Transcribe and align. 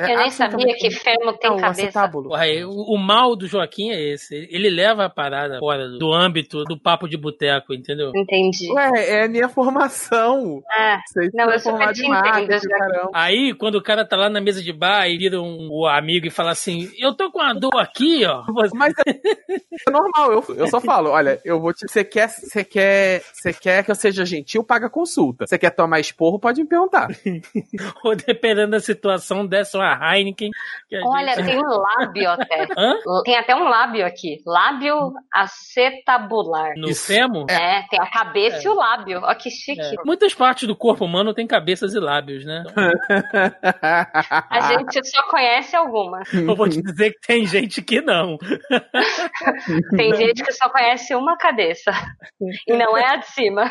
É 0.00 0.14
Eu 0.14 0.18
nem 0.18 0.30
sabia 0.30 0.74
que 0.76 0.90
fermo 0.90 1.32
tem 1.34 1.54
cabeça. 1.58 2.10
o, 2.64 2.94
o 2.94 2.98
mal 2.98 3.36
do 3.36 3.46
Joaquim 3.46 3.90
é 3.90 4.12
esse. 4.12 4.48
Ele 4.50 4.70
leva 4.70 5.04
a 5.04 5.10
parada 5.10 5.58
fora 5.58 5.86
do, 5.88 5.98
do 5.98 6.12
âmbito 6.12 6.64
do 6.64 6.78
papo 6.78 7.06
de 7.06 7.18
boteco, 7.18 7.74
entendeu? 7.74 8.10
Entendi. 8.14 8.72
Ué, 8.72 8.90
é 8.96 9.24
a 9.24 9.28
minha 9.28 9.48
formação. 9.48 10.62
Ah, 10.70 11.00
Vocês 11.06 11.30
Não, 11.34 11.50
eu 11.50 11.58
super 11.58 11.92
te 11.92 12.06
entendo. 12.06 13.10
Aí, 13.12 13.52
quando 13.54 13.74
o 13.74 13.82
cara 13.82 14.04
tá 14.04 14.16
lá 14.16 14.30
na 14.30 14.40
mesa 14.40 14.62
de 14.62 14.72
bar 14.72 15.06
e 15.06 15.18
vira 15.18 15.40
um, 15.40 15.68
o 15.70 15.86
amigo 15.86 16.26
e 16.26 16.30
fala 16.30 16.52
assim: 16.52 16.90
Eu 16.98 17.14
tô 17.14 17.30
com 17.30 17.38
uma 17.38 17.52
dor 17.52 17.76
aqui, 17.78 18.24
ó. 18.24 18.44
Mas 18.74 18.92
é 19.06 19.90
normal, 19.90 20.32
eu, 20.32 20.56
eu 20.56 20.66
só 20.68 20.80
falo, 20.80 21.10
olha, 21.10 21.40
eu 21.44 21.60
vou 21.60 21.72
te. 21.72 21.86
Você 21.86 22.04
quer, 22.04 22.28
você 22.28 22.64
quer, 22.64 23.22
você 23.32 23.52
quer 23.52 23.84
que 23.84 23.90
eu 23.90 23.94
seja 23.94 24.24
gentil, 24.24 24.64
paga 24.64 24.86
a 24.86 24.90
consulta. 24.90 25.46
Você 25.46 25.58
quer 25.58 25.70
tomar 25.70 26.00
esporro, 26.00 26.38
pode 26.38 26.62
me 26.62 26.68
perguntar. 26.68 27.08
Ou 28.04 28.16
dependendo 28.16 28.72
da 28.72 28.80
situação, 28.80 29.46
desce 29.46 29.76
uma 29.76 29.89
Heineken. 29.94 30.50
que 30.88 30.96
a 30.96 31.00
olha, 31.04 31.34
gente- 31.34 31.46
tem 31.46 31.58
um 31.58 31.68
lábio 31.68 32.30
até. 32.30 32.66
Hã? 32.76 32.94
Tem 33.24 33.36
até 33.36 33.54
um 33.56 33.64
lábio 33.64 34.04
aqui. 34.06 34.42
Lábio 34.46 35.12
acetabular. 35.32 36.72
No 36.76 36.94
femo? 36.94 37.46
É, 37.48 37.82
tem 37.88 38.00
a 38.00 38.10
cabeça 38.10 38.66
e 38.66 38.68
o 38.68 38.74
lábio. 38.74 39.20
Ó, 39.22 39.34
que 39.34 39.50
chique. 39.50 39.80
É. 39.80 39.94
Muitas 40.04 40.34
partes 40.34 40.66
do 40.68 40.76
corpo 40.76 41.04
humano 41.04 41.32
têm 41.34 41.46
cabeças 41.46 41.94
e 41.94 41.98
lábios, 42.00 42.44
né? 42.44 42.62
A 44.50 44.60
gente 44.72 45.06
só 45.08 45.22
conhece 45.28 45.74
algumas. 45.76 46.32
Eu 46.32 46.54
vou 46.54 46.68
te 46.68 46.82
dizer 46.82 47.12
que 47.12 47.26
tem 47.26 47.46
gente 47.46 47.82
que 47.82 48.00
não. 48.00 48.36
Tem 49.96 50.14
gente 50.14 50.42
que 50.42 50.52
só 50.52 50.68
conhece 50.68 51.14
uma 51.14 51.36
cabeça. 51.36 51.90
E 52.66 52.72
não 52.76 52.96
é 52.96 53.14
a 53.14 53.16
de 53.16 53.26
cima. 53.26 53.70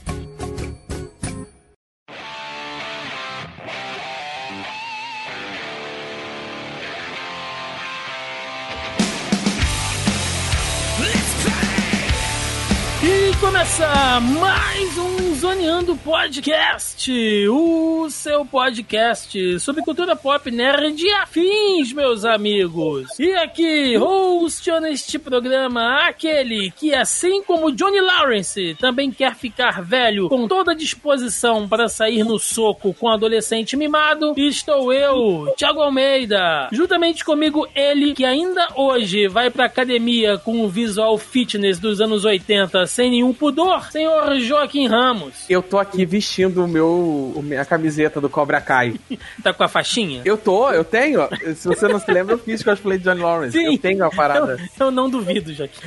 Começa 13.41 14.19
mais 14.39 14.97
um 14.99 15.33
Zoneando 15.33 15.95
Podcast, 15.95 17.11
o 17.49 18.07
seu 18.11 18.45
podcast 18.45 19.59
sobre 19.59 19.81
cultura 19.81 20.15
pop 20.15 20.51
nerd 20.51 21.03
e 21.03 21.11
afins, 21.13 21.91
meus 21.91 22.23
amigos. 22.23 23.07
E 23.19 23.33
aqui, 23.33 23.97
hosteando 23.97 24.85
este 24.85 25.17
programa, 25.17 26.07
aquele 26.07 26.69
que, 26.69 26.93
assim 26.93 27.41
como 27.41 27.71
Johnny 27.71 27.99
Lawrence, 27.99 28.77
também 28.79 29.09
quer 29.09 29.33
ficar 29.33 29.81
velho 29.81 30.29
com 30.29 30.47
toda 30.47 30.73
a 30.73 30.75
disposição 30.75 31.67
para 31.67 31.89
sair 31.89 32.23
no 32.23 32.37
soco 32.37 32.93
com 32.93 33.09
adolescente 33.09 33.75
mimado, 33.75 34.35
estou 34.37 34.93
eu, 34.93 35.51
Thiago 35.57 35.81
Almeida. 35.81 36.69
Juntamente 36.71 37.25
comigo, 37.25 37.67
ele 37.73 38.13
que 38.13 38.23
ainda 38.23 38.67
hoje 38.75 39.27
vai 39.27 39.49
pra 39.49 39.65
academia 39.65 40.37
com 40.37 40.63
o 40.63 40.69
visual 40.69 41.17
fitness 41.17 41.79
dos 41.79 41.99
anos 41.99 42.23
80 42.23 42.85
sem 42.85 43.09
nenhum 43.09 43.30
pudor, 43.33 43.91
senhor 43.91 44.39
Joaquim 44.39 44.87
Ramos. 44.87 45.45
Eu 45.49 45.61
tô 45.61 45.77
aqui 45.77 46.05
vestindo 46.05 46.63
o 46.63 46.67
meu, 46.67 47.33
minha 47.43 47.65
camiseta 47.65 48.19
do 48.19 48.29
Cobra 48.29 48.61
Kai. 48.61 48.95
Tá 49.41 49.53
com 49.53 49.63
a 49.63 49.67
faixinha? 49.67 50.21
Eu 50.23 50.37
tô, 50.37 50.71
eu 50.71 50.83
tenho. 50.83 51.27
Se 51.55 51.67
você 51.67 51.87
não 51.87 51.99
se 51.99 52.11
lembra, 52.11 52.35
eu 52.35 52.37
fiz 52.37 52.61
cosplay 52.61 52.97
de 52.97 53.05
Johnny 53.05 53.21
Lawrence. 53.21 53.57
Sim. 53.57 53.73
Eu 53.73 53.77
tenho 53.77 54.05
a 54.05 54.09
parada. 54.09 54.57
Eu, 54.79 54.85
eu 54.85 54.91
não 54.91 55.09
duvido, 55.09 55.53
Joaquim. 55.53 55.81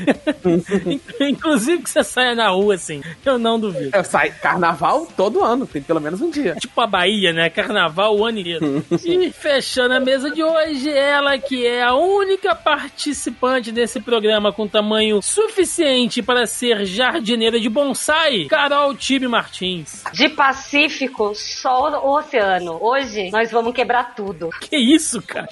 Inclusive 1.20 1.82
que 1.82 1.90
você 1.90 2.02
saia 2.02 2.34
na 2.34 2.48
rua 2.48 2.74
assim. 2.74 3.02
Eu 3.24 3.38
não 3.38 3.60
duvido. 3.60 3.90
Eu 3.94 4.02
saio 4.02 4.34
carnaval 4.40 5.06
todo 5.16 5.44
ano, 5.44 5.66
tem 5.66 5.82
pelo 5.82 6.00
menos 6.00 6.20
um 6.20 6.30
dia. 6.30 6.56
Tipo 6.56 6.80
a 6.80 6.86
Bahia, 6.86 7.32
né? 7.32 7.48
Carnaval 7.48 8.16
o 8.16 8.24
ano 8.24 8.40
inteiro. 8.40 8.84
e 9.04 9.30
fechando 9.30 9.94
a 9.94 10.00
mesa 10.00 10.30
de 10.30 10.42
hoje, 10.42 10.90
ela 10.90 11.38
que 11.38 11.66
é 11.66 11.82
a 11.82 11.94
única 11.94 12.54
participante 12.54 13.70
desse 13.70 14.00
programa 14.00 14.52
com 14.52 14.66
tamanho 14.66 15.20
suficiente 15.22 16.22
para 16.22 16.46
ser 16.46 16.84
jardineira 16.84 17.33
de 17.34 17.68
bonsai, 17.68 18.44
Carol 18.44 18.94
Tibe 18.94 19.26
Martins. 19.26 20.04
De 20.12 20.28
Pacífico, 20.28 21.34
só 21.34 22.00
o 22.00 22.16
oceano. 22.16 22.78
Hoje 22.80 23.30
nós 23.30 23.50
vamos 23.50 23.74
quebrar 23.74 24.14
tudo. 24.14 24.50
Que 24.64 24.76
isso, 24.76 25.20
cara? 25.22 25.48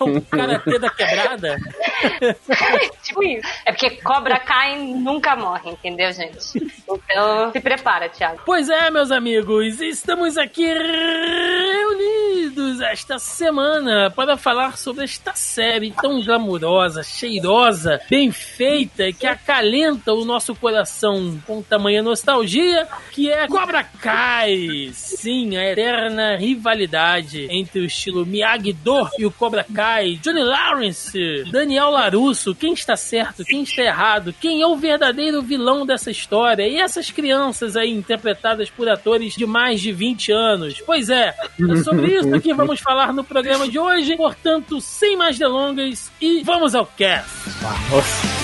O 0.00 0.20
karatê 0.20 0.78
da 0.78 0.90
quebrada? 0.90 1.56
tipo 3.02 3.22
isso. 3.22 3.48
É 3.64 3.72
porque 3.72 3.90
cobra 4.02 4.38
cai 4.40 4.78
e 4.78 4.94
nunca 4.94 5.36
morre, 5.36 5.70
entendeu, 5.70 6.12
gente? 6.12 6.38
Então 6.86 7.52
se 7.52 7.60
prepara, 7.60 8.08
Thiago. 8.08 8.42
Pois 8.44 8.68
é, 8.68 8.90
meus 8.90 9.10
amigos, 9.10 9.80
estamos 9.80 10.36
aqui 10.36 10.66
reunidos 10.66 12.80
esta 12.80 13.18
semana 13.18 14.10
para 14.10 14.36
falar 14.36 14.76
sobre 14.76 15.04
esta 15.04 15.34
série 15.34 15.92
tão 15.92 16.22
glamurosa, 16.22 17.02
cheirosa, 17.02 18.00
bem 18.10 18.32
feita, 18.32 19.12
que 19.12 19.26
acalenta 19.26 20.12
o 20.12 20.24
nosso 20.24 20.54
coração 20.54 21.15
com 21.46 21.62
tamanha 21.62 22.02
nostalgia, 22.02 22.86
que 23.12 23.30
é 23.30 23.46
Cobra 23.46 23.82
Kai. 23.84 24.90
Sim, 24.92 25.56
a 25.56 25.64
eterna 25.64 26.36
rivalidade 26.36 27.46
entre 27.50 27.80
o 27.80 27.84
estilo 27.84 28.26
Miyagi-Do 28.26 29.08
e 29.18 29.26
o 29.26 29.30
Cobra 29.30 29.64
Kai. 29.64 30.18
Johnny 30.22 30.42
Lawrence, 30.42 31.44
Daniel 31.50 31.90
Larusso, 31.90 32.54
quem 32.54 32.72
está 32.72 32.96
certo, 32.96 33.44
quem 33.44 33.62
está 33.62 33.82
errado, 33.82 34.34
quem 34.40 34.62
é 34.62 34.66
o 34.66 34.76
verdadeiro 34.76 35.42
vilão 35.42 35.86
dessa 35.86 36.10
história 36.10 36.66
e 36.66 36.78
essas 36.78 37.10
crianças 37.10 37.76
aí 37.76 37.92
interpretadas 37.92 38.70
por 38.70 38.88
atores 38.88 39.34
de 39.34 39.46
mais 39.46 39.80
de 39.80 39.92
20 39.92 40.32
anos. 40.32 40.82
Pois 40.84 41.10
é, 41.10 41.34
é 41.60 41.76
sobre 41.82 42.14
isso 42.14 42.40
que 42.40 42.54
vamos 42.54 42.80
falar 42.80 43.12
no 43.12 43.24
programa 43.24 43.68
de 43.68 43.78
hoje. 43.78 44.16
Portanto, 44.16 44.80
sem 44.80 45.16
mais 45.16 45.38
delongas 45.38 46.10
e 46.20 46.42
vamos 46.42 46.74
ao 46.74 46.86
cast. 46.86 47.28
Meus 47.90 48.35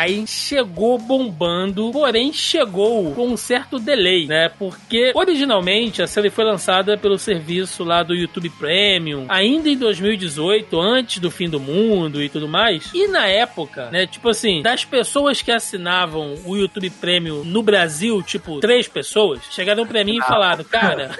Kai 0.00 0.24
chegou 0.26 0.96
bombando, 0.96 1.90
porém 1.92 2.32
chegou 2.32 3.12
com 3.12 3.28
um 3.28 3.36
certo 3.36 3.78
delay, 3.78 4.26
né? 4.26 4.48
Porque 4.48 5.12
originalmente 5.14 6.00
a 6.00 6.06
série 6.06 6.30
foi 6.30 6.42
lançada 6.42 6.96
pelo 6.96 7.18
serviço 7.18 7.84
lá 7.84 8.02
do 8.02 8.14
YouTube 8.14 8.48
Premium, 8.48 9.26
ainda 9.28 9.68
em 9.68 9.76
2018, 9.76 10.80
antes 10.80 11.18
do 11.18 11.30
fim 11.30 11.50
do 11.50 11.60
mundo 11.60 12.22
e 12.22 12.30
tudo 12.30 12.48
mais. 12.48 12.90
E 12.94 13.08
na 13.08 13.26
época, 13.26 13.90
né? 13.90 14.06
Tipo 14.06 14.30
assim, 14.30 14.62
das 14.62 14.86
pessoas 14.86 15.42
que 15.42 15.52
assinavam 15.52 16.34
o 16.46 16.56
YouTube 16.56 16.88
Premium 16.98 17.44
no 17.44 17.62
Brasil, 17.62 18.22
tipo, 18.22 18.58
três 18.58 18.88
pessoas, 18.88 19.40
chegaram 19.50 19.86
pra 19.86 20.02
mim 20.02 20.16
e 20.16 20.22
falaram, 20.22 20.64
cara, 20.64 21.10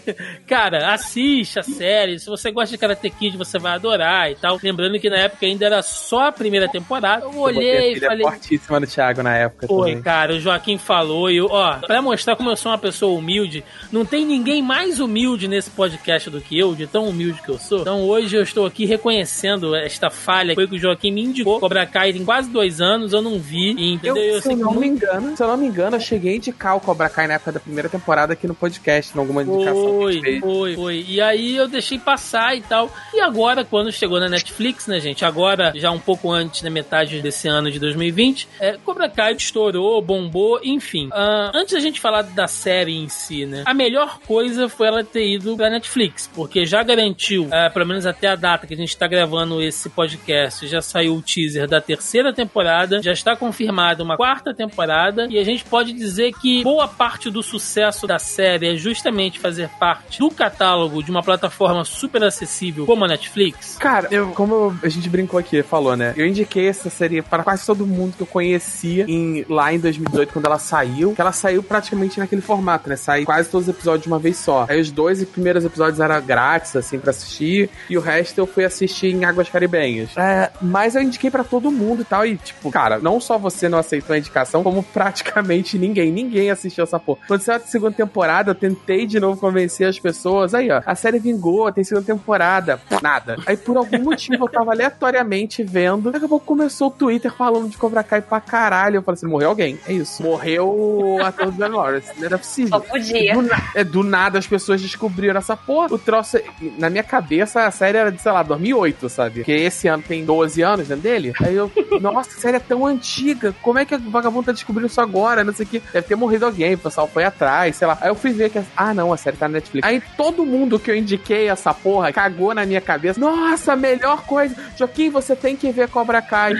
cara, 0.48 0.94
assiste 0.94 1.58
a 1.58 1.62
série, 1.62 2.18
se 2.18 2.26
você 2.26 2.50
gosta 2.50 2.70
de 2.74 2.78
Karate 2.78 3.10
Kid, 3.10 3.36
você 3.36 3.58
vai 3.58 3.72
adorar 3.72 4.30
e 4.30 4.34
tal. 4.34 4.58
Lembrando 4.62 4.98
que 4.98 5.10
na 5.10 5.18
época 5.18 5.44
ainda 5.44 5.66
era 5.66 5.82
só 5.82 6.28
a 6.28 6.32
primeira 6.32 6.68
temporada. 6.68 7.26
Eu 7.26 7.38
olhei 7.38 7.92
e 7.92 8.00
falei, 8.00 8.29
fortíssima 8.32 8.80
do 8.80 8.86
Thiago 8.86 9.22
na 9.22 9.36
época 9.36 9.66
Pô, 9.66 9.80
também. 9.80 10.00
cara, 10.02 10.34
o 10.34 10.40
Joaquim 10.40 10.78
falou 10.78 11.30
e 11.30 11.36
eu, 11.36 11.46
ó, 11.50 11.74
pra 11.78 12.00
mostrar 12.02 12.36
como 12.36 12.50
eu 12.50 12.56
sou 12.56 12.72
uma 12.72 12.78
pessoa 12.78 13.18
humilde, 13.18 13.64
não 13.92 14.04
tem 14.04 14.24
ninguém 14.24 14.62
mais 14.62 15.00
humilde 15.00 15.48
nesse 15.48 15.70
podcast 15.70 16.30
do 16.30 16.40
que 16.40 16.58
eu, 16.58 16.74
de 16.74 16.86
tão 16.86 17.08
humilde 17.08 17.42
que 17.42 17.48
eu 17.48 17.58
sou. 17.58 17.80
Então 17.80 18.02
hoje 18.02 18.36
eu 18.36 18.42
estou 18.42 18.66
aqui 18.66 18.84
reconhecendo 18.84 19.74
esta 19.74 20.10
falha. 20.10 20.54
Foi 20.54 20.66
que 20.66 20.76
o 20.76 20.78
Joaquim 20.78 21.10
me 21.12 21.22
indicou. 21.22 21.60
Cobra 21.60 21.86
Kai 21.86 22.12
tem 22.12 22.24
quase 22.24 22.48
dois 22.50 22.80
anos, 22.80 23.12
eu 23.12 23.22
não 23.22 23.38
vi, 23.38 23.70
entendeu? 23.70 24.16
Eu, 24.16 24.34
Eu 24.34 24.42
se 24.42 24.52
eu 24.52 24.56
não 24.56 24.74
me 24.74 24.86
engano, 24.86 25.36
se 25.36 25.42
eu 25.42 25.48
não 25.48 25.56
me 25.56 25.66
engano, 25.66 25.96
eu 25.96 26.00
cheguei 26.00 26.34
a 26.34 26.36
indicar 26.36 26.76
o 26.76 26.80
Cobra 26.80 27.08
Kai 27.08 27.26
na 27.26 27.34
época 27.34 27.52
da 27.52 27.60
primeira 27.60 27.88
temporada 27.88 28.32
aqui 28.32 28.46
no 28.46 28.54
podcast, 28.54 29.16
em 29.16 29.20
alguma 29.20 29.42
indicação 29.42 29.98
Foi, 29.98 30.40
foi, 30.40 30.74
foi. 30.74 31.04
E 31.08 31.20
aí 31.20 31.56
eu 31.56 31.68
deixei 31.68 31.98
passar 31.98 32.56
e 32.56 32.60
tal. 32.60 32.90
E 33.14 33.20
agora, 33.20 33.64
quando 33.64 33.90
chegou 33.92 34.20
na 34.20 34.28
Netflix, 34.28 34.86
né, 34.86 35.00
gente? 35.00 35.24
Agora, 35.24 35.72
já 35.74 35.90
um 35.90 35.98
pouco 35.98 36.30
antes 36.30 36.62
da 36.62 36.70
metade 36.70 37.20
desse 37.20 37.48
ano 37.48 37.70
de 37.70 37.78
2020. 37.78 38.19
É, 38.60 38.76
Cobra 38.84 39.08
Kai 39.08 39.32
estourou, 39.32 40.00
bombou, 40.02 40.60
enfim. 40.62 41.06
Uh, 41.08 41.50
antes 41.54 41.74
da 41.74 41.80
gente 41.80 42.00
falar 42.00 42.22
da 42.22 42.46
série 42.46 42.96
em 42.96 43.08
si, 43.08 43.46
né? 43.46 43.62
A 43.66 43.74
melhor 43.74 44.18
coisa 44.26 44.68
foi 44.68 44.88
ela 44.88 45.04
ter 45.04 45.26
ido 45.26 45.56
pra 45.56 45.70
Netflix, 45.70 46.28
porque 46.34 46.66
já 46.66 46.82
garantiu, 46.82 47.44
uh, 47.44 47.72
pelo 47.72 47.86
menos 47.86 48.06
até 48.06 48.28
a 48.28 48.36
data 48.36 48.66
que 48.66 48.74
a 48.74 48.76
gente 48.76 48.96
tá 48.96 49.06
gravando 49.06 49.62
esse 49.62 49.88
podcast, 49.88 50.66
já 50.66 50.80
saiu 50.80 51.14
o 51.14 51.22
teaser 51.22 51.68
da 51.68 51.80
terceira 51.80 52.32
temporada, 52.32 53.02
já 53.02 53.12
está 53.12 53.36
confirmada 53.36 54.02
uma 54.02 54.16
quarta 54.16 54.54
temporada, 54.54 55.26
e 55.30 55.38
a 55.38 55.44
gente 55.44 55.64
pode 55.64 55.92
dizer 55.92 56.32
que 56.40 56.62
boa 56.62 56.88
parte 56.88 57.30
do 57.30 57.42
sucesso 57.42 58.06
da 58.06 58.18
série 58.18 58.74
é 58.74 58.76
justamente 58.76 59.38
fazer 59.38 59.68
parte 59.78 60.18
do 60.18 60.30
catálogo 60.30 61.02
de 61.02 61.10
uma 61.10 61.22
plataforma 61.22 61.84
super 61.84 62.22
acessível 62.22 62.86
como 62.86 63.04
a 63.04 63.08
Netflix. 63.08 63.76
Cara, 63.78 64.08
eu, 64.10 64.28
como 64.32 64.76
a 64.82 64.88
gente 64.88 65.08
brincou 65.08 65.38
aqui, 65.38 65.62
falou, 65.62 65.96
né? 65.96 66.14
Eu 66.16 66.26
indiquei 66.26 66.68
essa 66.68 66.90
série 66.90 67.22
para 67.22 67.42
quase 67.42 67.64
todo 67.66 67.86
mundo 67.86 68.09
que 68.16 68.22
eu 68.22 68.26
conhecia 68.26 69.04
em, 69.08 69.44
lá 69.48 69.72
em 69.72 69.78
2018, 69.78 70.32
quando 70.32 70.46
ela 70.46 70.58
saiu, 70.58 71.14
que 71.14 71.20
ela 71.20 71.32
saiu 71.32 71.62
praticamente 71.62 72.18
naquele 72.18 72.42
formato, 72.42 72.88
né? 72.88 72.96
Sai 72.96 73.24
quase 73.24 73.48
todos 73.48 73.68
os 73.68 73.74
episódios 73.74 74.02
de 74.02 74.08
uma 74.08 74.18
vez 74.18 74.36
só. 74.36 74.66
Aí 74.68 74.80
os 74.80 74.90
dois 74.90 75.22
primeiros 75.24 75.64
episódios 75.64 76.00
eram 76.00 76.20
grátis, 76.22 76.76
assim, 76.76 76.98
para 76.98 77.10
assistir, 77.10 77.70
e 77.88 77.96
o 77.96 78.00
resto 78.00 78.38
eu 78.38 78.46
fui 78.46 78.64
assistir 78.64 79.14
em 79.14 79.24
Águas 79.24 79.48
Caribenhas. 79.48 80.16
É, 80.16 80.50
mas 80.60 80.94
eu 80.94 81.02
indiquei 81.02 81.30
para 81.30 81.44
todo 81.44 81.70
mundo 81.70 82.02
e 82.02 82.04
tal, 82.04 82.26
e 82.26 82.36
tipo, 82.36 82.70
cara, 82.70 82.98
não 82.98 83.20
só 83.20 83.38
você 83.38 83.68
não 83.68 83.78
aceitou 83.78 84.14
a 84.14 84.18
indicação, 84.18 84.62
como 84.62 84.82
praticamente 84.92 85.78
ninguém, 85.78 86.10
ninguém 86.10 86.50
assistiu 86.50 86.84
essa 86.84 86.98
porra. 86.98 87.20
Quando 87.26 87.40
saiu 87.40 87.56
a 87.56 87.60
segunda 87.60 87.92
temporada, 87.92 88.50
eu 88.50 88.54
tentei 88.54 89.06
de 89.06 89.20
novo 89.20 89.40
convencer 89.40 89.88
as 89.88 89.98
pessoas, 89.98 90.54
aí 90.54 90.70
ó, 90.70 90.82
a 90.84 90.94
série 90.94 91.18
vingou, 91.18 91.70
tem 91.72 91.84
segunda 91.84 92.06
temporada, 92.06 92.80
nada. 93.02 93.36
Aí 93.46 93.56
por 93.56 93.76
algum 93.76 93.98
motivo 93.98 94.44
eu 94.44 94.48
tava 94.48 94.72
aleatoriamente 94.72 95.62
vendo, 95.62 96.10
daqui 96.10 96.24
a 96.24 96.28
pouco 96.28 96.46
começou 96.46 96.88
o 96.88 96.90
Twitter 96.90 97.32
falando 97.32 97.68
de 97.68 97.76
Cobra 97.76 97.99
Kai 98.02 98.20
pra 98.20 98.40
caralho, 98.40 98.96
eu 98.96 99.02
falei 99.02 99.16
assim, 99.16 99.26
morreu 99.26 99.48
alguém, 99.50 99.78
é 99.86 99.92
isso. 99.92 100.22
Morreu 100.22 100.68
o 100.68 101.22
ator 101.22 101.46
do 101.50 101.58
Dan 101.58 101.68
Lawrence, 101.68 102.10
não 102.18 102.26
era 102.26 102.38
possível. 102.38 102.70
Só 102.70 102.80
podia. 102.80 103.34
Do, 103.34 103.42
na- 103.42 103.62
é, 103.74 103.84
do 103.84 104.02
nada 104.02 104.38
as 104.38 104.46
pessoas 104.46 104.80
descobriram 104.80 105.38
essa 105.38 105.56
porra. 105.56 105.88
O 105.92 105.98
troço, 105.98 106.38
na 106.78 106.88
minha 106.90 107.02
cabeça, 107.02 107.64
a 107.64 107.70
série 107.70 107.98
era 107.98 108.10
de, 108.12 108.20
sei 108.20 108.32
lá, 108.32 108.42
2008, 108.42 109.08
sabe? 109.08 109.40
Porque 109.40 109.52
esse 109.52 109.88
ano 109.88 110.02
tem 110.06 110.24
12 110.24 110.62
anos 110.62 110.88
dentro 110.88 111.02
dele. 111.02 111.32
Aí 111.42 111.54
eu, 111.54 111.70
nossa, 112.00 112.30
a 112.30 112.40
série 112.40 112.56
é 112.56 112.60
tão 112.60 112.86
antiga. 112.86 113.54
Como 113.62 113.78
é 113.78 113.84
que 113.84 113.94
a 113.94 113.98
vagabundo 113.98 114.46
tá 114.46 114.52
descobrindo 114.52 114.86
isso 114.88 115.00
agora? 115.00 115.44
Não 115.44 115.52
sei 115.52 115.66
o 115.66 115.68
que. 115.68 115.80
Deve 115.92 116.06
ter 116.06 116.14
morrido 116.16 116.46
alguém, 116.46 116.74
o 116.74 116.78
pessoal 116.78 117.06
foi 117.08 117.24
atrás, 117.24 117.76
sei 117.76 117.86
lá. 117.86 117.98
Aí 118.00 118.08
eu 118.08 118.14
fui 118.14 118.32
ver 118.32 118.50
que, 118.50 118.60
ah, 118.76 118.94
não, 118.94 119.12
a 119.12 119.16
série 119.16 119.36
tá 119.36 119.48
na 119.48 119.54
Netflix. 119.54 119.86
Aí 119.86 120.02
todo 120.16 120.44
mundo 120.44 120.78
que 120.78 120.90
eu 120.90 120.96
indiquei 120.96 121.48
essa 121.48 121.72
porra 121.74 122.12
cagou 122.12 122.54
na 122.54 122.64
minha 122.66 122.80
cabeça. 122.80 123.18
Nossa, 123.20 123.74
melhor 123.76 124.22
coisa. 124.24 124.54
Joaquim, 124.76 125.10
você 125.10 125.34
tem 125.36 125.56
que 125.56 125.70
ver 125.70 125.88
Cobra 125.88 126.20
Kai. 126.22 126.54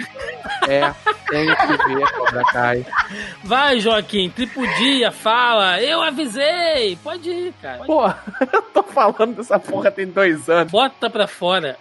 É, 0.69 0.93
tem 1.31 1.47
que 1.55 1.95
ver 1.95 2.13
Cobra 2.13 2.43
Kai. 2.53 2.87
Vai, 3.45 3.81
Joaquim, 3.81 4.29
tripudia, 4.31 5.11
fala, 5.11 5.81
eu 5.81 6.03
avisei, 6.03 6.99
pode 7.03 7.31
ir, 7.31 7.55
cara. 7.63 7.79
Pode- 7.85 7.87
Pô, 7.87 8.07
eu 8.53 8.63
tô 8.63 8.83
falando 8.83 9.37
dessa 9.37 9.59
porra 9.59 9.91
tem 9.91 10.07
dois 10.07 10.49
anos. 10.49 10.71
Bota 10.71 11.09
pra 11.09 11.27
fora. 11.27 11.77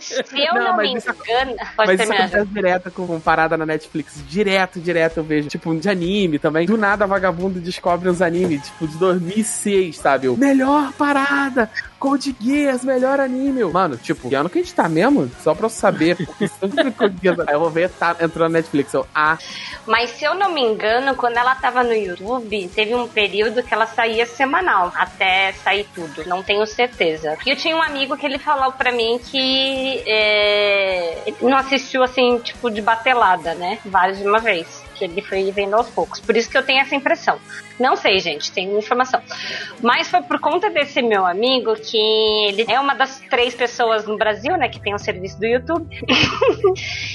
Se 0.00 0.22
eu 0.38 0.54
Não, 0.54 0.64
não, 0.64 0.76
mas 0.76 0.90
me 0.92 0.98
isso- 0.98 1.10
engano. 1.10 1.56
Pode 1.76 1.76
Mas 1.76 1.88
isso 2.00 2.08
terminar. 2.08 2.24
acontece 2.24 2.46
direto 2.54 2.90
com, 2.90 3.06
com 3.06 3.20
parada 3.20 3.56
na 3.56 3.66
Netflix. 3.66 4.22
Direto, 4.28 4.80
direto 4.80 5.18
eu 5.18 5.24
vejo. 5.24 5.48
Tipo, 5.48 5.74
de 5.78 5.88
anime 5.88 6.38
também. 6.38 6.66
Do 6.66 6.76
nada, 6.76 7.06
vagabundo 7.06 7.60
descobre 7.60 8.08
uns 8.08 8.20
animes, 8.22 8.62
tipo, 8.62 8.86
de 8.86 8.96
2006, 8.96 9.96
sabe? 9.98 10.26
Eu, 10.26 10.36
melhor 10.36 10.92
parada! 10.92 11.70
Code 11.98 12.34
Geass, 12.40 12.84
melhor 12.84 13.20
anime. 13.20 13.62
Mano, 13.64 13.96
tipo, 13.96 14.28
que 14.28 14.34
ano 14.34 14.50
que 14.50 14.58
a 14.58 14.62
gente 14.62 14.74
tá 14.74 14.88
mesmo? 14.88 15.30
Só 15.40 15.54
pra 15.54 15.66
eu 15.66 15.70
saber. 15.70 16.16
Porque 16.16 16.48
sempre 16.48 16.90
Code 16.90 17.16
Geass... 17.22 17.38
Aí 17.46 17.54
eu 17.54 17.60
vou 17.60 17.70
ver, 17.70 17.90
tá, 17.90 18.16
entrou 18.42 18.48
na 18.48 18.58
Netflix. 18.58 18.92
Eu, 18.94 19.06
ah, 19.14 19.38
Mas 19.86 20.10
se 20.10 20.24
eu 20.24 20.34
não 20.34 20.52
me 20.52 20.60
engano, 20.60 21.14
quando 21.14 21.36
ela 21.36 21.54
tava 21.54 21.82
no 21.82 21.92
YouTube, 21.92 22.68
teve 22.74 22.94
um 22.94 23.08
período 23.08 23.62
que 23.62 23.72
ela 23.72 23.86
saía 23.86 24.26
semanal, 24.26 24.92
até 24.94 25.52
sair 25.52 25.86
tudo. 25.94 26.26
Não 26.26 26.42
tenho 26.42 26.66
certeza. 26.66 27.36
E 27.46 27.50
eu 27.50 27.56
tinha 27.56 27.76
um 27.76 27.82
amigo 27.82 28.16
que 28.16 28.26
ele 28.26 28.38
falou 28.38 28.72
pra 28.72 28.92
mim 28.92 29.18
que 29.18 30.02
é, 30.06 31.32
não 31.40 31.56
assistiu 31.56 32.02
assim, 32.02 32.38
tipo, 32.38 32.70
de 32.70 32.82
batelada, 32.82 33.54
né? 33.54 33.78
Vários 33.84 34.18
de 34.18 34.26
uma 34.26 34.38
vez. 34.38 34.81
Que 34.94 35.04
ele 35.04 35.22
foi 35.22 35.50
vendo 35.50 35.74
aos 35.74 35.88
poucos. 35.90 36.20
Por 36.20 36.36
isso 36.36 36.50
que 36.50 36.56
eu 36.56 36.62
tenho 36.62 36.80
essa 36.80 36.94
impressão. 36.94 37.38
Não 37.80 37.96
sei, 37.96 38.20
gente, 38.20 38.52
tenho 38.52 38.78
informação. 38.78 39.20
Mas 39.82 40.08
foi 40.08 40.22
por 40.22 40.38
conta 40.38 40.70
desse 40.70 41.02
meu 41.02 41.26
amigo 41.26 41.74
que 41.74 41.96
ele 42.48 42.64
é 42.68 42.78
uma 42.78 42.94
das 42.94 43.18
três 43.30 43.54
pessoas 43.54 44.06
no 44.06 44.16
Brasil, 44.16 44.56
né, 44.56 44.68
que 44.68 44.78
tem 44.80 44.94
o 44.94 44.98
serviço 44.98 45.38
do 45.38 45.46
YouTube. 45.46 45.88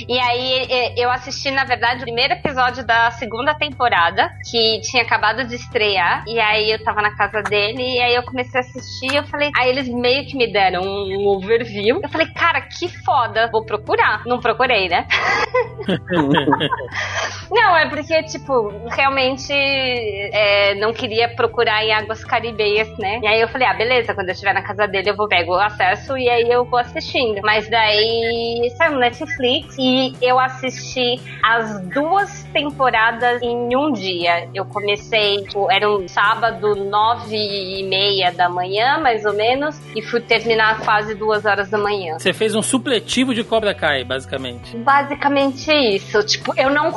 E 0.07 0.19
aí 0.19 0.67
e- 0.69 1.01
eu 1.01 1.09
assisti, 1.09 1.51
na 1.51 1.65
verdade, 1.65 1.99
o 1.99 2.03
primeiro 2.03 2.33
episódio 2.33 2.85
da 2.85 3.11
segunda 3.11 3.53
temporada, 3.55 4.29
que 4.49 4.79
tinha 4.81 5.03
acabado 5.03 5.43
de 5.45 5.55
estrear. 5.55 6.23
E 6.27 6.39
aí 6.39 6.71
eu 6.71 6.83
tava 6.83 7.01
na 7.01 7.15
casa 7.15 7.41
dele, 7.41 7.81
e 7.81 7.99
aí 7.99 8.15
eu 8.15 8.23
comecei 8.23 8.59
a 8.61 8.63
assistir. 8.63 9.15
Eu 9.15 9.23
falei, 9.25 9.49
aí 9.57 9.69
eles 9.69 9.87
meio 9.89 10.25
que 10.25 10.37
me 10.37 10.51
deram 10.51 10.81
um 10.83 11.27
overview. 11.27 11.99
Eu 12.01 12.09
falei, 12.09 12.27
cara, 12.27 12.61
que 12.61 12.87
foda, 13.03 13.49
vou 13.51 13.65
procurar. 13.65 14.21
Não 14.25 14.39
procurei, 14.39 14.87
né? 14.87 15.05
Não, 17.51 17.66
é 17.75 17.89
porque, 17.89 18.23
tipo, 18.23 18.71
realmente 18.89 19.51
é, 19.51 20.75
não 20.75 20.93
queria 20.93 21.29
procurar 21.29 21.83
em 21.83 21.93
águas 21.93 22.23
caribeias, 22.23 22.87
né? 22.97 23.19
E 23.21 23.27
aí 23.27 23.41
eu 23.41 23.47
falei, 23.47 23.67
ah, 23.67 23.73
beleza, 23.73 24.13
quando 24.13 24.29
eu 24.29 24.33
estiver 24.33 24.53
na 24.53 24.61
casa 24.61 24.87
dele 24.87 25.09
eu 25.09 25.15
vou 25.15 25.27
pego 25.27 25.53
o 25.53 25.59
acesso 25.59 26.17
e 26.17 26.29
aí 26.29 26.49
eu 26.49 26.65
vou 26.65 26.79
assistindo. 26.79 27.41
Mas 27.43 27.69
daí 27.69 28.69
saiu 28.77 28.93
no 28.93 28.99
Netflix 28.99 29.75
e 29.77 30.15
eu 30.21 30.39
assisti 30.39 31.19
as 31.43 31.81
duas 31.87 32.43
temporadas 32.53 33.41
em 33.41 33.75
um 33.75 33.91
dia. 33.91 34.49
Eu 34.53 34.65
comecei, 34.65 35.43
tipo, 35.43 35.71
era 35.71 35.89
um 35.89 36.07
sábado, 36.07 36.75
nove 36.75 37.35
e 37.35 37.83
meia 37.83 38.31
da 38.31 38.49
manhã, 38.49 38.99
mais 38.99 39.25
ou 39.25 39.33
menos, 39.33 39.79
e 39.95 40.01
fui 40.01 40.21
terminar 40.21 40.79
quase 40.81 41.15
duas 41.15 41.45
horas 41.45 41.69
da 41.69 41.77
manhã. 41.77 42.17
Você 42.19 42.33
fez 42.33 42.55
um 42.55 42.61
supletivo 42.61 43.33
de 43.33 43.43
Cobra 43.43 43.73
Kai, 43.73 44.03
basicamente. 44.03 44.75
Basicamente 44.77 45.71
isso. 45.71 46.23
Tipo, 46.23 46.53
eu 46.57 46.69
não 46.69 46.91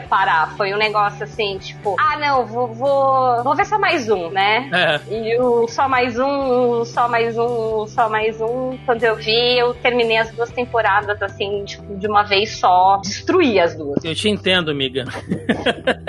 parar. 0.00 0.56
Foi 0.56 0.72
um 0.72 0.76
negócio 0.76 1.24
assim, 1.24 1.58
tipo, 1.58 1.96
ah, 1.98 2.18
não, 2.18 2.46
vou, 2.46 2.68
vou, 2.68 3.42
vou 3.42 3.56
ver 3.56 3.64
só 3.64 3.78
mais 3.78 4.08
um, 4.10 4.30
né? 4.30 4.68
É. 4.72 5.14
E 5.14 5.38
o 5.38 5.66
só 5.68 5.88
mais 5.88 6.18
um, 6.18 6.84
só 6.84 7.08
mais 7.08 7.36
um, 7.38 7.86
só 7.86 8.08
mais 8.08 8.40
um. 8.40 8.76
Quando 8.84 9.02
eu 9.02 9.16
vi, 9.16 9.58
eu 9.58 9.74
terminei 9.74 10.18
as 10.18 10.30
duas 10.32 10.50
temporadas, 10.50 11.20
assim, 11.22 11.64
tipo, 11.64 11.96
de 11.96 12.06
uma 12.06 12.22
vez 12.22 12.58
só. 12.58 13.00
Destruí 13.02 13.58
as 13.58 13.74
duas. 13.74 14.04
Eu 14.04 14.14
te 14.14 14.28
entendo, 14.28 14.70
amiga. 14.70 15.04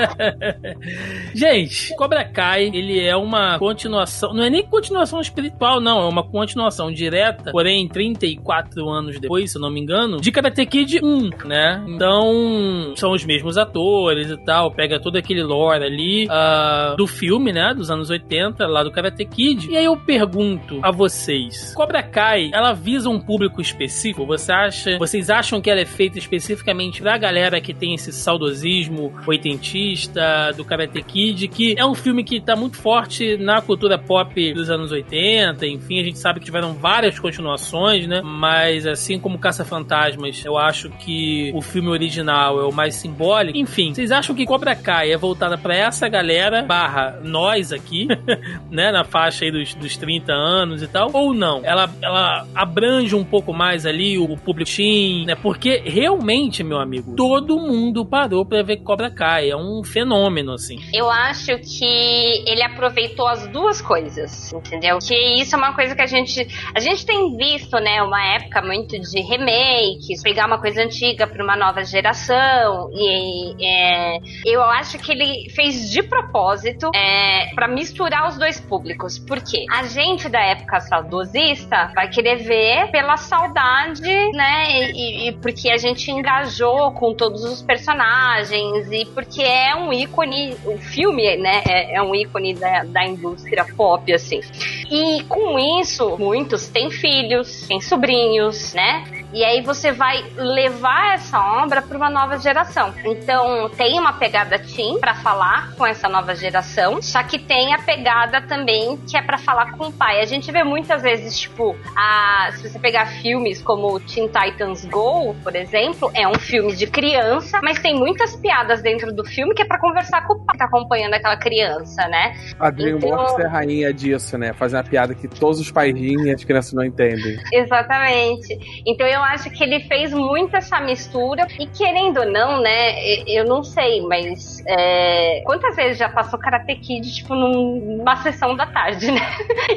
Gente, 1.34 1.96
Cobra 1.96 2.26
Kai, 2.26 2.66
ele 2.74 3.00
é 3.00 3.16
uma 3.16 3.58
continuação, 3.58 4.34
não 4.34 4.44
é 4.44 4.50
nem 4.50 4.66
continuação 4.66 5.22
espiritual, 5.22 5.80
não, 5.80 6.02
é 6.02 6.08
uma 6.08 6.24
continuação 6.24 6.92
direta, 6.92 7.52
porém 7.52 7.88
34 7.88 8.90
anos 8.90 9.20
depois, 9.20 9.52
se 9.52 9.58
eu 9.58 9.62
não 9.62 9.72
me 9.72 9.80
engano, 9.80 10.20
de 10.20 10.32
Karate 10.32 10.66
Kid 10.66 11.00
1, 11.04 11.30
né? 11.46 11.84
Então, 11.88 12.94
são 12.96 13.12
os 13.12 13.24
mesmos 13.24 13.58
atores 13.58 13.77
e 13.78 14.38
tal, 14.38 14.72
pega 14.72 15.00
todo 15.00 15.18
aquele 15.18 15.44
lore 15.44 15.84
ali 15.84 16.28
ah, 16.30 16.96
do 16.98 17.08
filme, 17.08 17.52
né, 17.52 17.74
dos 17.74 17.90
anos 17.92 18.10
80, 18.10 18.66
lá 18.68 18.84
do 18.84 18.92
Karate 18.92 19.26
Kid. 19.26 19.70
E 19.70 19.78
aí 19.78 19.86
eu 19.86 19.98
pergunto 19.98 20.80
a 20.82 20.92
vocês, 20.92 21.74
Cobra 21.76 22.04
Kai, 22.04 22.50
ela 22.54 22.74
visa 22.74 23.10
um 23.10 23.20
público 23.20 23.62
específico? 23.62 24.26
Você 24.26 24.52
acha, 24.52 24.98
vocês 24.98 25.30
acham 25.30 25.62
que 25.62 25.70
ela 25.70 25.82
é 25.82 25.86
feita 25.86 26.18
especificamente 26.18 27.02
pra 27.02 27.18
galera 27.18 27.62
que 27.62 27.74
tem 27.74 27.94
esse 27.94 28.12
saudosismo 28.12 29.14
oitentista 29.26 30.52
do 30.56 30.64
Karate 30.64 31.02
Kid, 31.02 31.48
que 31.48 31.76
é 31.78 31.86
um 31.86 31.96
filme 31.96 32.24
que 32.24 32.40
tá 32.40 32.56
muito 32.56 32.78
forte 32.78 33.38
na 33.38 33.62
cultura 33.62 33.98
pop 33.98 34.54
dos 34.54 34.70
anos 34.70 34.92
80, 34.92 35.66
enfim, 35.68 36.00
a 36.00 36.04
gente 36.04 36.20
sabe 36.20 36.40
que 36.40 36.46
tiveram 36.46 36.74
várias 36.74 37.20
continuações, 37.20 38.08
né? 38.08 38.22
Mas 38.24 38.86
assim 38.86 39.20
como 39.20 39.38
Caça-Fantasmas, 39.38 40.44
eu 40.46 40.58
acho 40.58 40.90
que 40.90 41.52
o 41.54 41.62
filme 41.62 41.90
original 41.90 42.60
é 42.60 42.66
o 42.66 42.72
mais 42.72 42.96
simbólico. 42.96 43.58
Enfim, 43.68 43.94
vocês 43.94 44.12
acham 44.12 44.36
que 44.36 44.46
Cobra 44.46 44.76
Kai 44.76 45.12
é 45.12 45.18
voltada 45.18 45.58
pra 45.58 45.76
essa 45.76 46.08
galera, 46.08 46.64
barra 46.64 47.20
nós 47.24 47.74
aqui, 47.74 48.08
né? 48.72 48.92
Na 48.92 49.04
faixa 49.04 49.46
aí 49.46 49.52
dos, 49.52 49.76
dos 49.76 49.98
30 49.98 50.32
anos 50.32 50.82
e 50.82 50.88
tal, 50.88 51.10
ou 51.14 51.34
não? 51.34 51.62
Ela, 51.64 51.90
ela 52.02 52.48
abrange 52.56 53.14
um 53.14 53.24
pouco 53.24 53.54
mais 53.54 53.86
ali 53.86 54.18
o 54.18 54.36
público 54.38 54.72
teen, 54.72 55.26
né? 55.26 55.36
Porque 55.36 55.82
realmente, 55.86 56.64
meu 56.64 56.80
amigo, 56.80 57.16
todo 57.16 57.58
mundo 57.58 58.06
parou 58.06 58.46
pra 58.46 58.64
ver 58.64 58.78
Cobra 58.78 59.12
Kai. 59.12 59.50
É 59.50 59.56
um 59.56 59.84
fenômeno, 59.84 60.54
assim. 60.54 60.80
Eu 60.94 61.10
acho 61.10 61.58
que 61.60 62.44
ele 62.46 62.64
aproveitou 62.64 63.28
as 63.28 63.48
duas 63.48 63.82
coisas, 63.82 64.54
entendeu? 64.54 64.98
Que 65.00 65.42
isso 65.42 65.56
é 65.56 65.58
uma 65.58 65.74
coisa 65.74 65.96
que 65.96 66.02
a 66.02 66.08
gente. 66.08 66.48
A 66.74 66.80
gente 66.80 67.06
tem 67.06 67.36
visto, 67.36 67.78
né? 67.80 68.02
Uma 68.02 68.36
época 68.36 68.62
muito 68.62 69.00
de 69.00 69.22
remakes, 69.22 70.22
pegar 70.24 70.48
uma 70.48 70.60
coisa 70.60 70.84
antiga 70.84 71.28
pra 71.28 71.44
uma 71.44 71.56
nova 71.56 71.84
geração. 71.84 72.90
E 72.94 73.57
é, 73.60 74.20
eu 74.46 74.64
acho 74.64 74.98
que 74.98 75.12
ele 75.12 75.50
fez 75.52 75.90
de 75.90 76.04
propósito 76.04 76.90
é, 76.94 77.54
para 77.54 77.68
misturar 77.68 78.28
os 78.28 78.38
dois 78.38 78.60
públicos. 78.60 79.20
Porque 79.20 79.66
a 79.72 79.84
gente 79.84 80.30
da 80.30 80.42
época 80.42 80.80
saudosista 80.80 81.92
vai 81.94 82.10
querer 82.10 82.38
ver 82.38 82.90
pela 82.92 83.18
saudade, 83.18 84.02
né? 84.32 84.72
E, 84.92 85.30
e 85.30 85.32
porque 85.34 85.70
a 85.70 85.78
gente 85.78 86.12
engajou 86.12 86.92
com 86.92 87.14
todos 87.14 87.44
os 87.44 87.62
personagens 87.62 88.92
e 88.92 89.06
porque 89.06 89.42
é 89.42 89.76
um 89.76 89.92
ícone, 89.92 90.56
o 90.66 90.78
filme, 90.78 91.38
né? 91.38 91.62
É, 91.68 91.96
é 91.96 92.02
um 92.02 92.14
ícone 92.16 92.54
da, 92.54 92.84
da 92.84 93.06
indústria 93.06 93.66
pop, 93.76 94.12
assim. 94.14 94.42
E 94.90 95.24
com 95.24 95.58
isso, 95.80 96.18
muitos 96.18 96.68
têm 96.68 96.90
filhos, 96.90 97.68
têm 97.68 97.82
sobrinhos, 97.82 98.74
né? 98.74 99.04
E 99.34 99.44
aí 99.44 99.62
você 99.62 99.92
vai 99.92 100.24
levar 100.36 101.16
essa 101.16 101.40
obra 101.64 101.82
para 101.82 101.98
uma 101.98 102.10
nova 102.10 102.38
geração. 102.38 102.94
Então, 103.04 103.70
tem 103.70 104.00
uma 104.00 104.14
pegada 104.14 104.58
teen 104.58 105.00
para 105.00 105.16
falar 105.16 105.74
com 105.76 105.86
essa 105.86 106.08
nova 106.08 106.34
geração, 106.36 107.02
só 107.02 107.22
que 107.24 107.38
tem 107.38 107.74
a 107.74 107.80
pegada 107.80 108.42
também 108.42 108.98
que 108.98 109.18
é 109.18 109.22
para 109.22 109.38
falar 109.38 109.74
com 109.78 109.88
o 109.88 109.92
pai. 109.92 110.22
A 110.22 110.26
gente 110.26 110.52
vê 110.52 110.64
muitas 110.64 111.02
vezes, 111.02 111.38
tipo, 111.38 111.76
a, 111.96 112.50
se 112.54 112.70
você 112.70 112.80
pegar 112.80 113.06
filmes 113.22 113.62
como 113.62 114.00
Teen 114.00 114.28
Titans 114.28 114.86
Go, 114.86 115.36
por 115.44 115.56
exemplo, 115.56 116.10
é 116.14 116.28
um 116.28 116.36
filme 116.36 116.76
de 116.76 116.88
criança, 116.88 117.60
mas 117.62 117.80
tem 117.80 117.96
muitas 117.96 118.36
piadas 118.36 118.82
dentro 118.82 119.14
do 119.14 119.26
filme 119.26 119.54
que 119.54 119.62
é 119.62 119.66
para 119.66 119.80
conversar 119.80 120.26
com 120.26 120.34
o 120.34 120.46
pai 120.46 120.54
que 120.54 120.60
tá 120.60 120.66
acompanhando 120.66 121.14
aquela 121.14 121.38
criança, 121.38 122.08
né? 122.08 122.34
A 122.60 122.70
DreamWorks 122.70 123.34
então... 123.34 123.46
é 123.46 123.48
a 123.48 123.52
rainha 123.52 123.94
disso, 123.94 124.38
né? 124.38 124.54
Fazer 124.54 124.78
uma 124.78 124.84
piada 124.84 125.14
que 125.14 125.28
todos 125.28 125.60
os 125.60 125.70
pais 125.72 125.94
riem 125.94 126.28
e 126.28 126.32
as 126.32 126.44
crianças 126.44 126.74
não 126.74 126.84
entendem. 126.84 127.38
Exatamente. 127.54 128.58
Então 128.86 129.06
eu 129.06 129.17
acho 129.24 129.50
que 129.50 129.64
ele 129.64 129.82
fez 129.82 130.14
muito 130.14 130.56
essa 130.56 130.80
mistura 130.80 131.48
e 131.60 131.68
querendo 131.68 132.20
ou 132.20 132.26
não, 132.26 132.62
né? 132.62 133.02
Eu 133.28 133.46
não 133.46 133.64
sei, 133.64 134.02
mas 134.02 134.64
é... 134.66 135.42
quantas 135.46 135.76
vezes 135.76 135.98
já 135.98 136.10
passou 136.10 136.40
Karate 136.40 136.76
Kid, 136.76 137.14
tipo, 137.14 137.36
numa 137.36 138.16
sessão 138.18 138.56
da 138.56 138.66
tarde, 138.66 139.10
né? 139.12 139.22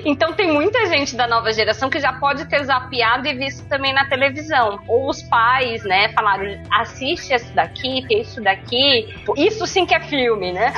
então 0.04 0.32
tem 0.32 0.52
muita 0.52 0.86
gente 0.86 1.16
da 1.16 1.26
nova 1.26 1.52
geração 1.52 1.90
que 1.90 1.98
já 1.98 2.12
pode 2.12 2.46
ter 2.46 2.64
zapeado 2.64 3.28
e 3.28 3.34
visto 3.34 3.66
também 3.68 3.92
na 3.92 4.04
televisão. 4.06 4.80
Ou 4.86 5.08
os 5.08 5.22
pais, 5.22 5.84
né, 5.84 6.08
falaram, 6.10 6.60
assiste 6.72 7.34
isso 7.34 7.52
daqui, 7.54 8.02
que 8.06 8.14
isso 8.14 8.42
daqui. 8.42 9.08
Isso 9.36 9.66
sim 9.66 9.86
que 9.86 9.94
é 9.94 10.00
filme, 10.00 10.52
né? 10.52 10.72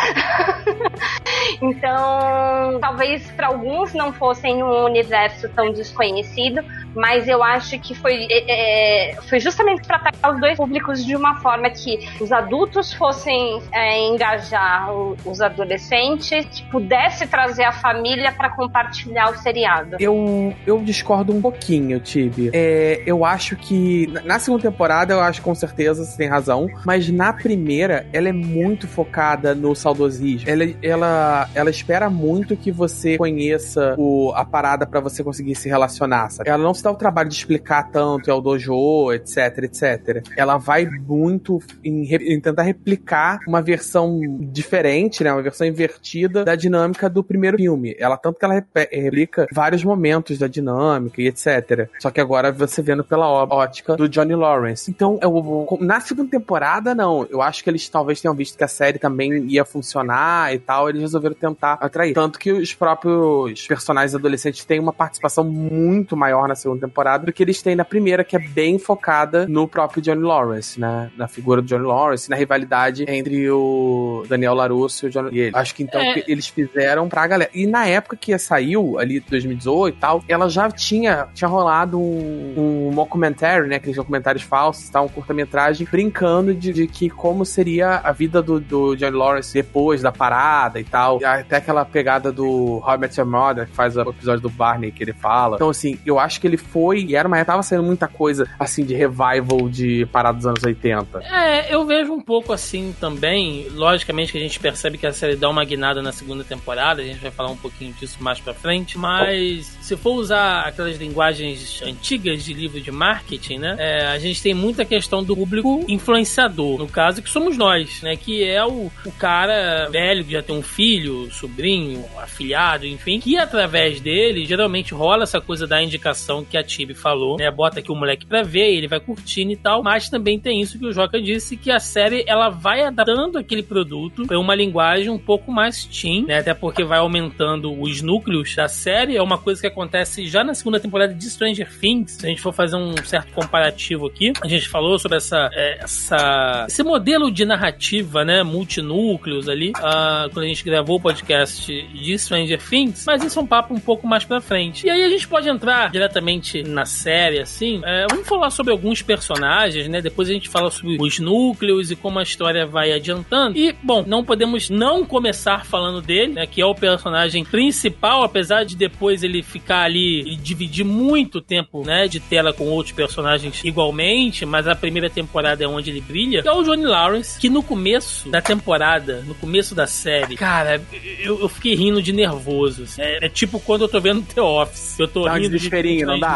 então, 1.61 2.79
talvez 2.81 3.31
para 3.33 3.49
alguns 3.49 3.95
não 3.95 4.13
fossem 4.13 4.63
um 4.63 4.85
universo 4.85 5.49
tão 5.51 5.73
desconhecido, 5.73 6.65
mas 6.95 7.29
eu 7.29 7.43
acho 7.43 7.79
que 7.79 7.95
foi, 7.95 8.27
é, 8.31 9.13
é 9.13 9.23
foi 9.23 9.41
justamente 9.41 9.87
para 9.87 9.97
atacar 9.97 10.35
os 10.35 10.41
dois 10.41 10.57
públicos 10.57 11.05
de 11.05 11.17
uma 11.17 11.37
forma 11.41 11.71
que 11.71 11.99
os 12.21 12.33
adultos 12.33 12.93
fossem 12.93 13.63
é, 13.73 14.01
engajar 14.07 14.91
os 15.25 15.41
adolescentes, 15.41 16.45
que 16.47 16.65
pudesse 16.71 17.27
trazer 17.27 17.65
a 17.65 17.73
família 17.73 18.33
para 18.33 18.51
compartilhar 18.51 19.31
o 19.31 19.37
seriado. 19.39 19.97
Eu, 19.99 20.55
eu 20.67 20.79
discordo 20.81 21.33
um 21.33 21.41
pouquinho, 21.41 22.01
Tibi. 22.01 22.51
É, 22.53 23.03
eu 23.07 23.25
acho 23.25 23.57
que 23.57 24.07
na 24.25 24.39
segunda 24.39 24.63
temporada, 24.63 25.15
eu 25.15 25.21
acho 25.21 25.43
com 25.43 25.55
certeza 25.55 26.05
você 26.05 26.17
tem 26.17 26.29
razão, 26.29 26.69
mas 26.85 27.09
na 27.11 27.33
primeira, 27.33 28.07
ela 28.13 28.29
é 28.29 28.33
muito 28.33 28.87
focada 28.87 29.55
no 29.55 29.75
saudosismo. 29.75 30.49
Ela, 30.49 30.65
ela, 30.83 31.49
ela 31.55 31.71
espera 31.71 32.09
muito 32.09 32.57
que 32.57 32.71
você 32.71 33.17
conheça 33.17 33.95
o, 33.99 34.33
a 34.35 34.45
parada 34.45 34.87
para 34.87 35.01
você 35.01 35.23
conseguir 35.23 35.55
se 35.55 35.69
relacionar, 35.69 36.31
sabe? 36.31 36.51
Ela 36.51 36.63
não 36.63 36.75
se 36.83 36.85
dá 36.85 36.91
o 36.91 36.97
trabalho 36.97 37.29
de 37.29 37.37
explicar 37.37 37.91
tanto, 37.93 38.29
é 38.29 38.35
o 38.35 38.41
dojo, 38.41 39.13
etc, 39.13 39.59
etc. 39.59 40.27
Ela 40.37 40.59
vai 40.59 40.85
muito 40.85 41.61
em, 41.85 42.13
em 42.13 42.41
tentar 42.41 42.63
replicar 42.63 43.39
uma 43.47 43.63
versão 43.63 44.21
diferente, 44.41 45.23
né? 45.23 45.33
Uma 45.33 45.43
versão 45.43 45.65
invertida 45.65 46.45
da 46.45 46.57
dinâmica 46.57 47.09
do 47.09 47.23
primeiro 47.23 47.57
filme. 47.57 47.95
Ela, 47.99 48.17
tanto 48.17 48.39
que 48.39 48.45
ela 48.45 48.65
replica 48.75 49.47
vários 49.53 49.85
momentos 49.85 50.39
da 50.39 50.49
dinâmica 50.49 51.23
e 51.23 51.29
etc. 51.29 51.89
Só 52.01 52.11
que 52.11 52.21
agora 52.21 52.51
você 52.51 52.83
vendo 52.83 53.05
pela 53.05 53.29
ótica 53.29 53.97
do 53.97 54.09
Johnny 54.09 54.35
Lawrence. 54.35 54.91
Então, 54.91 55.21
eu, 55.23 55.79
na 55.81 56.01
segunda 56.01 56.31
temporada, 56.31 56.95
não. 56.97 57.25
Eu 57.31 57.41
acho 57.41 57.63
que 57.63 57.71
eles 57.71 57.89
talvez 57.89 58.21
tenham 58.21 58.35
visto 58.35 58.59
que 58.59 58.65
a 58.65 58.69
série 58.69 58.99
também 58.99 59.47
ia 59.47 59.65
funcionar 59.65 60.53
e 60.53 60.59
tal. 60.59 60.89
Eles 60.89 61.03
resolveram 61.03 61.37
tentar 61.37 61.75
atrair. 61.75 62.13
Tanto 62.13 62.41
que 62.41 62.51
os 62.51 62.75
próprios 62.75 63.67
personagens 63.69 64.17
adolescentes 64.17 64.65
têm 64.65 64.81
uma 64.81 64.93
participação 64.93 65.45
muito 65.45 66.17
maior 66.17 66.49
na 66.49 66.57
segunda 66.57 66.72
temporada 66.81 67.27
do 67.27 67.33
que 67.33 67.43
eles 67.43 67.63
têm 67.63 67.75
na 67.75 67.85
primeira, 67.85 68.25
que 68.25 68.37
é 68.37 68.39
bem 68.39 68.79
focada 68.79 69.47
no 69.47 69.67
próprio 69.67 70.03
Johnny 70.03 70.23
Lawrence, 70.23 70.81
né? 70.81 71.11
Na 71.17 71.29
figura 71.29 71.61
do 71.61 71.69
Johnny 71.69 71.85
Lawrence, 71.85 72.29
na 72.31 72.37
rivalidade 72.37 73.05
entre 73.09 73.51
o 73.51 74.25
Daniel 74.29 74.55
LaRusso 74.55 75.07
e 75.07 75.09
o 75.09 75.11
Johnny. 75.11 75.31
E 75.33 75.41
ele. 75.41 75.57
Acho 75.57 75.75
que 75.75 75.83
então 75.83 76.01
é. 76.01 76.23
eles 76.27 76.49
fizeram 76.49 77.09
pra 77.09 77.27
galera. 77.27 77.51
E 77.55 77.67
na 77.67 77.87
época 77.87 78.17
que 78.17 78.37
saiu, 78.39 78.99
ali 78.99 79.21
2018 79.21 79.95
e 79.95 80.01
tal, 80.01 80.25
ela 80.29 80.49
já 80.49 80.71
tinha, 80.71 81.29
tinha 81.35 81.49
rolado 81.49 81.99
um, 81.99 82.89
um 82.91 82.95
documentary, 82.95 83.69
né? 83.69 83.77
Aqueles 83.77 83.97
documentários 83.97 84.43
falsos, 84.43 84.89
tá? 84.89 85.01
Um 85.01 85.09
curta-metragem 85.09 85.87
brincando 85.91 86.55
de, 86.55 86.73
de, 86.73 86.87
que 86.87 87.09
como 87.09 87.45
seria 87.45 87.99
a 87.99 88.13
vida 88.13 88.43
do, 88.43 88.61
do 88.61 88.97
Johnny 88.97 89.17
Lawrence 89.17 89.53
depois 89.53 90.03
da 90.03 90.13
parada 90.13 90.81
e 90.81 90.85
tal. 90.85 91.21
E 91.21 91.25
até 91.25 91.57
aquela 91.57 91.85
pegada 91.85 92.33
do 92.33 92.83
Met 92.99 93.19
Your 93.19 93.29
Mother, 93.29 93.67
que 93.67 93.75
faz 93.75 93.97
o 93.97 94.01
episódio 94.01 94.41
do 94.41 94.51
Barney 94.51 94.91
que 94.91 95.03
ele 95.03 95.13
fala. 95.13 95.57
Então, 95.57 95.71
assim, 95.71 95.99
eu 96.05 96.19
acho 96.19 96.41
que 96.41 96.47
ele 96.47 96.57
foi, 96.63 97.05
e 97.05 97.17
era, 97.17 97.29
mas 97.29 97.47
tava 97.47 97.63
saindo 97.63 97.85
muita 97.85 98.09
coisa, 98.09 98.49
assim, 98.59 98.85
de 98.85 98.95
revival 98.95 99.69
de 99.69 100.07
parada 100.07 100.37
dos 100.37 100.47
anos 100.47 100.63
80. 100.63 101.21
É, 101.21 101.75
eu 101.75 101.85
vejo 101.85 102.13
um 102.13 102.21
pouco 102.21 102.53
assim 102.53 102.95
também. 102.99 103.69
Logicamente 103.71 104.33
que 104.33 104.39
a 104.39 104.41
gente 104.41 104.59
percebe 104.59 104.99
que 104.99 105.07
a 105.07 105.13
série 105.13 105.37
dá 105.37 105.49
uma 105.49 105.65
guinada 105.65 106.01
na 106.01 106.13
segunda 106.13 106.45
temporada, 106.45 107.03
a 107.03 107.05
gente 107.05 107.21
vai 107.21 107.31
falar 107.31 107.51
um 107.51 107.57
pouquinho 107.57 107.93
disso 107.95 108.23
mais 108.23 108.41
pra 108.41 108.55
frente, 108.55 108.97
mas 108.97 109.77
se 109.81 109.97
for 109.97 110.15
usar 110.15 110.63
aquelas 110.63 110.97
linguagens 110.97 111.83
antigas 111.83 112.45
de 112.45 112.53
livro 112.53 112.81
de 112.81 112.91
marketing, 112.91 113.59
né, 113.59 113.77
é, 113.79 114.07
a 114.07 114.19
gente 114.19 114.43
tem 114.43 114.55
muita 114.55 114.85
questão 114.85 115.23
do 115.23 115.37
público 115.37 115.85
influenciador, 115.89 116.79
no 116.79 116.89
caso 116.89 117.23
que 117.23 117.31
somos 117.31 117.57
nós, 117.57 118.03
né, 118.03 118.17
que 118.17 118.45
é 118.45 118.65
o, 118.65 118.91
o 119.05 119.13
cara 119.19 119.89
velho 119.91 120.25
que 120.25 120.33
já 120.33 120.43
tem 120.43 120.57
um 120.57 120.63
filho, 120.63 121.31
sobrinho, 121.33 122.05
afilhado, 122.19 122.87
enfim, 122.87 123.19
que 123.19 123.37
através 123.37 124.01
dele 124.01 124.45
geralmente 124.45 124.95
rola 124.95 125.25
essa 125.25 125.41
coisa 125.41 125.67
da 125.67 125.83
indicação 125.83 126.45
que 126.53 126.59
a 126.59 126.63
Tibi 126.63 126.93
falou, 126.93 127.39
né, 127.39 127.51
bota 127.51 127.81
aqui 127.81 127.91
o 127.91 127.97
moleque 127.97 128.27
pra 128.27 128.43
ver, 128.43 128.75
ele 128.75 128.87
vai 128.87 129.01
curtindo 129.01 129.53
e 129.53 129.57
tal, 129.57 129.83
mas 129.83 130.11
também 130.11 130.39
tem 130.39 130.61
isso 130.61 130.79
que 130.79 130.85
o 130.85 130.93
Joca 130.93 131.21
disse, 131.21 131.57
que 131.57 131.71
a 131.71 131.81
série 131.81 132.25
ela 132.27 132.51
vai 132.51 132.83
adaptando 132.83 133.39
aquele 133.39 133.63
produto 133.63 134.27
para 134.27 134.39
uma 134.39 134.55
linguagem 134.55 135.09
um 135.09 135.19
pouco 135.19 135.51
mais 135.51 135.87
teen, 135.87 136.27
né, 136.27 136.41
até 136.41 136.53
porque 136.53 136.85
vai 136.85 136.99
aumentando 136.99 137.73
os 137.81 138.03
núcleos 138.03 138.55
da 138.55 138.69
série, 138.69 139.17
é 139.17 139.23
uma 139.23 139.39
coisa 139.39 139.63
que 139.63 139.67
acontece 139.67 140.27
já 140.27 140.45
na 140.45 140.53
segunda 140.53 140.79
temporada 140.79 141.15
de 141.15 141.31
Stranger 141.31 141.71
Things, 141.81 142.13
se 142.13 142.27
a 142.27 142.29
gente 142.29 142.43
for 142.43 142.53
fazer 142.53 142.77
um 142.77 142.95
certo 142.99 143.33
comparativo 143.33 144.07
aqui, 144.07 144.35
a 144.43 144.49
gente 144.49 144.69
falou 144.69 144.99
sobre 144.99 145.17
essa, 145.17 145.49
é, 145.55 145.83
essa 145.83 146.67
esse 146.69 146.83
modelo 146.83 147.31
de 147.31 147.47
narrativa, 147.47 148.27
né, 148.27 148.43
multinúcleos 148.43 149.49
ali, 149.49 149.71
uh, 149.71 150.29
quando 150.31 150.45
a 150.45 150.49
gente 150.49 150.63
gravou 150.63 150.97
o 150.97 151.01
podcast 151.01 151.73
de 151.95 152.19
Stranger 152.19 152.61
Things, 152.63 153.05
mas 153.07 153.25
isso 153.25 153.39
é 153.39 153.43
um 153.43 153.47
papo 153.47 153.73
um 153.73 153.81
pouco 153.81 154.07
mais 154.07 154.25
pra 154.25 154.39
frente. 154.39 154.87
E 154.87 154.91
aí 154.91 155.03
a 155.03 155.09
gente 155.09 155.27
pode 155.27 155.49
entrar 155.49 155.91
diretamente 155.91 156.42
na 156.67 156.85
série, 156.85 157.41
assim, 157.41 157.81
é, 157.85 158.07
vamos 158.11 158.27
falar 158.27 158.51
sobre 158.51 158.73
alguns 158.73 159.03
personagens, 159.03 159.89
né, 159.89 160.01
depois 160.01 160.29
a 160.29 160.33
gente 160.33 160.49
fala 160.49 160.71
sobre 160.71 160.97
os 161.01 161.19
núcleos 161.19 161.91
e 161.91 161.97
como 161.97 162.19
a 162.19 162.23
história 162.23 162.67
vai 162.67 162.93
adiantando. 162.93 163.57
E, 163.57 163.75
bom, 163.83 164.05
não 164.07 164.25
podemos 164.25 164.69
não 164.69 165.05
começar 165.05 165.65
falando 165.65 166.01
dele, 166.03 166.33
né, 166.33 166.47
que 166.47 166.61
é 166.61 166.67
o 166.67 166.75
personagem 166.75 167.45
principal, 167.45 168.23
apesar 168.23 168.65
de 168.65 168.77
depois 168.77 169.23
ele 169.23 169.43
ficar 169.43 169.83
ali 169.83 170.23
e 170.33 170.37
dividir 170.37 170.85
muito 170.85 171.41
tempo, 171.41 171.85
né, 171.85 172.09
de 172.09 172.21
tela 172.21 172.53
com 172.53 172.65
outros 172.65 172.95
personagens 172.95 173.63
igualmente, 173.65 174.45
mas 174.45 174.67
a 174.67 174.75
primeira 174.75 175.09
temporada 175.09 175.63
é 175.63 175.67
onde 175.67 175.91
ele 175.91 176.01
brilha, 176.01 176.43
que 176.43 176.49
é 176.49 176.53
o 176.53 176.63
Johnny 176.63 176.85
Lawrence, 176.85 177.39
que 177.39 177.49
no 177.49 177.63
começo 177.63 178.29
da 178.29 178.41
temporada, 178.41 179.23
no 179.27 179.35
começo 179.35 179.75
da 179.75 179.87
série, 179.87 180.37
cara, 180.37 180.83
eu, 181.21 181.41
eu 181.41 181.49
fiquei 181.49 181.75
rindo 181.75 182.03
de 182.03 182.13
nervoso. 182.13 182.85
Assim. 182.85 183.03
É, 183.03 183.27
é, 183.27 183.29
tipo 183.29 183.61
quando 183.61 183.83
eu 183.83 183.89
tô 183.89 184.01
vendo 184.01 184.23
The 184.23 184.41
Office, 184.41 184.99
eu 184.99 185.09
tô 185.09 185.25
dá 185.25 185.35
rindo 185.35 185.59
de 185.59 186.05
não 186.05 186.19
dá? 186.19 186.32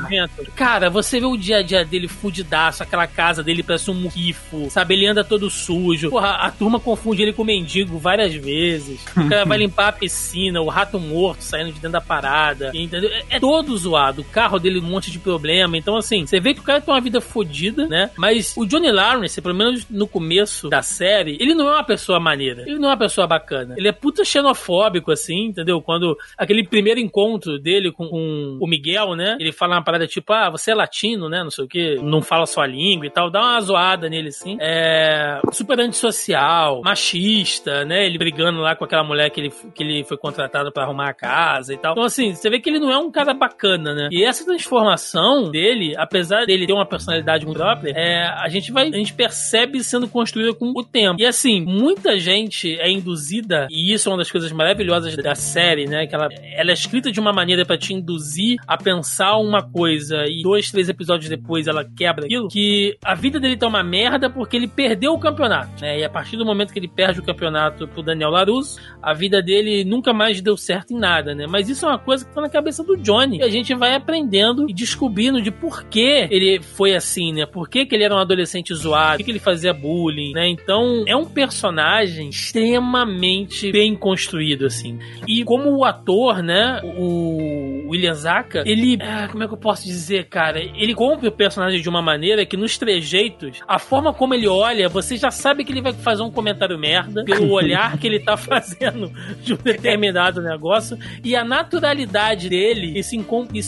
Cara, 0.55 0.91
você 0.91 1.21
vê 1.21 1.26
o 1.26 1.37
dia 1.37 1.59
a 1.59 1.62
dia 1.62 1.85
dele 1.85 2.09
fudidaço, 2.09 2.83
aquela 2.83 3.07
casa 3.07 3.43
dele 3.43 3.62
parece 3.62 3.91
um 3.91 3.95
murrifo, 3.95 4.69
sabe? 4.71 4.95
Ele 4.95 5.07
anda 5.07 5.25
todo 5.25 5.50
sujo. 5.50 6.11
Porra, 6.11 6.31
a 6.37 6.50
turma 6.50 6.81
confunde 6.81 7.23
ele 7.23 7.33
com 7.33 7.45
mendigo 7.45 7.99
várias 7.99 8.35
vezes. 8.35 9.05
O 9.17 9.29
cara 9.29 9.45
vai 9.45 9.59
limpar 9.59 9.88
a 9.88 9.93
piscina, 9.93 10.61
o 10.61 10.69
rato 10.69 10.99
morto 10.99 11.43
saindo 11.43 11.73
de 11.73 11.75
dentro 11.75 11.93
da 11.93 12.00
parada, 12.00 12.71
entendeu? 12.75 13.11
É, 13.11 13.37
é 13.37 13.41
todo 13.41 13.76
zoado. 13.76 14.23
O 14.23 14.25
carro 14.25 14.59
dele 14.59 14.79
um 14.79 14.83
monte 14.83 15.11
de 15.11 15.19
problema. 15.19 15.76
Então, 15.76 15.97
assim, 15.97 16.26
você 16.26 16.41
vê 16.41 16.55
que 16.55 16.61
o 16.61 16.65
cara 16.65 16.81
tem 16.81 16.93
uma 16.93 17.00
vida 17.00 17.21
fodida, 17.21 17.87
né? 17.87 18.11
Mas 18.17 18.55
o 18.57 18.67
Johnny 18.67 18.91
Lawrence, 18.91 19.41
pelo 19.41 19.55
menos 19.55 19.87
no 19.88 20.07
começo 20.07 20.69
da 20.69 20.83
série, 20.83 21.37
ele 21.41 21.55
não 21.55 21.69
é 21.69 21.73
uma 21.73 21.85
pessoa 21.85 22.21
maneira. 22.21 22.62
Ele 22.62 22.79
não 22.79 22.88
é 22.88 22.93
uma 22.93 22.99
pessoa 22.99 23.26
bacana. 23.26 23.75
Ele 23.76 23.88
é 23.88 23.93
puta 23.93 24.25
xenofóbico, 24.25 25.11
assim, 25.11 25.47
entendeu? 25.47 25.81
Quando 25.81 26.17
aquele 26.37 26.67
primeiro 26.67 27.00
encontro 27.00 27.59
dele 27.59 27.93
com, 27.93 28.09
com 28.09 28.59
o 28.61 28.67
Miguel, 28.67 29.15
né? 29.15 29.37
Ele 29.38 29.53
fala 29.53 29.76
parada 29.87 30.07
tipo, 30.09 30.33
ah, 30.33 30.50
você 30.50 30.73
é 30.73 30.75
latino, 30.75 31.28
né? 31.28 31.45
Não 31.45 31.50
sei 31.50 31.64
o 31.64 31.69
que, 31.69 31.95
não 32.02 32.21
fala 32.21 32.45
sua 32.45 32.66
língua 32.66 33.07
e 33.07 33.11
tal. 33.11 33.31
Dá 33.31 33.40
uma 33.40 33.61
zoada 33.61 34.09
nele, 34.09 34.28
assim. 34.28 34.59
É. 34.61 35.40
Super 35.52 35.78
antissocial, 35.78 36.83
machista, 36.83 37.85
né? 37.85 38.05
Ele 38.05 38.19
brigando 38.19 38.61
lá 38.61 38.75
com 38.75 38.85
aquela 38.85 39.05
mulher 39.05 39.31
que 39.31 39.40
ele, 39.40 39.52
que 39.73 39.85
ele 39.85 40.05
foi 40.05 40.16
contratado 40.16 40.73
para 40.73 40.83
arrumar 40.83 41.11
a 41.11 41.14
casa 41.14 41.73
e 41.73 41.78
tal. 41.78 41.93
Então, 41.93 42.05
assim, 42.05 42.35
você 42.35 42.50
vê 42.50 42.59
que 42.59 42.69
ele 42.69 42.81
não 42.81 42.90
é 42.90 42.99
um 42.99 43.12
cara 43.12 43.33
bacana, 43.33 43.95
né? 43.95 44.09
E 44.11 44.25
essa 44.25 44.45
transformação 44.45 45.50
dele, 45.50 45.95
apesar 45.97 46.45
dele 46.47 46.66
ter 46.66 46.73
uma 46.73 46.87
personalidade 46.87 47.47
muito 47.47 47.59
própria, 47.59 47.93
é, 47.93 48.26
a 48.26 48.49
gente 48.49 48.73
vai, 48.73 48.88
a 48.88 48.97
gente 48.97 49.14
percebe 49.14 49.83
sendo 49.85 50.09
construída 50.09 50.52
com 50.52 50.73
o 50.76 50.83
tempo. 50.83 51.21
E 51.21 51.25
assim, 51.25 51.61
muita 51.61 52.19
gente 52.19 52.76
é 52.81 52.90
induzida, 52.90 53.69
e 53.71 53.93
isso 53.93 54.09
é 54.09 54.12
uma 54.12 54.19
das 54.19 54.31
coisas 54.31 54.50
maravilhosas 54.50 55.16
da 55.16 55.35
série, 55.35 55.87
né? 55.87 56.07
Que 56.07 56.14
ela, 56.14 56.28
ela 56.55 56.71
é 56.71 56.75
escrita 56.75 57.12
de 57.12 57.21
uma 57.21 57.33
maneira 57.33 57.64
para 57.64 57.78
te 57.78 57.95
induzir 57.95 58.57
a 58.66 58.76
pensar 58.76 59.37
uma 59.37 59.61
coisa 59.73 60.25
e 60.26 60.42
dois, 60.42 60.70
três 60.70 60.88
episódios 60.88 61.28
depois 61.28 61.66
ela 61.66 61.85
quebra 61.85 62.25
aquilo, 62.25 62.49
que 62.49 62.96
a 63.04 63.14
vida 63.14 63.38
dele 63.38 63.56
tá 63.56 63.66
uma 63.66 63.82
merda 63.82 64.30
porque 64.30 64.56
ele 64.56 64.68
perdeu 64.68 65.12
o 65.12 65.18
campeonato, 65.18 65.80
né? 65.80 66.00
E 66.00 66.04
a 66.04 66.11
partir 66.11 66.37
do 66.37 66.44
momento 66.44 66.73
que 66.73 66.78
ele 66.78 66.88
perde 66.88 67.20
o 67.20 67.23
campeonato 67.23 67.87
pro 67.88 68.02
Daniel 68.02 68.30
Larusso, 68.30 68.80
a 69.02 69.12
vida 69.12 69.42
dele 69.42 69.85
nunca 69.85 70.12
mais 70.12 70.40
deu 70.40 70.56
certo 70.56 70.92
em 70.92 70.99
nada, 70.99 71.35
né? 71.35 71.46
Mas 71.49 71.68
isso 71.68 71.85
é 71.87 71.88
uma 71.88 71.99
coisa 71.99 72.25
que 72.25 72.35
tá 72.35 72.40
na 72.40 72.49
cabeça 72.49 72.82
do 72.82 72.96
Johnny. 72.96 73.38
E 73.38 73.42
a 73.42 73.49
gente 73.49 73.75
vai 73.75 73.94
aprendendo 73.94 74.68
e 74.68 74.75
descobrindo 74.75 75.40
de 75.40 75.50
por 75.50 75.85
que 75.85 76.28
ele 76.30 76.61
foi 76.62 76.94
assim, 76.94 77.32
né? 77.32 77.46
Por 77.46 77.68
que, 77.68 77.87
que 77.87 77.94
ele 77.94 78.04
era 78.04 78.14
um 78.14 78.18
adolescente 78.18 78.75
zoado, 78.75 79.12
por 79.12 79.18
que, 79.18 79.25
que 79.25 79.30
ele 79.30 79.38
fazia 79.38 79.73
bullying, 79.73 80.32
né? 80.32 80.49
Então, 80.49 81.04
é 81.06 81.16
um 81.16 81.25
personagem 81.25 82.28
extremamente 82.28 83.70
bem 83.73 83.94
construído, 83.94 84.66
assim. 84.66 84.99
E 85.26 85.44
como 85.44 85.70
o 85.70 85.85
ator, 85.85 86.42
né? 86.42 86.80
O 86.85 87.88
William 87.88 88.14
Zaka, 88.14 88.62
ele. 88.66 88.99
Ah, 89.00 89.28
como 89.30 89.44
é 89.44 89.49
que 89.49 89.54
eu 89.54 89.56
posso 89.57 89.85
dizer, 89.85 90.29
cara? 90.29 90.61
Ele 90.61 90.95
compra 90.95 91.29
o 91.29 91.33
personagem 91.33 91.81
de 91.81 91.89
uma 91.89 92.03
maneira 92.03 92.45
que 92.45 92.57
nos 92.57 92.79
trejeitos, 92.79 93.61
a 93.67 93.79
forma 93.79 94.13
como 94.13 94.35
ele 94.35 94.49
olha, 94.49 94.89
você 94.89 95.17
já 95.17 95.31
sabe 95.31 95.65
que 95.65 95.73
ele 95.73 95.83
vai 95.83 95.93
fazer 95.93 96.23
um 96.23 96.31
comentário 96.31 96.79
merda, 96.79 97.25
pelo 97.25 97.51
olhar 97.53 97.97
que 97.99 98.07
ele 98.07 98.21
tá 98.21 98.37
fazendo 98.37 99.11
de 99.43 99.55
um 99.55 99.57
determinado 99.57 100.43
negócio, 100.43 100.99
e 101.25 101.35
a 101.35 101.45
naturalidade 101.45 102.49
dele 102.49 103.01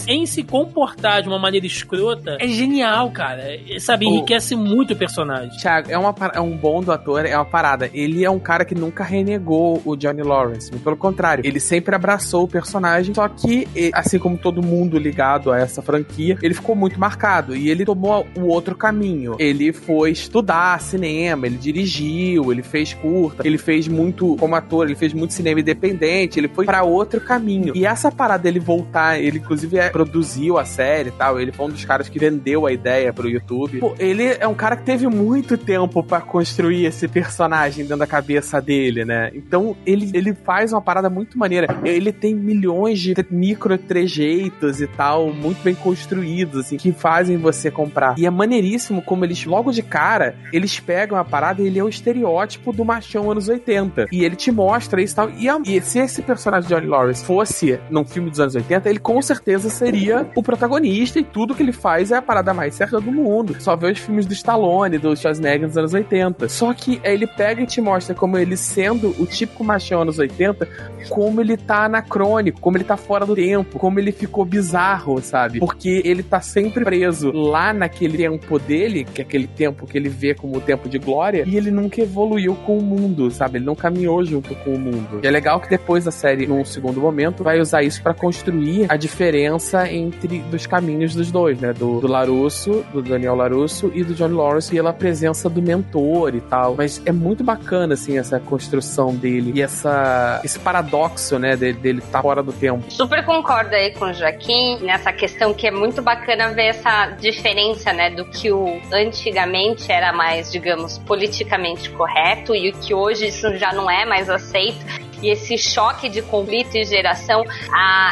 em 0.09 0.26
se 0.26 0.42
comportar 0.42 1.23
de 1.23 1.28
uma 1.28 1.38
maneira 1.38 1.66
escrota 1.66 2.37
é 2.40 2.49
genial, 2.49 3.11
cara. 3.11 3.42
Sabe, 3.80 4.07
enriquece 4.07 4.54
oh, 4.54 4.59
muito 4.59 4.92
o 4.92 4.97
personagem. 4.97 5.57
Thiago, 5.59 5.90
é, 5.90 5.99
uma, 5.99 6.14
é 6.35 6.40
um 6.40 6.57
bom 6.57 6.83
do 6.83 6.92
ator, 6.92 7.25
é 7.25 7.37
uma 7.37 7.45
parada. 7.45 7.90
Ele 7.92 8.25
é 8.25 8.30
um 8.30 8.38
cara 8.38 8.64
que 8.64 8.75
nunca 8.75 9.04
renegou 9.04 9.80
o 9.85 9.97
Johnny 9.97 10.23
Lawrence. 10.23 10.71
Pelo 10.78 10.97
contrário, 10.97 11.45
ele 11.47 11.61
sempre 11.61 11.95
abraçou 11.95 12.45
o 12.45 12.49
personagem, 12.49 13.14
só 13.14 13.28
que, 13.28 13.68
assim 13.92 14.18
como 14.18 14.37
todo 14.37 14.62
mundo 14.62 14.99
ligado 14.99 15.50
a 15.52 15.59
essa 15.59 15.77
franquia, 15.82 16.37
ele 16.42 16.54
ficou 16.54 16.75
muito 16.75 16.99
marcado 16.99 17.56
e 17.56 17.70
ele 17.70 17.85
tomou 17.85 18.26
o 18.37 18.42
outro 18.42 18.76
caminho. 18.76 19.37
Ele 19.38 19.73
foi 19.73 20.11
estudar 20.11 20.80
cinema, 20.80 21.47
ele 21.47 21.56
dirigiu, 21.56 22.52
ele 22.52 22.62
fez 22.62 22.94
curta, 22.94 23.47
ele 23.47 23.58
fez 23.58 23.88
muito 23.88 24.37
como 24.37 24.54
ator, 24.54 24.87
ele 24.87 24.94
fez 24.94 25.12
muito 25.12 25.35
cinema 25.35 25.61
independente, 25.61 26.38
ele 26.38 26.49
foi 26.49 26.64
para 26.64 26.82
outro 26.82 27.20
caminho. 27.20 27.73
E 27.76 27.87
essa 27.87 28.11
parada 28.11 28.42
dele 28.42 28.61
voltar, 28.61 29.20
ele 29.20 29.38
inclusive 29.38 29.78
é, 29.78 29.90
produziu 29.90 30.58
a 30.58 30.64
série 30.64 31.08
e 31.08 31.12
tal, 31.12 31.40
ele 31.40 31.52
foi 31.52 31.66
um 31.66 31.70
dos 31.70 31.85
caras 31.85 32.08
que 32.08 32.18
vendeu 32.18 32.66
a 32.66 32.73
ideia 32.73 33.12
pro 33.12 33.28
YouTube. 33.28 33.78
Pô, 33.78 33.94
ele 33.99 34.25
é 34.25 34.47
um 34.47 34.54
cara 34.54 34.76
que 34.76 34.85
teve 34.85 35.06
muito 35.06 35.56
tempo 35.56 36.02
para 36.02 36.20
construir 36.20 36.85
esse 36.87 37.08
personagem 37.08 37.85
dentro 37.85 37.99
da 37.99 38.06
cabeça 38.06 38.61
dele, 38.61 39.04
né? 39.04 39.30
Então 39.35 39.76
ele, 39.87 40.11
ele 40.14 40.35
faz 40.35 40.73
uma 40.73 40.80
parada 40.80 41.11
muito 41.11 41.38
maneira. 41.38 41.66
Ele 41.85 42.12
tem 42.12 42.35
milhões 42.35 43.00
de 43.00 43.14
micro 43.30 43.76
trejeitos 43.76 44.80
e 44.80 44.87
tal, 44.87 45.32
muito 45.32 45.67
bem 45.68 45.75
construídos, 45.75 46.60
assim, 46.60 46.78
que 46.78 46.92
fazem 46.92 47.37
você 47.37 47.70
comprar. 47.70 48.14
E 48.18 48.25
é 48.25 48.30
maneiríssimo 48.30 49.02
como 49.02 49.25
eles, 49.25 49.44
logo 49.44 49.70
de 49.70 49.82
cara, 49.82 50.34
eles 50.50 50.80
pegam 50.80 51.18
a 51.18 51.25
parada 51.25 51.60
e 51.60 51.66
ele 51.66 51.78
é 51.78 51.84
o 51.84 51.88
estereótipo 51.88 52.72
do 52.72 52.84
machão 52.84 53.30
anos 53.30 53.48
80. 53.48 54.06
E 54.10 54.25
ele 54.25 54.34
te 54.34 54.50
mostra 54.50 55.02
isso 55.02 55.12
e 55.12 55.16
tal. 55.16 55.30
E, 55.30 55.48
a, 55.48 55.58
e 55.66 55.80
se 55.82 55.98
esse 55.98 56.22
personagem 56.22 56.68
de 56.68 56.75
Johnny 56.75 56.87
Lawrence 56.87 57.22
fosse 57.22 57.78
num 57.90 58.04
filme 58.04 58.30
dos 58.30 58.40
anos 58.40 58.54
80, 58.54 58.88
ele 58.88 58.98
com 58.98 59.20
certeza 59.20 59.68
seria 59.68 60.26
o 60.34 60.42
protagonista 60.42 61.18
e 61.18 61.25
tudo 61.25 61.54
que 61.54 61.62
ele 61.62 61.72
faz 61.72 62.10
é 62.10 62.16
a 62.16 62.22
parada 62.22 62.54
mais 62.54 62.75
certa 62.75 62.98
do 62.98 63.12
mundo. 63.12 63.54
Só 63.60 63.76
vê 63.76 63.90
os 63.92 63.98
filmes 63.98 64.25
do 64.25 64.32
Stallone, 64.32 64.96
do 64.96 65.14
Schwarzenegger 65.14 65.68
dos 65.68 65.76
anos 65.76 65.92
80. 65.92 66.48
Só 66.48 66.72
que 66.72 66.98
ele 67.04 67.26
pega 67.26 67.62
e 67.62 67.66
te 67.66 67.80
mostra 67.82 68.14
como 68.14 68.38
ele 68.38 68.56
sendo 68.56 69.14
o 69.18 69.26
típico 69.26 69.62
machão 69.62 70.00
anos 70.00 70.18
80, 70.18 70.66
como 71.10 71.42
ele 71.42 71.58
tá 71.58 71.84
anacrônico, 71.84 72.58
como 72.58 72.78
ele 72.78 72.84
tá 72.84 72.96
fora 72.96 73.26
do 73.26 73.34
tempo, 73.34 73.78
como 73.78 73.98
ele 73.98 74.12
ficou 74.12 74.44
bizarro, 74.44 75.20
sabe? 75.20 75.57
Porque 75.58 76.02
ele 76.04 76.22
tá 76.22 76.40
sempre 76.40 76.84
preso 76.84 77.30
lá 77.32 77.72
naquele 77.72 78.16
tempo 78.18 78.58
dele, 78.58 79.04
que 79.04 79.20
é 79.20 79.24
aquele 79.24 79.46
tempo 79.46 79.86
que 79.86 79.96
ele 79.96 80.08
vê 80.08 80.34
como 80.34 80.56
o 80.56 80.60
tempo 80.60 80.88
de 80.88 80.98
glória, 80.98 81.44
e 81.46 81.56
ele 81.56 81.70
nunca 81.70 82.00
evoluiu 82.00 82.54
com 82.66 82.78
o 82.78 82.83
mundo, 82.83 83.30
sabe? 83.30 83.59
Ele 83.59 83.64
não 83.64 83.74
caminhou 83.74 84.24
junto 84.24 84.54
com 84.56 84.74
o 84.74 84.78
mundo. 84.78 85.20
E 85.22 85.26
é 85.26 85.30
legal 85.30 85.61
que 85.61 85.68
depois 85.68 86.06
a 86.06 86.11
série, 86.11 86.46
num 86.46 86.64
segundo 86.64 87.00
momento, 87.00 87.44
vai 87.44 87.61
usar 87.61 87.83
isso 87.83 88.02
para 88.02 88.14
construir 88.14 88.87
a 88.88 88.96
diferença 88.96 89.90
entre 89.90 90.40
dos 90.40 90.66
caminhos 90.66 91.14
dos 91.14 91.30
dois, 91.30 91.61
né? 91.61 91.72
Do, 91.72 92.00
do 92.00 92.06
Larusso, 92.06 92.85
do 92.92 93.02
Daniel 93.02 93.35
Larusso 93.35 93.90
e 93.94 94.02
do 94.02 94.14
John 94.14 94.35
Lawrence, 94.35 94.74
e 94.74 94.78
presença 94.98 95.48
do 95.48 95.62
mentor 95.62 96.35
e 96.35 96.40
tal. 96.40 96.74
Mas 96.76 97.00
é 97.06 97.12
muito 97.12 97.44
bacana, 97.44 97.94
assim, 97.94 98.18
essa 98.18 98.40
construção 98.40 99.14
dele 99.14 99.52
e 99.54 99.62
essa, 99.62 100.40
esse 100.44 100.59
paradoxo, 100.59 101.38
né, 101.38 101.56
dele, 101.56 101.78
dele 101.78 102.02
tá 102.12 102.20
fora 102.20 102.42
do 102.42 102.52
tempo. 102.52 102.90
Super 102.90 103.24
concordo 103.24 103.74
aí 103.74 103.92
com 103.92 104.06
o 104.06 104.12
Joaquim 104.12 104.78
nessa 104.83 105.12
questão 105.12 105.47
que 105.54 105.66
é 105.66 105.70
muito 105.70 106.02
bacana 106.02 106.52
ver 106.52 106.66
essa 106.66 107.06
diferença, 107.20 107.92
né, 107.92 108.11
do 108.11 108.24
que 108.24 108.52
o 108.52 108.80
antigamente 108.92 109.90
era 109.90 110.12
mais, 110.12 110.50
digamos, 110.50 110.98
politicamente 110.98 111.90
correto 111.90 112.54
e 112.54 112.70
o 112.70 112.72
que 112.72 112.94
hoje 112.94 113.28
isso 113.28 113.56
já 113.56 113.72
não 113.72 113.90
é 113.90 114.04
mais 114.04 114.28
aceito 114.30 115.08
e 115.22 115.31
esse 115.31 115.57
choque 115.59 116.09
de 116.09 116.22
conflito 116.22 116.76
e 116.76 116.85
geração, 116.85 117.44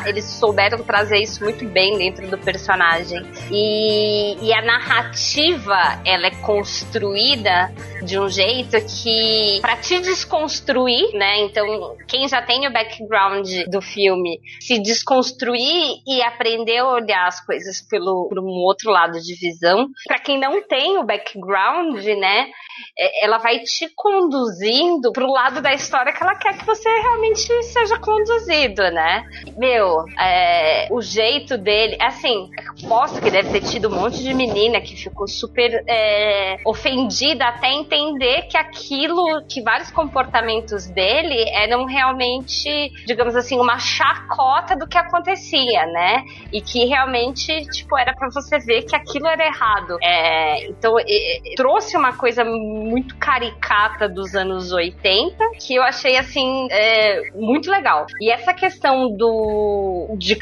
eles 0.07 0.25
souberam 0.25 0.79
trazer 0.83 1.19
isso 1.19 1.43
muito 1.43 1.65
bem 1.67 1.99
dentro 1.99 2.29
do 2.29 2.39
personagem. 2.39 3.21
E, 3.51 4.37
e 4.47 4.53
a 4.53 4.63
narrativa, 4.63 6.01
ela 6.05 6.27
é 6.27 6.35
construída 6.43 7.73
de 8.05 8.19
um 8.19 8.29
jeito 8.29 8.77
que, 8.87 9.59
para 9.61 9.77
te 9.77 10.01
desconstruir, 10.01 11.13
né? 11.15 11.41
Então, 11.41 11.97
quem 12.07 12.29
já 12.29 12.43
tem 12.43 12.67
o 12.67 12.73
background 12.73 13.49
do 13.69 13.81
filme, 13.81 14.41
se 14.61 14.79
desconstruir 14.81 16.01
e 16.07 16.23
aprender 16.23 16.79
a 16.79 16.89
olhar 16.89 17.27
as 17.27 17.45
coisas 17.45 17.81
pelo 17.83 18.29
por 18.29 18.39
um 18.39 18.49
outro 18.49 18.91
lado 18.91 19.21
de 19.21 19.35
visão. 19.35 19.89
Para 20.07 20.19
quem 20.19 20.39
não 20.39 20.63
tem 20.67 20.99
o 20.99 21.05
background, 21.05 22.05
né? 22.05 22.51
É, 22.99 23.25
ela 23.25 23.39
vai 23.39 23.61
te 23.61 23.89
conduzindo 23.95 25.13
pro 25.13 25.31
lado 25.31 25.63
da 25.63 25.73
história 25.73 26.13
que 26.13 26.23
ela 26.23 26.35
quer 26.35 26.59
que 26.59 26.67
você 26.67 26.89
realmente 27.01 27.63
seja 27.65 27.99
conduzido, 27.99 28.83
né? 28.91 29.25
Meu, 29.57 30.05
é, 30.19 30.89
o 30.91 31.01
jeito 31.01 31.57
dele, 31.59 31.97
assim, 32.01 32.51
posso 32.89 33.21
que 33.21 33.31
deve 33.31 33.51
ter 33.51 33.67
tido 33.67 33.89
um 33.89 34.01
monte 34.01 34.23
de 34.23 34.33
menina 34.35 34.81
que 34.81 34.97
ficou 34.97 35.27
super 35.27 35.83
é, 35.87 36.59
ofendida 36.65 37.47
até 37.47 37.73
entender 37.73 38.43
que 38.49 38.57
aquilo, 38.57 39.45
que 39.49 39.63
vários 39.63 39.91
comportamentos 39.91 40.87
dele 40.87 41.49
eram 41.51 41.85
realmente, 41.85 42.93
digamos 43.07 43.37
assim, 43.37 43.59
uma 43.59 43.79
chacota 43.79 44.77
do 44.77 44.87
que 44.87 44.99
acontecia, 44.99 45.87
né? 45.87 46.23
E 46.53 46.61
que 46.61 46.85
realmente, 46.87 47.67
tipo, 47.71 47.97
era 47.99 48.15
para 48.15 48.29
você 48.31 48.59
ver 48.59 48.83
que 48.83 48.95
aquilo 48.95 49.27
era 49.27 49.45
errado. 49.45 49.99
É, 50.03 50.67
então, 50.69 50.95
trouxe 51.57 51.97
uma 51.97 52.13
coisa 52.13 52.45
muito 52.45 53.17
caricata 53.17 54.09
dos 54.09 54.35
anos 54.35 54.73
80, 54.73 55.37
que 55.61 55.75
eu 55.75 55.83
achei 55.83 56.17
assim 56.17 56.69
é, 56.71 56.86
muito 57.35 57.71
legal. 57.71 58.07
E 58.21 58.31
essa 58.31 58.53
questão 58.53 59.17
do 59.17 60.15
de, 60.19 60.39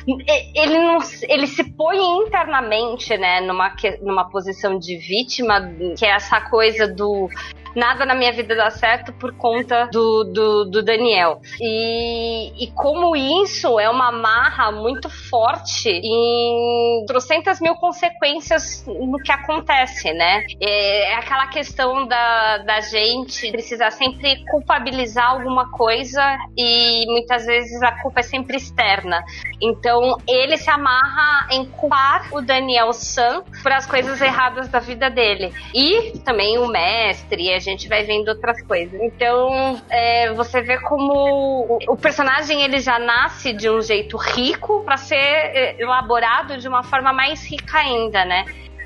ele 0.54 0.78
não 0.78 0.98
ele 1.28 1.46
se 1.46 1.64
põe 1.72 1.98
internamente, 1.98 3.16
né, 3.16 3.40
numa 3.40 3.74
numa 4.00 4.28
posição 4.30 4.78
de 4.78 4.96
vítima, 4.96 5.60
que 5.98 6.04
é 6.04 6.10
essa 6.10 6.40
coisa 6.40 6.86
do 6.86 7.28
nada 7.74 8.04
na 8.04 8.14
minha 8.14 8.32
vida 8.32 8.54
dá 8.54 8.70
certo 8.70 9.12
por 9.12 9.34
conta 9.36 9.88
do, 9.92 10.24
do, 10.24 10.64
do 10.66 10.82
Daniel. 10.82 11.40
E, 11.60 12.64
e 12.64 12.70
como 12.72 13.16
isso 13.16 13.78
é 13.78 13.88
uma 13.88 14.12
marra 14.12 14.70
muito 14.70 15.08
forte 15.08 15.88
em 15.88 17.04
trocentas 17.06 17.60
mil 17.60 17.74
consequências 17.76 18.84
no 18.86 19.18
que 19.18 19.32
acontece, 19.32 20.12
né? 20.12 20.44
É, 20.60 21.12
é 21.12 21.14
aquela 21.16 21.46
questão 21.48 22.06
da, 22.06 22.58
da 22.58 22.80
gente 22.80 23.50
precisar 23.50 23.90
sempre 23.90 24.44
culpabilizar 24.50 25.30
alguma 25.30 25.70
coisa 25.70 26.22
e 26.56 27.04
muitas 27.06 27.46
vezes 27.46 27.82
a 27.82 27.92
culpa 28.02 28.20
é 28.20 28.22
sempre 28.22 28.56
externa. 28.56 29.24
Então 29.60 30.16
ele 30.28 30.56
se 30.56 30.70
amarra 30.70 31.48
em 31.52 31.64
culpar 31.64 32.28
o 32.32 32.40
Daniel 32.40 32.92
San 32.92 33.42
por 33.62 33.72
as 33.72 33.86
coisas 33.86 34.20
erradas 34.20 34.68
da 34.68 34.78
vida 34.78 35.10
dele. 35.10 35.52
E 35.74 36.18
também 36.20 36.58
o 36.58 36.66
mestre, 36.66 37.48
gente 37.64 37.88
vai 37.88 38.04
vendo 38.04 38.28
outras 38.28 38.62
coisas. 38.62 39.00
Então, 39.00 39.80
é, 39.90 40.32
você 40.32 40.60
vê 40.60 40.78
como 40.78 41.12
o, 41.12 41.78
o, 41.88 41.96
personagem 41.96 42.62
ele 42.62 42.80
já 42.80 42.98
nasce 42.98 43.52
de 43.52 43.68
um 43.68 43.80
jeito 43.80 44.16
rico 44.16 44.82
para 44.84 44.96
ser 44.96 45.16
é, 45.16 45.80
elaborado 45.80 46.58
de 46.58 46.68
uma 46.68 46.82
forma 46.82 47.12
mais 47.12 47.44
rica 47.44 47.78
ainda, 47.78 48.24
né? 48.24 48.44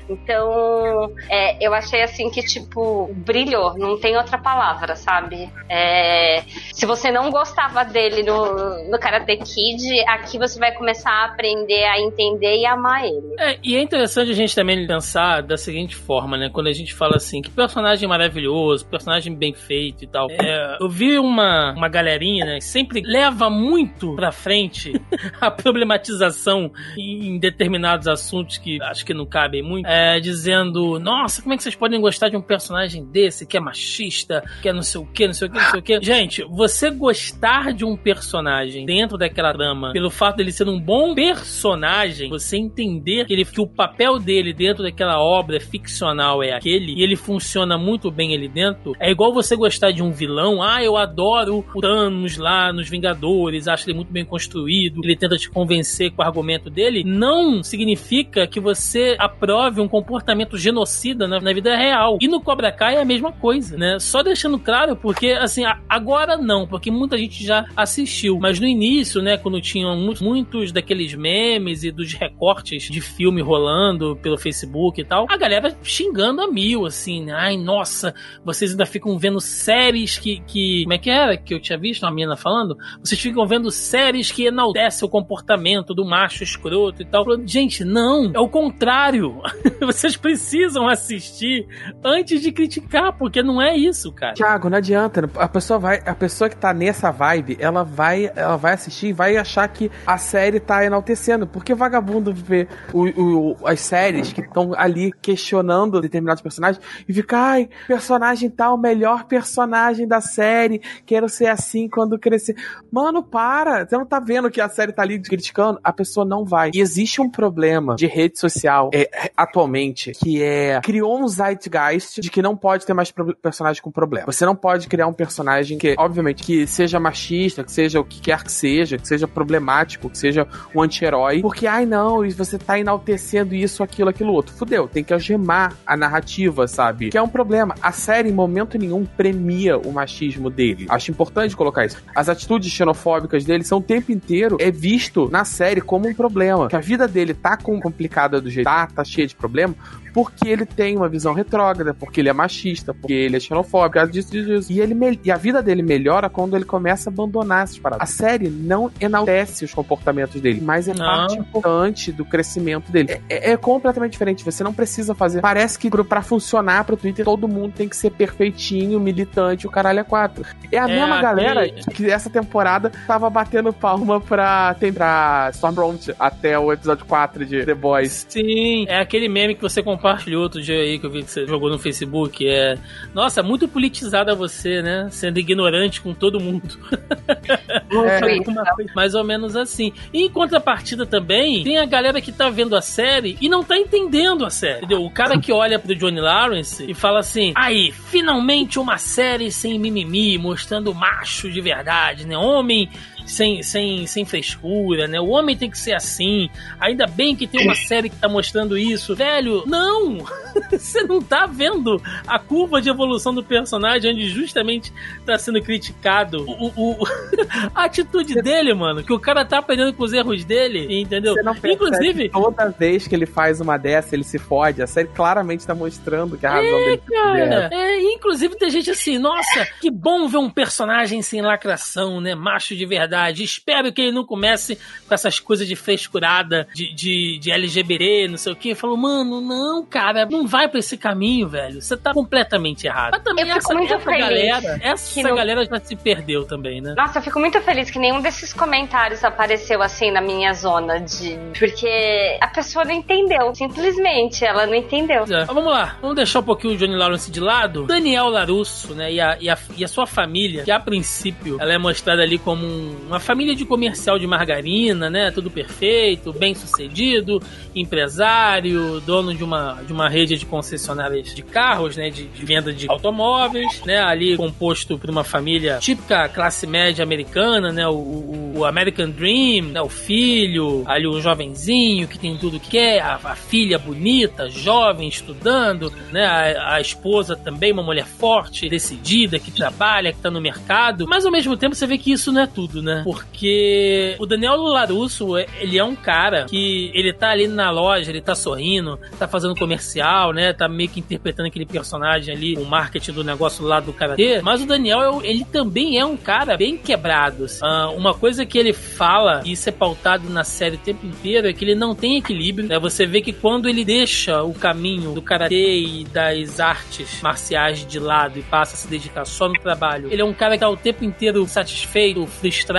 Então, 0.09 1.13
é, 1.29 1.65
eu 1.65 1.73
achei 1.73 2.01
assim 2.01 2.29
que, 2.29 2.41
tipo, 2.41 3.13
brilhou, 3.13 3.77
não 3.77 3.99
tem 3.99 4.17
outra 4.17 4.37
palavra, 4.37 4.95
sabe? 4.95 5.49
É, 5.69 6.41
se 6.73 6.85
você 6.85 7.11
não 7.11 7.29
gostava 7.29 7.85
dele 7.85 8.23
no, 8.23 8.89
no 8.89 8.99
Karate 8.99 9.37
Kid, 9.37 10.01
aqui 10.07 10.37
você 10.37 10.59
vai 10.59 10.73
começar 10.73 11.11
a 11.11 11.25
aprender 11.25 11.83
a 11.83 11.99
entender 11.99 12.57
e 12.57 12.65
amar 12.65 13.03
ele. 13.05 13.35
É, 13.37 13.57
e 13.63 13.75
é 13.75 13.81
interessante 13.81 14.31
a 14.31 14.35
gente 14.35 14.55
também 14.55 14.87
pensar 14.87 15.43
da 15.43 15.57
seguinte 15.57 15.95
forma, 15.95 16.37
né? 16.37 16.49
Quando 16.51 16.67
a 16.67 16.73
gente 16.73 16.93
fala 16.93 17.17
assim, 17.17 17.41
que 17.41 17.51
personagem 17.51 18.07
maravilhoso, 18.07 18.85
personagem 18.87 19.35
bem 19.35 19.53
feito 19.53 20.03
e 20.03 20.07
tal. 20.07 20.27
É, 20.31 20.77
eu 20.79 20.89
vi 20.89 21.19
uma, 21.19 21.73
uma 21.75 21.87
galerinha, 21.87 22.45
né? 22.45 22.59
Sempre 22.59 23.01
leva 23.01 23.49
muito 23.49 24.15
pra 24.15 24.31
frente 24.31 24.93
a 25.39 25.51
problematização 25.51 26.71
em, 26.97 27.27
em 27.27 27.39
determinados 27.39 28.07
assuntos 28.07 28.57
que 28.57 28.81
acho 28.81 29.05
que 29.05 29.13
não 29.13 29.25
cabem 29.25 29.61
muito. 29.61 29.85
É, 29.85 29.98
é, 29.99 30.19
dizendo: 30.19 30.97
Nossa, 30.99 31.41
como 31.41 31.53
é 31.53 31.57
que 31.57 31.63
vocês 31.63 31.75
podem 31.75 31.99
gostar 31.99 32.29
de 32.29 32.37
um 32.37 32.41
personagem 32.41 33.03
desse 33.05 33.45
que 33.45 33.57
é 33.57 33.59
machista, 33.59 34.43
que 34.61 34.69
é 34.69 34.73
não 34.73 34.81
sei 34.81 35.01
o 35.01 35.05
que, 35.05 35.27
não 35.27 35.33
sei 35.33 35.47
o 35.47 35.51
que, 35.51 35.59
não 35.59 35.69
sei 35.71 35.79
o 35.79 35.83
que. 35.83 36.01
Gente, 36.01 36.43
você 36.43 36.89
gostar 36.89 37.73
de 37.73 37.83
um 37.83 37.97
personagem 37.97 38.85
dentro 38.85 39.17
daquela 39.17 39.53
trama, 39.53 39.91
pelo 39.91 40.09
fato 40.09 40.37
dele 40.37 40.51
ser 40.51 40.67
um 40.67 40.79
bom 40.79 41.13
personagem, 41.13 42.29
você 42.29 42.57
entender 42.57 43.25
que, 43.25 43.33
ele, 43.33 43.43
que 43.43 43.59
o 43.59 43.67
papel 43.67 44.19
dele 44.19 44.53
dentro 44.53 44.83
daquela 44.83 45.19
obra 45.19 45.59
ficcional 45.59 46.41
é 46.41 46.53
aquele 46.53 46.93
e 46.93 47.03
ele 47.03 47.15
funciona 47.15 47.77
muito 47.77 48.09
bem 48.09 48.33
ali 48.33 48.47
dentro, 48.47 48.93
é 48.99 49.11
igual 49.11 49.33
você 49.33 49.55
gostar 49.55 49.91
de 49.91 50.01
um 50.01 50.11
vilão. 50.11 50.63
Ah, 50.63 50.81
eu 50.83 50.95
adoro 50.95 51.65
o 51.73 51.81
Thanos 51.81 52.37
lá 52.37 52.71
nos 52.71 52.89
Vingadores, 52.89 53.67
acho 53.67 53.89
ele 53.89 53.97
muito 53.97 54.13
bem 54.13 54.23
construído, 54.23 55.01
ele 55.03 55.15
tenta 55.15 55.35
te 55.35 55.49
convencer 55.49 56.11
com 56.11 56.21
o 56.21 56.25
argumento 56.25 56.69
dele. 56.69 57.03
Não 57.03 57.61
significa 57.61 58.47
que 58.47 58.59
você 58.59 59.15
aprove 59.19 59.81
um 59.81 59.88
comportamento 59.89 60.57
genocida 60.57 61.27
na, 61.27 61.39
na, 61.39 61.53
vida 61.53 61.75
real. 61.75 62.17
E 62.21 62.27
no 62.27 62.41
Cobra 62.41 62.71
Kai 62.71 62.95
é 62.95 63.01
a 63.01 63.05
mesma 63.05 63.31
coisa, 63.31 63.77
né? 63.77 63.97
Só 63.99 64.21
deixando 64.23 64.59
claro, 64.59 64.95
porque, 64.95 65.31
assim, 65.31 65.63
agora 65.87 66.37
não, 66.37 66.67
porque 66.67 66.91
muita 66.91 67.17
gente 67.17 67.43
já 67.43 67.65
assistiu. 67.75 68.37
Mas 68.39 68.59
no 68.59 68.67
início, 68.67 69.21
né, 69.21 69.37
quando 69.37 69.61
tinham 69.61 69.95
muitos 70.21 70.71
daqueles 70.71 71.13
memes 71.13 71.83
e 71.83 71.91
dos 71.91 72.13
recortes 72.13 72.83
de 72.83 73.01
filme 73.01 73.41
rolando 73.41 74.17
pelo 74.21 74.37
Facebook 74.37 75.01
e 75.01 75.05
tal, 75.05 75.25
a 75.29 75.37
galera 75.37 75.75
xingando 75.83 76.41
a 76.41 76.47
mil, 76.47 76.85
assim, 76.85 77.25
né? 77.25 77.33
Ai, 77.33 77.57
nossa, 77.57 78.13
vocês 78.43 78.71
ainda 78.71 78.85
ficam 78.85 79.17
vendo 79.17 79.39
séries 79.39 80.17
que, 80.17 80.41
que. 80.45 80.83
Como 80.83 80.93
é 80.93 80.97
que 80.97 81.09
era 81.09 81.37
que 81.37 81.53
eu 81.53 81.59
tinha 81.59 81.77
visto 81.77 82.03
uma 82.03 82.11
menina 82.11 82.35
falando? 82.35 82.77
Vocês 83.03 83.19
ficam 83.19 83.45
vendo 83.47 83.71
séries 83.71 84.31
que 84.31 84.45
enaltecem 84.45 85.07
o 85.07 85.11
comportamento 85.11 85.93
do 85.93 86.05
macho 86.05 86.43
escroto 86.43 87.01
e 87.01 87.05
tal. 87.05 87.25
Gente, 87.45 87.83
não, 87.83 88.31
é 88.33 88.39
o 88.39 88.47
contrário. 88.47 89.41
Vocês 89.85 90.17
precisam 90.17 90.87
assistir 90.87 91.67
antes 92.03 92.41
de 92.41 92.51
criticar, 92.51 93.17
porque 93.17 93.41
não 93.41 93.61
é 93.61 93.75
isso, 93.75 94.11
cara. 94.11 94.33
Tiago, 94.33 94.69
não 94.69 94.77
adianta. 94.77 95.29
A 95.35 95.47
pessoa 95.47 95.79
vai, 95.79 96.01
a 96.05 96.13
pessoa 96.13 96.49
que 96.49 96.57
tá 96.57 96.73
nessa 96.73 97.11
vibe, 97.11 97.57
ela 97.59 97.83
vai, 97.83 98.31
ela 98.35 98.57
vai 98.57 98.73
assistir 98.73 99.07
e 99.07 99.13
vai 99.13 99.37
achar 99.37 99.67
que 99.67 99.89
a 100.05 100.17
série 100.17 100.59
tá 100.59 100.83
enaltecendo, 100.83 101.47
porque 101.47 101.73
vagabundo 101.73 102.33
vê 102.33 102.67
o, 102.93 103.53
o, 103.53 103.57
as 103.65 103.79
séries 103.79 104.33
que 104.33 104.41
estão 104.41 104.73
ali 104.75 105.11
questionando 105.21 106.01
determinados 106.01 106.41
personagens 106.41 106.83
e 107.07 107.13
fica, 107.13 107.37
ai, 107.37 107.69
personagem 107.87 108.49
tal, 108.49 108.77
melhor 108.77 109.25
personagem 109.25 110.07
da 110.07 110.21
série, 110.21 110.81
quero 111.05 111.29
ser 111.29 111.47
assim 111.47 111.87
quando 111.87 112.19
crescer. 112.19 112.55
Mano, 112.91 113.23
para! 113.23 113.87
Você 113.87 113.97
não 113.97 114.05
tá 114.05 114.19
vendo 114.19 114.49
que 114.49 114.59
a 114.59 114.69
série 114.69 114.91
tá 114.91 115.03
ali 115.03 115.19
criticando? 115.19 115.79
A 115.83 115.93
pessoa 115.93 116.25
não 116.25 116.43
vai. 116.43 116.71
E 116.73 116.81
existe 116.81 117.21
um 117.21 117.29
problema 117.29 117.95
de 117.95 118.07
rede 118.07 118.39
social 118.39 118.89
é, 118.93 119.31
atualmente 119.35 119.58
atualmente, 119.59 120.11
que 120.13 120.41
é 120.41 120.79
criou 120.81 121.19
um 121.19 121.27
zeitgeist 121.27 122.21
de 122.21 122.29
que 122.31 122.41
não 122.41 122.55
pode 122.55 122.85
ter 122.85 122.93
mais 122.93 123.13
personagem 123.41 123.81
com 123.81 123.91
problema. 123.91 124.25
Você 124.31 124.45
não 124.45 124.55
pode 124.55 124.87
criar 124.87 125.07
um 125.07 125.13
personagem 125.13 125.77
que, 125.77 125.95
obviamente, 125.97 126.43
que 126.43 126.65
seja 126.65 126.99
machista, 126.99 127.63
que 127.63 127.71
seja 127.71 127.99
o 127.99 128.05
que 128.05 128.21
quer 128.21 128.43
que 128.43 128.51
seja, 128.51 128.97
que 128.97 129.07
seja 129.07 129.27
problemático, 129.27 130.09
que 130.09 130.17
seja 130.17 130.47
um 130.73 130.81
anti-herói, 130.81 131.41
porque, 131.41 131.67
ai 131.67 131.85
não, 131.85 132.27
você 132.29 132.57
tá 132.57 132.79
enaltecendo 132.79 133.53
isso, 133.53 133.83
aquilo, 133.83 134.09
aquilo 134.09 134.33
outro. 134.33 134.53
Fudeu, 134.53 134.87
tem 134.87 135.03
que 135.03 135.13
algemar 135.13 135.75
a 135.85 135.97
narrativa, 135.97 136.67
sabe? 136.67 137.09
Que 137.09 137.17
é 137.17 137.21
um 137.21 137.27
problema. 137.27 137.75
A 137.81 137.91
série, 137.91 138.29
em 138.29 138.33
momento 138.33 138.77
nenhum, 138.77 139.05
premia 139.05 139.77
o 139.77 139.91
machismo 139.91 140.49
dele. 140.49 140.85
Acho 140.89 141.11
importante 141.11 141.55
colocar 141.55 141.85
isso. 141.85 142.01
As 142.15 142.29
atitudes 142.29 142.71
xenofóbicas 142.71 143.43
dele 143.43 143.63
são 143.63 143.79
o 143.79 143.81
tempo 143.81 144.11
inteiro 144.11 144.57
é 144.59 144.71
visto 144.71 145.29
na 145.29 145.43
série 145.43 145.81
como 145.81 146.07
um 146.07 146.13
problema. 146.13 146.67
Que 146.67 146.75
a 146.75 146.79
vida 146.79 147.07
dele 147.07 147.33
tá 147.33 147.57
complicada 147.57 148.39
do 148.39 148.49
jeito, 148.49 148.65
tá, 148.65 148.87
tá 148.87 149.03
cheia 149.03 149.27
de 149.27 149.35
problemas 149.35 149.48
problema 149.49 149.75
porque 150.13 150.49
ele 150.49 150.65
tem 150.65 150.97
uma 150.97 151.07
visão 151.07 151.33
retrógrada, 151.33 151.93
porque 151.93 152.21
ele 152.21 152.29
é 152.29 152.33
machista, 152.33 152.93
porque 152.93 153.13
ele 153.13 153.37
é 153.37 153.39
xenofóbico, 153.39 154.07
disso, 154.07 154.31
disso, 154.31 154.47
disso. 154.47 154.71
E, 154.71 154.79
ele 154.79 154.95
e 155.23 155.31
a 155.31 155.37
vida 155.37 155.61
dele 155.61 155.81
melhora 155.81 156.29
quando 156.29 156.55
ele 156.55 156.65
começa 156.65 157.09
a 157.09 157.13
abandonar 157.13 157.63
essas 157.63 157.79
paradas. 157.79 158.09
A 158.09 158.11
série 158.11 158.49
não 158.49 158.91
enaltece 158.99 159.65
os 159.65 159.73
comportamentos 159.73 160.41
dele, 160.41 160.61
mas 160.61 160.87
é 160.87 160.93
não. 160.93 161.05
parte 161.05 161.37
importante 161.37 162.11
do 162.11 162.25
crescimento 162.25 162.91
dele. 162.91 163.21
É, 163.29 163.49
é, 163.49 163.51
é, 163.51 163.57
completamente 163.57 164.11
diferente. 164.11 164.43
Você 164.43 164.63
não 164.63 164.73
precisa 164.73 165.13
fazer. 165.13 165.41
Parece 165.41 165.77
que 165.77 165.89
para 165.89 166.21
funcionar 166.21 166.83
pro 166.83 166.97
Twitter, 166.97 167.25
todo 167.25 167.47
mundo 167.47 167.73
tem 167.75 167.87
que 167.87 167.95
ser 167.95 168.11
perfeitinho, 168.11 168.99
militante, 168.99 169.67
o 169.67 169.71
caralho 169.71 169.99
é 169.99 170.03
quatro. 170.03 170.45
É 170.71 170.77
a 170.77 170.89
é 170.89 170.99
mesma 170.99 171.21
galera 171.21 171.69
que 171.69 172.09
essa 172.09 172.29
temporada 172.29 172.91
tava 173.07 173.29
batendo 173.29 173.71
palma 173.71 174.19
pra, 174.19 174.73
tem, 174.79 174.91
pra 174.91 175.49
Stormfront 175.53 176.13
até 176.19 176.57
o 176.57 176.71
episódio 176.71 177.05
4 177.05 177.45
de 177.45 177.65
The 177.65 177.73
Boys. 177.73 178.25
Sim, 178.29 178.85
é 178.87 178.99
aquele 178.99 179.27
meme 179.39 179.55
que 179.55 179.61
você 179.61 179.81
compartilhou 179.81 180.43
outro 180.43 180.61
dia 180.61 180.75
aí 180.75 180.99
que 180.99 181.05
eu 181.05 181.09
vi 181.09 181.23
que 181.23 181.31
você 181.31 181.47
jogou 181.47 181.69
no 181.69 181.79
Facebook. 181.79 182.45
É. 182.47 182.77
Nossa, 183.13 183.41
muito 183.41 183.67
politizada 183.67 184.35
você, 184.35 184.81
né? 184.81 185.07
Sendo 185.11 185.39
ignorante 185.39 186.01
com 186.01 186.13
todo 186.13 186.39
mundo. 186.39 186.77
é, 187.47 188.93
mais 188.93 189.15
ou 189.15 189.23
menos 189.23 189.55
assim. 189.55 189.93
E 190.13 190.25
em 190.25 190.29
contrapartida 190.29 191.05
também, 191.05 191.63
tem 191.63 191.77
a 191.77 191.85
galera 191.85 192.19
que 192.19 192.31
tá 192.31 192.49
vendo 192.49 192.75
a 192.75 192.81
série 192.81 193.37
e 193.39 193.47
não 193.47 193.63
tá 193.63 193.77
entendendo 193.77 194.45
a 194.45 194.49
série. 194.49 194.79
Entendeu? 194.79 195.05
O 195.05 195.11
cara 195.11 195.39
que 195.39 195.51
olha 195.51 195.79
pro 195.79 195.95
Johnny 195.95 196.19
Lawrence 196.19 196.83
e 196.89 196.93
fala 196.93 197.19
assim: 197.19 197.53
aí, 197.55 197.91
finalmente 197.91 198.79
uma 198.79 198.97
série 198.97 199.51
sem 199.51 199.79
mimimi, 199.79 200.37
mostrando 200.37 200.93
macho 200.93 201.49
de 201.49 201.61
verdade, 201.61 202.27
né? 202.27 202.37
Homem 202.37 202.89
sem, 203.29 203.61
sem, 203.61 204.07
sem 204.07 204.25
frescura, 204.25 205.07
né? 205.07 205.19
O 205.19 205.29
homem 205.29 205.55
tem 205.55 205.69
que 205.69 205.77
ser 205.77 205.93
assim. 205.93 206.49
Ainda 206.79 207.05
bem 207.05 207.35
que 207.35 207.45
tem 207.45 207.63
uma 207.63 207.75
série 207.87 208.09
que 208.09 208.15
tá 208.15 208.27
mostrando 208.27 208.77
isso. 208.77 209.15
Velho, 209.15 209.63
não! 209.67 210.25
Você 210.71 211.03
não 211.03 211.21
tá 211.21 211.45
vendo 211.45 212.01
a 212.27 212.39
curva 212.39 212.81
de 212.81 212.89
evolução 212.89 213.33
do 213.33 213.43
personagem 213.43 214.11
onde 214.11 214.29
justamente 214.29 214.91
tá 215.25 215.37
sendo 215.37 215.61
criticado 215.61 216.43
o, 216.47 216.71
o, 216.75 216.97
a 217.73 217.85
atitude 217.85 218.35
dele, 218.41 218.73
mano. 218.73 219.03
Que 219.03 219.13
o 219.13 219.19
cara 219.19 219.45
tá 219.45 219.59
aprendendo 219.59 219.93
com 219.93 220.03
os 220.03 220.13
erros 220.13 220.43
dele, 220.43 220.99
entendeu? 220.99 221.33
Você 221.33 221.43
não 221.43 221.55
Inclusive. 221.63 222.29
Toda 222.29 222.69
vez 222.69 223.07
que 223.07 223.15
ele 223.15 223.25
faz 223.25 223.61
uma 223.61 223.77
dessa, 223.77 224.15
ele 224.15 224.23
se 224.23 224.39
fode. 224.39 224.81
A 224.81 224.87
série 224.87 225.07
claramente 225.07 225.65
tá 225.65 225.75
mostrando 225.75 226.37
que 226.37 226.45
a 226.45 226.51
razão 226.51 226.79
é, 226.79 226.85
dele 226.85 227.01
cara, 227.07 227.69
é, 227.71 228.01
inclusive 228.13 228.55
tem 228.55 228.69
gente 228.69 228.89
assim, 228.89 229.19
nossa, 229.19 229.67
que 229.79 229.91
bom 229.91 230.27
ver 230.27 230.37
um 230.37 230.49
personagem 230.49 231.21
sem 231.21 231.41
lacração, 231.41 232.19
né? 232.19 232.33
Macho 232.33 232.75
de 232.75 232.85
verdade 232.85 233.18
verdade. 233.19 233.43
Espero 233.43 233.91
que 233.91 234.01
ele 234.01 234.11
não 234.11 234.25
comece 234.25 234.77
com 235.07 235.13
essas 235.13 235.39
coisas 235.39 235.67
de 235.67 235.75
frescurada, 235.75 236.67
de, 236.73 236.93
de, 236.93 237.37
de 237.39 237.51
LGBT, 237.51 238.27
não 238.29 238.37
sei 238.37 238.53
o 238.53 238.55
que. 238.55 238.73
Falou, 238.75 238.97
mano, 238.97 239.41
não, 239.41 239.85
cara, 239.85 240.25
não 240.25 240.47
vai 240.47 240.67
pra 240.67 240.79
esse 240.79 240.97
caminho, 240.97 241.47
velho. 241.47 241.81
Você 241.81 241.97
tá 241.97 242.13
completamente 242.13 242.87
errado. 242.87 243.11
Mas 243.11 243.23
também 243.23 243.47
eu 243.47 243.57
essa, 243.57 243.73
muito 243.73 243.93
essa 243.93 244.05
galera, 244.05 244.79
essa 244.81 245.21
não... 245.21 245.35
galera 245.35 245.65
já 245.65 245.79
se 245.79 245.95
perdeu 245.95 246.45
também, 246.45 246.81
né? 246.81 246.93
Nossa, 246.97 247.19
eu 247.19 247.23
fico 247.23 247.39
muito 247.39 247.59
feliz 247.61 247.89
que 247.89 247.99
nenhum 247.99 248.21
desses 248.21 248.53
comentários 248.53 249.23
apareceu 249.23 249.81
assim 249.81 250.11
na 250.11 250.21
minha 250.21 250.53
zona 250.53 250.99
de. 250.99 251.37
Porque 251.57 252.37
a 252.41 252.47
pessoa 252.47 252.85
não 252.85 252.93
entendeu. 252.93 253.53
Simplesmente, 253.53 254.45
ela 254.45 254.65
não 254.65 254.75
entendeu. 254.75 255.23
É. 255.23 255.39
Mas 255.39 255.47
vamos 255.47 255.71
lá, 255.71 255.97
vamos 256.01 256.15
deixar 256.15 256.39
um 256.39 256.43
pouquinho 256.43 256.73
o 256.73 256.77
Johnny 256.77 256.95
Lawrence 256.95 257.31
de 257.31 257.39
lado. 257.39 257.85
Daniel 257.85 258.29
Larusso, 258.29 258.93
né? 258.93 259.11
E 259.11 259.19
a, 259.19 259.37
e 259.39 259.49
a, 259.49 259.57
e 259.77 259.83
a 259.83 259.87
sua 259.87 260.05
família, 260.05 260.63
que 260.63 260.71
a 260.71 260.79
princípio 260.79 261.57
ela 261.59 261.73
é 261.73 261.77
mostrada 261.77 262.21
ali 262.21 262.37
como 262.37 262.65
um 262.65 262.95
uma 263.07 263.19
família 263.19 263.55
de 263.55 263.65
comercial 263.65 264.17
de 264.19 264.27
margarina, 264.27 265.09
né? 265.09 265.31
Tudo 265.31 265.49
perfeito, 265.49 266.33
bem 266.33 266.53
sucedido, 266.53 267.41
empresário, 267.75 268.99
dono 269.01 269.33
de 269.33 269.43
uma, 269.43 269.81
de 269.85 269.93
uma 269.93 270.09
rede 270.09 270.37
de 270.37 270.45
concessionárias 270.45 271.33
de 271.33 271.41
carros, 271.41 271.97
né? 271.97 272.09
De, 272.09 272.25
de 272.25 272.45
venda 272.45 272.73
de 272.73 272.89
automóveis, 272.89 273.81
né? 273.85 273.99
Ali 273.99 274.37
composto 274.37 274.97
por 274.97 275.09
uma 275.09 275.23
família 275.23 275.77
típica 275.79 276.27
classe 276.29 276.65
média 276.65 277.03
americana, 277.03 277.71
né? 277.71 277.87
O, 277.87 277.93
o, 277.93 278.53
o 278.57 278.65
American 278.65 279.09
Dream, 279.09 279.65
né? 279.71 279.81
O 279.81 279.89
filho, 279.89 280.83
ali 280.85 281.07
um 281.07 281.21
jovenzinho 281.21 282.07
que 282.07 282.17
tem 282.17 282.37
tudo 282.37 282.59
que 282.59 282.69
quer, 282.69 283.01
a, 283.01 283.19
a 283.23 283.35
filha 283.35 283.77
bonita, 283.77 284.49
jovem, 284.49 285.07
estudando, 285.07 285.91
né? 286.11 286.25
A, 286.25 286.75
a 286.75 286.81
esposa 286.81 287.35
também, 287.35 287.71
uma 287.71 287.83
mulher 287.83 288.05
forte, 288.05 288.69
decidida, 288.69 289.39
que 289.39 289.51
trabalha, 289.51 290.13
que 290.13 290.19
tá 290.19 290.29
no 290.29 290.41
mercado, 290.41 291.05
mas 291.07 291.25
ao 291.25 291.31
mesmo 291.31 291.57
tempo 291.57 291.75
você 291.75 291.87
vê 291.87 291.97
que 291.97 292.11
isso 292.11 292.31
não 292.31 292.41
é 292.41 292.47
tudo, 292.47 292.81
né? 292.81 292.88
Porque 293.03 294.15
o 294.19 294.25
Daniel 294.25 294.57
Larusso, 294.57 295.37
ele 295.37 295.77
é 295.77 295.83
um 295.83 295.95
cara 295.95 296.45
que 296.45 296.91
ele 296.93 297.13
tá 297.13 297.29
ali 297.29 297.47
na 297.47 297.69
loja, 297.69 298.09
ele 298.09 298.21
tá 298.21 298.35
sorrindo, 298.35 298.99
tá 299.17 299.27
fazendo 299.27 299.55
comercial, 299.55 300.33
né? 300.33 300.53
Tá 300.53 300.67
meio 300.67 300.89
que 300.89 300.99
interpretando 300.99 301.47
aquele 301.47 301.65
personagem 301.65 302.33
ali, 302.33 302.55
o 302.57 302.65
marketing 302.65 303.11
do 303.11 303.23
negócio 303.23 303.65
lá 303.65 303.79
do 303.79 303.93
karatê. 303.93 304.41
Mas 304.41 304.61
o 304.61 304.65
Daniel, 304.65 305.21
ele 305.23 305.45
também 305.45 305.97
é 305.97 306.05
um 306.05 306.17
cara 306.17 306.57
bem 306.57 306.77
quebrado. 306.77 307.45
Assim. 307.45 307.59
Uh, 307.63 307.95
uma 307.95 308.13
coisa 308.13 308.45
que 308.45 308.57
ele 308.57 308.73
fala, 308.73 309.41
e 309.45 309.51
isso 309.51 309.69
é 309.69 309.71
pautado 309.71 310.29
na 310.29 310.43
série 310.43 310.75
o 310.75 310.79
tempo 310.79 311.05
inteiro, 311.05 311.47
é 311.47 311.53
que 311.53 311.63
ele 311.63 311.75
não 311.75 311.95
tem 311.95 312.17
equilíbrio. 312.17 312.67
Né? 312.67 312.79
Você 312.79 313.05
vê 313.05 313.21
que 313.21 313.33
quando 313.33 313.67
ele 313.67 313.83
deixa 313.83 314.43
o 314.43 314.53
caminho 314.53 315.13
do 315.13 315.21
karatê 315.21 315.79
e 315.79 316.03
das 316.05 316.59
artes 316.59 317.21
marciais 317.21 317.85
de 317.85 317.99
lado 317.99 318.39
e 318.39 318.41
passa 318.41 318.75
a 318.75 318.77
se 318.77 318.87
dedicar 318.87 319.25
só 319.25 319.47
no 319.47 319.55
trabalho, 319.55 320.11
ele 320.11 320.21
é 320.21 320.25
um 320.25 320.33
cara 320.33 320.53
que 320.53 320.59
tá 320.59 320.69
o 320.69 320.77
tempo 320.77 321.03
inteiro 321.03 321.45
satisfeito, 321.47 322.25
frustrado, 322.25 322.78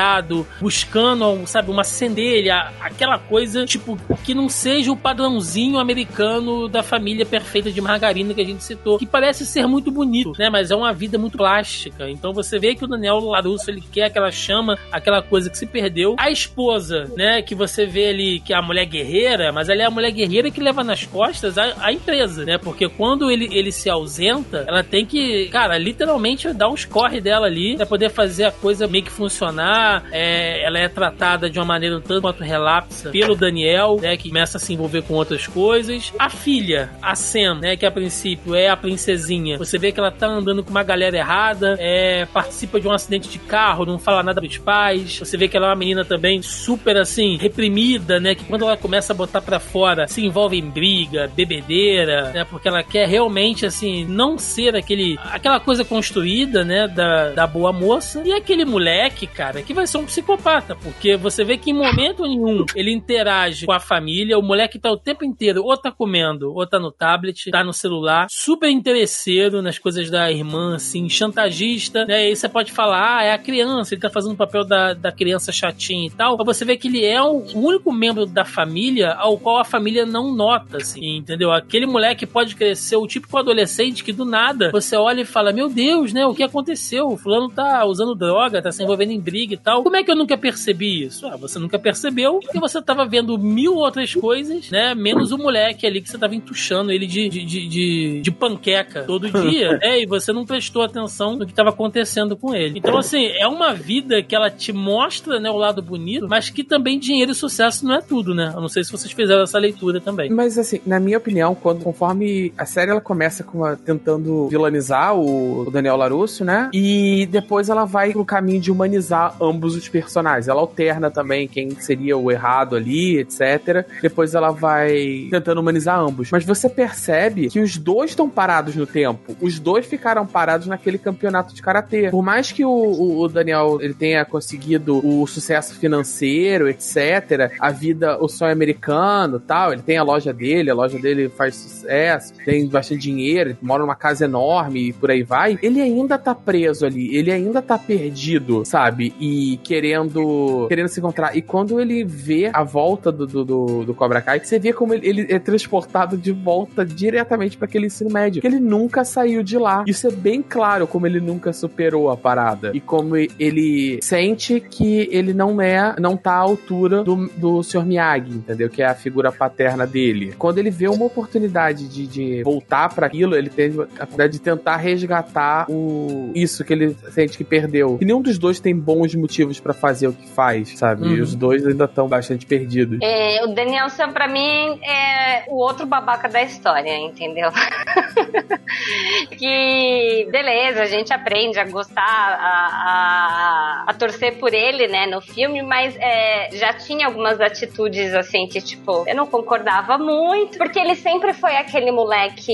buscando, 0.61 1.47
sabe, 1.47 1.71
uma 1.71 1.85
centelha, 1.85 2.73
aquela 2.81 3.19
coisa, 3.19 3.65
tipo, 3.65 3.99
que 4.25 4.35
não 4.35 4.49
seja 4.49 4.93
o 4.93 4.97
padrãozinho 4.97 5.79
americano 5.79 6.69
da 6.69 6.83
família 6.83 7.27
perfeita 7.27 7.71
de 7.71 7.81
margarina 7.81 8.35
que 8.35 8.41
a 8.41 8.45
gente 8.45 8.63
citou, 8.63 8.99
que 8.99 9.07
parece 9.07 9.45
ser 9.47 9.67
muito 9.67 9.91
bonito, 9.91 10.33
né? 10.39 10.49
Mas 10.51 10.71
é 10.71 10.77
uma 10.77 10.93
vida 10.93 11.19
muito 11.19 11.39
plástica. 11.39 12.09
Então 12.09 12.33
você 12.33 12.59
vê 12.59 12.75
que 12.75 12.85
o 12.85 12.89
Daniel 12.89 13.21
Larusso, 13.21 13.71
ele 13.71 13.81
quer 13.81 14.05
aquela 14.05 14.31
chama, 14.31 14.79
aquela 14.93 15.23
coisa 15.23 15.51
que 15.51 15.59
se 15.59 15.67
perdeu. 15.67 16.17
A 16.19 16.31
esposa, 16.31 17.11
né, 17.17 17.43
que 17.43 17.55
você 17.55 17.87
vê 17.87 18.09
ali 18.09 18.41
que 18.41 18.53
é 18.53 18.57
a 18.57 18.63
mulher 18.63 18.87
guerreira, 18.87 19.53
mas 19.53 19.69
ela 19.69 19.83
é 19.83 19.85
a 19.85 19.91
mulher 19.91 20.11
guerreira 20.11 20.51
que 20.51 20.61
leva 20.61 20.83
nas 20.83 21.05
costas 21.05 21.59
a, 21.59 21.75
a 21.81 21.93
empresa, 21.93 22.45
né? 22.45 22.59
Porque 22.59 22.89
quando 22.89 23.31
ele, 23.31 23.49
ele 23.53 23.73
se 23.73 23.89
ausenta, 23.89 24.65
ela 24.67 24.83
tem 24.83 25.05
que, 25.05 25.49
cara, 25.49 25.77
literalmente 25.79 26.53
dar 26.53 26.69
uns 26.69 26.85
corre 26.85 27.21
dela 27.21 27.47
ali 27.47 27.77
pra 27.77 27.87
poder 27.87 28.11
fazer 28.11 28.45
a 28.45 28.53
coisa 28.53 28.87
meio 28.87 29.05
que 29.05 29.11
funcionar. 29.11 29.90
É, 30.13 30.63
ela 30.65 30.79
é 30.79 30.89
tratada 30.89 31.49
de 31.49 31.59
uma 31.59 31.65
maneira 31.65 32.01
tanto 32.01 32.21
quanto 32.21 32.43
relapsa 32.43 33.11
pelo 33.11 33.35
Daniel, 33.35 33.99
né, 34.01 34.17
que 34.17 34.29
começa 34.29 34.57
a 34.57 34.61
se 34.61 34.73
envolver 34.73 35.03
com 35.03 35.15
outras 35.15 35.47
coisas. 35.47 36.13
A 36.19 36.29
filha, 36.29 36.91
a 37.03 37.15
Sam, 37.15 37.57
né, 37.61 37.77
que 37.77 37.87
a 37.87 37.91
princípio 37.91 38.55
é 38.55 38.69
a 38.69 38.77
princesinha, 38.77 39.59
você 39.59 39.79
vê 39.79 39.93
que 39.93 40.01
ela 40.01 40.11
tá 40.11 40.27
andando 40.27 40.63
com 40.63 40.71
uma 40.71 40.83
galera 40.83 41.17
errada, 41.17 41.77
é, 41.79 42.27
participa 42.27 42.81
de 42.81 42.89
um 42.89 42.93
acidente 42.93 43.29
de 43.29 43.39
carro, 43.39 43.85
não 43.85 43.99
fala 43.99 44.23
nada 44.23 44.41
dos 44.41 44.59
pais. 44.59 45.19
Você 45.19 45.37
vê 45.37 45.49
que 45.49 45.57
ela 45.57 45.67
é 45.67 45.71
uma 45.71 45.77
menina 45.77 46.05
também 46.05 46.43
super 46.43 46.97
assim, 46.97 47.37
reprimida, 47.37 48.21
né, 48.21 48.35
que 48.35 48.45
quando 48.45 48.65
ela 48.65 48.77
começa 48.77 49.13
a 49.13 49.17
botar 49.17 49.41
para 49.41 49.59
fora, 49.59 50.07
se 50.07 50.25
envolve 50.25 50.59
em 50.59 50.71
briga, 50.71 51.31
bebedeira, 51.35 52.31
né, 52.31 52.45
porque 52.45 52.69
ela 52.69 52.83
quer 52.83 53.09
realmente 53.09 53.67
assim 53.67 54.05
não 54.05 54.39
ser 54.39 54.77
aquele 54.77 55.19
aquela 55.25 55.61
coisa 55.61 55.85
construída, 55.85 56.65
né, 56.65 56.89
da, 56.89 57.31
da 57.31 57.47
boa 57.47 57.73
moça. 57.73 58.23
E 58.25 58.33
aquele 58.33 58.65
moleque, 58.65 59.27
cara, 59.27 59.63
que 59.63 59.73
vai 59.81 59.87
ser 59.87 59.99
um 59.99 60.05
psicopata, 60.05 60.77
porque 60.77 61.17
você 61.17 61.43
vê 61.43 61.57
que 61.57 61.71
em 61.71 61.75
momento 61.75 62.25
nenhum 62.25 62.67
ele 62.75 62.93
interage 62.93 63.65
com 63.65 63.73
a 63.73 63.81
família, 63.81 64.39
o 64.39 64.43
moleque 64.43 64.79
tá 64.79 64.91
o 64.91 64.97
tempo 64.97 65.25
inteiro 65.25 65.63
ou 65.65 65.77
tá 65.77 65.91
comendo, 65.91 66.53
ou 66.53 66.67
tá 66.67 66.79
no 66.79 66.93
tablet, 66.93 67.51
tá 67.51 67.65
no 67.65 67.73
celular, 67.73 68.27
super 68.29 68.69
interesseiro 68.69 69.63
nas 69.63 69.79
coisas 69.79 70.11
da 70.11 70.31
irmã, 70.31 70.77
assim, 70.77 71.09
chantagista, 71.09 72.05
né? 72.05 72.25
E 72.25 72.27
aí 72.29 72.37
você 72.37 72.49
pode 72.49 72.73
falar, 72.73 73.19
ah, 73.19 73.25
é 73.25 73.33
a 73.33 73.39
criança, 73.39 73.95
ele 73.95 74.03
tá 74.03 74.11
fazendo 74.11 74.33
o 74.33 74.37
papel 74.37 74.65
da, 74.65 74.93
da 74.93 75.11
criança 75.11 75.51
chatinha 75.51 76.07
e 76.07 76.11
tal. 76.11 76.37
Mas 76.37 76.59
você 76.59 76.65
vê 76.65 76.77
que 76.77 76.89
ele 76.89 77.05
é 77.05 77.23
o 77.23 77.43
único 77.55 77.91
membro 77.91 78.27
da 78.27 78.45
família 78.45 79.15
ao 79.15 79.39
qual 79.39 79.59
a 79.59 79.65
família 79.65 80.05
não 80.05 80.35
nota, 80.35 80.77
assim, 80.77 81.17
entendeu? 81.17 81.53
Aquele 81.53 81.87
moleque 81.87 82.27
pode 82.27 82.55
crescer 82.55 82.97
o 82.97 83.07
típico 83.07 83.39
adolescente 83.39 84.05
que 84.05 84.13
do 84.13 84.27
nada 84.27 84.71
você 84.71 84.95
olha 84.97 85.23
e 85.23 85.25
fala, 85.25 85.53
meu 85.53 85.71
Deus, 85.71 86.13
né? 86.13 86.27
O 86.27 86.35
que 86.35 86.43
aconteceu? 86.43 87.07
O 87.09 87.17
fulano 87.17 87.49
tá 87.49 87.85
usando 87.87 88.15
droga, 88.15 88.61
tá 88.61 88.71
se 88.71 88.83
envolvendo 88.83 89.13
em 89.13 89.21
briga 89.21 89.55
e 89.55 89.57
tal. 89.57 89.70
Como 89.77 89.97
é 89.97 90.03
que 90.03 90.11
eu 90.11 90.17
nunca 90.17 90.37
percebi 90.37 91.05
isso? 91.05 91.27
Ah, 91.27 91.37
você 91.37 91.59
nunca 91.59 91.79
percebeu 91.79 92.41
porque 92.41 92.59
você 92.59 92.81
tava 92.83 93.07
vendo 93.07 93.39
mil 93.39 93.75
outras 93.75 94.15
coisas, 94.15 94.71
né? 94.71 94.95
Menos 94.95 95.33
o 95.33 95.39
moleque 95.39 95.87
ali 95.87 96.01
que 96.01 96.09
você 96.09 96.19
tava 96.19 96.35
entuchando 96.35 96.93
ele 96.93 97.07
de, 97.07 97.29
de, 97.29 97.45
de, 97.45 97.69
de, 97.69 98.21
de 98.21 98.31
panqueca 98.31 99.03
todo 99.03 99.31
dia, 99.49 99.79
né? 99.79 100.01
E 100.01 100.07
você 100.07 100.33
não 100.33 100.45
prestou 100.45 100.83
atenção 100.83 101.37
no 101.37 101.47
que 101.47 101.53
tava 101.53 101.71
acontecendo 101.71 102.37
com 102.37 102.55
ele. 102.55 102.79
Então, 102.79 102.97
assim, 102.97 103.27
é 103.27 103.47
uma 103.47 103.73
vida 103.73 104.23
que 104.23 104.35
ela 104.35 104.51
te 104.51 104.73
mostra, 104.73 105.39
né, 105.39 105.51
o 105.51 105.57
lado 105.57 105.83
bonito, 105.83 106.29
mas 106.29 106.51
que 106.51 106.65
também 106.65 106.99
dinheiro 106.99 107.33
e 107.33 107.35
sucesso 107.35 107.87
não 107.87 107.95
é 107.95 108.01
tudo, 108.01 108.35
né? 108.35 108.53
Eu 108.55 108.61
não 108.61 108.69
sei 108.69 108.85
se 108.85 108.91
vocês 108.91 109.13
fizeram 109.13 109.43
essa 109.43 109.59
leitura 109.59 110.01
também. 110.01 110.31
Mas, 110.31 110.59
assim, 110.59 110.81
na 110.87 110.99
minha 110.99 111.19
opinião, 111.19 111.55
quando, 111.55 111.83
conforme 111.83 112.53
a 112.57 112.65
série 112.65 112.91
ela 112.91 113.01
começa 113.01 113.45
com 113.45 113.65
a, 113.65 113.77
tentando 113.77 114.49
vilanizar 114.49 115.15
o, 115.15 115.67
o 115.67 115.71
Daniel 115.71 115.97
Larusso, 115.97 116.45
né? 116.45 116.71
E 116.73 117.27
depois 117.27 117.69
ela 117.69 117.85
vai 117.85 118.13
pro 118.13 118.25
caminho 118.25 118.61
de 118.61 118.71
humanizar 118.71 119.37
ambos 119.41 119.60
os 119.67 119.89
personagens. 119.89 120.49
Ela 120.49 120.61
alterna 120.61 121.11
também 121.11 121.49
quem 121.49 121.71
seria 121.71 122.17
o 122.17 122.31
errado 122.31 122.77
ali, 122.77 123.19
etc. 123.19 123.87
Depois 124.03 124.35
ela 124.35 124.51
vai 124.51 125.29
tentando 125.31 125.61
humanizar 125.61 125.99
ambos. 125.99 126.31
Mas 126.31 126.45
você 126.45 126.69
percebe 126.69 127.49
que 127.49 127.61
os 127.61 127.77
dois 127.77 128.11
estão 128.11 128.29
parados 128.29 128.75
no 128.77 128.87
tempo. 128.87 129.37
Os 129.41 129.59
dois 129.59 129.87
ficaram 129.87 130.27
parados 130.27 130.67
naquele 130.67 130.99
campeonato 130.99 131.55
de 131.55 131.63
karatê. 131.63 132.11
Por 132.11 132.23
mais 132.23 132.53
que 132.53 132.65
o, 132.65 132.71
o, 132.71 133.21
o 133.21 133.29
Daniel 133.29 133.79
ele 133.81 133.95
tenha 133.95 134.25
conseguido 134.25 135.01
o 135.07 135.27
sucesso 135.27 135.75
financeiro, 135.75 136.69
etc. 136.69 137.53
A 137.59 137.71
vida, 137.71 138.19
o 138.21 138.29
sonho 138.29 138.53
americano, 138.53 139.41
tal. 139.41 139.73
Ele 139.73 139.83
tem 139.83 139.99
a 139.99 140.03
loja 140.03 140.33
dele, 140.33 140.71
a 140.71 140.75
loja 140.75 140.99
dele 140.99 141.29
faz 141.29 141.57
sucesso, 141.57 142.35
tem 142.45 142.69
bastante 142.69 143.01
dinheiro, 143.01 143.57
mora 143.61 143.83
numa 143.83 143.97
casa 143.97 144.25
enorme 144.25 144.89
e 144.89 144.93
por 144.93 145.11
aí 145.11 145.23
vai. 145.23 145.59
Ele 145.63 145.81
ainda 145.81 146.19
tá 146.19 146.35
preso 146.35 146.87
ali. 146.87 147.15
Ele 147.17 147.31
ainda 147.31 147.63
tá 147.63 147.79
perdido, 147.79 148.65
sabe? 148.65 149.15
E 149.21 149.50
querendo 149.57 150.67
querendo 150.69 150.89
se 150.89 151.01
encontrar. 151.01 151.37
E 151.37 151.43
quando 151.43 151.81
ele 151.81 152.05
vê 152.05 152.51
a 152.53 152.63
volta 152.63 153.11
do, 153.11 153.27
do, 153.27 153.45
do, 153.45 153.85
do 153.85 153.95
Cobra 153.95 154.21
Kai, 154.21 154.41
você 154.41 154.59
vê 154.59 154.73
como 154.73 154.95
ele, 154.95 155.09
ele 155.09 155.27
é 155.29 155.39
transportado 155.39 156.17
de 156.17 156.33
volta 156.33 156.85
diretamente 156.85 157.57
para 157.57 157.67
aquele 157.67 157.87
ensino 157.87 158.11
médio. 158.11 158.41
Que 158.41 158.47
ele 158.47 158.61
nunca 158.61 159.05
saiu 159.05 159.43
de 159.43 159.59
lá. 159.59 159.85
Isso 159.87 160.07
é 160.07 160.11
bem 160.11 160.43
claro 160.43 160.87
como 160.87 161.07
ele 161.07 161.21
nunca 161.21 161.53
superou 161.53 162.11
a 162.11 162.17
parada. 162.17 162.73
E 162.75 162.81
como 162.81 163.17
ele 163.17 163.99
sente 164.03 164.61
que 164.61 165.09
ele 165.11 165.33
não 165.33 165.61
é, 165.61 165.95
não 165.99 166.17
tá 166.17 166.33
à 166.33 166.39
altura 166.39 167.03
do, 167.03 167.29
do 167.37 167.63
Sr. 167.63 167.85
Miyagi, 167.85 168.33
entendeu? 168.33 168.69
Que 168.69 168.83
é 168.83 168.87
a 168.87 168.95
figura 168.95 169.33
paterna 169.33 169.87
dele. 169.87 170.35
Quando 170.39 170.59
ele 170.59 170.71
vê 170.71 170.89
uma 170.89 171.05
oportunidade 171.05 171.89
de, 171.89 172.07
de 172.07 172.43
voltar 172.43 172.95
para 172.95 173.07
aquilo, 173.07 173.35
ele 173.35 173.51
tem 173.51 173.71
a 173.71 173.83
oportunidade 173.83 174.33
de 174.35 174.41
tentar 174.41 174.77
resgatar 174.77 175.67
o 175.69 176.31
isso 176.35 176.65
que 176.65 176.73
ele 176.73 176.97
sente 177.11 177.37
que 177.37 177.45
perdeu. 177.45 177.99
E 178.01 178.05
nenhum 178.05 178.23
dos 178.23 178.39
dois 178.39 178.61
tem 178.61 178.77
bons 178.77 179.15
motivos 179.15 179.30
para 179.63 179.73
fazer 179.73 180.09
o 180.09 180.13
que 180.13 180.27
faz, 180.29 180.79
sabe? 180.79 181.03
Uhum. 181.07 181.15
E 181.17 181.21
os 181.21 181.35
dois 181.35 181.67
ainda 181.67 181.85
estão 181.85 182.09
bastante 182.09 182.45
perdidos. 182.47 182.99
É, 183.03 183.45
o 183.45 183.49
Danielson, 183.49 184.13
pra 184.13 184.27
mim, 184.27 184.81
é 184.83 185.45
o 185.49 185.57
outro 185.57 185.87
babaca 185.87 186.29
da 186.29 186.43
história, 186.43 186.97
entendeu? 186.99 187.51
que, 189.39 190.29
beleza, 190.31 190.83
a 190.83 190.87
gente 190.87 191.13
aprende 191.13 191.59
a 191.59 191.65
gostar, 191.65 192.03
a, 192.03 193.85
a, 193.85 193.85
a 193.87 193.95
torcer 193.95 194.39
por 194.39 194.53
ele, 194.53 194.89
né, 194.89 195.07
no 195.07 195.21
filme, 195.21 195.63
mas 195.63 195.97
é, 195.99 196.51
já 196.53 196.73
tinha 196.73 197.07
algumas 197.07 197.41
atitudes, 197.41 198.15
assim, 198.15 198.47
que, 198.47 198.61
tipo, 198.61 199.05
eu 199.07 199.15
não 199.15 199.27
concordava 199.27 199.97
muito, 199.97 200.59
porque 200.59 200.79
ele 200.79 200.95
sempre 200.95 201.33
foi 201.33 201.57
aquele 201.57 201.91
moleque, 201.91 202.53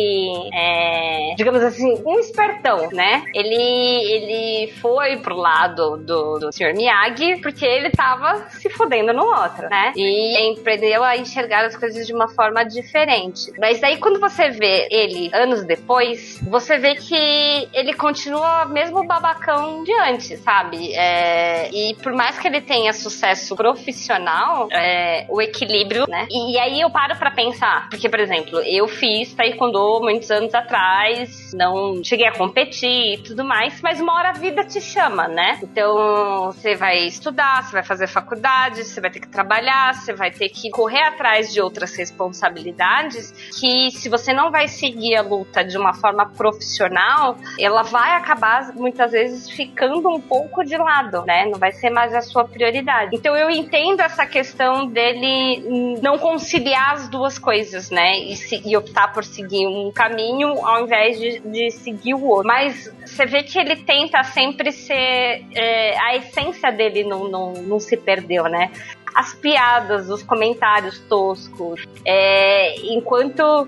é, 0.52 1.34
digamos 1.36 1.62
assim, 1.62 2.02
um 2.04 2.18
espertão, 2.18 2.88
né? 2.92 3.24
Ele, 3.34 3.54
ele 3.54 4.72
foi 4.80 5.16
pro 5.16 5.36
lado 5.36 5.96
do, 5.96 6.38
do 6.38 6.52
Sr. 6.52 6.65
Miyagi 6.74 7.40
porque 7.40 7.64
ele 7.64 7.90
tava 7.90 8.48
se 8.50 8.68
fudendo 8.70 9.12
no 9.12 9.24
outro, 9.24 9.68
né? 9.68 9.92
E 9.96 10.56
aprendeu 10.66 11.04
a 11.04 11.16
enxergar 11.16 11.64
as 11.64 11.76
coisas 11.76 12.06
de 12.06 12.12
uma 12.12 12.28
forma 12.28 12.64
diferente. 12.64 13.52
Mas 13.58 13.80
daí 13.80 13.98
quando 13.98 14.18
você 14.20 14.50
vê 14.50 14.88
ele 14.90 15.30
anos 15.32 15.64
depois, 15.64 16.40
você 16.42 16.78
vê 16.78 16.94
que 16.94 17.68
ele 17.72 17.94
continua 17.94 18.64
mesmo 18.66 19.06
babacão 19.06 19.84
de 19.84 19.92
antes, 19.92 20.40
sabe? 20.40 20.92
É, 20.94 21.70
e 21.72 21.94
por 22.02 22.12
mais 22.12 22.38
que 22.38 22.48
ele 22.48 22.60
tenha 22.60 22.92
sucesso 22.92 23.54
profissional, 23.54 24.68
é, 24.72 25.26
o 25.28 25.40
equilíbrio, 25.40 26.06
né? 26.08 26.26
E 26.30 26.58
aí 26.58 26.80
eu 26.80 26.90
paro 26.90 27.16
para 27.16 27.30
pensar, 27.30 27.88
porque 27.88 28.08
por 28.08 28.20
exemplo, 28.20 28.60
eu 28.60 28.88
fiz 28.88 29.34
taekwondo 29.34 30.00
muitos 30.00 30.30
anos 30.30 30.54
atrás, 30.54 31.52
não 31.54 32.02
cheguei 32.02 32.26
a 32.26 32.32
competir 32.32 33.14
e 33.14 33.18
tudo 33.18 33.44
mais, 33.44 33.80
mas 33.80 34.00
uma 34.00 34.14
hora 34.14 34.30
a 34.30 34.32
vida 34.32 34.64
te 34.64 34.80
chama, 34.80 35.28
né? 35.28 35.58
Então, 35.62 36.52
você 36.56 36.74
vai 36.74 37.04
estudar, 37.04 37.62
você 37.62 37.72
vai 37.72 37.84
fazer 37.84 38.06
faculdade, 38.08 38.82
você 38.82 39.00
vai 39.00 39.10
ter 39.10 39.20
que 39.20 39.28
trabalhar, 39.28 39.94
você 39.94 40.12
vai 40.12 40.30
ter 40.30 40.48
que 40.48 40.70
correr 40.70 41.02
atrás 41.02 41.52
de 41.52 41.60
outras 41.60 41.94
responsabilidades 41.94 43.30
que 43.60 43.90
se 43.90 44.08
você 44.08 44.32
não 44.32 44.50
vai 44.50 44.66
seguir 44.66 45.16
a 45.16 45.22
luta 45.22 45.62
de 45.62 45.76
uma 45.76 45.92
forma 45.92 46.26
profissional, 46.26 47.36
ela 47.58 47.82
vai 47.82 48.16
acabar 48.16 48.74
muitas 48.74 49.12
vezes 49.12 49.50
ficando 49.50 50.08
um 50.08 50.20
pouco 50.20 50.64
de 50.64 50.76
lado, 50.76 51.24
né? 51.26 51.44
Não 51.46 51.58
vai 51.58 51.72
ser 51.72 51.90
mais 51.90 52.14
a 52.14 52.22
sua 52.22 52.44
prioridade. 52.44 53.14
Então 53.14 53.36
eu 53.36 53.50
entendo 53.50 54.00
essa 54.00 54.26
questão 54.26 54.86
dele 54.86 55.98
não 56.02 56.18
conciliar 56.18 56.94
as 56.94 57.08
duas 57.08 57.38
coisas, 57.38 57.90
né? 57.90 58.18
E, 58.18 58.34
se, 58.34 58.62
e 58.64 58.76
optar 58.76 59.12
por 59.12 59.24
seguir 59.24 59.66
um 59.66 59.92
caminho 59.92 60.64
ao 60.66 60.84
invés 60.84 61.18
de, 61.18 61.38
de 61.40 61.70
seguir 61.70 62.14
o 62.14 62.24
outro. 62.24 62.46
Mas 62.46 62.92
você 63.04 63.26
vê 63.26 63.42
que 63.42 63.58
ele 63.58 63.76
tenta 63.76 64.22
sempre 64.24 64.72
ser. 64.72 65.44
É, 65.54 65.96
a 65.98 66.16
essência 66.16 66.45
dele 66.70 67.04
não, 67.04 67.28
não, 67.28 67.52
não 67.52 67.80
se 67.80 67.96
perdeu, 67.96 68.44
né? 68.44 68.70
As 69.16 69.32
piadas, 69.32 70.10
os 70.10 70.22
comentários 70.22 70.98
toscos. 71.08 71.82
É, 72.04 72.76
enquanto 72.92 73.66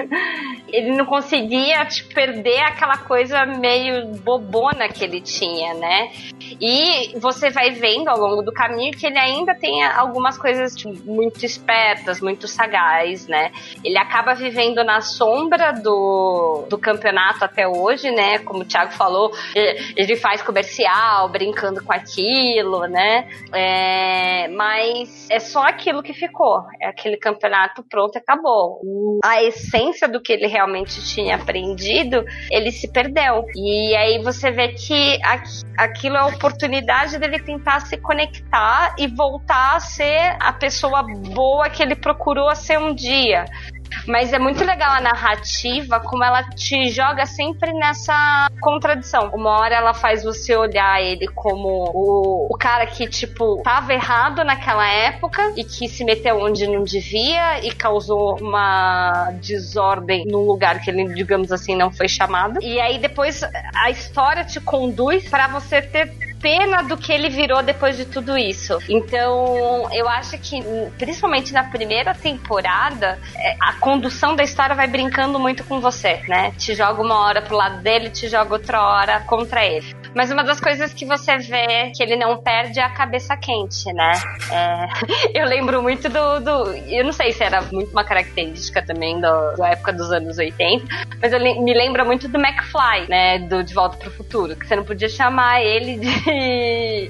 ele 0.72 0.96
não 0.96 1.04
conseguia 1.04 1.84
tipo, 1.84 2.14
perder 2.14 2.60
aquela 2.62 2.96
coisa 2.96 3.44
meio 3.44 4.06
bobona 4.16 4.88
que 4.88 5.04
ele 5.04 5.20
tinha, 5.20 5.74
né? 5.74 6.10
E 6.58 7.14
você 7.18 7.50
vai 7.50 7.72
vendo 7.72 8.08
ao 8.08 8.18
longo 8.18 8.40
do 8.40 8.50
caminho 8.50 8.92
que 8.92 9.06
ele 9.06 9.18
ainda 9.18 9.54
tem 9.54 9.84
algumas 9.84 10.38
coisas 10.38 10.74
tipo, 10.74 10.98
muito 11.04 11.44
espertas, 11.44 12.22
muito 12.22 12.48
sagaz, 12.48 13.26
né? 13.26 13.52
Ele 13.84 13.98
acaba 13.98 14.34
vivendo 14.34 14.82
na 14.82 15.02
sombra 15.02 15.72
do, 15.72 16.64
do 16.70 16.78
campeonato 16.78 17.44
até 17.44 17.68
hoje, 17.68 18.10
né? 18.10 18.38
Como 18.38 18.62
o 18.62 18.64
Thiago 18.64 18.92
falou, 18.92 19.30
ele 19.54 20.16
faz 20.16 20.40
comercial, 20.40 21.28
brincando 21.28 21.84
com 21.84 21.92
aquilo, 21.92 22.86
né? 22.86 23.28
É, 23.52 24.48
mas 24.48 24.85
mas 24.86 25.26
é 25.30 25.38
só 25.38 25.62
aquilo 25.62 26.02
que 26.02 26.12
ficou. 26.12 26.64
É 26.80 26.88
aquele 26.88 27.16
campeonato 27.16 27.82
pronto 27.82 28.16
acabou. 28.16 28.80
A 29.24 29.42
essência 29.42 30.08
do 30.08 30.20
que 30.20 30.32
ele 30.32 30.46
realmente 30.46 31.04
tinha 31.04 31.36
aprendido, 31.36 32.24
ele 32.50 32.70
se 32.70 32.90
perdeu. 32.90 33.44
E 33.56 33.96
aí 33.96 34.22
você 34.22 34.50
vê 34.50 34.68
que 34.68 35.18
aquilo 35.76 36.16
é 36.16 36.20
a 36.20 36.26
oportunidade 36.26 37.18
dele 37.18 37.38
tentar 37.40 37.80
se 37.80 37.96
conectar 37.96 38.94
e 38.98 39.06
voltar 39.06 39.76
a 39.76 39.80
ser 39.80 40.36
a 40.40 40.52
pessoa 40.52 41.02
boa 41.34 41.68
que 41.68 41.82
ele 41.82 41.96
procurou 41.96 42.54
ser 42.54 42.78
um 42.78 42.94
dia. 42.94 43.44
Mas 44.06 44.32
é 44.32 44.38
muito 44.38 44.64
legal 44.64 44.92
a 44.92 45.00
narrativa, 45.00 46.00
como 46.00 46.22
ela 46.22 46.42
te 46.42 46.90
joga 46.90 47.26
sempre 47.26 47.72
nessa 47.72 48.48
contradição. 48.60 49.30
Uma 49.34 49.58
hora 49.58 49.74
ela 49.74 49.94
faz 49.94 50.22
você 50.22 50.54
olhar 50.56 51.02
ele 51.02 51.26
como 51.28 51.90
o, 51.92 52.46
o 52.50 52.56
cara 52.56 52.86
que, 52.86 53.06
tipo, 53.08 53.60
tava 53.62 53.92
errado 53.92 54.44
naquela 54.44 54.86
época 54.86 55.52
e 55.56 55.64
que 55.64 55.88
se 55.88 56.04
meteu 56.04 56.40
onde 56.40 56.66
não 56.66 56.84
devia 56.84 57.64
e 57.64 57.72
causou 57.72 58.38
uma 58.40 59.32
desordem 59.40 60.24
num 60.26 60.46
lugar 60.46 60.80
que 60.80 60.90
ele, 60.90 61.12
digamos 61.14 61.50
assim, 61.50 61.74
não 61.74 61.90
foi 61.90 62.08
chamado. 62.08 62.60
E 62.62 62.80
aí 62.80 62.98
depois 62.98 63.42
a 63.74 63.90
história 63.90 64.44
te 64.44 64.60
conduz 64.60 65.28
para 65.28 65.48
você 65.48 65.82
ter 65.82 66.35
pena 66.40 66.82
do 66.82 66.96
que 66.96 67.12
ele 67.12 67.28
virou 67.28 67.62
depois 67.62 67.96
de 67.96 68.04
tudo 68.04 68.36
isso. 68.36 68.78
Então, 68.88 69.88
eu 69.92 70.08
acho 70.08 70.38
que, 70.38 70.62
principalmente 70.98 71.52
na 71.52 71.64
primeira 71.64 72.14
temporada, 72.14 73.18
é, 73.34 73.56
a 73.60 73.74
condução 73.74 74.34
da 74.34 74.42
história 74.42 74.74
vai 74.74 74.86
brincando 74.86 75.38
muito 75.38 75.64
com 75.64 75.80
você, 75.80 76.22
né? 76.28 76.52
Te 76.52 76.74
joga 76.74 77.02
uma 77.02 77.18
hora 77.20 77.42
pro 77.42 77.56
lado 77.56 77.82
dele, 77.82 78.10
te 78.10 78.28
joga 78.28 78.54
outra 78.54 78.82
hora 78.82 79.20
contra 79.20 79.64
ele. 79.64 79.94
Mas 80.16 80.30
uma 80.30 80.42
das 80.42 80.58
coisas 80.58 80.94
que 80.94 81.04
você 81.04 81.36
vê 81.36 81.92
que 81.94 82.02
ele 82.02 82.16
não 82.16 82.38
perde 82.38 82.80
é 82.80 82.82
a 82.82 82.88
cabeça 82.88 83.36
quente, 83.36 83.92
né? 83.92 84.12
É, 84.50 84.88
eu 85.38 85.44
lembro 85.44 85.82
muito 85.82 86.08
do, 86.08 86.40
do, 86.40 86.72
Eu 86.88 87.04
não 87.04 87.12
sei 87.12 87.32
se 87.32 87.44
era 87.44 87.60
muito 87.70 87.90
uma 87.90 88.02
característica 88.02 88.80
também 88.80 89.20
do, 89.20 89.56
da 89.58 89.68
época 89.68 89.92
dos 89.92 90.10
anos 90.10 90.38
80, 90.38 90.86
mas 91.20 91.34
eu 91.34 91.40
me 91.40 91.74
lembra 91.74 92.02
muito 92.02 92.28
do 92.28 92.38
McFly, 92.38 93.10
né? 93.10 93.40
Do 93.40 93.62
De 93.62 93.74
Volta 93.74 93.98
pro 93.98 94.10
Futuro, 94.10 94.56
que 94.56 94.66
você 94.66 94.74
não 94.74 94.84
podia 94.84 95.08
chamar 95.08 95.62
ele 95.62 95.98
de. 95.98 96.16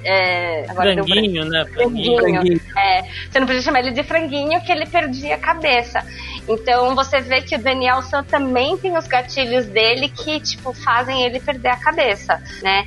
É, 0.09 0.67
franguinho, 0.75 1.45
né? 1.45 1.65
Franguinho. 1.65 2.19
franguinho. 2.19 2.61
É, 2.77 3.03
você 3.31 3.41
não 3.41 3.47
podia 3.47 3.63
chamar 3.63 3.81
ele 3.81 3.93
de 3.93 4.03
franguinho, 4.03 4.61
que 4.61 4.71
ele 4.71 4.87
perdia 4.87 5.35
a 5.37 5.39
cabeça. 5.39 6.05
Então 6.49 6.95
você 6.95 7.21
vê 7.21 7.41
que 7.41 7.57
o 7.57 7.59
Daniel 7.59 8.03
San 8.03 8.23
também 8.23 8.77
tem 8.77 8.97
os 8.97 9.07
gatilhos 9.07 9.67
dele 9.67 10.09
que, 10.09 10.39
tipo, 10.41 10.73
fazem 10.73 11.25
ele 11.25 11.41
perder 11.41 11.71
a 11.71 11.77
cabeça, 11.77 12.41
né? 12.63 12.87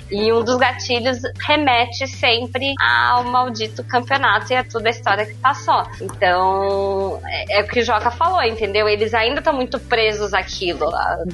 E 0.11 0.31
um 0.31 0.43
dos 0.43 0.57
gatilhos 0.57 1.19
remete 1.39 2.07
sempre 2.07 2.73
ao 2.79 3.23
maldito 3.23 3.83
campeonato 3.83 4.51
e 4.51 4.55
a 4.55 4.63
toda 4.63 4.89
a 4.89 4.91
história 4.91 5.25
que 5.25 5.35
passou. 5.35 5.83
Então, 6.01 7.19
é, 7.25 7.59
é 7.59 7.61
o 7.63 7.67
que 7.67 7.79
o 7.79 7.83
Joca 7.83 8.11
falou, 8.11 8.41
entendeu? 8.43 8.87
Eles 8.87 9.13
ainda 9.13 9.39
estão 9.39 9.53
muito 9.53 9.79
presos 9.79 10.33
àquilo. 10.33 10.89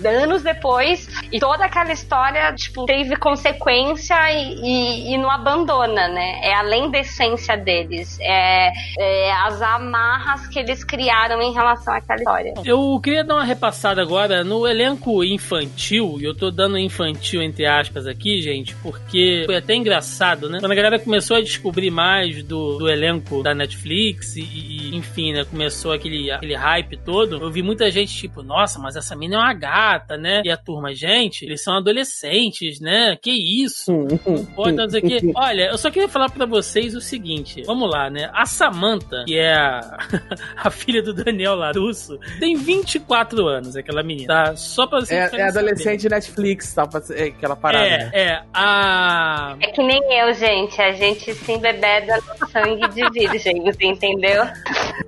Anos 0.05 0.43
depois, 0.43 1.07
e 1.31 1.39
toda 1.39 1.65
aquela 1.65 1.91
história, 1.91 2.53
tipo, 2.53 2.85
teve 2.85 3.15
consequência 3.15 4.15
e, 4.31 4.55
e, 4.61 5.13
e 5.13 5.17
não 5.17 5.31
abandona, 5.31 6.07
né? 6.07 6.39
É 6.43 6.53
além 6.53 6.91
da 6.91 6.99
essência 6.99 7.57
deles. 7.57 8.17
É, 8.21 8.71
é 8.99 9.31
as 9.31 9.61
amarras 9.61 10.47
que 10.47 10.59
eles 10.59 10.83
criaram 10.83 11.41
em 11.41 11.53
relação 11.53 11.93
àquela 11.93 12.19
história. 12.19 12.53
Eu 12.63 12.99
queria 13.01 13.23
dar 13.23 13.35
uma 13.35 13.43
repassada 13.43 14.01
agora 14.01 14.43
no 14.43 14.67
elenco 14.67 15.23
infantil, 15.23 16.17
e 16.19 16.23
eu 16.23 16.35
tô 16.35 16.51
dando 16.51 16.77
infantil 16.77 17.41
entre 17.41 17.65
aspas 17.65 18.05
aqui, 18.07 18.41
gente, 18.41 18.66
porque 18.75 19.43
foi 19.45 19.57
até 19.57 19.75
engraçado, 19.75 20.49
né? 20.49 20.59
Quando 20.59 20.71
a 20.71 20.75
galera 20.75 20.99
começou 20.99 21.37
a 21.37 21.41
descobrir 21.41 21.91
mais 21.91 22.43
do, 22.43 22.77
do 22.77 22.89
elenco 22.89 23.43
da 23.43 23.53
Netflix 23.53 24.35
e, 24.35 24.41
e, 24.41 24.95
enfim, 24.95 25.33
né? 25.33 25.45
Começou 25.45 25.91
aquele, 25.91 26.31
aquele 26.31 26.55
hype 26.55 26.97
todo. 26.97 27.37
Eu 27.37 27.51
vi 27.51 27.61
muita 27.61 27.89
gente 27.91 28.13
tipo, 28.13 28.41
nossa, 28.43 28.79
mas 28.79 28.95
essa 28.95 29.15
mina 29.15 29.35
é 29.35 29.39
uma 29.39 29.53
gata, 29.53 30.17
né? 30.17 30.41
E 30.45 30.49
a 30.49 30.57
turma, 30.57 30.93
gente, 30.93 31.45
eles 31.45 31.63
são 31.63 31.75
adolescentes, 31.75 32.79
né? 32.79 33.17
Que 33.21 33.31
isso? 33.31 33.91
Não 33.91 34.45
pode 34.45 34.77
não 34.77 34.89
sei 34.89 35.01
que. 35.01 35.31
Olha, 35.35 35.69
eu 35.69 35.77
só 35.77 35.89
queria 35.89 36.07
falar 36.07 36.29
para 36.29 36.45
vocês 36.45 36.95
o 36.95 37.01
seguinte. 37.01 37.63
Vamos 37.63 37.89
lá, 37.89 38.09
né? 38.09 38.29
A 38.33 38.45
Samantha, 38.45 39.23
que 39.25 39.37
é 39.37 39.53
a, 39.53 39.97
a 40.57 40.69
filha 40.69 41.01
do 41.01 41.13
Daniel 41.13 41.55
Larusso, 41.55 42.19
tem 42.39 42.55
24 42.55 43.47
anos, 43.47 43.75
aquela 43.75 44.03
menina, 44.03 44.27
tá? 44.27 44.55
Só 44.55 44.87
pra 44.87 44.99
vocês 44.99 45.33
É, 45.33 45.37
é 45.37 45.43
adolescente 45.43 46.07
Netflix, 46.07 46.73
tá? 46.73 46.87
É 47.11 47.25
aquela 47.25 47.55
parada. 47.55 47.85
É, 47.85 47.97
né? 47.97 48.11
é. 48.13 48.43
A... 48.59 49.55
É 49.61 49.67
que 49.67 49.83
nem 49.83 50.01
eu, 50.19 50.33
gente. 50.33 50.81
A 50.81 50.91
gente 50.91 51.31
se 51.31 51.51
embebeda 51.51 52.17
no 52.39 52.49
sangue 52.49 52.87
de 52.87 53.07
virgem, 53.11 53.63
entendeu? 53.79 54.45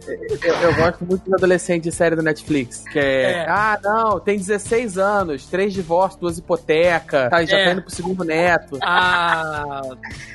Eu, 0.08 0.54
eu, 0.62 0.76
gosto 0.76 1.04
muito 1.04 1.24
de 1.24 1.34
adolescente 1.34 1.84
de 1.84 1.92
série 1.92 2.16
do 2.16 2.22
Netflix. 2.22 2.84
Que 2.92 3.00
é, 3.00 3.32
é, 3.32 3.46
Ah, 3.50 3.80
não, 3.84 4.20
tem 4.20 4.38
16 4.38 5.00
anos, 5.00 5.48
três 5.48 5.74
divórcios, 5.74 6.20
duas 6.20 6.38
hipotecas, 6.38 7.30
tá, 7.30 7.44
já 7.44 7.58
é. 7.58 7.66
tá 7.66 7.72
indo 7.72 7.82
pro 7.82 7.92
segundo 7.92 8.24
neto. 8.24 8.78
A, 8.82 9.82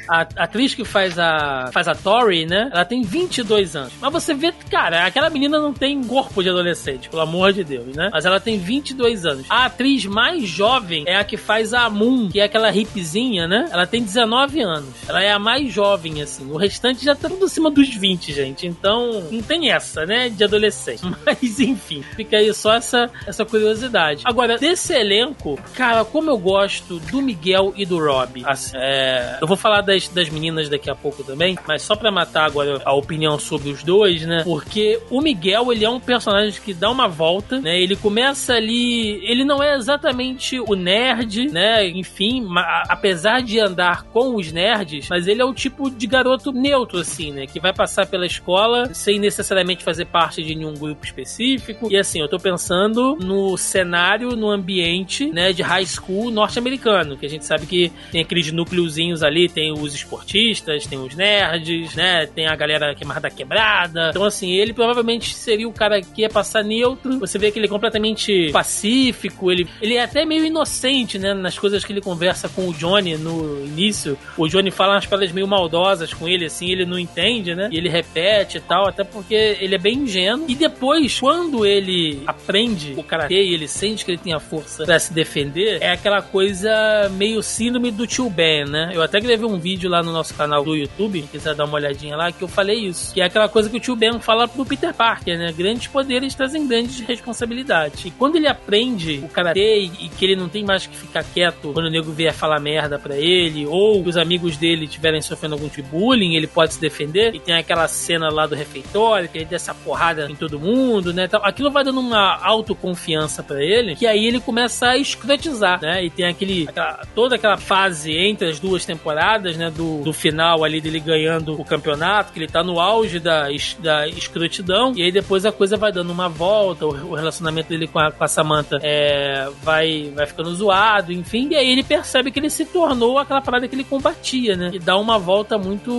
a, 0.09 0.21
a 0.21 0.21
atriz 0.21 0.75
que 0.75 0.85
faz 0.85 1.17
a, 1.17 1.71
faz 1.73 1.87
a 1.87 1.95
Tori, 1.95 2.47
né? 2.47 2.69
Ela 2.73 2.85
tem 2.85 3.03
22 3.03 3.77
anos. 3.77 3.93
Mas 4.01 4.13
você 4.13 4.35
vê, 4.35 4.53
cara, 4.71 5.07
aquela 5.07 5.31
menina 5.31 5.61
não 5.61 5.73
tem 5.73 6.03
corpo 6.03 6.43
de 6.43 6.49
adolescente, 6.49 7.09
pelo 7.09 7.23
amor 7.23 7.53
de 7.53 7.63
Deus, 7.63 7.95
né? 7.95 8.11
Mas 8.13 8.25
ela 8.25 8.41
tem 8.41 8.59
22 8.59 9.25
anos. 9.25 9.47
A 9.49 9.67
atriz 9.67 10.05
mais 10.05 10.43
jovem 10.43 11.05
é 11.07 11.17
a 11.17 11.25
que 11.25 11.37
faz 11.37 11.73
a 11.73 11.89
Moon, 11.89 12.29
que 12.29 12.41
é 12.41 12.45
aquela 12.45 12.71
hippiezinha, 13.05 13.47
né? 13.47 13.69
Ela 13.71 13.87
tem 13.87 14.03
19 14.03 14.61
anos. 14.63 14.95
Ela 15.07 15.23
é 15.23 15.31
a 15.31 15.39
mais 15.39 15.73
jovem, 15.73 16.23
assim. 16.23 16.51
O 16.51 16.57
restante 16.57 17.05
já 17.05 17.15
tá 17.15 17.29
tudo 17.29 17.45
acima 17.45 17.71
dos 17.71 17.95
20, 17.95 18.33
gente. 18.33 18.67
Então, 18.67 19.23
não 19.31 19.43
tem 19.43 19.71
essa, 19.71 20.07
né? 20.07 20.29
De 20.29 20.43
adolescente. 20.43 21.03
Mas, 21.25 21.61
enfim, 21.61 22.03
fica 22.17 22.39
aí 22.39 22.53
só 22.55 22.75
essa, 22.75 23.11
essa 23.27 23.45
curiosidade. 23.45 24.23
Agora, 24.25 24.59
desse 24.59 24.95
elenco, 24.95 25.59
cara, 25.75 26.05
como 26.05 26.31
eu 26.31 26.39
gosto 26.39 26.99
do 26.99 27.21
Miguel 27.21 27.73
e 27.77 27.85
do 27.85 27.99
Rob. 27.99 28.43
Assim, 28.45 28.77
é... 28.77 29.39
Eu 29.41 29.47
vou 29.47 29.57
falar 29.57 29.83
das, 29.83 30.09
das 30.09 30.29
meninas 30.29 30.69
daqui 30.69 30.91
a 30.91 30.95
pouco 30.95 31.23
também, 31.23 31.59
mas 31.67 31.83
só 31.83 31.95
pra 31.95 32.11
matar 32.11 32.47
agora 32.47 32.81
a 32.85 32.95
opinião 32.95 33.39
sobre 33.39 33.71
os 33.71 33.83
dois, 33.83 34.23
né? 34.23 34.43
Porque 34.45 35.01
o 35.11 35.21
Miguel, 35.21 35.73
ele 35.73 35.85
é 35.85 35.91
um 35.91 36.01
personagem 36.01 36.61
que 36.61 36.73
dá 36.73 36.91
uma 36.91 37.09
volta, 37.09 37.61
né? 37.61 37.79
Ele 37.81 37.97
começa 37.97 38.55
ali. 38.55 39.21
Ele 39.25 39.45
não 39.45 39.63
é 39.63 39.75
exatamente 39.77 40.59
o 40.59 40.75
nerd, 40.75 41.49
né? 41.51 41.87
Enfim, 41.89 42.47
apesar 42.89 43.43
de 43.43 43.59
andar 43.59 44.05
com 44.05 44.37
os 44.37 44.53
nerds, 44.53 45.09
mas 45.09 45.27
ele 45.27 45.41
é 45.41 45.45
o 45.45 45.55
tipo 45.55 45.91
de 45.91 46.07
garoto 46.07 46.53
neutro, 46.53 46.99
assim, 46.99 47.33
né? 47.33 47.47
Que 47.47 47.61
vai 47.61 47.73
passar 47.73 48.07
pela 48.07 48.27
escola 48.27 48.93
sem 48.95 49.19
necessariamente 49.19 49.85
fazer 49.85 50.07
parte 50.07 50.43
de 50.43 50.55
nenhum 50.55 50.75
grupo 50.75 51.05
específico. 51.05 51.89
E 51.91 51.97
assim, 51.97 52.21
eu 52.21 52.29
tô 52.29 52.39
pensando 52.39 53.17
no 53.17 53.57
cenário, 53.57 54.31
no 54.31 54.51
ambiente, 54.51 55.27
né? 55.27 55.53
De 55.53 55.63
high 55.63 55.87
school 55.87 56.31
norte-americano, 56.31 57.17
que 57.17 57.27
a 57.27 57.29
gente 57.29 57.45
sabe 57.45 57.67
que 57.67 57.93
tem 58.11 58.21
aqueles 58.21 58.51
núcleozinhos 58.53 59.23
ali, 59.23 59.49
tem 59.49 59.73
os 59.73 59.95
esportistas, 59.95 60.87
tem 60.87 60.99
os 60.99 61.15
nerds, 61.15 61.95
né? 61.95 62.27
Tem 62.27 62.47
a 62.47 62.57
galera 62.57 62.95
que 62.95 63.05
é 63.05 63.07
mais 63.07 63.21
da 63.21 63.31
quebrada. 63.31 64.11
Então, 64.11 64.25
assim, 64.25 64.53
ele 64.53 64.73
provavelmente 64.73 65.35
seria 65.35 65.69
o 65.69 65.73
cara 65.73 66.01
que 66.01 66.25
é 66.25 66.29
passar 66.29 66.63
neutro. 66.63 67.19
Você 67.21 67.39
vê 67.39 67.51
que 67.51 67.59
ele 67.59 67.67
é 67.67 67.69
completamente 67.69 68.51
pacífico, 68.53 69.51
ele, 69.51 69.67
ele 69.81 69.95
é 69.95 70.03
até 70.03 70.25
meio 70.25 70.45
inocente, 70.45 71.19
né? 71.19 71.35
Nas 71.35 71.59
coisas 71.59 71.85
que 71.85 71.93
ele 71.93 72.01
conversa 72.01 72.49
com 72.49 72.69
o 72.69 72.74
Johnny 72.75 73.17
no 73.17 73.65
início. 73.65 74.19
O 74.37 74.49
Johnny 74.49 74.71
fala 74.71 74.95
umas 74.95 75.07
palavras 75.07 75.33
meio 75.33 75.47
maldosas 75.47 76.13
com 76.13 76.29
ele, 76.29 76.47
assim, 76.47 76.71
ele 76.71 76.85
não 76.85 76.99
entende, 76.99 77.55
né? 77.55 77.69
E 77.71 77.77
ele 77.77 77.89
repete 77.89 78.59
e 78.59 78.61
tal, 78.61 78.89
até 78.89 79.05
porque 79.05 79.35
ele 79.35 79.75
é 79.75 79.79
bem 79.79 79.99
ingênuo. 79.99 80.47
E 80.49 80.55
depois, 80.55 81.19
quando 81.19 81.65
ele 81.65 82.23
aprende 82.27 82.95
o 82.97 83.03
karatê 83.03 83.43
e 83.43 83.55
ele 83.55 83.69
sente 83.69 84.05
que 84.05 84.11
ele 84.11 84.19
tem 84.19 84.33
a 84.33 84.41
força 84.41 84.85
para 84.85 84.99
se 84.99 85.13
defender, 85.13 85.79
é 85.81 85.93
aquela 85.93 86.21
coisa 86.23 86.71
meio 87.13 87.43
síndrome 87.43 87.91
do 87.91 88.07
tio 88.07 88.29
Ben, 88.29 88.65
né? 88.65 88.91
Eu 88.93 89.03
até 89.03 89.21
gravei 89.21 89.47
um 89.47 89.59
vídeo 89.59 89.89
lá 89.89 90.03
no 90.03 90.13
nosso 90.13 90.35
canal 90.35 90.65
do 90.65 90.75
YouTube, 90.75 91.23
se 91.23 91.29
quiser 91.29 91.55
dar 91.55 91.65
uma 91.65 91.75
olhadinha 91.75 92.17
lá, 92.17 92.33
que 92.33 92.43
eu 92.43 92.49
falei 92.49 92.81
isso. 92.81 93.15
Que 93.15 93.21
é 93.21 93.25
aquela 93.25 93.49
coisa 93.49 93.71
que 93.71 93.77
o 93.77 93.81
tio 93.81 93.97
Ben 93.97 94.19
fala 94.21 94.49
pro 94.49 94.65
Peter 94.65 94.93
Parker, 94.93 95.39
né? 95.39 95.53
Grandes 95.53 95.87
poderes 95.87 96.35
trazem 96.35 96.67
grandes 96.67 97.01
responsabilidades. 97.01 98.05
E 98.05 98.11
quando 98.11 98.37
ele 98.37 98.49
aprende 98.49 99.21
o 99.25 99.29
karatê 99.29 99.79
e 99.79 100.09
que 100.09 100.25
ele 100.25 100.37
não 100.37 100.49
tem 100.49 100.65
mais 100.65 100.87
que 100.87 100.97
ficar 100.97 101.25
quieto 101.25 101.73
quando 101.73 101.87
o 101.87 101.91
nego 101.91 102.13
vier 102.13 102.33
falar 102.33 102.61
merda 102.65 102.99
pra 102.99 103.17
ele, 103.17 103.67
ou 103.67 104.03
os 104.03 104.17
amigos 104.17 104.57
dele 104.57 104.87
estiverem 104.87 105.21
sofrendo 105.21 105.55
algum 105.55 105.69
tipo 105.69 105.83
de 105.83 105.83
bullying, 105.83 106.35
ele 106.35 106.47
pode 106.47 106.75
se 106.75 106.81
defender. 106.81 107.35
E 107.35 107.39
tem 107.39 107.55
aquela 107.55 107.87
cena 107.87 108.31
lá 108.31 108.47
do 108.47 108.55
refeitório, 108.55 109.29
que 109.29 109.39
ele 109.39 109.45
dá 109.45 109.57
essa 109.57 109.75
porrada 109.75 110.27
em 110.31 110.35
todo 110.35 110.59
mundo, 110.59 111.13
né? 111.13 111.25
Então, 111.25 111.41
aquilo 111.45 111.71
vai 111.71 111.85
dando 111.85 112.01
uma 112.01 112.39
autoconfiança 112.43 113.43
para 113.43 113.63
ele, 113.63 113.97
que 113.97 114.07
aí 114.07 114.27
ele 114.27 114.41
começa 114.41 114.89
a 114.89 114.97
escrotizar, 114.97 115.81
né? 115.81 116.05
E 116.05 116.11
tem 116.11 116.27
aquele, 116.27 116.67
aquela, 116.69 117.03
toda 117.15 117.37
aquela 117.37 117.57
fase 117.57 118.13
entre 118.13 118.49
as 118.49 118.59
duas 118.59 118.85
temporadas, 118.85 119.57
né? 119.57 119.71
Do, 119.71 120.03
do 120.03 120.13
final 120.13 120.65
ali 120.65 120.81
dele 120.81 121.01
ganhando 121.01 121.61
o 121.61 121.65
campeonato, 121.65 122.33
que 122.33 122.39
ele 122.39 122.49
tá 122.49 122.63
no 122.63 122.81
auge 122.81 123.19
da, 123.19 123.49
da 123.81 124.09
escrotidão, 124.09 124.93
e 124.97 125.03
aí 125.03 125.13
depois 125.13 125.45
a 125.45 125.53
coisa 125.53 125.77
vai 125.77 125.93
dando 125.93 126.11
uma 126.11 126.29
volta, 126.29 126.87
o, 126.87 127.11
o 127.11 127.15
relacionamento 127.15 127.69
dele 127.69 127.87
com 127.87 127.99
a, 127.99 128.11
com 128.11 128.25
a 128.25 128.29
Samantha 128.29 128.79
é, 128.83 129.49
vai, 129.63 130.13
vai 130.15 130.27
ficando 130.27 130.55
zoado, 130.55 131.13
enfim, 131.13 131.49
e 131.51 131.57
aí 131.57 131.71
ele 131.71 131.83
percebe 131.83 132.31
que 132.31 132.39
ele 132.39 132.51
se 132.55 132.65
tornou 132.65 133.19
aquela 133.19 133.41
parada 133.41 133.67
que 133.67 133.75
ele 133.75 133.85
combatia, 133.85 134.57
né? 134.57 134.71
E 134.73 134.79
dá 134.79 134.97
uma 134.97 135.19
volta 135.19 135.59
muito, 135.59 135.93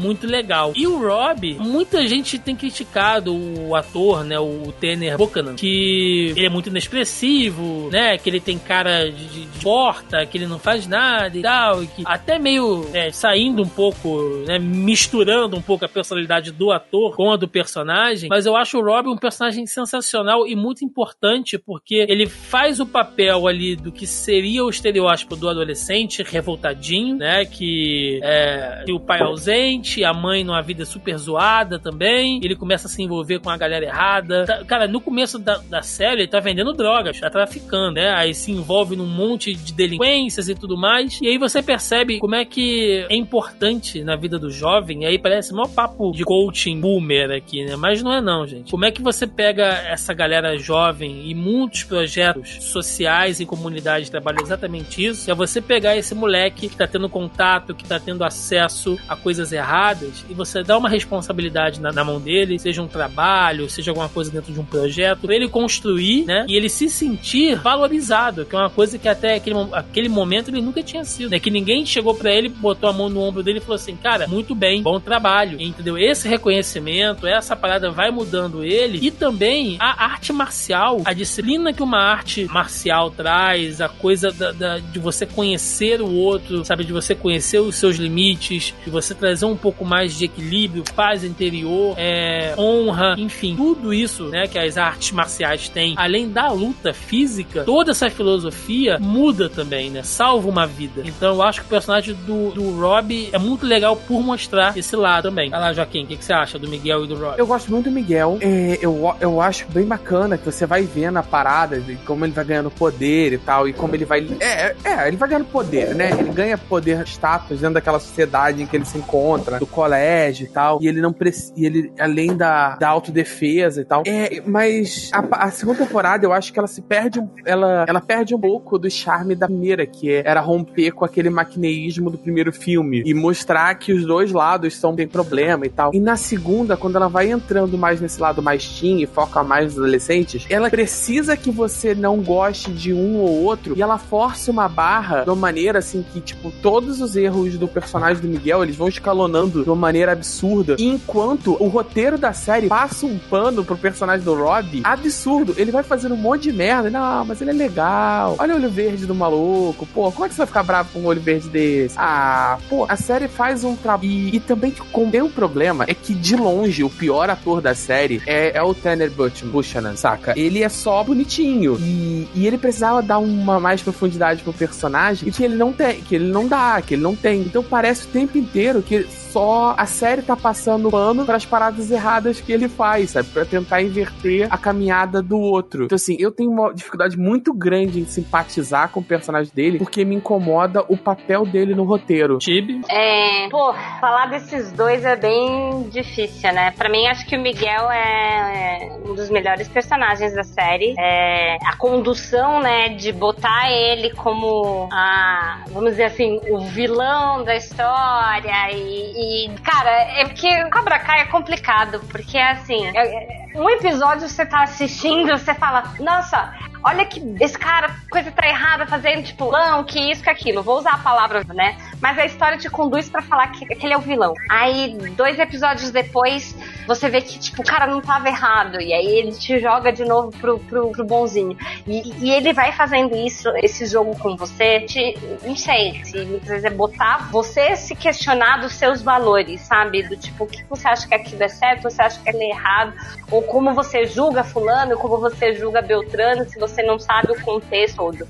muito 0.00 0.26
legal. 0.26 0.72
E 0.74 0.86
o 0.86 0.98
Rob, 0.98 1.54
muita 1.60 2.06
gente 2.06 2.38
tem 2.38 2.56
criticado 2.56 3.34
o 3.34 3.74
ator, 3.76 4.24
né? 4.24 4.38
O 4.38 4.72
Tanner 4.80 5.16
Buchanan, 5.16 5.54
que 5.54 6.32
ele 6.36 6.46
é 6.46 6.48
muito 6.48 6.68
inexpressivo, 6.68 7.88
né? 7.90 8.18
Que 8.18 8.28
ele 8.28 8.40
tem 8.40 8.58
cara 8.58 9.10
de, 9.10 9.26
de, 9.26 9.44
de 9.46 9.58
porta, 9.62 10.26
que 10.26 10.36
ele 10.36 10.46
não 10.46 10.58
faz 10.58 10.86
nada 10.86 11.36
e 11.36 11.42
tal, 11.42 11.82
e 11.82 11.86
que 11.86 12.02
até 12.04 12.38
meio 12.38 12.86
é, 12.92 13.10
saindo 13.12 13.62
um 13.62 13.68
pouco, 13.68 14.42
né? 14.46 14.58
Misturando 14.58 15.56
um 15.56 15.62
pouco 15.62 15.84
a 15.84 15.88
personalidade 15.88 16.50
do 16.50 16.72
ator 16.72 17.14
com 17.14 17.32
a 17.32 17.36
do 17.36 17.46
personagem, 17.46 18.28
mas 18.28 18.46
eu 18.46 18.56
acho 18.56 18.78
o 18.78 18.84
Rob 18.84 19.08
um 19.08 19.16
personagem 19.16 19.66
sensacional 19.66 20.46
e 20.46 20.56
muito 20.56 20.84
importante 20.84 21.56
porque 21.58 22.06
ele 22.08 22.26
faz 22.26 22.80
o 22.80 22.86
papel 22.86 23.46
ali 23.46 23.76
do 23.76 23.92
que 23.92 24.06
seria 24.06 24.64
o 24.64 24.70
estereótipo 24.70 25.36
do 25.36 25.48
adolescente 25.48 25.99
revoltadinho, 26.26 27.16
né? 27.16 27.44
Que 27.44 28.20
é 28.22 28.84
o 28.90 29.00
pai 29.00 29.20
ausente, 29.20 30.04
a 30.04 30.12
mãe 30.12 30.44
numa 30.44 30.62
vida 30.62 30.84
super 30.84 31.16
zoada 31.16 31.78
também, 31.78 32.40
ele 32.42 32.56
começa 32.56 32.86
a 32.86 32.90
se 32.90 33.02
envolver 33.02 33.38
com 33.40 33.50
a 33.50 33.56
galera 33.56 33.84
errada. 33.84 34.44
Tá, 34.46 34.64
cara, 34.64 34.86
no 34.86 35.00
começo 35.00 35.38
da, 35.38 35.58
da 35.58 35.82
série 35.82 36.22
ele 36.22 36.28
tá 36.28 36.40
vendendo 36.40 36.72
drogas, 36.72 37.18
tá 37.20 37.30
traficando, 37.30 37.92
né? 37.92 38.10
Aí 38.10 38.34
se 38.34 38.50
envolve 38.50 38.96
num 38.96 39.06
monte 39.06 39.54
de 39.54 39.72
delinquências 39.72 40.48
e 40.48 40.54
tudo 40.54 40.76
mais, 40.76 41.18
e 41.20 41.28
aí 41.28 41.38
você 41.38 41.62
percebe 41.62 42.18
como 42.18 42.34
é 42.34 42.44
que 42.44 43.06
é 43.08 43.16
importante 43.16 44.02
na 44.02 44.16
vida 44.16 44.38
do 44.38 44.50
jovem, 44.50 45.02
e 45.02 45.06
aí 45.06 45.18
parece 45.18 45.52
maior 45.52 45.68
papo 45.68 46.12
de 46.12 46.24
coaching 46.24 46.80
boomer 46.80 47.30
aqui, 47.30 47.64
né? 47.64 47.76
Mas 47.76 48.02
não 48.02 48.12
é 48.12 48.20
não, 48.20 48.46
gente. 48.46 48.70
Como 48.70 48.84
é 48.84 48.90
que 48.90 49.02
você 49.02 49.26
pega 49.26 49.64
essa 49.64 50.12
galera 50.12 50.56
jovem 50.58 51.28
e 51.28 51.34
muitos 51.34 51.84
projetos 51.84 52.64
sociais 52.64 53.40
e 53.40 53.46
comunidades 53.46 54.10
trabalham 54.10 54.42
exatamente 54.42 55.04
isso? 55.04 55.30
É 55.30 55.34
você 55.34 55.60
pegar 55.60 55.89
esse 55.96 56.14
moleque 56.14 56.68
que 56.68 56.76
tá 56.76 56.86
tendo 56.86 57.08
contato, 57.08 57.74
que 57.74 57.84
tá 57.84 57.98
tendo 57.98 58.24
acesso 58.24 58.98
a 59.08 59.16
coisas 59.16 59.52
erradas, 59.52 60.24
e 60.28 60.34
você 60.34 60.62
dá 60.62 60.76
uma 60.76 60.88
responsabilidade 60.88 61.80
na, 61.80 61.92
na 61.92 62.04
mão 62.04 62.20
dele, 62.20 62.58
seja 62.58 62.82
um 62.82 62.88
trabalho, 62.88 63.68
seja 63.68 63.90
alguma 63.90 64.08
coisa 64.08 64.30
dentro 64.30 64.52
de 64.52 64.60
um 64.60 64.64
projeto, 64.64 65.20
pra 65.22 65.34
ele 65.34 65.48
construir, 65.48 66.24
né? 66.24 66.44
E 66.48 66.56
ele 66.56 66.68
se 66.68 66.88
sentir 66.88 67.56
valorizado, 67.56 68.44
que 68.44 68.54
é 68.54 68.58
uma 68.58 68.70
coisa 68.70 68.98
que 68.98 69.08
até 69.08 69.34
aquele, 69.34 69.56
aquele 69.72 70.08
momento 70.08 70.48
ele 70.48 70.60
nunca 70.60 70.82
tinha 70.82 71.04
sido, 71.04 71.30
né? 71.30 71.40
Que 71.40 71.50
ninguém 71.50 71.84
chegou 71.84 72.14
para 72.14 72.32
ele, 72.32 72.48
botou 72.48 72.88
a 72.88 72.92
mão 72.92 73.08
no 73.08 73.20
ombro 73.20 73.42
dele 73.42 73.58
e 73.58 73.60
falou 73.60 73.76
assim, 73.76 73.96
cara, 73.96 74.26
muito 74.26 74.54
bem, 74.54 74.82
bom 74.82 75.00
trabalho, 75.00 75.60
entendeu? 75.60 75.98
Esse 75.98 76.28
reconhecimento, 76.28 77.26
essa 77.26 77.56
parada 77.56 77.90
vai 77.90 78.10
mudando 78.10 78.64
ele 78.64 78.98
e 79.02 79.10
também 79.10 79.76
a 79.78 80.04
arte 80.04 80.32
marcial, 80.32 81.02
a 81.04 81.12
disciplina 81.12 81.72
que 81.72 81.82
uma 81.82 81.98
arte 81.98 82.44
marcial 82.46 83.10
traz, 83.10 83.80
a 83.80 83.88
coisa 83.88 84.30
da, 84.30 84.52
da, 84.52 84.78
de 84.78 84.98
você 84.98 85.26
conhecer 85.26 85.79
o 86.02 86.14
outro, 86.14 86.64
sabe? 86.64 86.84
De 86.84 86.92
você 86.92 87.14
conhecer 87.14 87.58
os 87.58 87.76
seus 87.76 87.96
limites, 87.96 88.74
de 88.84 88.90
você 88.90 89.14
trazer 89.14 89.46
um 89.46 89.56
pouco 89.56 89.84
mais 89.84 90.16
de 90.16 90.26
equilíbrio, 90.26 90.84
paz 90.94 91.24
interior, 91.24 91.94
é, 91.96 92.54
honra, 92.58 93.14
enfim, 93.18 93.56
tudo 93.56 93.92
isso, 93.94 94.24
né, 94.24 94.46
que 94.46 94.58
as 94.58 94.76
artes 94.76 95.12
marciais 95.12 95.68
têm, 95.68 95.94
além 95.96 96.28
da 96.28 96.50
luta 96.50 96.92
física, 96.92 97.64
toda 97.64 97.92
essa 97.92 98.10
filosofia 98.10 98.98
muda 99.00 99.48
também, 99.48 99.90
né? 99.90 100.02
Salva 100.02 100.48
uma 100.48 100.66
vida. 100.66 101.02
Então 101.04 101.34
eu 101.34 101.42
acho 101.42 101.60
que 101.60 101.66
o 101.66 101.70
personagem 101.70 102.14
do, 102.26 102.50
do 102.50 102.78
Rob 102.78 103.30
é 103.32 103.38
muito 103.38 103.64
legal 103.64 103.96
por 103.96 104.20
mostrar 104.22 104.76
esse 104.76 104.94
lado 104.96 105.30
também. 105.30 105.48
Vai 105.48 105.60
lá, 105.60 105.72
Joaquim, 105.72 106.04
o 106.04 106.06
que, 106.06 106.16
que, 106.16 106.24
você 106.24 106.32
acha 106.32 106.58
do 106.58 106.68
Miguel 106.68 107.04
e 107.04 107.06
do 107.06 107.14
Rob? 107.14 107.38
Eu 107.38 107.46
gosto 107.46 107.70
muito 107.70 107.84
do 107.84 107.90
Miguel. 107.90 108.38
É, 108.40 108.78
eu, 108.82 109.14
eu 109.20 109.40
acho 109.40 109.66
bem 109.68 109.86
bacana 109.86 110.36
que 110.36 110.44
você 110.44 110.66
vai 110.66 110.82
vendo 110.82 111.18
a 111.18 111.22
parada 111.22 111.80
de 111.80 111.96
como 111.96 112.24
ele 112.24 112.32
vai 112.32 112.44
ganhando 112.44 112.70
poder 112.70 113.32
e 113.32 113.38
tal, 113.38 113.68
e 113.68 113.72
como 113.72 113.94
ele 113.94 114.04
vai. 114.04 114.26
É, 114.40 114.74
é, 114.84 115.08
ele 115.08 115.16
vai 115.16 115.28
ganhando 115.28 115.46
poder, 115.46 115.69
né? 115.70 116.10
Ele 116.18 116.30
ganha 116.30 116.56
poder, 116.56 117.06
status 117.06 117.60
dentro 117.60 117.74
daquela 117.74 117.98
sociedade 117.98 118.62
em 118.62 118.66
que 118.66 118.76
ele 118.76 118.84
se 118.84 118.98
encontra, 118.98 119.58
do 119.58 119.66
colégio 119.66 120.46
e 120.46 120.48
tal, 120.48 120.78
e 120.80 120.88
ele 120.88 121.00
não 121.00 121.12
precisa. 121.12 121.52
Ele, 121.56 121.92
além 121.98 122.36
da, 122.36 122.76
da 122.76 122.88
autodefesa 122.88 123.80
e 123.80 123.84
tal. 123.84 124.02
É, 124.06 124.40
mas 124.46 125.10
a, 125.12 125.46
a, 125.46 125.50
segunda 125.50 125.78
temporada 125.78 126.24
eu 126.24 126.32
acho 126.32 126.52
que 126.52 126.58
ela 126.58 126.68
se 126.68 126.80
perde. 126.82 127.20
Ela, 127.44 127.84
ela 127.88 128.00
perde 128.00 128.34
um 128.34 128.40
pouco 128.40 128.78
do 128.78 128.90
charme 128.90 129.34
da 129.34 129.46
primeira, 129.46 129.86
que 129.86 130.10
é, 130.10 130.22
era 130.24 130.40
romper 130.40 130.92
com 130.92 131.04
aquele 131.04 131.30
maquineísmo 131.30 132.10
do 132.10 132.18
primeiro 132.18 132.52
filme 132.52 133.02
e 133.04 133.14
mostrar 133.14 133.74
que 133.74 133.92
os 133.92 134.04
dois 134.04 134.32
lados 134.32 134.76
são 134.76 134.94
tem 134.94 135.06
problema 135.06 135.66
e 135.66 135.68
tal. 135.68 135.90
E 135.94 136.00
na 136.00 136.16
segunda, 136.16 136.76
quando 136.76 136.96
ela 136.96 137.08
vai 137.08 137.30
entrando 137.30 137.78
mais 137.78 138.00
nesse 138.00 138.20
lado 138.20 138.42
mais 138.42 138.66
teen 138.66 139.02
e 139.02 139.06
foca 139.06 139.42
mais 139.42 139.66
nos 139.66 139.78
adolescentes, 139.78 140.46
ela 140.48 140.68
precisa 140.70 141.36
que 141.36 141.50
você 141.50 141.94
não 141.94 142.20
goste 142.20 142.70
de 142.70 142.92
um 142.92 143.16
ou 143.16 143.42
outro 143.42 143.76
e 143.76 143.82
ela 143.82 143.98
força 143.98 144.50
uma 144.50 144.68
barra 144.68 145.24
de 145.24 145.30
uma 145.30 145.49
maneira 145.50 145.80
assim 145.80 146.04
que, 146.12 146.20
tipo, 146.20 146.52
todos 146.62 147.00
os 147.00 147.16
erros 147.16 147.58
do 147.58 147.66
personagem 147.66 148.22
do 148.22 148.28
Miguel 148.28 148.62
eles 148.62 148.76
vão 148.76 148.86
escalonando 148.86 149.64
de 149.64 149.68
uma 149.68 149.74
maneira 149.74 150.12
absurda. 150.12 150.76
Enquanto 150.78 151.56
o 151.60 151.66
roteiro 151.66 152.16
da 152.16 152.32
série 152.32 152.68
passa 152.68 153.04
um 153.04 153.18
pano 153.18 153.64
pro 153.64 153.76
personagem 153.76 154.24
do 154.24 154.34
Rob, 154.34 154.80
absurdo. 154.84 155.54
Ele 155.56 155.72
vai 155.72 155.82
fazendo 155.82 156.14
um 156.14 156.18
monte 156.18 156.44
de 156.44 156.52
merda. 156.52 156.88
Não, 156.88 157.24
mas 157.24 157.40
ele 157.40 157.50
é 157.50 157.54
legal. 157.54 158.36
Olha 158.38 158.54
o 158.54 158.58
olho 158.58 158.70
verde 158.70 159.06
do 159.06 159.14
maluco. 159.14 159.86
Pô, 159.86 160.12
como 160.12 160.24
é 160.24 160.28
que 160.28 160.34
você 160.34 160.38
vai 160.38 160.46
ficar 160.46 160.62
bravo 160.62 160.90
com 160.92 161.00
um 161.00 161.06
olho 161.06 161.20
verde 161.20 161.48
desse? 161.48 161.96
Ah, 161.98 162.58
pô, 162.68 162.86
a 162.88 162.96
série 162.96 163.26
faz 163.26 163.64
um 163.64 163.74
trabalho. 163.74 164.08
E, 164.08 164.36
e, 164.36 164.40
também 164.40 164.72
tem 165.10 165.22
um 165.22 165.30
problema: 165.30 165.84
é 165.88 165.94
que 165.94 166.14
de 166.14 166.36
longe 166.36 166.84
o 166.84 166.90
pior 166.90 167.28
ator 167.28 167.60
da 167.60 167.74
série 167.74 168.22
é, 168.24 168.56
é 168.56 168.62
o 168.62 168.72
Tanner 168.72 169.10
Buchanan, 169.10 169.96
saca? 169.96 170.32
Ele 170.38 170.62
é 170.62 170.68
só 170.68 171.02
bonitinho. 171.02 171.76
E, 171.80 172.28
e 172.34 172.46
ele 172.46 172.56
precisava 172.56 173.02
dar 173.02 173.18
uma 173.18 173.58
mais 173.58 173.82
profundidade 173.82 174.42
pro 174.42 174.52
personagem 174.52 175.28
e 175.28 175.32
ele 175.44 175.56
não 175.56 175.72
tem, 175.72 176.00
que 176.00 176.14
ele 176.14 176.30
não 176.30 176.46
dá, 176.46 176.80
que 176.82 176.94
ele 176.94 177.02
não 177.02 177.14
tem. 177.14 177.40
Então 177.40 177.62
parece 177.62 178.04
o 178.06 178.08
tempo 178.08 178.36
inteiro 178.36 178.82
que 178.82 179.06
só 179.30 179.74
a 179.76 179.86
série 179.86 180.22
tá 180.22 180.36
passando 180.36 180.90
pano 180.90 181.24
para 181.24 181.36
as 181.36 181.46
paradas 181.46 181.90
erradas 181.90 182.40
que 182.40 182.52
ele 182.52 182.68
faz, 182.68 183.10
sabe? 183.10 183.28
Pra 183.28 183.44
tentar 183.44 183.82
inverter 183.82 184.48
a 184.50 184.58
caminhada 184.58 185.22
do 185.22 185.38
outro. 185.38 185.84
Então, 185.84 185.96
assim, 185.96 186.16
eu 186.18 186.30
tenho 186.30 186.50
uma 186.50 186.72
dificuldade 186.74 187.16
muito 187.16 187.52
grande 187.52 188.00
em 188.00 188.04
simpatizar 188.04 188.90
com 188.90 189.00
o 189.00 189.04
personagem 189.04 189.52
dele, 189.54 189.78
porque 189.78 190.04
me 190.04 190.16
incomoda 190.16 190.84
o 190.88 190.96
papel 190.96 191.44
dele 191.44 191.74
no 191.74 191.84
roteiro. 191.84 192.38
Tibi? 192.38 192.80
É. 192.88 193.48
Pô, 193.48 193.72
falar 194.00 194.26
desses 194.26 194.72
dois 194.72 195.04
é 195.04 195.16
bem 195.16 195.88
difícil, 195.90 196.52
né? 196.52 196.72
Pra 196.72 196.88
mim, 196.88 197.06
acho 197.06 197.26
que 197.26 197.36
o 197.36 197.40
Miguel 197.40 197.90
é, 197.90 198.84
é 198.84 199.00
um 199.04 199.14
dos 199.14 199.30
melhores 199.30 199.68
personagens 199.68 200.34
da 200.34 200.42
série. 200.42 200.94
É, 200.98 201.56
a 201.64 201.76
condução, 201.76 202.60
né, 202.60 202.90
de 202.90 203.12
botar 203.12 203.70
ele 203.70 204.10
como 204.14 204.88
a, 204.92 205.64
vamos 205.68 205.90
dizer 205.90 206.04
assim, 206.04 206.40
o 206.50 206.60
vilão 206.60 207.44
da 207.44 207.54
história 207.54 208.70
e, 208.72 209.19
e, 209.20 209.54
cara, 209.60 209.90
é 209.90 210.24
porque 210.24 210.70
Cobra 210.70 210.98
Kai 210.98 211.20
é 211.20 211.24
complicado, 211.26 212.00
porque 212.10 212.38
assim, 212.38 212.86
é, 212.86 213.50
um 213.54 213.68
episódio 213.68 214.26
você 214.26 214.46
tá 214.46 214.62
assistindo, 214.62 215.30
você 215.36 215.52
fala, 215.54 215.94
nossa, 216.00 216.54
olha 216.82 217.04
que 217.04 217.20
esse 217.40 217.58
cara, 217.58 217.94
coisa 218.10 218.30
tá 218.30 218.46
errada 218.46 218.86
fazendo, 218.86 219.22
tipo, 219.22 219.50
não, 219.50 219.84
que 219.84 220.10
isso, 220.10 220.22
que 220.22 220.30
aquilo. 220.30 220.62
Vou 220.62 220.78
usar 220.78 220.92
a 220.92 220.98
palavra, 220.98 221.44
né? 221.54 221.76
Mas 222.00 222.18
a 222.18 222.24
história 222.24 222.58
te 222.58 222.68
conduz 222.70 223.08
para 223.08 223.22
falar 223.22 223.48
que, 223.48 223.66
que 223.66 223.86
ele 223.86 223.94
é 223.94 223.96
o 223.96 224.00
vilão. 224.00 224.34
Aí, 224.48 224.96
dois 225.16 225.38
episódios 225.38 225.90
depois, 225.90 226.56
você 226.86 227.08
vê 227.08 227.20
que, 227.20 227.38
tipo, 227.38 227.62
o 227.62 227.64
cara 227.64 227.86
não 227.86 228.00
tava 228.00 228.28
errado. 228.28 228.80
E 228.80 228.92
aí 228.92 229.06
ele 229.06 229.32
te 229.32 229.58
joga 229.58 229.92
de 229.92 230.04
novo 230.04 230.30
pro, 230.30 230.58
pro, 230.58 230.90
pro 230.90 231.04
bonzinho. 231.04 231.56
E, 231.86 232.12
e 232.24 232.30
ele 232.30 232.52
vai 232.52 232.72
fazendo 232.72 233.16
isso, 233.16 233.48
esse 233.56 233.86
jogo 233.86 234.16
com 234.18 234.36
você, 234.36 234.80
te, 234.80 235.16
não 235.42 235.56
sei, 235.56 236.02
se 236.04 236.24
muitas 236.24 236.48
vezes 236.48 236.64
é 236.64 236.70
botar 236.70 237.28
você 237.30 237.76
se 237.76 237.94
questionar 237.94 238.60
dos 238.60 238.72
seus 238.74 239.02
valores, 239.02 239.60
sabe? 239.62 240.02
Do 240.02 240.16
tipo, 240.16 240.44
o 240.44 240.46
que 240.46 240.64
você 240.68 240.88
acha 240.88 241.06
que 241.06 241.14
aquilo 241.14 241.42
é 241.42 241.48
certo, 241.48 241.82
você 241.82 242.02
acha 242.02 242.20
que 242.20 242.28
é 242.30 242.50
errado, 242.50 242.94
ou 243.30 243.42
como 243.42 243.74
você 243.74 244.06
julga 244.06 244.42
fulano, 244.42 244.96
como 244.96 245.18
você 245.18 245.54
julga 245.54 245.82
Beltrano, 245.82 246.48
se 246.48 246.58
você 246.58 246.69
não 246.82 246.98
sabe 246.98 247.32
o 247.32 247.40
contexto 247.40 248.00
todo. 248.00 248.26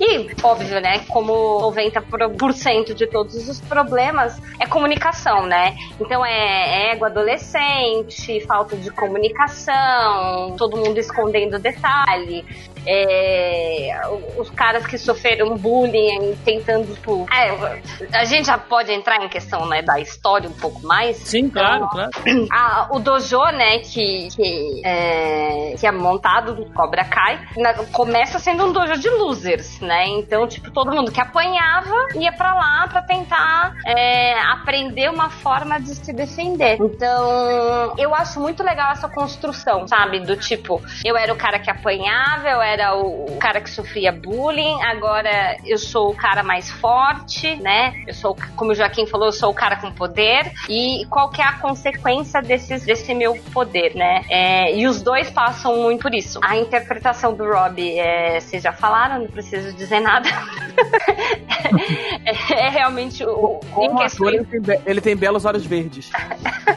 E, 0.00 0.30
óbvio, 0.42 0.80
né, 0.80 1.00
como 1.08 1.60
90% 1.72 2.94
de 2.94 3.06
todos 3.06 3.48
os 3.48 3.60
problemas 3.60 4.40
é 4.60 4.66
comunicação, 4.66 5.44
né? 5.46 5.76
Então 6.00 6.24
é 6.24 6.92
ego 6.92 7.04
adolescente, 7.04 8.40
falta 8.46 8.76
de 8.76 8.90
comunicação, 8.90 10.54
todo 10.56 10.76
mundo 10.76 10.98
escondendo 10.98 11.58
detalhe, 11.58 12.44
é, 12.90 14.00
os 14.38 14.48
caras 14.50 14.86
que 14.86 14.96
sofreram 14.96 15.56
bullying 15.58 16.34
tentando, 16.42 16.94
tipo, 16.94 17.26
é, 17.30 18.16
a 18.16 18.24
gente 18.24 18.46
já 18.46 18.56
pode 18.56 18.90
entrar 18.90 19.22
em 19.22 19.28
questão, 19.28 19.66
né, 19.66 19.82
da 19.82 20.00
história 20.00 20.48
um 20.48 20.54
pouco 20.54 20.86
mais. 20.86 21.18
Sim, 21.18 21.50
claro, 21.50 21.84
então, 21.84 21.88
claro. 21.90 22.48
A, 22.50 22.88
o 22.90 22.98
dojo, 22.98 23.44
né, 23.52 23.80
que, 23.80 24.28
que, 24.34 24.82
é, 24.84 25.74
que 25.78 25.86
é 25.86 25.92
montado 25.92 26.54
do 26.54 26.64
Cobra 26.72 27.04
Kai, 27.04 27.46
na, 27.58 27.74
começa 27.92 28.38
sendo 28.38 28.64
um 28.64 28.72
dojo 28.72 28.98
de 28.98 29.10
losers, 29.10 29.80
né? 29.80 30.06
Então, 30.06 30.48
tipo, 30.48 30.70
todo 30.70 30.90
mundo 30.90 31.12
que 31.12 31.20
apanhava 31.20 31.94
ia 32.14 32.32
para 32.32 32.54
lá 32.54 32.88
para 32.88 33.02
tentar 33.02 33.74
é, 33.84 34.38
aprender 34.40 35.10
uma 35.10 35.28
forma 35.28 35.78
de 35.78 35.94
se 35.94 36.12
defender. 36.12 36.78
Então, 36.80 37.94
eu 37.98 38.14
acho 38.14 38.40
muito 38.40 38.62
legal 38.62 38.92
essa 38.92 39.08
construção, 39.08 39.86
sabe? 39.86 40.20
Do 40.20 40.36
tipo, 40.36 40.80
eu 41.04 41.16
era 41.16 41.32
o 41.32 41.36
cara 41.36 41.58
que 41.58 41.70
apanhava, 41.70 42.48
eu 42.48 42.62
era 42.62 42.77
o, 42.86 43.26
o 43.34 43.36
cara 43.38 43.60
que 43.60 43.70
sofria 43.70 44.12
bullying, 44.12 44.82
agora 44.82 45.56
eu 45.64 45.78
sou 45.78 46.10
o 46.10 46.14
cara 46.14 46.42
mais 46.42 46.70
forte, 46.70 47.56
né? 47.56 48.02
Eu 48.06 48.14
sou, 48.14 48.36
como 48.56 48.72
o 48.72 48.74
Joaquim 48.74 49.06
falou, 49.06 49.28
eu 49.28 49.32
sou 49.32 49.50
o 49.50 49.54
cara 49.54 49.76
com 49.76 49.92
poder. 49.92 50.52
E 50.68 51.06
qual 51.10 51.30
que 51.30 51.40
é 51.40 51.44
a 51.44 51.52
consequência 51.58 52.40
desses, 52.40 52.84
desse 52.84 53.14
meu 53.14 53.34
poder, 53.52 53.94
né? 53.94 54.24
É, 54.28 54.76
e 54.76 54.86
os 54.86 55.02
dois 55.02 55.30
passam 55.30 55.76
muito 55.82 56.02
por 56.02 56.14
isso. 56.14 56.38
A 56.42 56.56
interpretação 56.56 57.34
do 57.34 57.44
Rob, 57.44 57.80
é, 57.80 58.40
vocês 58.40 58.62
já 58.62 58.72
falaram, 58.72 59.20
não 59.20 59.28
preciso 59.28 59.72
dizer 59.76 60.00
nada. 60.00 60.28
é, 62.24 62.66
é, 62.66 62.68
realmente 62.68 63.24
o. 63.24 63.60
Como 63.72 64.00
ator, 64.00 64.34
ele 64.34 64.44
tem, 64.44 64.80
ele 64.86 65.00
tem 65.00 65.16
belos 65.16 65.44
olhos 65.44 65.64
verdes. 65.64 66.10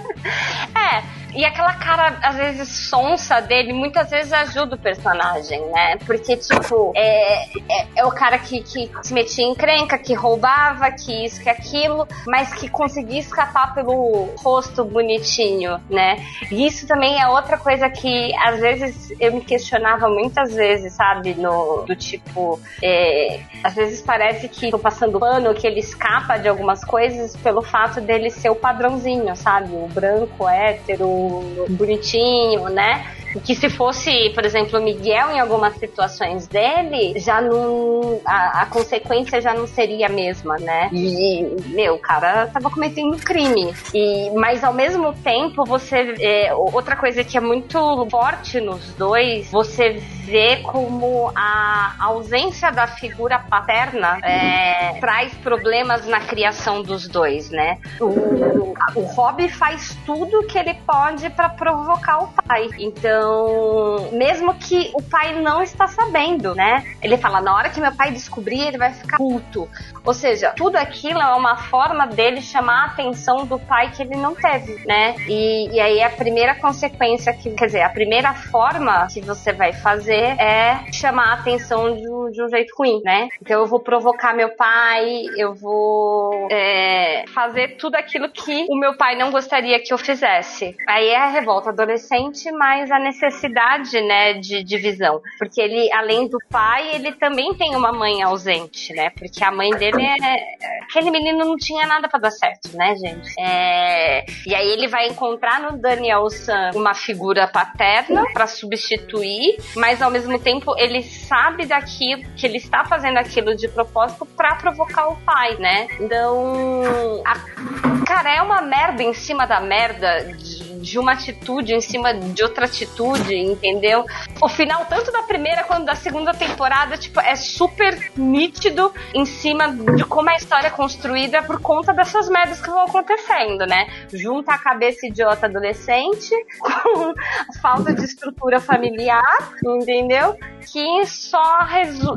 E 1.33 1.45
aquela 1.45 1.73
cara, 1.73 2.17
às 2.21 2.35
vezes, 2.35 2.67
sonsa 2.89 3.39
dele, 3.41 3.73
muitas 3.73 4.09
vezes 4.09 4.33
ajuda 4.33 4.75
o 4.75 4.79
personagem, 4.79 5.61
né? 5.67 5.97
Porque, 6.05 6.35
tipo, 6.35 6.91
é, 6.95 7.45
é, 7.45 7.87
é, 7.95 8.05
o 8.05 8.11
cara 8.11 8.37
que, 8.37 8.61
que 8.61 8.89
se 9.01 9.13
metia 9.13 9.45
em 9.45 9.55
crenca, 9.55 9.97
que 9.97 10.13
roubava, 10.13 10.91
que 10.91 11.25
isso, 11.25 11.41
que 11.41 11.49
aquilo, 11.49 12.07
mas 12.27 12.53
que 12.53 12.67
conseguia 12.69 13.19
escapar 13.19 13.73
pelo 13.73 14.29
rosto 14.37 14.83
bonitinho, 14.83 15.79
né? 15.89 16.17
E 16.51 16.65
isso 16.65 16.85
também 16.87 17.21
é 17.21 17.27
outra 17.27 17.57
coisa 17.57 17.89
que, 17.89 18.35
às 18.37 18.59
vezes, 18.59 19.13
eu 19.19 19.33
me 19.33 19.41
questionava 19.41 20.09
muitas 20.09 20.53
vezes, 20.53 20.93
sabe? 20.93 21.33
No, 21.33 21.85
do 21.85 21.95
tipo, 21.95 22.59
é, 22.81 23.39
às 23.63 23.73
vezes 23.73 24.01
parece 24.01 24.49
que 24.49 24.69
tô 24.69 24.79
passando 24.79 25.19
pano, 25.19 25.53
que 25.53 25.65
ele 25.65 25.79
escapa 25.79 26.37
de 26.37 26.47
algumas 26.47 26.83
coisas 26.83 27.35
pelo 27.37 27.61
fato 27.61 28.01
dele 28.01 28.29
ser 28.29 28.49
o 28.49 28.55
padrãozinho, 28.55 29.35
sabe? 29.35 29.69
O 29.73 29.87
branco, 29.87 30.47
hétero, 30.47 31.20
bonitinho, 31.69 32.65
né? 32.69 33.05
Que 33.39 33.55
se 33.55 33.69
fosse, 33.69 34.29
por 34.31 34.45
exemplo, 34.45 34.79
o 34.79 34.83
Miguel 34.83 35.31
em 35.31 35.39
algumas 35.39 35.75
situações 35.75 36.47
dele, 36.47 37.17
já 37.19 37.41
não. 37.41 38.21
A, 38.25 38.63
a, 38.63 38.65
consequência 38.65 39.41
já 39.41 39.53
não 39.53 39.67
seria 39.67 40.07
a 40.07 40.09
mesma, 40.09 40.57
né? 40.57 40.89
E, 40.91 41.43
meu, 41.67 41.95
o 41.95 41.99
cara 41.99 42.47
tava 42.47 42.69
cometendo 42.69 43.17
crime. 43.17 43.73
E, 43.93 44.29
mas 44.31 44.63
ao 44.63 44.73
mesmo 44.73 45.13
tempo, 45.13 45.63
você. 45.65 46.15
É, 46.19 46.53
outra 46.53 46.95
coisa 46.95 47.23
que 47.23 47.37
é 47.37 47.41
muito 47.41 48.07
forte 48.09 48.59
nos 48.59 48.93
dois, 48.93 49.51
você 49.51 50.01
vê 50.25 50.57
como 50.57 51.31
a 51.35 51.95
ausência 51.99 52.71
da 52.71 52.87
figura 52.87 53.39
paterna 53.39 54.19
é, 54.23 54.99
traz 54.99 55.33
problemas 55.35 56.05
na 56.05 56.19
criação 56.19 56.81
dos 56.81 57.07
dois, 57.07 57.49
né? 57.49 57.79
O, 57.99 58.73
o 58.95 59.01
Rob 59.01 59.47
faz 59.49 59.97
tudo 60.05 60.45
que 60.47 60.57
ele 60.57 60.73
pode 60.85 61.29
para 61.29 61.49
provocar 61.49 62.23
o 62.23 62.27
pai. 62.27 62.69
Então, 62.79 63.20
então, 63.21 64.09
mesmo 64.13 64.55
que 64.55 64.91
o 64.95 65.01
pai 65.03 65.39
não 65.39 65.61
está 65.61 65.87
sabendo, 65.87 66.55
né? 66.55 66.83
Ele 67.01 67.17
fala, 67.17 67.39
na 67.39 67.55
hora 67.55 67.69
que 67.69 67.79
meu 67.79 67.91
pai 67.91 68.11
descobrir, 68.11 68.61
ele 68.61 68.77
vai 68.79 68.91
ficar 68.93 69.17
puto. 69.17 69.69
Ou 70.03 70.13
seja, 70.13 70.53
tudo 70.57 70.77
aquilo 70.77 71.19
é 71.21 71.35
uma 71.35 71.55
forma 71.55 72.07
dele 72.07 72.41
chamar 72.41 72.81
a 72.81 72.85
atenção 72.87 73.45
do 73.45 73.59
pai 73.59 73.91
que 73.91 74.01
ele 74.01 74.15
não 74.15 74.33
teve, 74.33 74.83
né? 74.87 75.15
E, 75.27 75.69
e 75.71 75.79
aí 75.79 76.01
a 76.01 76.09
primeira 76.09 76.55
consequência 76.55 77.31
que, 77.33 77.51
quer 77.51 77.67
dizer, 77.67 77.81
a 77.81 77.89
primeira 77.89 78.33
forma 78.33 79.07
que 79.13 79.21
você 79.21 79.53
vai 79.53 79.71
fazer 79.71 80.39
é 80.39 80.91
chamar 80.91 81.29
a 81.29 81.33
atenção 81.33 81.93
de, 81.93 82.01
de 82.01 82.43
um 82.43 82.49
jeito 82.49 82.73
ruim, 82.75 82.99
né? 83.03 83.29
Então 83.39 83.61
eu 83.61 83.67
vou 83.67 83.79
provocar 83.79 84.33
meu 84.33 84.49
pai, 84.55 85.25
eu 85.37 85.53
vou 85.53 86.47
é, 86.49 87.25
fazer 87.31 87.77
tudo 87.77 87.95
aquilo 87.95 88.31
que 88.31 88.65
o 88.67 88.75
meu 88.75 88.97
pai 88.97 89.15
não 89.15 89.29
gostaria 89.29 89.79
que 89.79 89.93
eu 89.93 89.97
fizesse. 89.99 90.75
Aí 90.87 91.09
é 91.09 91.17
a 91.17 91.29
revolta 91.29 91.69
adolescente, 91.69 92.51
mas 92.51 92.89
a 92.89 92.97
necessidade, 93.11 94.01
né, 94.01 94.33
de 94.33 94.63
divisão. 94.63 95.21
Porque 95.37 95.61
ele, 95.61 95.91
além 95.93 96.27
do 96.27 96.37
pai, 96.49 96.95
ele 96.95 97.11
também 97.13 97.53
tem 97.53 97.75
uma 97.75 97.91
mãe 97.91 98.23
ausente, 98.23 98.93
né? 98.93 99.09
Porque 99.09 99.43
a 99.43 99.51
mãe 99.51 99.69
dele 99.71 100.01
é. 100.03 100.81
Aquele 100.83 101.11
menino 101.11 101.39
não 101.39 101.55
tinha 101.55 101.85
nada 101.85 102.07
para 102.07 102.19
dar 102.19 102.31
certo, 102.31 102.75
né, 102.75 102.95
gente? 102.95 103.29
É... 103.39 104.25
E 104.45 104.55
aí 104.55 104.67
ele 104.69 104.87
vai 104.87 105.07
encontrar 105.07 105.61
no 105.61 105.77
Daniel 105.77 106.29
San 106.29 106.71
uma 106.73 106.93
figura 106.93 107.47
paterna 107.47 108.23
para 108.33 108.47
substituir, 108.47 109.57
mas 109.75 110.01
ao 110.01 110.11
mesmo 110.11 110.39
tempo 110.39 110.73
ele 110.77 111.03
sabe 111.03 111.65
daquilo, 111.65 112.23
que 112.35 112.45
ele 112.45 112.57
está 112.57 112.85
fazendo 112.85 113.17
aquilo 113.17 113.55
de 113.55 113.67
propósito 113.67 114.25
para 114.25 114.55
provocar 114.55 115.07
o 115.09 115.15
pai, 115.17 115.55
né? 115.57 115.87
Então. 115.99 117.21
A... 117.25 118.05
Cara, 118.05 118.35
é 118.35 118.41
uma 118.41 118.61
merda 118.61 119.03
em 119.03 119.13
cima 119.13 119.45
da 119.45 119.59
merda 119.59 120.33
de 120.33 120.60
de 120.81 120.99
uma 120.99 121.13
atitude 121.13 121.73
em 121.73 121.81
cima 121.81 122.13
de 122.13 122.43
outra 122.43 122.65
atitude, 122.65 123.35
entendeu? 123.35 124.05
O 124.41 124.49
final, 124.49 124.85
tanto 124.85 125.11
da 125.11 125.23
primeira 125.23 125.63
quanto 125.63 125.85
da 125.85 125.95
segunda 125.95 126.33
temporada, 126.33 126.97
tipo, 126.97 127.19
é 127.19 127.35
super 127.35 128.11
nítido 128.17 128.91
em 129.13 129.25
cima 129.25 129.73
de 129.95 130.03
como 130.05 130.29
a 130.29 130.35
história 130.35 130.67
é 130.67 130.71
construída 130.71 131.43
por 131.43 131.61
conta 131.61 131.93
dessas 131.93 132.29
merdas 132.29 132.61
que 132.61 132.69
vão 132.69 132.83
acontecendo, 132.83 133.65
né? 133.65 133.87
Junta 134.13 134.53
a 134.53 134.57
cabeça 134.57 135.07
idiota 135.07 135.45
adolescente 135.45 136.31
com 136.59 137.13
a 137.13 137.61
falta 137.61 137.93
de 137.93 138.03
estrutura 138.03 138.59
familiar, 138.59 139.53
entendeu? 139.63 140.35
Que 140.71 141.05
só 141.05 141.67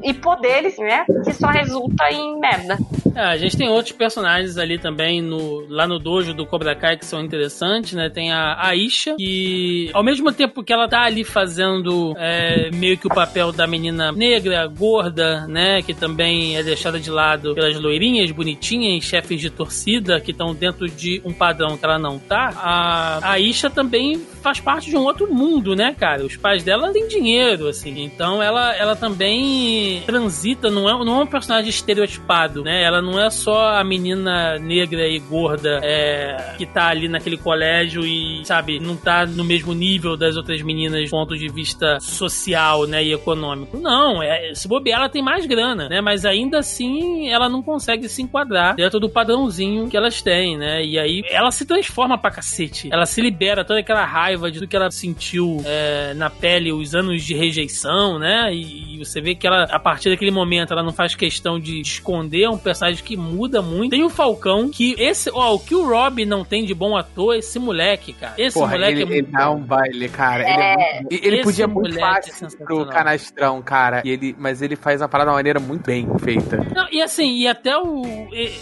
e 0.03 0.15
poderes, 0.15 0.79
né? 0.79 1.05
Que 1.25 1.33
só 1.33 1.49
resulta 1.49 2.11
em 2.11 2.39
merda. 2.39 2.79
É, 3.15 3.21
a 3.21 3.37
gente 3.37 3.57
tem 3.57 3.69
outros 3.69 3.95
personagens 3.95 4.59
ali 4.59 4.79
também 4.79 5.23
no, 5.23 5.67
lá 5.69 5.87
no 5.87 5.99
dojo 5.99 6.35
do 6.35 6.47
Cobra 6.47 6.75
Kai 6.75 6.97
que 6.97 7.07
são 7.07 7.21
interessantes, 7.21 7.93
né? 7.93 8.11
Tem 8.11 8.33
a 8.33 8.54
Aisha, 8.59 9.17
que 9.17 9.91
ao 9.93 10.03
mesmo 10.03 10.33
tempo 10.33 10.63
que 10.63 10.73
ela 10.73 10.89
tá 10.89 11.03
ali 11.03 11.25
fazendo 11.25 12.15
é, 12.19 12.71
meio 12.73 12.97
que 12.97 13.07
o 13.07 13.11
papel 13.11 13.53
da 13.53 13.67
menina 13.67 14.13
negra, 14.13 14.67
gorda, 14.67 15.47
né? 15.47 15.83
Que 15.83 15.95
também 15.95 16.57
é 16.57 16.63
deixada 16.63 16.99
de 16.99 17.11
lado 17.11 17.55
pelas 17.55 17.79
loirinhas, 17.79 18.31
bonitinhas, 18.31 19.05
chefes 19.05 19.41
de 19.41 19.51
torcida 19.51 20.21
que 20.21 20.31
estão 20.31 20.55
dentro 20.55 20.89
de 20.89 21.21
um 21.25 21.33
padrão 21.33 21.77
que 21.77 21.85
ela 21.85 21.99
não 21.99 22.19
tá. 22.19 22.53
A 22.57 23.31
Aisha 23.33 23.71
também 23.71 24.21
faz 24.43 24.61
parte 24.61 24.91
de 24.91 24.97
um 24.97 25.03
outro 25.03 25.33
mundo, 25.33 25.75
né, 25.75 25.95
cara? 25.99 26.25
Os 26.25 26.37
pais 26.37 26.63
dela 26.63 26.93
têm 26.93 27.09
dinheiro, 27.09 27.69
assim. 27.69 28.03
Então 28.03 28.43
ela, 28.43 28.75
ela 28.77 28.95
também 28.95 30.03
transita, 30.05 30.71
não 30.71 30.89
é, 30.89 31.05
não 31.05 31.21
é 31.21 31.25
um 31.25 31.27
personagem 31.27 31.71
estereotipado, 31.71 32.63
né? 32.63 32.83
Ela 32.83 33.01
não 33.01 33.19
é 33.19 33.31
só 33.31 33.71
a 33.71 33.85
menina 33.85 34.59
negra 34.59 35.07
e 35.09 35.19
gorda 35.19 35.81
é, 35.83 36.55
que 36.59 36.67
tá 36.67 36.89
ali 36.89 37.09
naquele 37.09 37.37
colégio 37.37 38.05
e, 38.05 38.44
sabe, 38.45 38.81
não 38.81 38.97
tá 38.97 39.27
no 39.27 39.45
mesmo 39.45 39.73
nível 39.73 40.17
das 40.17 40.37
outras 40.37 40.61
meninas 40.63 41.05
do 41.05 41.11
ponto 41.11 41.37
de 41.37 41.49
vista 41.49 41.99
social, 42.01 42.87
né, 42.87 43.05
e 43.05 43.13
econômico. 43.13 43.79
Não, 43.79 44.23
é, 44.23 44.55
se 44.55 44.67
bobear, 44.67 45.01
ela 45.01 45.09
tem 45.09 45.23
mais 45.23 45.47
grana, 45.47 45.89
né? 45.89 46.01
Mas 46.01 46.25
ainda 46.25 46.59
assim, 46.59 47.29
ela 47.29 47.49
não 47.49 47.63
consegue 47.63 48.09
se 48.09 48.23
enquadrar 48.23 48.75
dentro 48.75 48.99
do 48.99 49.09
padrãozinho 49.09 49.89
que 49.89 49.97
elas 49.97 50.21
têm, 50.21 50.57
né? 50.57 50.85
E 50.85 50.99
aí 50.99 51.23
ela 51.31 51.51
se 51.51 51.65
transforma 51.65 52.19
pra 52.19 52.31
cacete. 52.31 52.89
Ela 52.93 53.07
se 53.07 53.21
libera 53.21 53.65
toda 53.65 53.81
aquela 53.81 54.05
raiva 54.05 54.51
de 54.51 54.59
tudo 54.59 54.69
que 54.69 54.77
ela 54.77 54.91
sentiu 54.91 55.63
é, 55.65 56.15
na 56.15 56.31
pele, 56.31 56.73
os 56.73 56.95
anos 56.95 57.23
de 57.23 57.35
rejeição, 57.35 58.19
né? 58.19 58.53
E, 58.53 58.95
e, 58.95 58.99
você 58.99 59.21
vê 59.21 59.35
que 59.35 59.47
ela, 59.47 59.65
a 59.65 59.79
partir 59.79 60.11
daquele 60.11 60.31
momento, 60.31 60.73
ela 60.73 60.83
não 60.83 60.93
faz 60.93 61.15
questão 61.15 61.59
de 61.59 61.81
esconder 61.81 62.49
um 62.49 62.59
personagem 62.59 63.05
que 63.05 63.17
muda 63.17 63.63
muito. 63.63 63.91
Tem 63.91 64.03
o 64.03 64.11
Falcão, 64.11 64.71
que 64.71 64.95
esse, 64.99 65.31
ó, 65.33 65.55
o 65.55 65.59
que 65.59 65.75
o 65.75 65.87
Rob 65.87 66.25
não 66.25 66.45
tem 66.45 66.65
de 66.65 66.75
bom 66.75 66.97
ator, 66.97 67.37
esse 67.37 67.59
moleque, 67.59 68.13
cara. 68.13 68.34
Esse 68.39 68.59
Porra, 68.59 68.72
moleque 68.72 68.93
ele, 68.93 69.03
é 69.03 69.07
muito 69.07 69.18
ele 69.18 69.32
dá 69.32 69.51
um 69.51 69.61
baile, 69.61 70.09
cara. 70.09 70.43
Ele, 70.43 70.62
é 70.62 70.72
É. 70.74 71.01
muito- 71.01 71.12
ele 71.26 71.37
Esse 71.37 71.45
podia 71.45 71.66
muito 71.68 71.97
é 71.97 72.01
fácil 72.01 72.32
pro 72.32 72.39
sensacional. 72.51 72.87
canastrão, 72.87 73.62
cara. 73.62 74.03
E 74.05 74.11
ele, 74.11 74.35
mas 74.39 74.62
ele 74.62 74.76
faz 74.76 75.01
a 75.03 75.09
parada 75.09 75.28
de 75.30 75.32
uma 75.32 75.39
maneira 75.39 75.61
muito 75.61 75.85
bem 75.87 76.07
feita. 76.18 76.57
Não, 76.74 76.87
e 76.91 77.01
assim, 77.03 77.37
e 77.39 77.47
até 77.49 77.76
o 77.78 78.03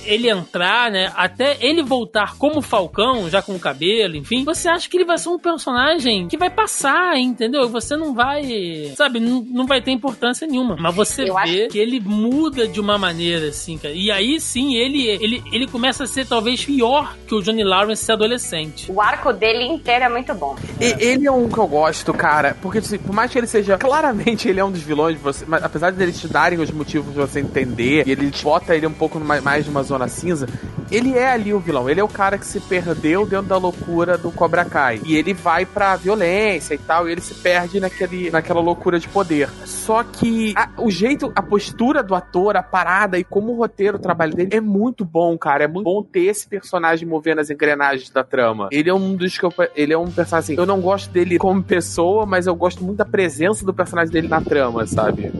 ele 0.04 0.28
entrar, 0.28 0.90
né? 0.90 1.12
Até 1.16 1.56
ele 1.60 1.82
voltar 1.82 2.36
como 2.36 2.60
Falcão, 2.62 3.28
já 3.30 3.40
com 3.42 3.54
o 3.54 3.58
cabelo, 3.60 4.16
enfim, 4.16 4.44
você 4.44 4.68
acha 4.68 4.88
que 4.88 4.96
ele 4.96 5.04
vai 5.04 5.18
ser 5.18 5.28
um 5.28 5.38
personagem 5.38 6.28
que 6.28 6.36
vai 6.36 6.50
passar, 6.50 7.16
entendeu? 7.18 7.68
Você 7.68 7.96
não 7.96 8.14
vai, 8.14 8.92
sabe, 8.96 9.20
não, 9.20 9.42
não 9.48 9.66
vai 9.66 9.80
ter 9.80 9.90
importância 9.90 10.46
nenhuma. 10.46 10.76
Mas 10.78 10.94
você 10.94 11.22
Eu 11.28 11.34
vê 11.34 11.40
acho- 11.40 11.68
que 11.68 11.78
ele 11.78 12.00
muda 12.00 12.66
de 12.66 12.80
uma 12.80 12.98
maneira, 12.98 13.48
assim, 13.48 13.78
cara. 13.78 13.94
E 13.94 14.10
aí 14.10 14.40
sim, 14.40 14.74
ele, 14.76 15.06
ele, 15.06 15.42
ele 15.52 15.66
começa 15.66 16.04
a 16.04 16.06
ser 16.06 16.26
talvez 16.26 16.64
pior 16.64 17.16
que 17.26 17.34
o 17.34 17.40
Johnny 17.42 17.62
Lawrence 17.64 18.10
adolescente. 18.10 18.90
O 18.90 19.00
arco 19.00 19.32
dele 19.32 19.61
inteiro 19.66 20.04
é 20.04 20.08
muito 20.08 20.34
bom. 20.34 20.56
E- 20.80 20.96
ele 20.98 21.26
é 21.26 21.30
um 21.32 21.48
que 21.48 21.58
eu 21.58 21.66
gosto, 21.66 22.12
cara, 22.14 22.56
porque 22.60 22.78
assim, 22.78 22.98
por 22.98 23.14
mais 23.14 23.30
que 23.30 23.38
ele 23.38 23.46
seja 23.46 23.76
claramente 23.78 24.48
ele 24.48 24.60
é 24.60 24.64
um 24.64 24.70
dos 24.70 24.82
vilões, 24.82 25.18
você, 25.18 25.44
mas 25.46 25.62
apesar 25.62 25.90
de 25.90 26.02
eles 26.02 26.20
te 26.20 26.28
darem 26.28 26.58
os 26.60 26.70
motivos 26.70 27.12
de 27.12 27.18
você 27.20 27.40
entender, 27.40 28.06
e 28.06 28.10
ele 28.12 28.30
bota 28.42 28.74
ele 28.74 28.86
um 28.86 28.92
pouco 28.92 29.18
numa- 29.18 29.40
mais 29.40 29.66
numa 29.66 29.82
zona 29.82 30.08
cinza, 30.08 30.46
ele 30.90 31.16
é 31.16 31.30
ali 31.32 31.52
o 31.54 31.58
vilão. 31.60 31.88
Ele 31.88 32.00
é 32.00 32.04
o 32.04 32.08
cara 32.08 32.36
que 32.38 32.46
se 32.46 32.60
perdeu 32.60 33.24
dentro 33.26 33.46
da 33.46 33.56
loucura 33.56 34.18
do 34.18 34.30
Cobra 34.30 34.64
Kai. 34.64 35.00
E 35.04 35.16
ele 35.16 35.32
vai 35.32 35.64
pra 35.64 35.96
violência 35.96 36.74
e 36.74 36.78
tal, 36.78 37.08
e 37.08 37.12
ele 37.12 37.20
se 37.20 37.34
perde 37.34 37.80
naquele, 37.80 38.30
naquela 38.30 38.60
loucura 38.60 38.98
de 38.98 39.08
poder. 39.08 39.48
Só 39.64 40.02
que 40.02 40.52
a- 40.56 40.68
o 40.78 40.90
jeito, 40.90 41.32
a 41.34 41.42
postura 41.42 42.02
do 42.02 42.14
ator, 42.14 42.56
a 42.56 42.62
parada 42.62 43.18
e 43.18 43.24
como 43.24 43.52
o 43.52 43.56
roteiro, 43.56 43.96
o 43.96 44.00
trabalho 44.00 44.34
dele 44.34 44.50
é 44.56 44.60
muito 44.60 45.04
bom, 45.04 45.36
cara. 45.38 45.64
É 45.64 45.68
muito 45.68 45.84
bom 45.84 46.02
ter 46.02 46.24
esse 46.24 46.46
personagem 46.46 47.06
movendo 47.08 47.40
as 47.40 47.50
engrenagens 47.50 48.10
da 48.10 48.22
trama. 48.24 48.68
Ele 48.70 48.90
é 48.90 48.94
um 48.94 49.14
dos 49.14 49.38
que 49.38 49.44
eu, 49.44 49.51
ele 49.74 49.92
é 49.92 49.98
um 49.98 50.10
personagem 50.10 50.54
assim, 50.54 50.60
eu 50.60 50.66
não 50.66 50.80
gosto 50.80 51.10
dele 51.10 51.38
como 51.38 51.62
pessoa, 51.62 52.26
mas 52.26 52.46
eu 52.46 52.54
gosto 52.54 52.84
muito 52.84 52.98
da 52.98 53.04
presença 53.04 53.64
do 53.64 53.74
personagem 53.74 54.12
dele 54.12 54.28
na 54.28 54.40
trama, 54.40 54.86
sabe? 54.86 55.32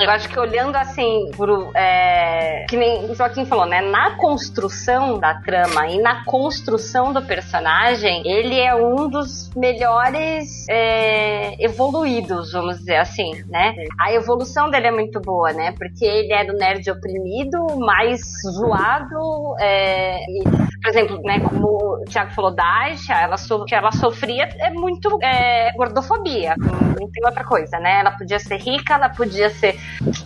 Eu 0.00 0.10
acho 0.10 0.30
que 0.30 0.38
olhando 0.38 0.76
assim, 0.76 1.30
pro, 1.36 1.70
é, 1.76 2.64
que 2.68 2.76
nem 2.76 3.04
o 3.04 3.14
Joaquim 3.14 3.44
falou, 3.44 3.66
né? 3.66 3.82
Na 3.82 4.16
construção 4.16 5.18
da 5.18 5.34
trama 5.34 5.86
e 5.88 6.00
na 6.00 6.24
construção 6.24 7.12
do 7.12 7.20
personagem, 7.20 8.26
ele 8.26 8.58
é 8.58 8.74
um 8.74 9.08
dos 9.08 9.50
melhores 9.54 10.66
é, 10.70 11.54
evoluídos, 11.62 12.52
vamos 12.52 12.78
dizer 12.78 12.96
assim, 12.96 13.44
né? 13.48 13.74
A 13.98 14.12
evolução 14.12 14.70
dele 14.70 14.86
é 14.86 14.90
muito 14.90 15.20
boa, 15.20 15.52
né? 15.52 15.74
Porque 15.76 16.04
ele 16.04 16.32
era 16.32 16.50
o 16.50 16.56
nerd 16.56 16.90
oprimido, 16.90 17.78
mais 17.78 18.22
zoado, 18.54 19.54
é, 19.60 20.18
e, 20.22 20.42
por 20.82 20.88
exemplo, 20.88 21.20
né? 21.22 21.40
Como 21.40 22.00
o 22.00 22.04
Thiago 22.06 22.32
falou 22.32 22.54
da 22.54 22.64
Aisha, 22.64 23.12
ela, 23.12 23.36
so, 23.36 23.66
que 23.66 23.74
ela 23.74 23.92
sofria 23.92 24.48
é 24.58 24.70
muito 24.70 25.18
é, 25.22 25.72
gordofobia, 25.76 26.54
não 26.58 27.10
tem 27.10 27.24
outra 27.24 27.44
coisa, 27.44 27.78
né? 27.78 28.00
Ela 28.00 28.12
podia 28.12 28.38
ser 28.38 28.56
rica, 28.56 28.94
ela 28.94 29.10
podia 29.10 29.50
ser 29.50 29.78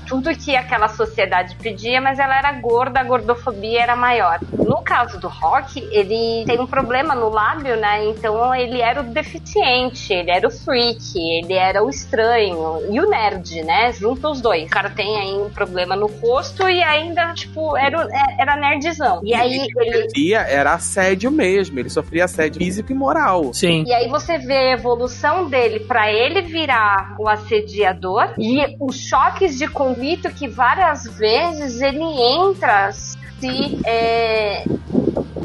tudo 0.07 0.35
que 0.37 0.55
aquela 0.57 0.89
sociedade 0.89 1.57
pedia, 1.57 2.01
mas 2.01 2.19
ela 2.19 2.37
era 2.39 2.53
gorda, 2.53 3.01
a 3.01 3.05
gordofobia 3.05 3.83
era 3.83 3.97
maior. 3.97 4.39
No 4.53 4.83
caso 4.83 5.19
do 5.19 5.29
Rock, 5.29 5.81
ele 5.91 6.45
tem 6.47 6.59
um 6.61 6.67
problema 6.67 7.15
no 7.15 7.29
lábio, 7.29 7.77
né? 7.77 8.05
Então 8.07 8.55
ele 8.55 8.81
era 8.81 9.01
o 9.01 9.05
deficiente, 9.05 10.13
ele 10.13 10.31
era 10.31 10.47
o 10.47 10.51
freak, 10.51 11.01
ele 11.17 11.55
era 11.55 11.83
o 11.83 11.91
estranho 11.91 12.81
e 12.91 13.01
o 13.01 13.09
nerd, 13.09 13.63
né? 13.63 13.93
Junto 13.93 14.29
os 14.31 14.41
dois. 14.41 14.65
O 14.67 14.71
cara 14.71 14.91
tem 14.91 15.17
aí 15.19 15.35
um 15.35 15.51
problema 15.51 15.97
no 15.97 16.07
rosto 16.07 16.69
e 16.69 16.83
ainda, 16.83 17.33
tipo, 17.35 17.77
era, 17.77 17.99
o- 17.99 18.11
é- 18.11 18.37
era 18.39 18.57
nerdzão. 18.57 19.21
E 19.25 19.35
aí 19.35 19.55
ele. 19.77 20.09
Ele 20.15 20.33
era 20.35 20.75
assédio 20.75 21.31
mesmo, 21.31 21.79
ele 21.79 21.91
sofria 21.91 22.25
assédio 22.25 22.59
físico 22.61 22.93
e 22.93 22.95
moral. 22.95 23.53
Sim. 23.53 23.85
E 23.87 23.93
aí 23.93 24.09
você 24.09 24.39
vê 24.39 24.55
a 24.57 24.73
evolução 24.73 25.49
dele 25.49 25.81
pra 25.81 26.11
ele 26.13 26.43
virar 26.43 27.15
o 27.19 27.29
assediador 27.29 28.35
e 28.39 28.59
os 28.81 28.97
choques 29.45 29.59
de 29.59 29.69
conflito 29.69 30.31
que 30.31 30.49
várias 30.49 31.05
vezes 31.05 31.81
ele 31.81 32.03
entra 32.03 32.91
se 32.93 33.79
é, 33.85 34.65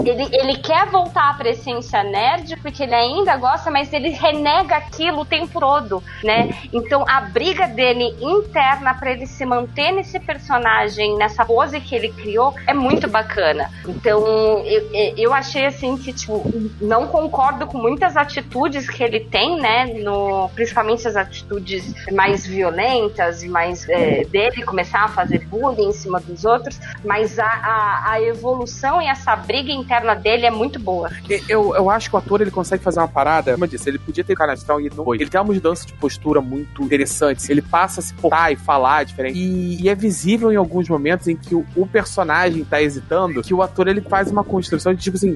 ele, 0.09 0.27
ele 0.31 0.57
quer 0.57 0.87
voltar 0.87 1.37
pra 1.37 1.49
essência 1.49 2.03
nerd 2.03 2.55
porque 2.61 2.83
ele 2.83 2.95
ainda 2.95 3.35
gosta, 3.37 3.69
mas 3.69 3.91
ele 3.91 4.09
renega 4.09 4.75
aquilo 4.77 5.21
o 5.21 5.25
tempo 5.25 5.59
todo, 5.59 6.03
né? 6.23 6.49
Então 6.71 7.03
a 7.07 7.21
briga 7.21 7.67
dele 7.67 8.15
interna 8.21 8.93
pra 8.93 9.11
ele 9.11 9.25
se 9.25 9.45
manter 9.45 9.91
nesse 9.91 10.19
personagem, 10.19 11.17
nessa 11.17 11.45
pose 11.45 11.79
que 11.79 11.95
ele 11.95 12.09
criou, 12.09 12.53
é 12.65 12.73
muito 12.73 13.07
bacana. 13.07 13.69
Então 13.87 14.25
eu, 14.65 14.89
eu 15.17 15.33
achei 15.33 15.65
assim 15.65 15.97
que, 15.97 16.13
tipo, 16.13 16.43
não 16.81 17.07
concordo 17.07 17.67
com 17.67 17.77
muitas 17.77 18.15
atitudes 18.15 18.89
que 18.89 19.03
ele 19.03 19.19
tem, 19.19 19.59
né? 19.59 19.85
No, 19.85 20.49
principalmente 20.55 21.07
as 21.07 21.15
atitudes 21.15 21.93
mais 22.11 22.45
violentas 22.45 23.43
mais 23.49 23.87
é, 23.89 24.23
dele 24.25 24.63
começar 24.63 25.03
a 25.03 25.07
fazer 25.07 25.45
bullying 25.45 25.89
em 25.89 25.91
cima 25.91 26.19
dos 26.19 26.45
outros, 26.45 26.79
mas 27.03 27.37
a, 27.39 27.45
a, 27.45 28.11
a 28.11 28.21
evolução 28.21 29.01
e 29.01 29.07
essa 29.07 29.35
briga 29.35 29.71
interna 29.71 29.98
dele 30.15 30.45
é 30.45 30.51
muito 30.51 30.79
boa. 30.79 31.09
Eu, 31.47 31.75
eu 31.75 31.89
acho 31.89 32.09
que 32.09 32.15
o 32.15 32.19
ator 32.19 32.41
ele 32.41 32.51
consegue 32.51 32.83
fazer 32.83 32.99
uma 32.99 33.07
parada, 33.07 33.51
como 33.53 33.65
eu 33.65 33.69
disse, 33.69 33.89
ele 33.89 33.99
podia 33.99 34.23
ter 34.23 34.35
canastrão 34.35 34.79
e 34.79 34.89
não 34.89 35.03
foi. 35.03 35.17
Ele 35.17 35.29
tem 35.29 35.39
uma 35.39 35.53
mudança 35.53 35.85
de 35.85 35.93
postura 35.93 36.41
muito 36.41 36.83
interessante. 36.83 37.49
Ele 37.49 37.61
passa 37.61 37.99
a 37.99 38.03
se 38.03 38.13
portar 38.13 38.51
e 38.51 38.55
falar 38.55 39.03
diferente. 39.03 39.37
E, 39.37 39.81
e 39.81 39.89
é 39.89 39.95
visível 39.95 40.51
em 40.51 40.55
alguns 40.55 40.87
momentos 40.87 41.27
em 41.27 41.35
que 41.35 41.55
o, 41.55 41.65
o 41.75 41.85
personagem 41.85 42.63
tá 42.63 42.81
hesitando, 42.81 43.41
que 43.41 43.53
o 43.53 43.61
ator 43.61 43.87
ele 43.87 44.01
faz 44.01 44.31
uma 44.31 44.43
construção 44.43 44.93
de 44.93 45.01
tipo 45.01 45.17
assim, 45.17 45.35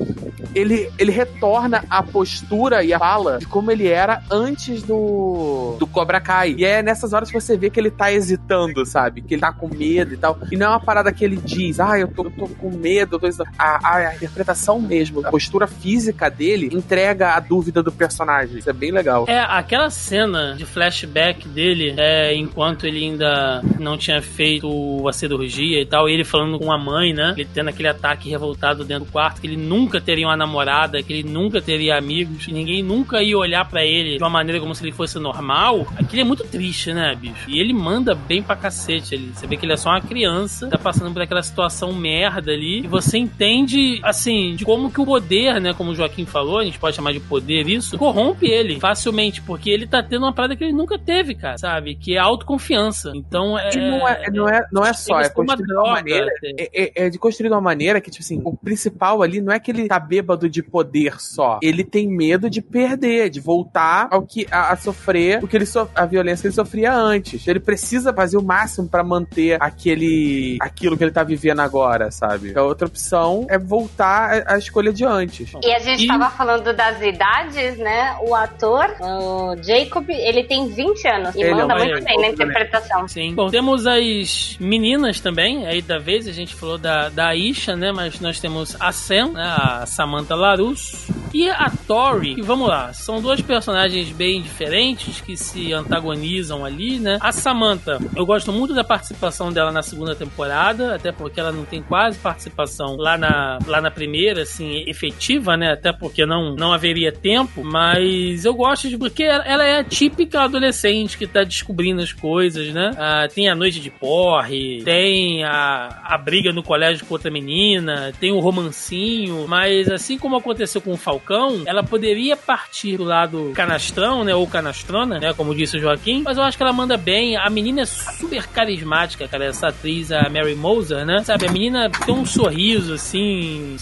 ele, 0.53 0.91
ele 0.97 1.11
retorna 1.11 1.84
a 1.89 2.01
postura 2.01 2.84
e 2.84 2.93
a 2.93 2.99
fala 2.99 3.38
de 3.39 3.47
como 3.47 3.72
ele 3.72 3.88
era 3.88 4.22
antes 4.30 4.84
do, 4.84 5.76
do 5.80 5.88
Cobra 5.88 6.20
Kai. 6.20 6.55
E 6.57 6.66
é 6.66 6.82
nessas 6.82 7.14
horas 7.14 7.30
que 7.30 7.39
você 7.39 7.57
vê 7.57 7.70
que 7.70 7.80
ele 7.80 7.91
tá 7.91 8.11
hesitando, 8.11 8.86
sabe? 8.86 9.22
Que 9.22 9.36
ele 9.36 9.41
tá 9.41 9.51
com 9.51 9.68
medo 9.68 10.14
e 10.14 10.18
tal. 10.18 10.38
E 10.51 10.57
não 10.57 10.68
é 10.68 10.70
uma 10.70 10.80
parada 10.80 11.11
que 11.11 11.24
ele 11.24 11.38
diz, 11.38 11.80
ah, 11.80 11.99
eu 11.99 12.07
tô, 12.07 12.26
eu 12.26 12.32
tô 12.32 12.47
com 12.47 12.70
medo, 12.72 13.16
eu 13.16 13.20
tô 13.20 13.28
hesitando. 13.28 13.49
a, 13.57 13.88
a, 13.88 13.97
a 14.09 14.16
interpretação 14.16 14.43
mesmo, 14.82 15.26
a 15.26 15.30
postura 15.30 15.68
física 15.68 16.30
dele 16.30 16.70
entrega 16.72 17.36
a 17.36 17.39
dúvida 17.39 17.82
do 17.82 17.91
personagem. 17.91 18.58
Isso 18.58 18.70
é 18.70 18.74
bem 18.74 18.91
legal. 18.91 19.26
É, 19.28 19.39
aquela 19.39 19.89
cena 19.89 20.56
de 20.58 20.66
flashback 20.66 21.48
dele, 21.48 21.94
é, 21.98 22.36
enquanto 22.36 22.86
ele 22.86 23.04
ainda 23.04 23.62
não 23.80 23.98
tinha 23.98 24.22
feito 24.22 25.08
a 25.08 25.14
cirurgia 25.14 25.82
e 25.82 25.86
tal, 25.86 26.08
ele 26.08 26.24
falando 26.24 26.60
com 26.60 26.72
a 26.72 26.78
mãe, 26.78 27.14
né? 27.14 27.34
Ele 27.38 27.48
tendo 27.54 27.70
aquele 27.70 27.89
ataque 27.89 28.30
revoltado 28.30 28.84
dentro 28.84 29.06
do 29.06 29.12
quarto, 29.12 29.41
que 29.41 29.48
ele 29.48 29.58
nunca 29.58 30.00
teria 30.00 30.28
uma 30.28 30.38
namorada, 30.38 31.02
que 31.02 31.14
ele 31.14 31.30
nunca 31.30 31.62
teria 31.62 31.98
amigos, 31.98 32.46
que 32.46 32.52
ninguém 32.52 32.82
nunca 32.84 33.22
ia 33.22 33.38
olhar 33.38 33.68
pra 33.68 33.84
ele 33.86 34.18
de 34.18 34.24
uma 34.24 34.30
maneira 34.30 34.60
como 34.60 34.74
se 34.74 34.84
ele 34.84 34.91
fosse 34.91 35.20
normal. 35.20 35.88
Aquilo 35.98 36.22
é 36.22 36.26
muito 36.26 36.44
triste, 36.44 36.94
né, 36.94 37.16
bicho? 37.16 37.50
E 37.50 37.60
ele 37.60 37.74
manda 37.74 38.16
bem 38.16 38.41
pra 38.41 38.56
cacete 38.56 39.16
ali. 39.16 39.32
Você 39.34 39.48
vê 39.48 39.58
que 39.58 39.66
ele 39.66 39.74
é 39.74 39.78
só 39.78 39.89
uma 39.89 40.02
criança, 40.02 40.68
tá 40.68 40.78
passando 40.78 41.12
por 41.14 41.22
aquela 41.22 41.44
situação 41.44 41.94
merda 41.94 42.52
ali, 42.52 42.80
e 42.80 42.88
você 42.88 43.18
entende, 43.18 44.00
assim, 44.04 44.32
de 44.55 44.65
como 44.65 44.91
que 44.91 44.99
o 45.01 45.05
poder, 45.05 45.59
né, 45.61 45.73
como 45.73 45.91
o 45.91 45.95
Joaquim 45.95 46.25
falou, 46.25 46.59
a 46.59 46.63
gente 46.65 46.79
pode 46.79 46.95
chamar 46.95 47.13
de 47.13 47.19
poder 47.19 47.67
isso, 47.67 47.97
corrompe 47.97 48.47
ele 48.47 48.79
facilmente, 48.79 49.41
porque 49.41 49.69
ele 49.69 49.88
tá 49.88 50.01
tendo 50.03 50.23
uma 50.23 50.34
parada 50.34 50.55
que 50.55 50.63
ele 50.63 50.73
nunca 50.73 50.97
teve, 50.97 51.36
cara, 51.36 51.57
sabe? 51.57 51.95
Que 51.95 52.15
é 52.15 52.19
autoconfiança. 52.19 53.11
Então 53.15 53.57
é. 53.57 53.69
Não 53.75 54.07
é, 54.07 54.29
não 54.31 54.49
é, 54.49 54.67
não 54.71 54.86
é 54.86 54.93
só, 54.93 55.19
é 55.21 55.23
uma 55.23 55.29
construído 55.29 55.65
de 55.67 55.73
uma 55.73 55.81
droga, 55.84 55.91
maneira. 55.93 56.27
até. 56.38 56.53
É, 56.57 56.84
é- 56.84 57.05
é 57.05 57.09
de 57.09 57.17
construir 57.19 57.49
de 57.49 57.53
uma 57.55 57.61
maneira 57.61 57.99
que, 58.01 58.09
tipo 58.11 58.23
assim, 58.23 58.41
o 58.43 58.55
principal 58.55 59.21
ali 59.21 59.41
não 59.41 59.51
é 59.53 59.59
que 59.59 59.71
ele 59.71 59.88
tá 59.88 59.99
bêbado 59.99 60.49
de 60.49 60.61
poder 60.63 61.19
só. 61.19 61.59
Ele 61.61 61.84
tem 61.84 62.07
medo 62.07 62.49
de 62.49 62.61
perder, 62.61 63.29
de 63.29 63.39
voltar 63.39 64.07
ao 64.11 64.21
que 64.23 64.47
a, 64.51 64.71
a 64.73 64.75
sofrer 64.77 65.43
o 65.43 65.47
que 65.47 65.55
ele 65.57 65.65
so, 65.65 65.88
a 65.95 66.05
violência 66.05 66.41
que 66.43 66.47
ele 66.47 66.55
sofria 66.55 66.93
antes. 66.93 67.47
Ele 67.47 67.59
precisa 67.59 68.13
fazer 68.13 68.38
o 68.38 68.43
máximo 68.43 68.88
pra 68.88 69.03
manter 69.03 69.57
aquele 69.61 70.57
aquilo 70.59 70.97
que 70.97 71.03
ele 71.03 71.11
tá 71.11 71.23
vivendo 71.23 71.59
agora, 71.59 72.11
sabe? 72.11 72.53
A 72.57 72.61
outra 72.63 72.88
opção 72.88 73.45
é 73.49 73.57
voltar 73.57 74.22
à 74.45 74.57
escolha 74.57 74.91
de 74.93 75.05
antes. 75.05 75.51
E 75.63 75.71
a 75.71 75.80
gente 75.80 76.03
E- 76.03 76.07
tava 76.07 76.30
falando 76.30 76.74
das 76.74 77.01
idades, 77.01 77.78
né? 77.78 78.15
O 78.21 78.34
ator, 78.36 78.86
o 79.01 79.55
Jacob, 79.63 80.09
ele 80.09 80.43
tem 80.43 80.67
20 80.69 81.07
anos 81.07 81.36
e 81.36 81.41
Ele 81.41 81.49
é 81.51 81.55
manda 81.55 81.76
um 81.76 81.78
muito 81.78 82.03
bem 82.03 82.21
na 82.21 82.28
interpretação. 82.30 83.07
Sim. 83.07 83.34
Bom, 83.36 83.49
temos 83.49 83.86
as 83.88 84.57
meninas 84.59 85.19
também, 85.19 85.65
aí 85.67 85.82
da 85.82 85.97
vez, 85.99 86.28
a 86.28 86.32
gente 86.32 86.53
falou 86.55 86.78
da, 86.78 87.09
da 87.09 87.36
Isha, 87.36 87.76
né? 87.76 87.91
Mas 87.91 88.19
nós 88.19 88.39
temos 88.39 88.76
a 88.80 88.91
Sam, 88.91 89.32
né? 89.34 89.43
a 89.57 89.86
Samantha 89.86 90.36
Larus, 90.36 91.07
E 91.34 91.49
a 91.49 91.71
Tori, 91.88 92.36
que 92.36 92.41
vamos 92.43 92.67
lá, 92.67 92.93
são 92.93 93.19
duas 93.19 93.41
personagens 93.41 94.09
bem 94.11 94.41
diferentes 94.41 95.19
que 95.21 95.36
se 95.36 95.74
antagonizam 95.74 96.63
ali, 96.63 96.99
né? 96.99 97.17
A 97.19 97.32
Samantha, 97.32 97.97
eu 98.15 98.24
gosto 98.26 98.51
muito 98.51 98.74
da 98.74 98.84
participação 98.84 99.51
dela 99.51 99.71
na 99.71 99.82
segunda 99.82 100.15
temporada, 100.15 100.93
até 100.95 101.11
porque 101.11 101.39
ela 101.39 101.51
não 101.51 101.65
tem 101.65 101.82
quase 101.82 102.19
participação 102.19 102.95
lá 102.97 103.17
na, 103.17 103.57
lá 103.65 103.82
na 103.82 103.89
primeira, 103.89 104.12
assim, 104.41 104.84
efetiva, 104.88 105.57
né? 105.57 105.72
Até 105.72 105.91
porque 105.91 106.26
não, 106.26 106.55
não 106.55 106.74
haveria 106.74 107.11
tempo, 107.11 107.64
mas 107.64 108.45
eu 108.45 108.53
gosto 108.53 108.89
de 108.89 108.97
porque 108.97 109.24
ela 109.24 109.66
é 109.66 109.80
a 109.80 109.84
típica 109.84 110.41
adolescente 110.41 111.18
que 111.18 111.28
tá 111.28 111.43
descobrindo 111.43 112.01
as 112.01 112.11
coisas, 112.11 112.74
né? 112.74 112.91
Ah, 112.97 113.28
tem 113.34 113.49
a 113.49 113.55
noite 113.55 113.80
de 113.80 113.89
porre, 113.89 114.82
tem 114.84 115.43
a, 115.43 116.01
a 116.03 116.18
briga 116.18 116.51
no 116.51 116.64
colégio 116.64 117.05
com 117.05 117.14
outra 117.14 117.32
menina, 117.32 118.14
tem 118.20 118.32
o 118.32 118.39
romancinho, 118.39 119.45
mas 119.47 119.89
assim 119.89 120.18
como 120.18 120.36
aconteceu 120.36 120.82
com 120.82 120.91
o 120.91 120.97
Falcão, 120.97 121.64
ela 121.66 121.84
poderia 121.84 122.36
partir 122.36 122.97
do 122.97 123.03
lado 123.03 123.51
canastrão, 123.55 124.24
né? 124.24 124.36
Ou 124.36 124.47
canastrona, 124.47 125.20
né? 125.20 125.34
Como 125.34 125.55
disse 125.55 125.78
o 125.78 125.80
Joaquim, 125.80 126.22
mas 126.24 126.38
eu 126.38 126.43
acho 126.43 126.57
que 126.57 126.64
ela 126.64 126.74
manda 126.74 126.97
bem. 126.97 127.36
A 127.38 127.49
menina 127.49 127.82
é 127.82 127.86
super 127.86 128.47
carismática, 128.47 129.28
cara, 129.28 129.45
essa 129.45 129.68
atriz, 129.68 130.11
a 130.11 130.30
Mary 130.30 130.55
Moser, 130.55 131.05
né? 131.05 131.24
Sabe, 131.24 131.47
a 131.47 131.51
menina 131.51 131.89
tem 131.89 132.14
um 132.14 132.26
sorriso, 132.26 132.93
assim. 132.93 133.76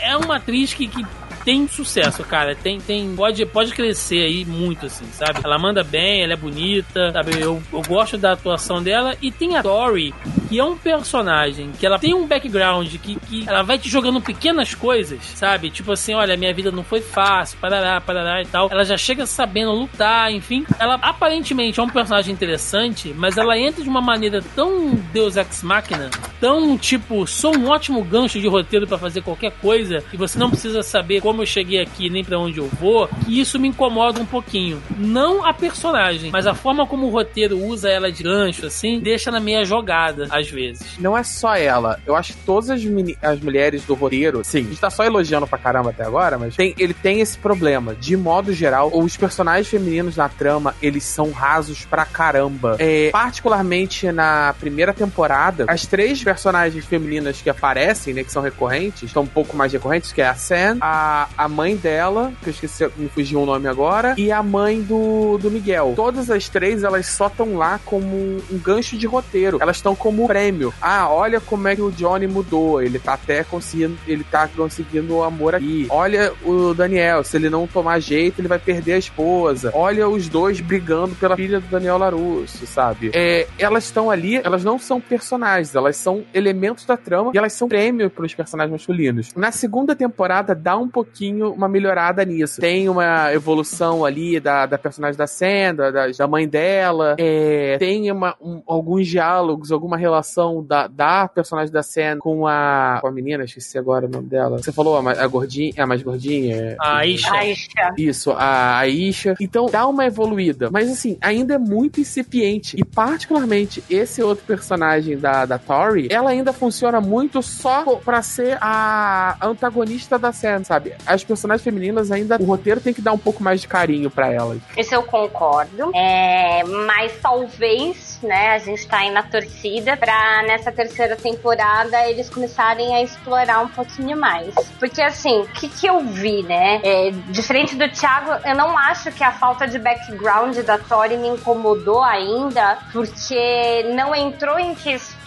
É 0.00 0.16
uma 0.16 0.36
atriz 0.36 0.72
que, 0.72 0.88
que 0.88 1.04
tem 1.48 1.66
sucesso, 1.66 2.22
cara. 2.24 2.54
Tem, 2.54 2.78
tem, 2.78 3.16
pode, 3.16 3.46
pode 3.46 3.72
crescer 3.72 4.18
aí 4.18 4.44
muito, 4.44 4.84
assim, 4.84 5.06
sabe? 5.12 5.40
Ela 5.42 5.58
manda 5.58 5.82
bem, 5.82 6.22
ela 6.22 6.34
é 6.34 6.36
bonita, 6.36 7.10
sabe? 7.10 7.40
Eu, 7.40 7.62
eu 7.72 7.82
gosto 7.88 8.18
da 8.18 8.32
atuação 8.32 8.82
dela. 8.82 9.16
E 9.22 9.32
tem 9.32 9.56
a 9.56 9.62
Dory, 9.62 10.12
que 10.46 10.58
é 10.58 10.64
um 10.64 10.76
personagem 10.76 11.72
que 11.72 11.86
ela 11.86 11.98
tem 11.98 12.12
um 12.12 12.26
background 12.26 12.94
que, 12.96 13.14
que 13.14 13.48
ela 13.48 13.62
vai 13.62 13.78
te 13.78 13.88
jogando 13.88 14.20
pequenas 14.20 14.74
coisas, 14.74 15.22
sabe? 15.24 15.70
Tipo 15.70 15.92
assim, 15.92 16.12
olha, 16.12 16.36
minha 16.36 16.52
vida 16.52 16.70
não 16.70 16.84
foi 16.84 17.00
fácil, 17.00 17.58
parará, 17.58 17.98
parará 17.98 18.42
e 18.42 18.46
tal. 18.46 18.68
Ela 18.70 18.84
já 18.84 18.98
chega 18.98 19.24
sabendo 19.24 19.72
lutar, 19.72 20.30
enfim. 20.30 20.66
Ela 20.78 20.96
aparentemente 20.96 21.80
é 21.80 21.82
um 21.82 21.88
personagem 21.88 22.30
interessante, 22.30 23.14
mas 23.16 23.38
ela 23.38 23.58
entra 23.58 23.82
de 23.82 23.88
uma 23.88 24.02
maneira 24.02 24.44
tão 24.54 24.90
Deus 25.14 25.34
Ex 25.36 25.62
Machina, 25.62 26.10
tão 26.38 26.76
tipo, 26.76 27.26
sou 27.26 27.56
um 27.56 27.68
ótimo 27.68 28.04
gancho 28.04 28.38
de 28.38 28.48
roteiro 28.48 28.86
para 28.86 28.98
fazer 28.98 29.22
qualquer 29.22 29.52
coisa, 29.52 30.04
e 30.12 30.16
você 30.18 30.38
não 30.38 30.50
precisa 30.50 30.82
saber 30.82 31.22
como 31.22 31.37
como 31.38 31.42
eu 31.42 31.46
cheguei 31.46 31.80
aqui 31.80 32.10
nem 32.10 32.24
para 32.24 32.36
onde 32.36 32.58
eu 32.58 32.66
vou, 32.66 33.08
e 33.28 33.40
isso 33.40 33.60
me 33.60 33.68
incomoda 33.68 34.20
um 34.20 34.26
pouquinho. 34.26 34.82
Não 34.96 35.46
a 35.46 35.54
personagem, 35.54 36.30
mas 36.32 36.48
a 36.48 36.54
forma 36.54 36.84
como 36.84 37.06
o 37.06 37.10
roteiro 37.10 37.56
usa 37.64 37.88
ela 37.88 38.10
de 38.10 38.24
gancho, 38.24 38.66
assim, 38.66 38.98
deixa 38.98 39.30
na 39.30 39.38
meia 39.38 39.64
jogada, 39.64 40.26
às 40.30 40.50
vezes. 40.50 40.98
Não 40.98 41.16
é 41.16 41.22
só 41.22 41.54
ela. 41.54 42.00
Eu 42.04 42.16
acho 42.16 42.32
que 42.32 42.40
todas 42.40 42.70
as, 42.70 42.80
as 43.22 43.40
mulheres 43.40 43.84
do 43.84 43.94
roteiro, 43.94 44.42
sim, 44.42 44.60
a 44.60 44.62
gente 44.62 44.80
tá 44.80 44.90
só 44.90 45.04
elogiando 45.04 45.46
pra 45.46 45.58
caramba 45.58 45.90
até 45.90 46.02
agora, 46.02 46.36
mas 46.38 46.56
tem, 46.56 46.74
ele 46.76 46.94
tem 46.94 47.20
esse 47.20 47.38
problema. 47.38 47.94
De 47.94 48.16
modo 48.16 48.52
geral, 48.52 48.90
os 48.92 49.16
personagens 49.16 49.68
femininos 49.68 50.16
na 50.16 50.28
trama, 50.28 50.74
eles 50.82 51.04
são 51.04 51.30
rasos 51.30 51.84
pra 51.84 52.04
caramba. 52.04 52.74
É, 52.80 53.10
particularmente 53.12 54.10
na 54.10 54.54
primeira 54.58 54.92
temporada, 54.92 55.66
as 55.68 55.86
três 55.86 56.22
personagens 56.24 56.84
femininas 56.84 57.40
que 57.40 57.48
aparecem, 57.48 58.12
né, 58.12 58.24
que 58.24 58.32
são 58.32 58.42
recorrentes, 58.42 59.12
são 59.12 59.22
um 59.22 59.26
pouco 59.26 59.56
mais 59.56 59.72
recorrentes, 59.72 60.12
que 60.12 60.20
é 60.20 60.26
a 60.26 60.34
Sam, 60.34 60.78
a 60.80 61.27
a, 61.36 61.48
mãe 61.48 61.76
dela, 61.76 62.32
que 62.42 62.48
eu 62.48 62.52
esqueci, 62.52 62.88
me 62.96 63.08
fugiu 63.08 63.42
o 63.42 63.46
nome 63.46 63.68
agora, 63.68 64.14
e 64.16 64.30
a 64.30 64.42
mãe 64.42 64.80
do, 64.82 65.38
do 65.38 65.50
Miguel. 65.50 65.92
Todas 65.96 66.30
as 66.30 66.48
três, 66.48 66.84
elas 66.84 67.06
só 67.06 67.26
estão 67.26 67.56
lá 67.56 67.80
como 67.84 68.16
um 68.50 68.58
gancho 68.58 68.96
de 68.96 69.06
roteiro. 69.06 69.58
Elas 69.60 69.76
estão 69.76 69.94
como 69.94 70.26
prêmio. 70.26 70.72
Ah, 70.80 71.08
olha 71.10 71.40
como 71.40 71.68
é 71.68 71.76
que 71.76 71.82
o 71.82 71.90
Johnny 71.90 72.26
mudou. 72.26 72.82
Ele 72.82 72.98
tá 72.98 73.14
até 73.14 73.44
conseguindo, 73.44 73.96
ele 74.06 74.24
tá 74.24 74.48
conseguindo 74.48 75.16
o 75.16 75.22
amor 75.22 75.54
aqui. 75.54 75.86
Olha 75.90 76.32
o 76.44 76.74
Daniel, 76.74 77.24
se 77.24 77.36
ele 77.36 77.50
não 77.50 77.66
tomar 77.66 78.00
jeito, 78.00 78.40
ele 78.40 78.48
vai 78.48 78.58
perder 78.58 78.94
a 78.94 78.98
esposa. 78.98 79.70
Olha 79.74 80.08
os 80.08 80.28
dois 80.28 80.60
brigando 80.60 81.14
pela 81.14 81.36
filha 81.36 81.60
do 81.60 81.66
Daniel 81.66 81.98
Larusso, 81.98 82.66
sabe? 82.66 83.10
É, 83.14 83.46
elas 83.58 83.84
estão 83.84 84.10
ali, 84.10 84.36
elas 84.36 84.64
não 84.64 84.78
são 84.78 85.00
personagens, 85.00 85.74
elas 85.74 85.96
são 85.96 86.24
elementos 86.32 86.84
da 86.84 86.96
trama 86.96 87.32
e 87.34 87.38
elas 87.38 87.52
são 87.52 87.68
prêmio 87.68 88.10
para 88.10 88.24
os 88.24 88.34
personagens 88.34 88.72
masculinos. 88.72 89.34
Na 89.34 89.52
segunda 89.52 89.94
temporada 89.94 90.54
dá 90.54 90.76
um 90.76 90.88
pouquinho 90.88 91.07
pouquinho 91.08 91.52
uma 91.52 91.68
melhorada 91.68 92.24
nisso. 92.24 92.60
Tem 92.60 92.88
uma 92.88 93.32
evolução 93.32 94.04
ali 94.04 94.38
da, 94.38 94.66
da 94.66 94.78
personagem 94.78 95.16
da 95.16 95.26
Sandra, 95.26 95.90
da, 95.90 96.06
da 96.08 96.26
mãe 96.26 96.46
dela, 96.46 97.16
é, 97.18 97.76
tem 97.78 98.10
uma, 98.12 98.36
um, 98.40 98.62
alguns 98.66 99.08
diálogos, 99.08 99.72
alguma 99.72 99.96
relação 99.96 100.62
da, 100.62 100.86
da 100.86 101.26
personagem 101.26 101.72
da 101.72 101.82
Sandra 101.82 102.18
com 102.18 102.46
a, 102.46 102.98
com 103.00 103.08
a 103.08 103.12
menina, 103.12 103.44
esqueci 103.44 103.78
agora 103.78 104.06
o 104.06 104.08
nome 104.08 104.28
dela. 104.28 104.58
Você 104.58 104.70
falou 104.70 104.96
a, 104.96 105.12
a 105.12 105.26
gordinha, 105.26 105.72
a 105.78 105.86
mais 105.86 106.02
gordinha? 106.02 106.76
A 106.80 106.98
Aisha. 106.98 107.32
Aisha. 107.32 107.94
Isso, 107.96 108.30
a 108.32 108.78
Aisha. 108.78 109.34
Então 109.40 109.66
dá 109.66 109.86
uma 109.86 110.06
evoluída, 110.06 110.70
mas 110.70 110.90
assim, 110.90 111.16
ainda 111.20 111.54
é 111.54 111.58
muito 111.58 112.00
incipiente. 112.00 112.76
E 112.78 112.84
particularmente 112.84 113.82
esse 113.88 114.22
outro 114.22 114.44
personagem 114.44 115.16
da, 115.16 115.46
da 115.46 115.58
Tori, 115.58 116.08
ela 116.10 116.30
ainda 116.30 116.52
funciona 116.52 117.00
muito 117.00 117.42
só 117.42 117.96
pra 117.96 118.22
ser 118.22 118.58
a 118.60 119.36
antagonista 119.40 120.18
da 120.18 120.32
Sandra, 120.32 120.64
sabe? 120.64 120.94
As 121.06 121.24
personagens 121.24 121.62
femininas 121.62 122.10
ainda. 122.10 122.36
O 122.40 122.44
roteiro 122.44 122.80
tem 122.80 122.92
que 122.92 123.00
dar 123.00 123.12
um 123.12 123.18
pouco 123.18 123.42
mais 123.42 123.60
de 123.60 123.68
carinho 123.68 124.10
para 124.10 124.32
elas. 124.32 124.58
Isso 124.76 124.94
eu 124.94 125.02
concordo. 125.02 125.90
É, 125.94 126.62
mas 126.64 127.12
talvez, 127.20 128.18
né, 128.22 128.52
a 128.52 128.58
gente 128.58 128.86
tá 128.86 128.98
aí 128.98 129.10
na 129.10 129.22
torcida 129.22 129.96
pra 129.96 130.42
nessa 130.46 130.70
terceira 130.70 131.16
temporada 131.16 132.08
eles 132.08 132.28
começarem 132.30 132.94
a 132.94 133.02
explorar 133.02 133.60
um 133.60 133.68
pouquinho 133.68 134.16
mais. 134.16 134.54
Porque 134.78 135.00
assim, 135.00 135.40
o 135.40 135.48
que, 135.48 135.68
que 135.68 135.86
eu 135.86 136.00
vi, 136.00 136.42
né? 136.42 136.80
É, 136.82 137.10
diferente 137.28 137.74
do 137.74 137.88
Thiago, 137.88 138.32
eu 138.46 138.54
não 138.54 138.76
acho 138.76 139.10
que 139.12 139.24
a 139.24 139.32
falta 139.32 139.66
de 139.66 139.78
background 139.78 140.56
da 140.58 140.78
Tori 140.78 141.16
me 141.16 141.28
incomodou 141.28 142.02
ainda, 142.02 142.78
porque 142.92 143.84
não 143.94 144.14
entrou 144.14 144.58
em 144.58 144.74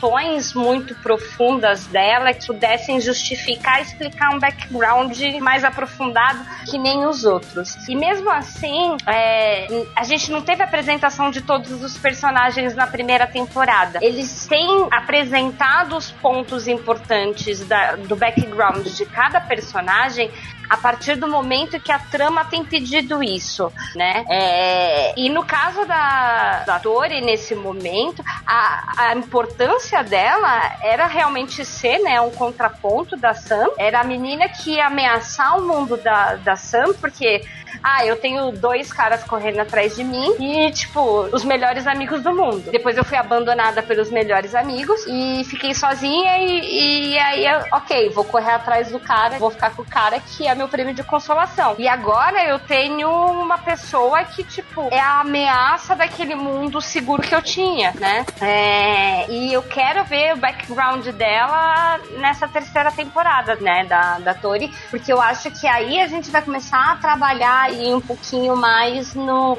questões 0.02 0.54
muito 0.54 0.96
profundas 0.96 1.86
dela 1.86 2.34
que 2.34 2.48
pudessem 2.48 3.00
justificar 3.00 3.82
explicar 3.82 4.34
um 4.34 4.40
background 4.40 5.16
mais 5.40 5.64
aprofundado 5.64 6.44
que 6.70 6.78
nem 6.78 7.06
os 7.06 7.24
outros. 7.24 7.76
E 7.88 7.96
mesmo 7.96 8.30
assim, 8.30 8.98
é, 9.06 9.68
a 9.96 10.04
gente 10.04 10.32
não 10.32 10.42
teve 10.42 10.64
apresentação 10.64 11.30
de 11.30 11.42
todos 11.42 11.84
os 11.84 11.98
personagens 11.98 12.76
na 12.76 12.88
primeira 12.88 13.28
temporada. 13.28 14.00
Eles 14.02 14.48
têm 14.48 14.88
apresentado 14.92 15.96
os 15.96 16.12
pontos 16.12 16.68
importantes 16.68 17.66
da, 17.68 17.96
do 17.96 18.16
background 18.16 18.88
de 18.88 19.06
cada 19.06 19.40
personagem 19.40 20.32
a 20.72 20.78
partir 20.78 21.18
do 21.18 21.28
momento 21.28 21.82
que 21.82 21.92
a 21.92 22.00
trama 22.00 22.46
tem 22.46 22.64
pedido 22.64 23.22
isso, 23.22 23.70
né? 23.94 24.24
É, 24.30 25.14
e 25.20 25.30
no 25.30 25.44
caso 25.44 25.84
da, 25.86 26.64
da 26.66 26.80
Tori, 26.80 27.20
nesse 27.20 27.54
momento, 27.54 28.24
a, 28.48 29.10
a 29.10 29.16
importância 29.16 30.02
dela 30.02 30.78
era 30.82 31.08
realmente 31.08 31.66
ser, 31.66 32.00
né, 32.00 32.22
um 32.22 32.32
contraponto 32.32 33.18
da 33.18 33.34
Sam. 33.34 33.68
Era 33.78 34.00
a 34.00 34.04
menina 34.06 34.48
que 34.48 34.76
ia 34.76 34.88
ameaçar 34.88 35.60
o 35.60 35.68
mundo 35.68 35.98
da, 35.98 36.36
da 36.36 36.56
Sam, 36.56 36.94
porque 37.02 37.44
ah, 37.84 38.06
eu 38.06 38.16
tenho 38.16 38.52
dois 38.52 38.92
caras 38.92 39.24
correndo 39.24 39.60
atrás 39.60 39.96
de 39.96 40.04
mim 40.04 40.36
e, 40.40 40.72
tipo, 40.72 41.30
os 41.32 41.44
melhores 41.44 41.88
amigos 41.88 42.22
do 42.22 42.34
mundo. 42.34 42.70
Depois 42.72 42.98
eu 42.98 43.04
fui 43.04 43.18
abandonada 43.18 43.82
pelos 43.82 44.10
melhores 44.10 44.56
amigos 44.56 45.06
e 45.08 45.44
fiquei 45.46 45.74
sozinha 45.74 46.38
e, 46.38 47.12
e 47.14 47.20
aí, 47.20 47.46
ok, 47.72 48.10
vou 48.10 48.24
correr 48.24 48.52
atrás 48.52 48.92
do 48.92 49.00
cara, 49.00 49.38
vou 49.38 49.52
ficar 49.52 49.72
com 49.76 49.82
o 49.82 49.86
cara 49.86 50.20
que 50.20 50.48
é 50.48 50.56
meu 50.56 50.68
prêmio 50.68 50.94
de 50.94 51.04
consolação. 51.04 51.76
E 51.78 51.88
agora 51.88 52.44
eu 52.46 52.60
tenho 52.60 53.10
uma 53.10 53.58
pessoa 53.58 54.24
que, 54.24 54.44
tipo, 54.44 54.88
é 54.92 55.00
a 55.00 55.22
ameaça 55.22 55.96
daquele 55.96 56.36
mundo 56.36 56.82
seguro 56.82 57.22
que 57.22 57.34
eu 57.34 57.42
tinha, 57.42 57.94
né? 58.00 58.26
É, 58.42 59.30
e 59.30 59.54
eu 59.54 59.64
quero 59.64 60.04
ver 60.06 60.34
o 60.34 60.38
background 60.38 61.08
dela 61.08 62.00
nessa 62.18 62.48
terceira 62.48 62.92
temporada, 62.92 63.56
né, 63.56 63.86
da, 63.86 64.20
da 64.20 64.34
Tori, 64.34 64.72
porque 64.90 65.12
eu 65.12 65.22
acho 65.22 65.52
que 65.52 65.68
aí 65.68 66.00
a 66.00 66.08
gente 66.08 66.30
vai 66.30 66.42
começar 66.42 66.92
a 66.92 66.96
trabalhar 66.96 67.61
ir 67.70 67.94
um 67.94 68.02
pouquinho 68.02 68.56
mais 68.56 69.14
no, 69.14 69.58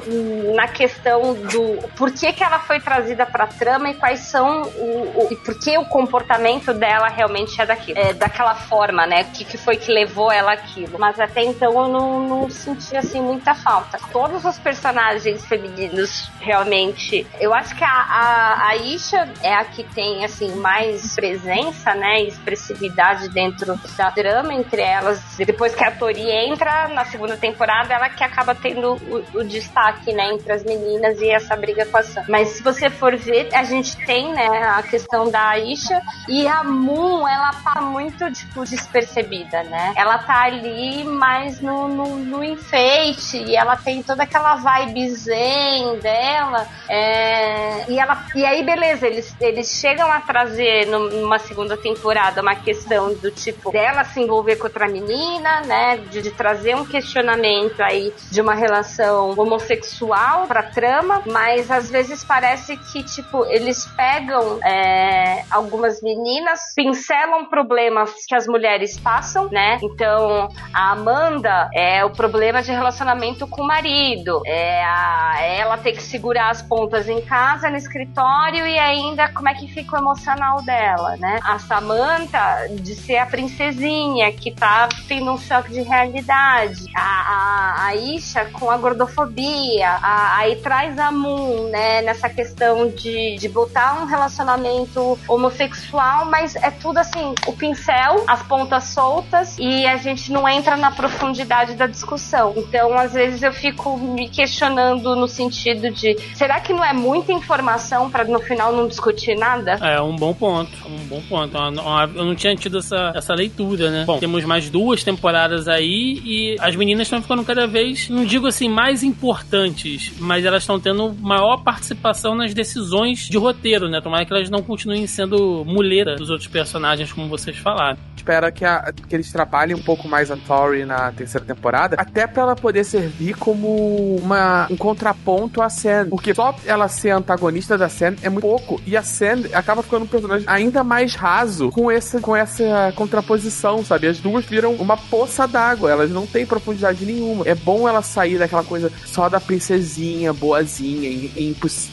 na 0.53 0.67
questão 0.67 1.33
do 1.33 1.87
por 1.95 2.11
que, 2.11 2.31
que 2.33 2.43
ela 2.43 2.59
foi 2.59 2.79
trazida 2.79 3.25
pra 3.25 3.47
trama 3.47 3.89
e 3.89 3.93
quais 3.95 4.21
são 4.21 4.63
o, 4.63 5.27
o 5.27 5.27
e 5.31 5.35
por 5.35 5.57
que 5.57 5.77
o 5.77 5.85
comportamento 5.85 6.73
dela 6.73 7.07
realmente 7.07 7.61
é, 7.61 7.65
daqui, 7.65 7.93
é 7.95 8.13
daquela 8.13 8.55
forma, 8.55 9.05
né? 9.05 9.23
O 9.23 9.31
que, 9.31 9.45
que 9.45 9.57
foi 9.57 9.77
que 9.77 9.91
levou 9.91 10.31
ela 10.31 10.53
aquilo. 10.53 10.97
Mas 10.99 11.19
até 11.19 11.43
então 11.43 11.71
eu 11.73 11.87
não, 11.87 12.27
não 12.27 12.49
senti 12.49 12.95
assim 12.95 13.21
muita 13.21 13.55
falta. 13.55 13.97
Todos 14.11 14.43
os 14.45 14.57
personagens 14.59 15.45
femininos 15.45 16.29
realmente. 16.39 17.25
Eu 17.39 17.53
acho 17.53 17.75
que 17.75 17.83
a, 17.83 17.87
a, 17.87 18.67
a 18.69 18.75
Isha 18.75 19.31
é 19.41 19.53
a 19.53 19.63
que 19.63 19.83
tem 19.83 20.25
assim 20.25 20.55
mais 20.55 21.15
presença, 21.15 21.93
né, 21.93 22.21
expressividade 22.23 23.29
dentro 23.29 23.79
da 23.97 24.09
drama 24.09 24.53
entre 24.53 24.81
elas. 24.81 25.21
Depois 25.37 25.75
que 25.75 25.83
a 25.83 25.91
Tori 25.91 26.29
entra 26.29 26.87
na 26.89 27.05
segunda 27.05 27.37
temporada, 27.37 27.92
ela 27.93 28.09
que 28.09 28.23
acaba 28.23 28.55
tendo 28.55 28.93
o, 28.93 29.39
o 29.39 29.43
destaque, 29.43 30.11
né, 30.13 30.31
entre 30.33 30.51
as 30.51 30.63
meninas 30.63 31.19
e 31.21 31.29
essa 31.29 31.55
briga 31.55 31.85
com 31.85 31.97
a 31.97 32.03
Sam. 32.03 32.23
Mas 32.27 32.49
se 32.49 32.63
você 32.63 32.89
for 32.89 33.15
ver, 33.15 33.49
a 33.53 33.63
gente 33.63 33.95
tem, 34.05 34.33
né, 34.33 34.63
a 34.63 34.83
questão 34.83 35.29
da 35.29 35.49
Aisha 35.49 36.01
e 36.27 36.47
a 36.47 36.63
Moon, 36.63 37.27
ela 37.27 37.51
tá 37.63 37.81
muito 37.81 38.31
tipo 38.31 38.65
despercebida, 38.65 39.63
né? 39.63 39.93
Ela 39.95 40.17
tá 40.17 40.43
ali 40.43 41.03
mais 41.03 41.61
no, 41.61 41.87
no, 41.87 42.15
no 42.17 42.43
enfeite 42.43 43.37
e 43.37 43.55
ela 43.55 43.75
tem 43.75 44.01
toda 44.01 44.23
aquela 44.23 44.55
vibe 44.55 45.09
zen 45.09 45.99
dela. 45.99 46.67
É, 46.89 47.89
e 47.89 47.99
ela 47.99 48.25
e 48.35 48.45
aí 48.45 48.63
beleza, 48.63 49.07
eles 49.07 49.35
eles 49.39 49.69
chegam 49.79 50.11
a 50.11 50.19
trazer 50.21 50.87
numa 50.87 51.39
segunda 51.39 51.77
temporada 51.77 52.41
uma 52.41 52.55
questão 52.55 53.13
do 53.13 53.31
tipo 53.31 53.71
dela 53.71 54.03
se 54.03 54.19
envolver 54.21 54.55
com 54.55 54.65
outra 54.65 54.87
menina, 54.87 55.61
né? 55.61 55.97
De, 55.97 56.21
de 56.21 56.31
trazer 56.31 56.75
um 56.75 56.85
questionamento 56.85 57.81
aí 57.83 58.13
de 58.31 58.41
uma 58.41 58.53
relação 58.53 59.31
homossexual 59.37 60.47
pra 60.47 60.63
trama, 60.63 61.21
mas 61.25 61.69
às 61.69 61.89
vezes 61.89 62.23
parece 62.23 62.77
que, 62.77 63.03
tipo, 63.03 63.45
eles 63.45 63.85
pegam 63.95 64.59
é, 64.63 65.43
algumas 65.49 66.01
meninas, 66.01 66.59
pincelam 66.75 67.45
problemas 67.45 68.11
que 68.27 68.35
as 68.35 68.47
mulheres 68.47 68.97
passam, 68.99 69.49
né? 69.49 69.77
Então, 69.81 70.49
a 70.73 70.91
Amanda 70.91 71.69
é 71.73 72.03
o 72.05 72.09
problema 72.09 72.61
de 72.61 72.71
relacionamento 72.71 73.47
com 73.47 73.61
o 73.61 73.67
marido, 73.67 74.41
é 74.45 74.83
a, 74.83 75.41
ela 75.41 75.77
ter 75.77 75.93
que 75.93 76.01
segurar 76.01 76.49
as 76.49 76.61
pontas 76.61 77.07
em 77.07 77.21
casa, 77.21 77.69
no 77.69 77.77
escritório 77.77 78.65
e 78.65 78.77
ainda 78.79 79.29
como 79.29 79.49
é 79.49 79.53
que 79.53 79.67
fica 79.67 79.95
o 79.95 79.99
emocional 79.99 80.61
dela, 80.61 81.15
né? 81.17 81.39
A 81.43 81.59
Samantha 81.59 82.67
de 82.71 82.95
ser 82.95 83.17
a 83.17 83.25
princesinha 83.25 84.31
que 84.31 84.51
tá 84.51 84.87
tendo 85.07 85.31
um 85.31 85.37
choque 85.37 85.71
de 85.71 85.81
realidade. 85.81 86.85
A, 86.95 87.01
a, 87.01 87.72
a 87.75 87.95
Isha 87.95 88.45
com 88.45 88.69
a 88.69 88.77
gordofobia. 88.77 89.89
A, 89.89 90.37
aí 90.37 90.55
traz 90.57 90.97
a 90.97 91.11
Moon, 91.11 91.69
né? 91.69 92.01
Nessa 92.01 92.29
questão 92.29 92.89
de, 92.89 93.35
de 93.37 93.49
botar 93.49 94.01
um 94.01 94.05
relacionamento 94.05 95.17
homossexual, 95.27 96.25
mas 96.25 96.55
é 96.55 96.71
tudo 96.71 96.97
assim, 96.97 97.33
o 97.47 97.53
pincel, 97.53 98.23
as 98.27 98.43
pontas 98.43 98.85
soltas 98.85 99.57
e 99.57 99.85
a 99.85 99.97
gente 99.97 100.31
não 100.31 100.47
entra 100.47 100.77
na 100.77 100.91
profundidade 100.91 101.75
da 101.75 101.87
discussão. 101.87 102.53
Então, 102.55 102.97
às 102.97 103.13
vezes 103.13 103.41
eu 103.41 103.53
fico 103.53 103.97
me 103.97 104.29
questionando 104.29 105.15
no 105.15 105.27
sentido 105.27 105.89
de, 105.91 106.17
será 106.35 106.59
que 106.59 106.73
não 106.73 106.83
é 106.83 106.93
muita 106.93 107.31
informação 107.31 108.09
para 108.09 108.23
no 108.23 108.39
final 108.39 108.71
não 108.71 108.87
discutir 108.87 109.35
nada? 109.35 109.73
É 109.81 110.01
um 110.01 110.15
bom 110.15 110.33
ponto, 110.33 110.71
um 110.87 111.05
bom 111.05 111.21
ponto. 111.27 111.57
Eu 111.57 112.25
não 112.25 112.35
tinha 112.35 112.55
tido 112.55 112.79
essa, 112.79 113.11
essa 113.15 113.33
leitura, 113.33 113.89
né? 113.89 114.03
Bom, 114.05 114.19
temos 114.19 114.43
mais 114.45 114.69
duas 114.69 115.03
temporadas 115.03 115.67
aí 115.67 116.21
e 116.23 116.55
as 116.59 116.75
meninas 116.75 117.07
estão 117.07 117.21
ficando 117.21 117.43
cada 117.43 117.62
vez, 117.67 118.09
não 118.09 118.25
digo 118.25 118.47
assim, 118.47 118.69
mais 118.69 119.03
importantes, 119.03 120.11
mas 120.19 120.45
elas 120.45 120.63
estão 120.63 120.79
tendo 120.79 121.13
maior 121.13 121.57
participação 121.63 122.35
nas 122.35 122.53
decisões 122.53 123.27
de 123.27 123.37
roteiro, 123.37 123.89
né? 123.89 124.01
Tomara 124.01 124.25
que 124.25 124.33
elas 124.33 124.49
não 124.49 124.61
continuem 124.61 125.05
sendo 125.07 125.63
muleta 125.65 126.15
dos 126.15 126.29
outros 126.29 126.47
personagens, 126.47 127.11
como 127.11 127.27
vocês 127.27 127.57
falaram. 127.57 127.97
Espera 128.23 128.53
que, 128.53 128.63
a, 128.63 128.93
que 129.09 129.13
eles 129.13 129.29
trabalhem 129.33 129.75
um 129.75 129.83
pouco 129.83 130.07
mais 130.07 130.31
a 130.31 130.37
Tori 130.37 130.85
na 130.85 131.11
terceira 131.11 131.45
temporada, 131.45 131.97
até 131.99 132.25
para 132.25 132.43
ela 132.43 132.55
poder 132.55 132.85
servir 132.85 133.35
como 133.35 134.15
uma, 134.15 134.65
um 134.71 134.77
contraponto 134.77 135.61
à 135.61 135.69
Sam. 135.69 136.07
Porque 136.09 136.33
só 136.33 136.55
ela 136.65 136.87
ser 136.87 137.09
antagonista 137.09 137.77
da 137.77 137.89
Sam 137.89 138.15
é 138.21 138.29
muito 138.29 138.43
pouco. 138.43 138.81
E 138.87 138.95
a 138.95 139.03
Sam 139.03 139.41
acaba 139.51 139.83
ficando 139.83 140.05
um 140.05 140.07
personagem 140.07 140.45
ainda 140.47 140.85
mais 140.85 141.15
raso 141.15 141.69
com 141.69 141.91
essa, 141.91 142.21
com 142.21 142.33
essa 142.33 142.93
contraposição, 142.95 143.83
sabe? 143.83 144.07
As 144.07 144.19
duas 144.19 144.45
viram 144.45 144.73
uma 144.75 144.95
poça 144.95 145.45
d'água, 145.45 145.91
elas 145.91 146.09
não 146.09 146.25
têm 146.25 146.45
profundidade 146.45 147.05
nenhuma. 147.05 147.45
É 147.45 147.55
bom 147.55 147.89
ela 147.89 148.01
sair 148.01 148.37
daquela 148.37 148.63
coisa 148.63 148.89
só 149.05 149.27
da 149.27 149.41
princesinha, 149.41 150.31
boazinha, 150.31 151.29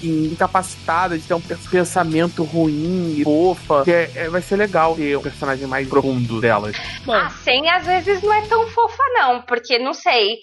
incapacitada 0.01 1.19
de 1.19 1.25
ter 1.25 1.35
um 1.35 1.41
pensamento 1.41 2.45
ruim 2.45 3.17
e 3.19 3.25
fofa. 3.25 3.83
Que 3.83 3.91
é, 3.91 4.13
é, 4.15 4.29
vai 4.29 4.41
ser 4.41 4.55
legal 4.55 4.95
ter 4.95 5.19
um 5.19 5.23
personagem 5.23 5.67
mais 5.67 5.89
profundo 5.89 6.20
delas. 6.41 6.77
Bom. 7.05 7.15
A 7.15 7.31
Sen 7.31 7.69
às 7.69 7.87
vezes 7.87 8.23
não 8.23 8.33
é 8.33 8.43
tão 8.43 8.67
fofa, 8.69 9.03
não, 9.15 9.43
porque 9.43 9.79
não 9.79 9.93
sei. 9.93 10.39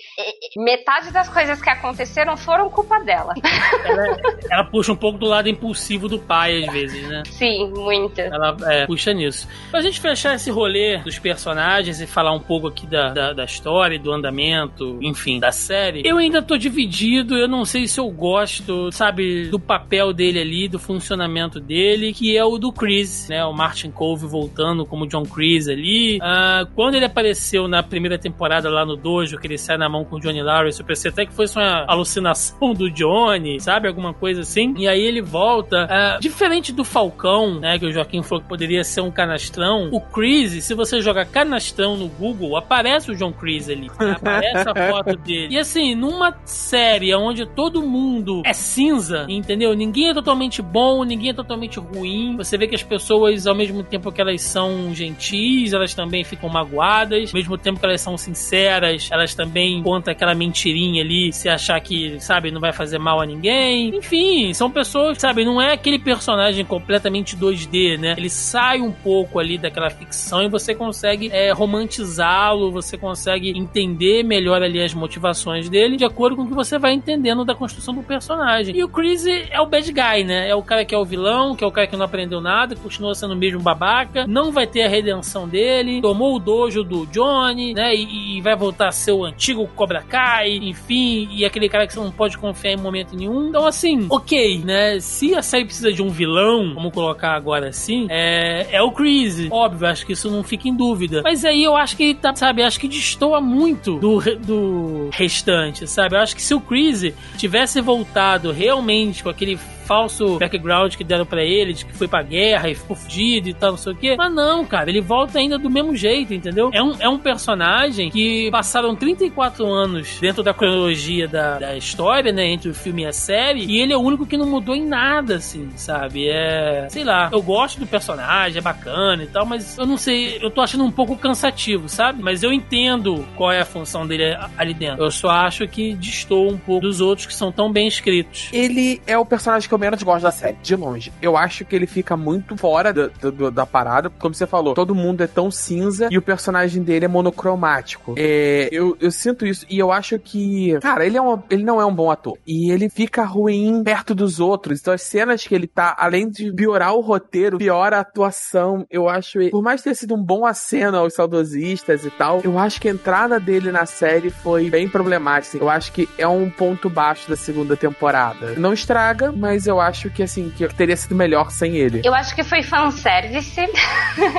Metade 0.58 1.12
das 1.12 1.30
coisas 1.30 1.62
que 1.62 1.70
aconteceram 1.70 2.36
foram 2.38 2.70
culpa 2.70 3.00
dela. 3.00 3.34
Ela, 3.86 4.18
ela 4.52 4.64
puxa 4.66 4.92
um 4.92 4.96
pouco 4.96 5.18
do 5.18 5.26
lado 5.26 5.48
impulsivo 5.48 6.08
do 6.08 6.20
pai, 6.20 6.64
às 6.64 6.74
vezes, 6.74 7.08
né? 7.08 7.24
Sim, 7.26 7.70
muito. 7.70 8.20
Ela 8.20 8.56
é, 8.66 8.86
puxa 8.86 9.14
nisso. 9.14 9.48
Pra 9.72 9.82
gente 9.82 10.00
fechar 10.00 10.36
esse 10.36 10.52
rolê 10.52 10.98
dos 11.00 11.20
personagens 11.20 12.02
e 12.02 12.08
falar 12.08 12.34
um 12.34 12.40
pouco 12.40 12.68
aqui 12.68 12.86
da, 12.86 13.14
da, 13.14 13.34
da 13.34 13.46
história, 13.46 13.98
do 13.98 14.12
andamento, 14.12 15.00
enfim, 15.02 15.40
da 15.40 15.52
série, 15.52 16.02
eu 16.06 16.18
ainda 16.18 16.42
tô 16.42 16.58
dividido, 16.58 17.38
eu 17.38 17.48
não 17.48 17.66
sei 17.66 17.88
se 17.88 18.00
eu 18.00 18.10
gosto, 18.10 18.92
sabe, 18.92 19.48
do 19.50 19.60
papel 19.60 20.14
dele 20.14 20.40
ali, 20.40 20.68
do 20.68 20.80
funcionamento 20.80 21.60
dele, 21.60 22.14
que 22.14 22.36
é 22.36 22.44
o 22.44 22.58
do 22.58 22.72
Chris, 22.72 23.28
né? 23.30 23.46
O 23.46 23.54
Martin 23.54 23.92
Cove 23.92 24.26
voltando 24.26 24.86
como 24.86 25.08
John 25.08 25.24
Chris 25.24 25.67
ali. 25.68 26.18
Uh, 26.18 26.68
quando 26.76 26.96
ele 26.96 27.06
apareceu 27.06 27.68
na 27.68 27.84
primeira 27.84 28.18
temporada 28.18 28.70
lá 28.70 28.86
no 28.86 28.96
Dojo, 28.96 29.38
que 29.38 29.48
ele 29.48 29.58
sai 29.58 29.78
na 29.78 29.90
mão 29.90 30.04
com 30.06 30.18
o 30.18 30.20
Johnny 30.20 30.42
Lawrence, 30.42 30.80
eu 30.80 30.86
pensei 30.86 31.12
até 31.12 31.26
que 31.26 31.34
fosse 31.34 31.58
uma 31.58 31.86
alucinação 31.88 32.74
do 32.74 32.90
Johnny, 32.90 33.60
sabe? 33.60 33.88
Alguma 33.88 34.14
coisa 34.14 34.42
assim. 34.42 34.74
E 34.78 34.88
aí 34.88 35.02
ele 35.02 35.22
volta. 35.22 35.86
Uh, 35.86 36.20
diferente 36.20 36.72
do 36.72 36.84
Falcão, 36.84 37.60
né? 37.60 37.78
Que 37.80 37.86
o 37.86 37.92
Joaquim 37.92 38.22
falou 38.24 38.42
que 38.42 38.50
poderia 38.50 38.84
ser 38.84 39.02
um 39.02 39.12
canastrão. 39.12 39.90
O 39.92 40.02
Chris, 40.02 40.64
se 40.64 40.74
você 40.74 41.02
jogar 41.02 41.26
canastrão 41.26 41.96
no 41.96 42.08
Google, 42.08 42.58
aparece 42.58 43.12
o 43.12 43.16
John 43.16 43.32
Chris 43.32 43.70
ali. 43.70 43.90
Aparece 44.00 44.70
a 44.70 44.92
foto 44.92 45.16
dele. 45.24 45.56
E 45.56 45.60
assim, 45.60 45.96
numa 45.96 46.36
série 46.46 47.14
onde 47.16 47.46
todo 47.46 47.82
mundo 47.82 48.42
é 48.46 48.54
cinza, 48.54 49.26
entendeu? 49.30 49.74
Ninguém 49.74 50.10
é 50.10 50.14
totalmente 50.14 50.62
bom, 50.62 51.04
ninguém 51.04 51.30
é 51.30 51.34
totalmente 51.34 51.80
ruim. 51.80 52.36
Você 52.38 52.58
vê 52.58 52.68
que 52.68 52.76
as 52.76 52.84
pessoas, 52.84 53.48
ao 53.48 53.56
mesmo 53.56 53.84
tempo 53.84 54.12
que 54.12 54.22
elas 54.22 54.42
são 54.42 54.94
gentis, 54.94 55.57
elas 55.66 55.94
também 55.94 56.24
ficam 56.24 56.50
magoadas. 56.50 57.30
Ao 57.30 57.36
mesmo 57.36 57.58
tempo 57.58 57.80
que 57.80 57.86
elas 57.86 58.02
são 58.02 58.18
sinceras, 58.18 59.10
elas 59.12 59.34
também 59.34 59.82
contam 59.84 60.12
aquela 60.12 60.34
mentirinha 60.34 61.04
ali, 61.04 61.32
se 61.34 61.50
achar 61.50 61.80
que, 61.80 62.20
sabe, 62.20 62.52
não 62.52 62.62
vai 62.62 62.74
fazer 62.74 62.98
mal 62.98 63.22
a 63.22 63.26
ninguém. 63.26 63.96
Enfim, 63.96 64.54
são 64.54 64.70
pessoas, 64.70 65.18
sabe, 65.18 65.44
não 65.44 65.62
é 65.62 65.74
aquele 65.74 66.00
personagem 66.00 66.64
completamente 66.66 67.36
2D, 67.36 67.98
né? 67.98 68.16
Ele 68.18 68.30
sai 68.30 68.82
um 68.82 68.92
pouco 68.92 69.40
ali 69.40 69.58
daquela 69.58 69.90
ficção 69.90 70.42
e 70.44 70.50
você 70.50 70.74
consegue 70.74 71.30
é, 71.32 71.52
romantizá-lo, 71.52 72.72
você 72.72 72.98
consegue 72.98 73.58
entender 73.58 74.24
melhor 74.24 74.62
ali 74.62 74.82
as 74.82 74.94
motivações 74.94 75.70
dele 75.70 75.98
de 75.98 76.06
acordo 76.06 76.36
com 76.36 76.44
o 76.44 76.48
que 76.48 76.54
você 76.54 76.78
vai 76.78 76.94
entendendo 76.94 77.44
da 77.46 77.56
construção 77.56 77.94
do 77.94 78.04
personagem. 78.04 78.76
E 78.76 78.84
o 78.84 78.90
Chris 78.90 79.26
é 79.26 79.60
o 79.60 79.66
bad 79.66 79.92
guy, 79.92 80.24
né? 80.24 80.50
É 80.50 80.56
o 80.56 80.62
cara 80.62 80.86
que 80.86 80.94
é 80.94 80.98
o 80.98 81.06
vilão, 81.06 81.56
que 81.56 81.64
é 81.64 81.68
o 81.68 81.72
cara 81.72 81.88
que 81.88 81.96
não 81.96 82.06
aprendeu 82.06 82.42
nada, 82.42 82.76
continua 82.76 83.16
sendo 83.16 83.34
o 83.34 83.38
mesmo 83.38 83.60
babaca, 83.60 84.26
não 84.28 84.52
vai 84.52 84.68
ter 84.68 84.84
a 84.84 84.90
redenção 84.90 85.47
dele, 85.48 86.02
tomou 86.02 86.36
o 86.36 86.40
dojo 86.40 86.84
do 86.84 87.06
Johnny, 87.08 87.74
né? 87.74 87.96
E, 87.96 88.38
e 88.38 88.42
vai 88.42 88.56
voltar 88.56 88.90
a 88.90 88.92
ser 88.92 89.12
o 89.12 89.26
antigo 89.26 89.68
Cobra 89.76 90.02
Kai, 90.02 90.58
enfim, 90.58 91.28
e 91.32 91.46
aquele 91.46 91.70
cara 91.70 91.88
que 91.88 91.94
você 91.94 92.00
não 92.00 92.12
pode 92.12 92.38
confiar 92.38 92.74
em 92.74 92.78
momento 92.78 93.16
nenhum. 93.16 93.50
Então, 93.50 93.66
assim, 93.66 94.06
ok, 94.10 94.60
né? 94.64 95.00
Se 95.00 95.34
a 95.34 95.42
série 95.42 95.66
precisa 95.66 95.92
de 95.92 96.02
um 96.02 96.10
vilão, 96.10 96.74
vamos 96.74 96.94
colocar 96.94 97.34
agora 97.34 97.70
assim, 97.70 98.08
é, 98.10 98.68
é 98.72 98.82
o 98.82 98.92
Chris. 98.92 99.48
Óbvio, 99.50 99.88
acho 99.88 100.06
que 100.06 100.14
isso 100.14 100.30
não 100.30 100.44
fica 100.44 100.68
em 100.68 100.76
dúvida. 100.76 101.22
Mas 101.24 101.44
aí 101.46 101.64
eu 101.64 101.76
acho 101.76 101.96
que 101.96 102.04
ele 102.04 102.16
tá, 102.16 102.34
sabe, 102.36 102.62
acho 102.62 102.80
que 102.80 102.88
destoa 102.88 103.42
muito 103.42 103.98
do, 104.00 104.20
do 104.38 105.10
restante, 105.12 105.88
sabe? 105.88 106.16
Eu 106.16 106.20
acho 106.20 106.36
que 106.36 106.42
se 106.42 106.54
o 106.54 106.60
Chris 106.60 107.14
tivesse 107.38 107.82
voltado 107.82 108.52
realmente 108.52 109.24
com 109.24 109.30
aquele 109.30 109.58
falso 109.88 110.38
background 110.38 110.96
que 110.96 111.04
deram 111.04 111.26
para 111.26 111.44
ele, 111.44 111.74
de 111.74 111.86
que 111.86 111.94
foi 111.94 112.08
pra 112.08 112.22
guerra 112.22 112.70
e 112.70 112.76
ficou 112.76 112.96
fudido 112.96 113.48
e 113.48 113.54
tal, 113.54 113.72
não 113.72 113.78
sei 113.78 113.94
o 113.94 113.96
quê. 113.96 114.16
Mas 114.18 114.34
não, 114.34 114.66
cara, 114.66 114.90
ele 114.90 115.02
volta 115.02 115.40
ainda 115.40 115.58
do 115.58 115.70
mesmo 115.70 115.96
jeito, 115.96 116.34
entendeu? 116.34 116.70
É 116.74 116.84
um, 116.84 116.96
é 117.00 117.08
um 117.08 117.18
personagem 117.18 118.10
que 118.10 118.52
passaram 118.52 118.96
34 118.96 119.66
anos 119.66 120.20
dentro 120.20 120.44
da 120.44 120.54
cronologia 120.54 121.28
da, 121.28 121.58
da 121.58 121.78
história, 121.78 122.32
né? 122.32 122.46
Entre 122.46 122.70
o 122.70 122.74
filme 122.74 123.04
e 123.04 123.06
a 123.06 123.14
série, 123.14 123.66
e 123.66 123.80
ele 123.80 123.94
é 123.94 123.98
o 123.98 124.02
único 124.02 124.26
que 124.26 124.38
não 124.38 124.46
mudou 124.46 124.76
em 124.76 124.86
nada, 124.86 125.36
assim, 125.36 125.70
sabe? 125.76 126.28
É. 126.28 126.88
Sei 126.90 127.04
lá, 127.04 127.30
eu 127.32 127.42
gosto 127.42 127.80
do 127.80 127.88
personagem, 127.88 128.58
é 128.58 128.62
bacana 128.62 129.24
e 129.24 129.28
tal, 129.28 129.46
mas 129.46 129.78
eu 129.78 129.86
não 129.86 129.98
sei, 129.98 130.38
eu 130.42 130.52
tô 130.52 130.62
achando 130.62 130.84
um 130.84 130.92
pouco 130.92 131.16
cansativo, 131.16 131.88
sabe? 131.88 132.22
Mas 132.22 132.44
eu 132.44 132.52
entendo 132.52 133.26
qual 133.36 133.52
é 133.52 133.62
a 133.62 133.66
função 133.66 134.06
dele 134.06 134.36
ali 134.58 134.74
dentro. 134.74 135.04
Eu 135.04 135.12
só 135.12 135.30
acho 135.30 135.68
que 135.68 135.94
distou 135.94 136.52
um 136.52 136.58
pouco 136.58 136.82
dos 136.82 137.00
outros 137.00 137.28
que 137.28 137.34
são 137.34 137.52
tão 137.52 137.72
bem 137.72 137.88
escritos. 137.88 138.50
Ele 138.52 139.02
é 139.06 139.18
o 139.18 139.26
personagem 139.26 139.68
que 139.68 139.74
eu 139.74 139.77
menos 139.78 140.02
gosto 140.04 140.24
da 140.24 140.32
série, 140.32 140.58
de 140.62 140.76
longe. 140.76 141.12
Eu 141.22 141.38
acho 141.38 141.66
que 141.66 141.76
ele 141.76 141.88
fica 141.88 142.16
muito 142.16 142.56
fora 142.58 142.94
da, 142.94 143.08
da, 143.08 143.50
da 143.50 143.66
parada. 143.66 144.10
Como 144.10 144.34
você 144.34 144.48
falou, 144.48 144.74
todo 144.74 144.96
mundo 144.96 145.22
é 145.22 145.28
tão 145.28 145.50
cinza 145.52 146.08
e 146.12 146.18
o 146.18 146.22
personagem 146.22 146.84
dele 146.84 147.06
é 147.06 147.08
monocromático. 147.08 148.16
É, 148.18 148.70
eu, 148.72 148.98
eu 149.00 149.12
sinto 149.12 149.46
isso 149.46 149.66
e 149.70 149.78
eu 149.78 149.92
acho 149.92 150.18
que, 150.20 150.78
cara, 150.82 151.06
ele, 151.06 151.18
é 151.18 151.22
um, 151.22 151.42
ele 151.50 151.64
não 151.64 151.82
é 151.82 151.86
um 151.86 151.94
bom 151.94 152.12
ator. 152.12 152.38
E 152.46 152.72
ele 152.72 152.90
fica 152.90 153.24
ruim 153.24 153.84
perto 153.84 154.14
dos 154.16 154.40
outros. 154.40 154.80
Então 154.80 154.94
as 154.94 155.02
cenas 155.02 155.46
que 155.46 155.54
ele 155.54 155.68
tá, 155.68 155.96
além 155.98 156.30
de 156.30 156.52
piorar 156.52 156.94
o 156.94 157.02
roteiro, 157.02 157.58
piora 157.58 157.98
a 157.98 158.02
atuação. 158.02 158.86
Eu 158.90 159.08
acho, 159.08 159.40
por 159.50 159.62
mais 159.62 159.82
ter 159.82 159.96
sido 159.96 160.16
um 160.16 160.24
bom 160.24 160.46
aceno 160.46 160.98
aos 160.98 161.14
saudosistas 161.14 162.06
e 162.06 162.10
tal, 162.10 162.42
eu 162.44 162.58
acho 162.58 162.80
que 162.82 162.88
a 162.88 162.92
entrada 162.92 163.40
dele 163.40 163.72
na 163.72 163.86
série 163.86 164.30
foi 164.30 164.70
bem 164.70 164.88
problemática. 164.88 165.58
Eu 165.58 165.70
acho 165.70 165.92
que 165.92 166.08
é 166.18 166.28
um 166.28 166.50
ponto 166.50 166.90
baixo 166.90 167.30
da 167.30 167.36
segunda 167.36 167.76
temporada. 167.76 168.54
Não 168.58 168.74
estraga, 168.74 169.32
mas 169.32 169.67
eu 169.68 169.80
acho 169.80 170.10
que 170.10 170.24
assim, 170.24 170.50
que 170.50 170.68
teria 170.70 170.96
sido 170.96 171.16
melhor 171.16 171.52
sem 171.52 171.76
ele. 171.76 172.02
Eu 172.04 172.14
acho 172.14 172.36
que 172.36 172.44
foi 172.44 172.62
fanservice. 172.64 173.62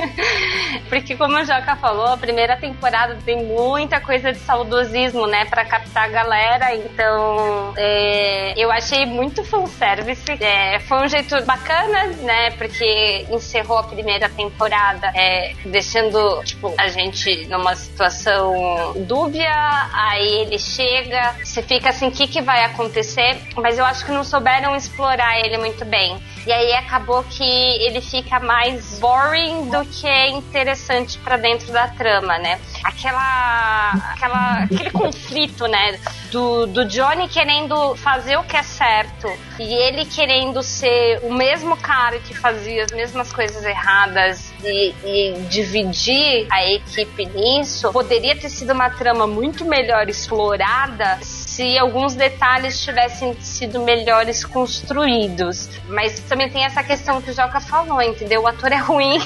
Porque 0.89 1.15
como 1.15 1.37
a 1.37 1.43
Joca 1.43 1.75
falou, 1.75 2.07
a 2.07 2.17
primeira 2.17 2.57
temporada 2.57 3.17
tem 3.25 3.43
muita 3.45 3.99
coisa 3.99 4.31
de 4.31 4.39
saudosismo, 4.39 5.27
né? 5.27 5.45
Pra 5.45 5.65
captar 5.65 6.05
a 6.05 6.07
galera. 6.07 6.75
Então, 6.75 7.73
é, 7.77 8.53
eu 8.57 8.71
achei 8.71 9.05
muito 9.05 9.43
fanservice. 9.43 10.25
É, 10.39 10.79
foi 10.79 11.05
um 11.05 11.07
jeito 11.07 11.41
bacana, 11.45 12.07
né? 12.21 12.51
Porque 12.51 13.25
encerrou 13.29 13.77
a 13.77 13.83
primeira 13.83 14.29
temporada, 14.29 15.11
é, 15.15 15.53
deixando, 15.65 16.41
tipo, 16.43 16.73
a 16.77 16.87
gente 16.87 17.47
numa 17.47 17.75
situação 17.75 18.93
dúbia. 19.05 19.49
Aí 19.93 20.41
ele 20.41 20.57
chega, 20.57 21.35
você 21.43 21.61
fica 21.61 21.89
assim, 21.89 22.07
o 22.07 22.11
que, 22.11 22.27
que 22.27 22.41
vai 22.41 22.63
acontecer? 22.65 23.37
Mas 23.55 23.77
eu 23.77 23.85
acho 23.85 24.05
que 24.05 24.11
não 24.11 24.23
souberam 24.23 24.75
explorar 24.75 25.18
ele 25.39 25.57
muito 25.57 25.85
bem. 25.85 26.17
E 26.45 26.51
aí 26.51 26.73
acabou 26.73 27.23
que 27.23 27.43
ele 27.43 28.01
fica 28.01 28.39
mais 28.39 28.97
boring 28.99 29.69
do 29.69 29.85
que 29.85 30.27
interessante 30.29 31.17
para 31.19 31.37
dentro 31.37 31.71
da 31.71 31.87
trama, 31.89 32.37
né? 32.37 32.59
Aquela, 32.83 33.91
aquela, 34.13 34.63
aquele 34.63 34.89
conflito, 34.89 35.67
né? 35.67 35.99
Do, 36.31 36.65
do 36.67 36.85
Johnny 36.85 37.27
querendo 37.27 37.95
fazer 37.97 38.37
o 38.37 38.43
que 38.43 38.55
é 38.55 38.63
certo 38.63 39.27
e 39.59 39.73
ele 39.73 40.05
querendo 40.05 40.63
ser 40.63 41.19
o 41.23 41.33
mesmo 41.33 41.75
cara 41.77 42.19
que 42.19 42.33
fazia 42.33 42.83
as 42.83 42.91
mesmas 42.91 43.33
coisas 43.33 43.63
erradas 43.63 44.53
e, 44.63 44.93
e 45.03 45.41
dividir 45.49 46.47
a 46.51 46.65
equipe 46.65 47.25
nisso, 47.25 47.91
poderia 47.91 48.35
ter 48.35 48.49
sido 48.49 48.73
uma 48.73 48.89
trama 48.89 49.27
muito 49.27 49.65
melhor 49.65 50.07
explorada 50.07 51.19
se 51.59 51.77
alguns 51.77 52.15
detalhes 52.15 52.79
tivessem 52.79 53.33
sido 53.41 53.81
melhores 53.81 54.45
construídos. 54.45 55.69
Mas 55.89 56.17
também 56.21 56.49
tem 56.49 56.63
essa 56.63 56.81
questão 56.81 57.21
que 57.21 57.31
o 57.31 57.33
Joca 57.33 57.59
falou, 57.59 58.01
entendeu? 58.01 58.43
O 58.43 58.47
ator 58.47 58.71
é 58.71 58.77
ruim. 58.77 59.19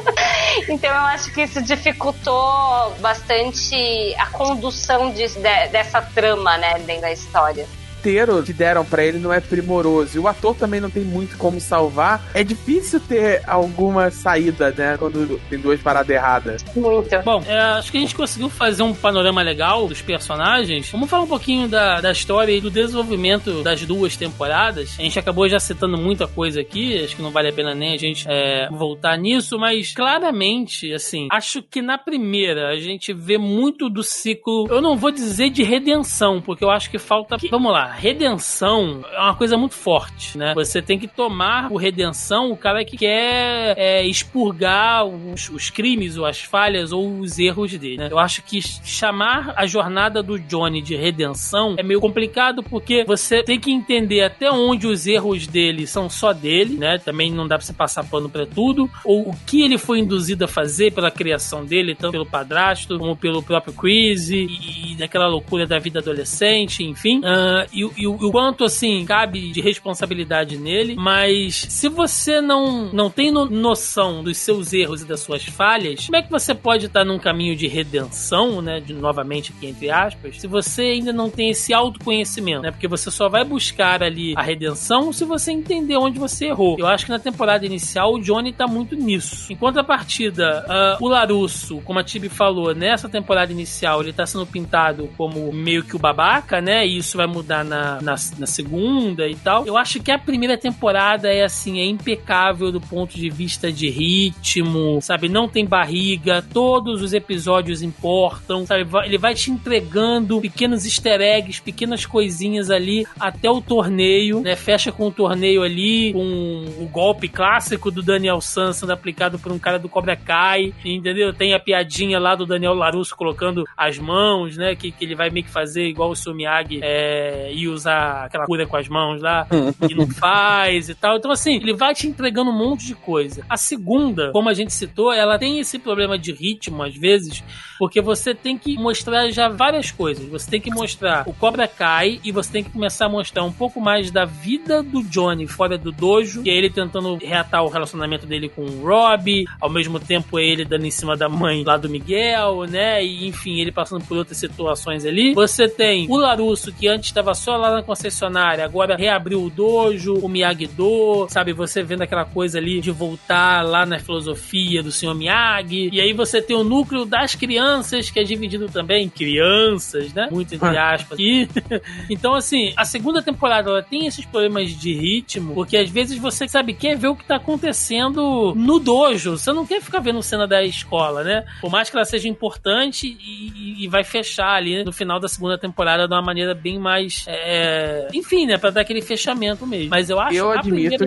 então 0.70 0.88
eu 0.88 1.02
acho 1.02 1.30
que 1.34 1.42
isso 1.42 1.60
dificultou 1.60 2.94
bastante 3.00 3.76
a 4.18 4.24
condução 4.30 5.10
de, 5.10 5.28
de, 5.28 5.68
dessa 5.68 6.00
trama, 6.00 6.56
né, 6.56 6.78
dentro 6.78 7.02
da 7.02 7.12
história 7.12 7.66
roteiro 8.06 8.42
que 8.42 8.52
deram 8.52 8.84
para 8.84 9.04
ele 9.04 9.18
não 9.18 9.32
é 9.32 9.40
primoroso 9.40 10.16
e 10.16 10.20
o 10.20 10.28
ator 10.28 10.54
também 10.54 10.80
não 10.80 10.88
tem 10.88 11.02
muito 11.02 11.36
como 11.36 11.60
salvar, 11.60 12.24
é 12.32 12.44
difícil 12.44 13.00
ter 13.00 13.42
alguma 13.46 14.10
saída, 14.10 14.70
né? 14.70 14.96
Quando 14.96 15.40
tem 15.50 15.58
duas 15.58 15.80
paradas 15.80 16.14
erradas. 16.14 16.64
Muito. 16.74 17.08
Bom, 17.24 17.42
é, 17.46 17.58
acho 17.58 17.90
que 17.90 17.98
a 17.98 18.00
gente 18.00 18.14
conseguiu 18.14 18.48
fazer 18.48 18.82
um 18.82 18.94
panorama 18.94 19.42
legal 19.42 19.88
dos 19.88 20.00
personagens. 20.00 20.88
Vamos 20.90 21.10
falar 21.10 21.24
um 21.24 21.28
pouquinho 21.28 21.68
da, 21.68 22.00
da 22.00 22.12
história 22.12 22.52
e 22.52 22.60
do 22.60 22.70
desenvolvimento 22.70 23.62
das 23.62 23.84
duas 23.84 24.16
temporadas. 24.16 24.94
A 24.98 25.02
gente 25.02 25.18
acabou 25.18 25.48
já 25.48 25.58
citando 25.58 25.98
muita 25.98 26.28
coisa 26.28 26.60
aqui, 26.60 27.02
acho 27.02 27.16
que 27.16 27.22
não 27.22 27.30
vale 27.30 27.48
a 27.48 27.52
pena 27.52 27.74
nem 27.74 27.94
a 27.94 27.98
gente 27.98 28.24
é, 28.28 28.68
voltar 28.70 29.16
nisso, 29.16 29.58
mas 29.58 29.92
claramente, 29.92 30.92
assim, 30.92 31.28
acho 31.32 31.62
que 31.62 31.82
na 31.82 31.98
primeira 31.98 32.68
a 32.68 32.76
gente 32.76 33.12
vê 33.12 33.36
muito 33.36 33.88
do 33.88 34.02
ciclo, 34.02 34.66
eu 34.70 34.80
não 34.80 34.96
vou 34.96 35.10
dizer 35.10 35.50
de 35.50 35.62
redenção, 35.62 36.40
porque 36.40 36.62
eu 36.62 36.70
acho 36.70 36.90
que 36.90 36.98
falta. 36.98 37.36
Vamos 37.50 37.72
lá, 37.72 37.95
redenção 37.96 39.04
é 39.12 39.18
uma 39.18 39.34
coisa 39.34 39.56
muito 39.56 39.74
forte, 39.74 40.36
né? 40.36 40.52
Você 40.54 40.80
tem 40.82 40.98
que 40.98 41.08
tomar 41.08 41.68
por 41.68 41.76
redenção 41.76 42.50
o 42.50 42.56
cara 42.56 42.84
que 42.84 42.96
quer 42.96 43.74
é, 43.76 44.06
expurgar 44.06 45.04
os, 45.04 45.48
os, 45.48 45.70
crimes 45.70 46.16
ou 46.16 46.24
as 46.24 46.40
falhas 46.40 46.92
ou 46.92 47.18
os 47.18 47.38
erros 47.38 47.72
dele, 47.76 47.96
né? 47.96 48.08
Eu 48.10 48.18
acho 48.18 48.42
que 48.42 48.60
chamar 48.62 49.54
a 49.56 49.66
jornada 49.66 50.22
do 50.22 50.38
Johnny 50.38 50.80
de 50.82 50.94
redenção 50.94 51.74
é 51.78 51.82
meio 51.82 52.00
complicado 52.00 52.62
porque 52.62 53.04
você 53.04 53.42
tem 53.42 53.58
que 53.58 53.70
entender 53.70 54.22
até 54.22 54.50
onde 54.50 54.86
os 54.86 55.06
erros 55.06 55.46
dele 55.46 55.86
são 55.86 56.08
só 56.08 56.32
dele, 56.32 56.76
né? 56.76 56.98
Também 56.98 57.30
não 57.30 57.46
dá 57.46 57.56
pra 57.56 57.66
você 57.66 57.72
passar 57.72 58.04
pano 58.04 58.28
pra 58.28 58.46
tudo, 58.46 58.90
ou 59.04 59.30
o 59.30 59.36
que 59.46 59.62
ele 59.62 59.78
foi 59.78 60.00
induzido 60.00 60.44
a 60.44 60.48
fazer 60.48 60.92
pela 60.92 61.10
criação 61.10 61.64
dele, 61.64 61.94
tanto 61.94 62.12
pelo 62.12 62.26
padrasto 62.26 62.98
como 62.98 63.16
pelo 63.16 63.42
próprio 63.42 63.72
Chris 63.72 64.30
e, 64.30 64.46
e 64.92 64.96
daquela 64.96 65.26
loucura 65.26 65.66
da 65.66 65.78
vida 65.78 66.00
adolescente, 66.00 66.84
enfim. 66.84 67.18
Uh, 67.18 67.66
e, 67.76 68.02
e, 68.02 68.06
o 68.06 68.30
quanto, 68.30 68.64
assim, 68.64 69.04
cabe 69.04 69.52
de 69.52 69.60
responsabilidade 69.60 70.56
nele, 70.56 70.96
mas 70.96 71.66
se 71.68 71.88
você 71.88 72.40
não, 72.40 72.90
não 72.92 73.10
tem 73.10 73.30
no, 73.30 73.44
noção 73.44 74.22
dos 74.24 74.38
seus 74.38 74.72
erros 74.72 75.02
e 75.02 75.04
das 75.04 75.20
suas 75.20 75.44
falhas, 75.44 76.06
como 76.06 76.16
é 76.16 76.22
que 76.22 76.30
você 76.30 76.54
pode 76.54 76.86
estar 76.86 77.04
num 77.04 77.18
caminho 77.18 77.54
de 77.54 77.66
redenção, 77.66 78.62
né, 78.62 78.80
de, 78.80 78.94
novamente 78.94 79.52
aqui 79.54 79.66
entre 79.66 79.90
aspas, 79.90 80.40
se 80.40 80.46
você 80.46 80.82
ainda 80.82 81.12
não 81.12 81.28
tem 81.28 81.50
esse 81.50 81.74
autoconhecimento, 81.74 82.62
né, 82.62 82.70
porque 82.70 82.88
você 82.88 83.10
só 83.10 83.28
vai 83.28 83.44
buscar 83.44 84.02
ali 84.02 84.34
a 84.36 84.42
redenção 84.42 85.12
se 85.12 85.24
você 85.24 85.52
entender 85.52 85.96
onde 85.96 86.18
você 86.18 86.46
errou. 86.46 86.76
Eu 86.78 86.86
acho 86.86 87.04
que 87.04 87.10
na 87.10 87.18
temporada 87.18 87.66
inicial 87.66 88.14
o 88.14 88.20
Johnny 88.20 88.52
tá 88.52 88.66
muito 88.66 88.96
nisso. 88.96 89.52
Em 89.52 89.56
contrapartida, 89.56 90.64
uh, 91.00 91.04
o 91.04 91.08
Larusso, 91.08 91.80
como 91.82 91.98
a 91.98 92.04
Tibi 92.04 92.28
falou, 92.28 92.74
nessa 92.74 93.08
temporada 93.08 93.52
inicial 93.52 94.00
ele 94.00 94.12
tá 94.12 94.24
sendo 94.24 94.46
pintado 94.46 95.10
como 95.16 95.52
meio 95.52 95.84
que 95.84 95.96
o 95.96 95.98
babaca, 95.98 96.60
né, 96.60 96.86
e 96.86 96.96
isso 96.96 97.16
vai 97.16 97.26
mudar 97.26 97.65
na, 97.66 98.00
na, 98.00 98.14
na, 98.38 98.46
segunda 98.46 99.28
e 99.28 99.34
tal. 99.34 99.66
Eu 99.66 99.76
acho 99.76 100.00
que 100.00 100.10
a 100.10 100.18
primeira 100.18 100.56
temporada 100.56 101.32
é 101.32 101.44
assim, 101.44 101.80
é 101.80 101.84
impecável 101.84 102.72
do 102.72 102.80
ponto 102.80 103.16
de 103.16 103.28
vista 103.28 103.72
de 103.72 103.90
ritmo, 103.90 105.00
sabe? 105.02 105.28
Não 105.28 105.48
tem 105.48 105.66
barriga, 105.66 106.42
todos 106.42 107.02
os 107.02 107.12
episódios 107.12 107.82
importam, 107.82 108.64
sabe? 108.64 108.86
Ele 109.04 109.18
vai 109.18 109.34
te 109.34 109.50
entregando 109.50 110.40
pequenos 110.40 110.84
easter 110.84 111.20
eggs, 111.20 111.60
pequenas 111.60 112.06
coisinhas 112.06 112.70
ali 112.70 113.06
até 113.18 113.50
o 113.50 113.60
torneio, 113.60 114.40
né? 114.40 114.56
Fecha 114.56 114.92
com 114.92 115.08
o 115.08 115.12
torneio 115.12 115.62
ali, 115.62 116.12
com 116.12 116.64
o 116.78 116.88
golpe 116.90 117.28
clássico 117.28 117.90
do 117.90 118.02
Daniel 118.02 118.40
San 118.40 118.72
sendo 118.72 118.92
aplicado 118.92 119.38
por 119.38 119.52
um 119.52 119.58
cara 119.58 119.78
do 119.78 119.88
Cobra 119.88 120.16
Kai, 120.16 120.72
entendeu? 120.84 121.32
Tem 121.32 121.54
a 121.54 121.60
piadinha 121.60 122.18
lá 122.18 122.34
do 122.34 122.46
Daniel 122.46 122.74
Larusso 122.74 123.16
colocando 123.16 123.64
as 123.76 123.98
mãos, 123.98 124.56
né? 124.56 124.74
Que, 124.74 124.90
que 124.90 125.04
ele 125.04 125.14
vai 125.14 125.30
meio 125.30 125.44
que 125.44 125.50
fazer 125.50 125.86
igual 125.86 126.10
o 126.10 126.16
Sumiyagi 126.16 126.80
é, 126.82 127.50
e 127.56 127.68
usar 127.68 128.26
aquela 128.26 128.44
cura 128.44 128.66
com 128.66 128.76
as 128.76 128.88
mãos 128.88 129.22
lá 129.22 129.46
e 129.88 129.94
não 129.94 130.06
faz 130.06 130.88
e 130.88 130.94
tal. 130.94 131.16
Então, 131.16 131.30
assim, 131.30 131.56
ele 131.56 131.72
vai 131.72 131.94
te 131.94 132.06
entregando 132.06 132.50
um 132.50 132.56
monte 132.56 132.86
de 132.86 132.94
coisa. 132.94 133.44
A 133.48 133.56
segunda, 133.56 134.30
como 134.32 134.48
a 134.48 134.54
gente 134.54 134.72
citou, 134.72 135.12
ela 135.12 135.38
tem 135.38 135.58
esse 135.58 135.78
problema 135.78 136.18
de 136.18 136.32
ritmo, 136.32 136.82
às 136.82 136.94
vezes, 136.94 137.42
porque 137.78 138.00
você 138.00 138.34
tem 138.34 138.58
que 138.58 138.76
mostrar 138.76 139.30
já 139.30 139.48
várias 139.48 139.90
coisas. 139.90 140.26
Você 140.28 140.50
tem 140.50 140.60
que 140.60 140.70
mostrar 140.70 141.24
o 141.26 141.32
Cobra 141.32 141.66
Kai 141.66 142.20
e 142.22 142.30
você 142.30 142.52
tem 142.52 142.64
que 142.64 142.70
começar 142.70 143.06
a 143.06 143.08
mostrar 143.08 143.44
um 143.44 143.52
pouco 143.52 143.80
mais 143.80 144.10
da 144.10 144.24
vida 144.24 144.82
do 144.82 145.02
Johnny 145.02 145.46
fora 145.46 145.78
do 145.78 145.90
dojo, 145.90 146.42
que 146.42 146.50
é 146.50 146.54
ele 146.54 146.70
tentando 146.70 147.16
reatar 147.16 147.64
o 147.64 147.68
relacionamento 147.68 148.26
dele 148.26 148.48
com 148.48 148.62
o 148.62 148.86
Rob, 148.86 149.44
ao 149.60 149.70
mesmo 149.70 149.98
tempo 149.98 150.38
ele 150.38 150.64
dando 150.64 150.86
em 150.86 150.90
cima 150.90 151.16
da 151.16 151.28
mãe 151.28 151.64
lá 151.64 151.76
do 151.76 151.88
Miguel, 151.88 152.64
né? 152.64 153.04
E 153.04 153.26
enfim, 153.26 153.60
ele 153.60 153.72
passando 153.72 154.04
por 154.04 154.16
outras 154.16 154.36
situações 154.36 155.04
ali. 155.04 155.34
Você 155.34 155.68
tem 155.68 156.06
o 156.08 156.16
Larusso, 156.16 156.72
que 156.72 156.88
antes 156.88 157.08
estava 157.08 157.34
só 157.46 157.56
lá 157.56 157.70
na 157.70 157.80
concessionária, 157.80 158.64
agora 158.64 158.96
reabriu 158.96 159.40
o 159.40 159.48
dojo, 159.48 160.14
o 160.14 160.28
Miyagi-Do, 160.28 161.28
sabe? 161.28 161.52
Você 161.52 161.80
vendo 161.80 162.02
aquela 162.02 162.24
coisa 162.24 162.58
ali 162.58 162.80
de 162.80 162.90
voltar 162.90 163.64
lá 163.64 163.86
na 163.86 164.00
filosofia 164.00 164.82
do 164.82 164.90
senhor 164.90 165.14
Miyagi. 165.14 165.88
E 165.92 166.00
aí 166.00 166.12
você 166.12 166.42
tem 166.42 166.56
o 166.56 166.64
núcleo 166.64 167.04
das 167.04 167.36
crianças, 167.36 168.10
que 168.10 168.18
é 168.18 168.24
dividido 168.24 168.68
também 168.68 169.04
em 169.04 169.08
crianças, 169.08 170.12
né? 170.12 170.26
Muito 170.28 170.56
entre 170.56 170.76
aspas 170.76 171.12
aqui. 171.12 171.48
então, 172.10 172.34
assim, 172.34 172.72
a 172.76 172.84
segunda 172.84 173.22
temporada 173.22 173.70
ela 173.70 173.82
tem 173.82 174.08
esses 174.08 174.26
problemas 174.26 174.72
de 174.72 174.92
ritmo, 174.92 175.54
porque 175.54 175.76
às 175.76 175.88
vezes 175.88 176.18
você, 176.18 176.48
sabe, 176.48 176.74
quer 176.74 176.96
ver 176.96 177.06
o 177.06 177.14
que 177.14 177.24
tá 177.24 177.36
acontecendo 177.36 178.54
no 178.56 178.80
dojo. 178.80 179.38
Você 179.38 179.52
não 179.52 179.64
quer 179.64 179.80
ficar 179.80 180.00
vendo 180.00 180.20
cena 180.20 180.48
da 180.48 180.64
escola, 180.64 181.22
né? 181.22 181.44
Por 181.60 181.70
mais 181.70 181.88
que 181.88 181.96
ela 181.96 182.04
seja 182.04 182.26
importante 182.26 183.06
e, 183.06 183.84
e 183.84 183.86
vai 183.86 184.02
fechar 184.02 184.54
ali 184.54 184.82
no 184.82 184.92
final 184.92 185.20
da 185.20 185.28
segunda 185.28 185.56
temporada 185.56 186.08
de 186.08 186.12
uma 186.12 186.22
maneira 186.22 186.52
bem 186.52 186.76
mais. 186.76 187.24
É, 187.28 187.35
é, 187.38 188.08
enfim, 188.12 188.46
né, 188.46 188.58
para 188.58 188.70
dar 188.70 188.80
aquele 188.82 189.02
fechamento 189.02 189.66
mesmo. 189.66 189.90
Mas 189.90 190.08
eu 190.10 190.18
acho 190.18 190.34
eu 190.36 190.50
a 190.50 190.54
admito 190.58 190.68
primeira 190.96 191.06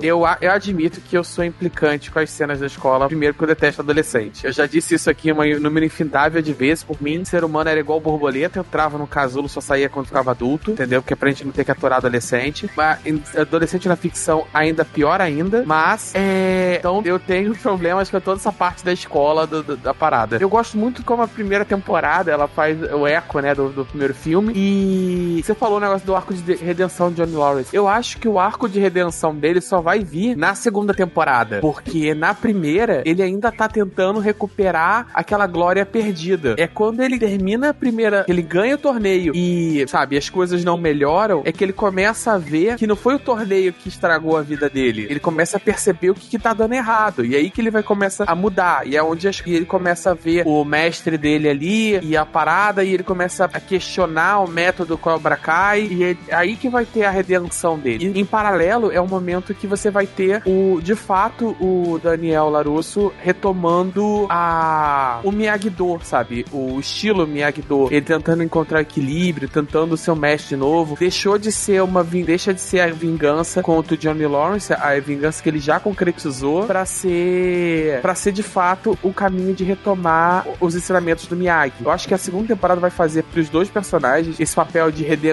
que 0.00 0.06
eu, 0.06 0.22
eu 0.40 0.50
admito 0.52 1.00
que 1.00 1.16
eu 1.16 1.24
sou 1.24 1.44
implicante 1.44 2.10
com 2.10 2.18
as 2.18 2.30
cenas 2.30 2.60
da 2.60 2.66
escola. 2.66 3.06
Primeiro, 3.06 3.34
porque 3.34 3.44
eu 3.50 3.54
detesto 3.54 3.82
adolescente. 3.82 4.44
Eu 4.44 4.52
já 4.52 4.66
disse 4.66 4.94
isso 4.94 5.10
aqui 5.10 5.30
uma 5.32 5.44
número 5.58 5.84
infindável 5.86 6.40
de 6.42 6.52
vezes. 6.52 6.84
Por 6.84 7.00
mim, 7.02 7.24
ser 7.24 7.44
humano 7.44 7.68
era 7.70 7.80
igual 7.80 8.00
borboleta. 8.00 8.58
Eu 8.58 8.62
entrava 8.62 8.98
no 8.98 9.06
casulo, 9.06 9.48
só 9.48 9.60
saía 9.60 9.88
quando 9.88 10.06
ficava 10.06 10.30
adulto, 10.30 10.70
entendeu? 10.72 11.02
Porque 11.02 11.12
é 11.14 11.16
pra 11.16 11.28
gente 11.28 11.44
não 11.44 11.52
ter 11.52 11.64
que 11.64 11.70
aturar 11.70 11.98
adolescente. 11.98 12.68
Mas 12.76 13.00
adolescente 13.36 13.88
na 13.88 13.96
ficção 13.96 14.46
ainda 14.52 14.84
pior 14.84 15.20
ainda. 15.20 15.62
Mas 15.66 16.12
é. 16.14 16.76
Então 16.78 17.02
eu 17.04 17.18
tenho 17.18 17.54
problemas 17.58 18.10
com 18.10 18.20
toda 18.20 18.38
essa 18.38 18.52
parte 18.52 18.84
da 18.84 18.92
escola 18.92 19.46
do- 19.46 19.62
do- 19.62 19.76
da 19.76 19.92
parada. 19.94 20.38
Eu 20.40 20.48
gosto 20.48 20.76
muito 20.78 21.02
como 21.04 21.22
a 21.22 21.28
primeira 21.28 21.64
temporada 21.64 22.30
ela 22.30 22.46
faz 22.48 22.76
o 22.92 23.06
eco, 23.06 23.40
né, 23.40 23.54
do, 23.54 23.68
do 23.70 23.84
primeiro 23.84 24.14
filme. 24.14 24.52
E 24.54 25.42
você 25.48 25.54
falou 25.54 25.78
o 25.78 25.80
negócio 25.80 26.06
do 26.06 26.14
arco 26.14 26.34
de 26.34 26.42
de- 26.42 26.54
redenção 26.56 27.10
de 27.10 27.16
Johnny 27.16 27.32
Lawrence. 27.34 27.74
Eu 27.74 27.88
acho 27.88 28.18
que 28.18 28.28
o 28.28 28.38
arco 28.38 28.68
de 28.68 28.78
redenção 28.78 29.34
dele 29.34 29.60
só 29.60 29.80
vai 29.80 30.00
vir 30.00 30.36
na 30.36 30.54
segunda 30.54 30.92
temporada. 30.94 31.60
Porque 31.60 32.14
na 32.14 32.34
primeira, 32.34 33.02
ele 33.06 33.22
ainda 33.22 33.50
tá 33.50 33.66
tentando 33.68 34.20
recuperar 34.20 35.06
aquela 35.14 35.46
glória 35.46 35.84
perdida. 35.86 36.54
É 36.58 36.66
quando 36.66 37.00
ele 37.02 37.18
termina 37.18 37.70
a 37.70 37.74
primeira, 37.74 38.24
ele 38.28 38.42
ganha 38.42 38.74
o 38.74 38.78
torneio 38.78 39.32
e, 39.34 39.84
sabe, 39.88 40.16
as 40.16 40.28
coisas 40.28 40.64
não 40.64 40.76
melhoram, 40.76 41.42
é 41.44 41.52
que 41.52 41.64
ele 41.64 41.72
começa 41.72 42.32
a 42.32 42.38
ver 42.38 42.76
que 42.76 42.86
não 42.86 42.96
foi 42.96 43.14
o 43.14 43.18
torneio 43.18 43.72
que 43.72 43.88
estragou 43.88 44.36
a 44.36 44.42
vida 44.42 44.68
dele. 44.68 45.06
Ele 45.08 45.20
começa 45.20 45.56
a 45.56 45.60
perceber 45.60 46.10
o 46.10 46.14
que, 46.14 46.28
que 46.28 46.38
tá 46.38 46.52
dando 46.52 46.74
errado. 46.74 47.24
E 47.24 47.34
aí 47.34 47.50
que 47.50 47.60
ele 47.60 47.70
vai 47.70 47.82
começar 47.82 48.24
a 48.28 48.34
mudar. 48.34 48.86
E 48.86 48.96
é 48.96 49.02
onde 49.02 49.26
as- 49.28 49.42
e 49.46 49.54
ele 49.54 49.64
começa 49.66 50.10
a 50.10 50.14
ver 50.14 50.42
o 50.46 50.62
mestre 50.64 51.16
dele 51.16 51.48
ali 51.48 51.98
e 52.04 52.16
a 52.16 52.26
parada, 52.26 52.84
e 52.84 52.92
ele 52.92 53.02
começa 53.02 53.46
a 53.46 53.60
questionar 53.60 54.40
o 54.40 54.48
método 54.48 54.98
Cobra 54.98 55.37
Kai. 55.38 55.88
E 55.90 56.04
é 56.04 56.16
aí 56.32 56.56
que 56.56 56.68
vai 56.68 56.84
ter 56.84 57.04
a 57.04 57.10
redenção 57.10 57.78
dele. 57.78 58.12
E, 58.14 58.20
em 58.20 58.24
paralelo, 58.24 58.92
é 58.92 59.00
o 59.00 59.06
momento 59.06 59.54
que 59.54 59.66
você 59.66 59.90
vai 59.90 60.06
ter 60.06 60.42
o, 60.44 60.80
de 60.80 60.94
fato, 60.94 61.56
o 61.60 61.98
Daniel 62.02 62.48
Larusso 62.48 63.12
retomando 63.22 64.26
a 64.28 65.20
o 65.22 65.32
Miyagi-Do, 65.32 66.00
sabe? 66.02 66.44
O 66.52 66.78
estilo 66.78 67.26
Miyagi-Do. 67.26 67.88
Ele 67.90 68.02
tentando 68.02 68.42
encontrar 68.42 68.80
equilíbrio, 68.80 69.48
tentando 69.48 69.96
ser 69.96 70.10
o 70.10 70.16
mestre 70.16 70.56
novo. 70.56 70.96
Deixou 70.98 71.38
de 71.38 71.52
ser 71.52 71.82
uma 71.82 72.04
deixa 72.04 72.52
de 72.52 72.60
ser 72.60 72.80
a 72.80 72.88
vingança 72.88 73.62
contra 73.62 73.94
o 73.94 73.96
Johnny 73.96 74.26
Lawrence, 74.26 74.72
a 74.72 74.98
vingança 74.98 75.42
que 75.42 75.48
ele 75.48 75.58
já 75.58 75.78
concretizou 75.78 76.64
pra 76.64 76.84
ser 76.84 78.00
para 78.00 78.14
ser 78.14 78.32
de 78.32 78.42
fato 78.42 78.98
o 79.02 79.12
caminho 79.12 79.54
de 79.54 79.64
retomar 79.64 80.46
os 80.60 80.74
ensinamentos 80.74 81.26
do 81.26 81.36
Miyagi. 81.36 81.74
Eu 81.84 81.90
acho 81.90 82.08
que 82.08 82.14
a 82.14 82.18
segunda 82.18 82.48
temporada 82.48 82.80
vai 82.80 82.90
fazer 82.90 83.22
pros 83.24 83.48
dois 83.48 83.68
personagens 83.68 84.40
esse 84.40 84.54
papel 84.54 84.90
de 84.90 85.04
redenção. 85.04 85.27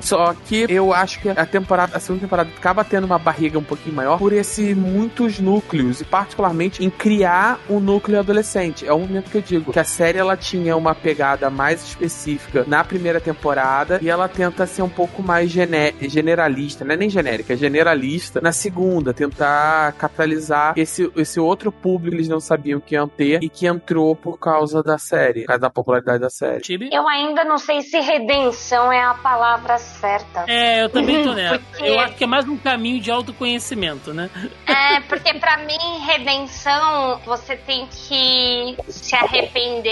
Só 0.00 0.34
que 0.34 0.66
eu 0.68 0.92
acho 0.92 1.20
que 1.20 1.28
a 1.28 1.46
temporada, 1.46 1.96
a 1.96 2.00
segunda 2.00 2.22
temporada 2.22 2.50
acaba 2.56 2.84
tendo 2.84 3.04
uma 3.04 3.18
barriga 3.18 3.58
um 3.58 3.62
pouquinho 3.62 3.94
maior 3.94 4.18
por 4.18 4.32
esse 4.32 4.74
muitos 4.74 5.38
núcleos 5.38 6.00
e 6.00 6.04
particularmente 6.04 6.84
em 6.84 6.90
criar 6.90 7.58
um 7.68 7.80
núcleo 7.80 8.18
adolescente. 8.18 8.86
É 8.86 8.92
o 8.92 8.98
momento 8.98 9.30
que 9.30 9.36
eu 9.38 9.42
digo 9.42 9.72
que 9.72 9.78
a 9.78 9.84
série 9.84 10.18
ela 10.18 10.36
tinha 10.36 10.76
uma 10.76 10.94
pegada 10.94 11.50
mais 11.50 11.82
específica 11.84 12.64
na 12.66 12.82
primeira 12.84 13.20
temporada 13.20 13.98
e 14.02 14.08
ela 14.08 14.28
tenta 14.28 14.66
ser 14.66 14.82
um 14.82 14.88
pouco 14.88 15.22
mais 15.22 15.50
gené- 15.50 15.92
generalista, 16.02 16.84
não 16.84 16.94
é 16.94 16.96
nem 16.96 17.08
genérica, 17.10 17.54
é 17.54 17.56
generalista 17.56 18.40
na 18.40 18.52
segunda, 18.52 19.12
tentar 19.12 19.92
capitalizar 19.92 20.74
esse, 20.76 21.10
esse 21.16 21.40
outro 21.40 21.70
público 21.72 22.10
que 22.10 22.16
eles 22.16 22.28
não 22.28 22.40
sabiam 22.40 22.80
que 22.80 22.94
iam 22.94 23.08
ter 23.08 23.42
e 23.42 23.48
que 23.48 23.66
entrou 23.66 24.14
por 24.14 24.38
causa 24.38 24.82
da 24.82 24.98
série, 24.98 25.40
por 25.40 25.48
causa 25.48 25.60
da 25.60 25.70
popularidade 25.70 26.18
da 26.20 26.30
série. 26.30 26.60
Eu 26.92 27.08
ainda 27.08 27.44
não 27.44 27.58
sei 27.58 27.82
se 27.82 27.98
redenção 27.98 28.92
é 28.92 29.02
a 29.02 29.14
palavra 29.26 29.76
certa. 29.78 30.44
É, 30.46 30.82
eu 30.84 30.88
também 30.88 31.24
tô 31.24 31.32
nessa. 31.34 31.58
Porque- 31.58 31.84
Eu 31.84 31.98
acho 31.98 32.14
que 32.14 32.22
é 32.22 32.26
mais 32.28 32.46
um 32.48 32.56
caminho 32.56 33.00
de 33.00 33.10
autoconhecimento, 33.10 34.14
né? 34.14 34.30
É, 34.66 35.00
porque 35.00 35.34
pra 35.34 35.56
mim, 35.58 35.76
redenção, 36.06 37.18
você 37.26 37.56
tem 37.56 37.86
que 37.88 38.76
se 38.88 39.16
arrepender 39.16 39.90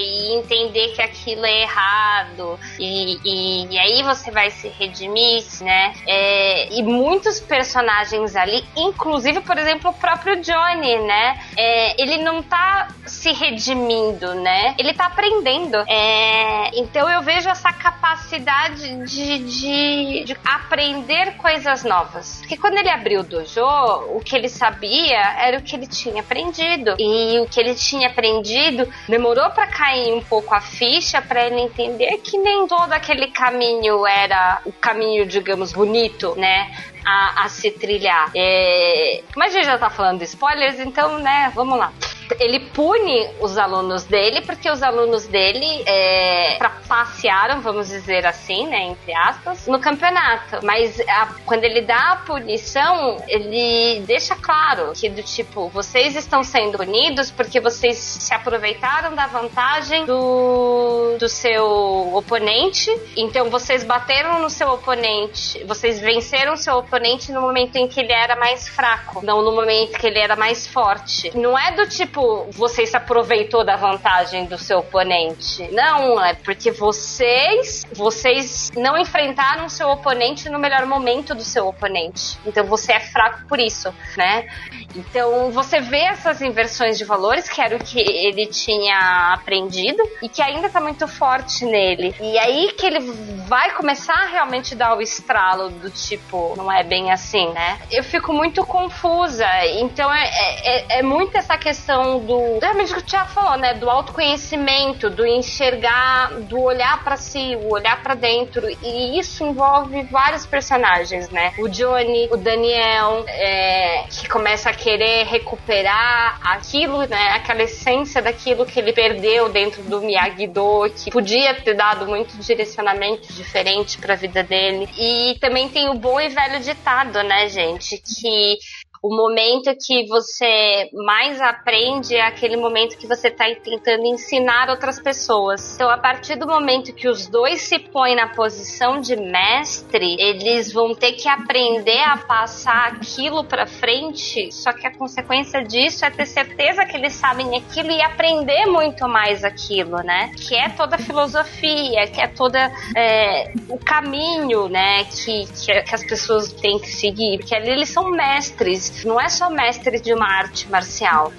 e 0.00 0.34
entender 0.38 0.88
que 0.94 1.02
aquilo 1.02 1.44
é 1.44 1.62
errado. 1.62 2.58
E, 2.78 3.18
e, 3.24 3.66
e 3.74 3.78
aí 3.78 4.02
você 4.02 4.30
vai 4.30 4.50
se 4.50 4.68
redimir, 4.68 5.44
né? 5.60 5.92
É, 6.06 6.72
e 6.74 6.82
muitos 6.82 7.38
personagens 7.38 8.34
ali, 8.34 8.64
inclusive, 8.76 9.40
por 9.42 9.58
exemplo, 9.58 9.90
o 9.90 9.94
próprio 9.94 10.40
Johnny, 10.40 10.98
né? 11.00 11.38
É, 11.56 12.00
ele 12.02 12.16
não 12.18 12.42
tá 12.42 12.88
se 13.04 13.30
redimindo, 13.32 14.34
né? 14.36 14.74
Ele 14.78 14.94
tá 14.94 15.06
aprendendo. 15.06 15.76
É, 15.86 16.70
então 16.78 17.08
eu 17.10 17.20
vejo 17.22 17.48
essa 17.50 17.72
capacidade 17.72 18.69
de, 18.74 19.38
de, 19.38 20.24
de 20.24 20.36
aprender 20.44 21.36
coisas 21.36 21.84
novas. 21.84 22.38
Porque 22.40 22.56
quando 22.56 22.78
ele 22.78 22.88
abriu 22.88 23.20
o 23.20 23.24
dojo, 23.24 23.64
o 24.08 24.20
que 24.24 24.34
ele 24.36 24.48
sabia 24.48 25.18
era 25.38 25.58
o 25.58 25.62
que 25.62 25.74
ele 25.74 25.86
tinha 25.86 26.20
aprendido. 26.20 26.96
E 26.98 27.40
o 27.40 27.46
que 27.46 27.60
ele 27.60 27.74
tinha 27.74 28.08
aprendido 28.08 28.88
demorou 29.08 29.50
pra 29.50 29.66
cair 29.66 30.12
um 30.12 30.22
pouco 30.22 30.54
a 30.54 30.60
ficha 30.60 31.20
pra 31.22 31.46
ele 31.46 31.60
entender 31.60 32.18
que 32.18 32.38
nem 32.38 32.66
todo 32.66 32.92
aquele 32.92 33.28
caminho 33.28 34.06
era 34.06 34.60
o 34.64 34.72
caminho, 34.72 35.26
digamos, 35.26 35.72
bonito, 35.72 36.34
né? 36.36 36.70
A, 37.04 37.44
a 37.44 37.48
se 37.48 37.70
trilhar. 37.70 38.30
É... 38.36 39.22
Mas 39.34 39.54
a 39.54 39.58
gente 39.58 39.66
já 39.66 39.78
tá 39.78 39.88
falando 39.88 40.18
de 40.18 40.24
spoilers, 40.24 40.78
então, 40.80 41.18
né, 41.18 41.50
vamos 41.54 41.78
lá. 41.78 41.92
Ele 42.38 42.60
pune 42.60 43.28
os 43.40 43.58
alunos 43.58 44.04
dele, 44.04 44.40
porque 44.42 44.70
os 44.70 44.82
alunos 44.82 45.26
dele 45.26 45.82
é, 45.86 46.56
trapacearam, 46.58 47.60
vamos 47.60 47.88
dizer 47.88 48.26
assim, 48.26 48.66
né, 48.66 48.82
entre 48.84 49.14
aspas, 49.14 49.66
no 49.66 49.78
campeonato. 49.80 50.58
Mas 50.62 51.00
a- 51.00 51.28
quando 51.46 51.64
ele 51.64 51.82
dá 51.82 52.12
a 52.12 52.16
punição, 52.16 53.22
ele 53.28 54.02
deixa 54.06 54.34
claro 54.36 54.92
que 54.94 55.08
do 55.08 55.22
tipo, 55.22 55.68
vocês 55.68 56.16
estão 56.16 56.42
sendo 56.42 56.78
punidos 56.78 57.30
porque 57.30 57.60
vocês 57.60 57.96
se 57.98 58.32
aproveitaram 58.34 59.14
da 59.14 59.26
vantagem 59.26 60.04
do, 60.04 61.16
do 61.18 61.28
seu 61.28 62.10
oponente, 62.14 62.90
então 63.16 63.50
vocês 63.50 63.84
bateram 63.84 64.40
no 64.40 64.50
seu 64.50 64.68
oponente, 64.68 65.62
vocês 65.64 66.00
venceram 66.00 66.56
seu 66.56 66.76
oponente 66.76 67.32
no 67.32 67.40
momento 67.40 67.76
em 67.76 67.88
que 67.88 68.00
ele 68.00 68.12
era 68.12 68.36
mais 68.36 68.68
fraco, 68.68 69.24
não 69.24 69.42
no 69.42 69.52
momento 69.52 69.98
que 69.98 70.06
ele 70.06 70.18
era 70.18 70.36
mais 70.36 70.66
forte. 70.66 71.30
Não 71.36 71.58
é 71.58 71.72
do 71.72 71.88
tipo, 71.88 72.19
você 72.52 72.86
se 72.86 72.96
aproveitou 72.96 73.64
da 73.64 73.76
vantagem 73.76 74.46
do 74.46 74.58
seu 74.58 74.78
oponente. 74.78 75.68
Não, 75.72 76.22
é 76.24 76.34
porque 76.34 76.70
vocês, 76.70 77.84
vocês 77.92 78.70
não 78.76 78.96
enfrentaram 78.98 79.68
seu 79.68 79.88
oponente 79.88 80.48
no 80.48 80.58
melhor 80.58 80.86
momento 80.86 81.34
do 81.34 81.42
seu 81.42 81.68
oponente. 81.68 82.38
Então 82.46 82.64
você 82.64 82.92
é 82.92 83.00
fraco 83.00 83.46
por 83.48 83.58
isso, 83.58 83.94
né? 84.16 84.46
Então 84.94 85.50
você 85.50 85.80
vê 85.80 86.00
essas 86.00 86.42
inversões 86.42 86.98
de 86.98 87.04
valores, 87.04 87.48
que 87.48 87.60
era 87.60 87.76
o 87.76 87.78
que 87.78 88.00
ele 88.00 88.46
tinha 88.46 89.32
aprendido 89.34 90.02
e 90.22 90.28
que 90.28 90.42
ainda 90.42 90.68
tá 90.68 90.80
muito 90.80 91.06
forte 91.06 91.64
nele. 91.64 92.14
E 92.20 92.38
aí 92.38 92.72
que 92.72 92.86
ele 92.86 93.00
vai 93.46 93.70
começar 93.72 94.14
a 94.14 94.26
realmente 94.26 94.74
dar 94.74 94.96
o 94.96 95.00
estralo 95.00 95.70
do 95.70 95.90
tipo, 95.90 96.54
não 96.56 96.70
é 96.70 96.82
bem 96.82 97.12
assim, 97.12 97.48
né? 97.52 97.78
Eu 97.90 98.02
fico 98.02 98.32
muito 98.32 98.64
confusa. 98.64 99.46
Então 99.80 100.12
é, 100.12 100.24
é, 100.64 100.98
é 100.98 101.02
muito 101.02 101.36
essa 101.36 101.56
questão 101.56 102.09
do. 102.18 102.58
Realmente 102.58 102.92
o 102.92 102.96
que 102.96 103.02
o 103.02 103.06
Tiago 103.06 103.30
falou, 103.30 103.56
né? 103.56 103.74
Do 103.74 103.88
autoconhecimento, 103.88 105.08
do 105.08 105.26
enxergar, 105.26 106.32
do 106.40 106.60
olhar 106.60 107.02
pra 107.04 107.16
si, 107.16 107.56
o 107.56 107.72
olhar 107.72 108.02
pra 108.02 108.14
dentro. 108.14 108.68
E 108.82 109.18
isso 109.18 109.44
envolve 109.44 110.02
vários 110.04 110.46
personagens, 110.46 111.30
né? 111.30 111.52
O 111.58 111.68
Johnny, 111.68 112.28
o 112.30 112.36
Daniel, 112.36 113.24
é, 113.28 114.04
que 114.10 114.28
começa 114.28 114.70
a 114.70 114.74
querer 114.74 115.24
recuperar 115.26 116.40
aquilo, 116.42 117.06
né? 117.06 117.30
Aquela 117.34 117.62
essência 117.62 118.20
daquilo 118.20 118.66
que 118.66 118.80
ele 118.80 118.92
perdeu 118.92 119.48
dentro 119.48 119.82
do 119.82 120.00
Miyagi-Do, 120.00 120.90
que 120.96 121.10
podia 121.10 121.54
ter 121.54 121.74
dado 121.74 122.06
muito 122.06 122.36
direcionamento 122.38 123.32
diferente 123.32 123.98
pra 123.98 124.14
vida 124.14 124.42
dele. 124.42 124.88
E 124.98 125.36
também 125.40 125.68
tem 125.68 125.88
o 125.88 125.94
bom 125.94 126.20
e 126.20 126.28
velho 126.28 126.60
ditado, 126.60 127.22
né, 127.22 127.48
gente? 127.48 127.98
Que 127.98 128.58
o 129.02 129.16
momento 129.16 129.74
que 129.80 130.06
você 130.06 130.90
mais 130.92 131.40
aprende 131.40 132.14
é 132.14 132.20
aquele 132.20 132.56
momento 132.56 132.98
que 132.98 133.06
você 133.06 133.28
está 133.28 133.46
tentando 133.54 134.04
ensinar 134.04 134.68
outras 134.68 135.00
pessoas. 135.00 135.74
Então, 135.74 135.88
a 135.88 135.96
partir 135.96 136.36
do 136.36 136.46
momento 136.46 136.92
que 136.92 137.08
os 137.08 137.26
dois 137.26 137.62
se 137.62 137.78
põem 137.78 138.14
na 138.14 138.28
posição 138.28 139.00
de 139.00 139.16
mestre, 139.16 140.16
eles 140.20 140.70
vão 140.70 140.94
ter 140.94 141.12
que 141.12 141.26
aprender 141.26 142.02
a 142.02 142.18
passar 142.18 142.92
aquilo 142.92 143.42
para 143.42 143.66
frente. 143.66 144.52
Só 144.52 144.70
que 144.70 144.86
a 144.86 144.94
consequência 144.94 145.64
disso 145.64 146.04
é 146.04 146.10
ter 146.10 146.26
certeza 146.26 146.84
que 146.84 146.94
eles 146.94 147.14
sabem 147.14 147.56
aquilo 147.56 147.90
e 147.90 148.02
aprender 148.02 148.66
muito 148.66 149.08
mais 149.08 149.44
aquilo, 149.44 149.96
né? 150.02 150.30
Que 150.36 150.54
é 150.54 150.68
toda 150.68 150.96
a 150.96 150.98
filosofia, 150.98 152.06
que 152.06 152.20
é 152.20 152.28
toda 152.28 152.70
é, 152.94 153.50
o 153.66 153.78
caminho, 153.78 154.68
né? 154.68 155.04
Que, 155.04 155.46
que, 155.46 155.82
que 155.84 155.94
as 155.94 156.04
pessoas 156.04 156.52
têm 156.52 156.78
que 156.78 156.88
seguir. 156.88 157.38
Porque 157.38 157.54
ali 157.54 157.70
eles 157.70 157.88
são 157.88 158.10
mestres 158.10 158.89
não 159.04 159.20
é 159.20 159.28
só 159.28 159.50
mestre 159.50 160.00
de 160.00 160.12
uma 160.12 160.26
arte 160.26 160.70
marcial. 160.70 161.32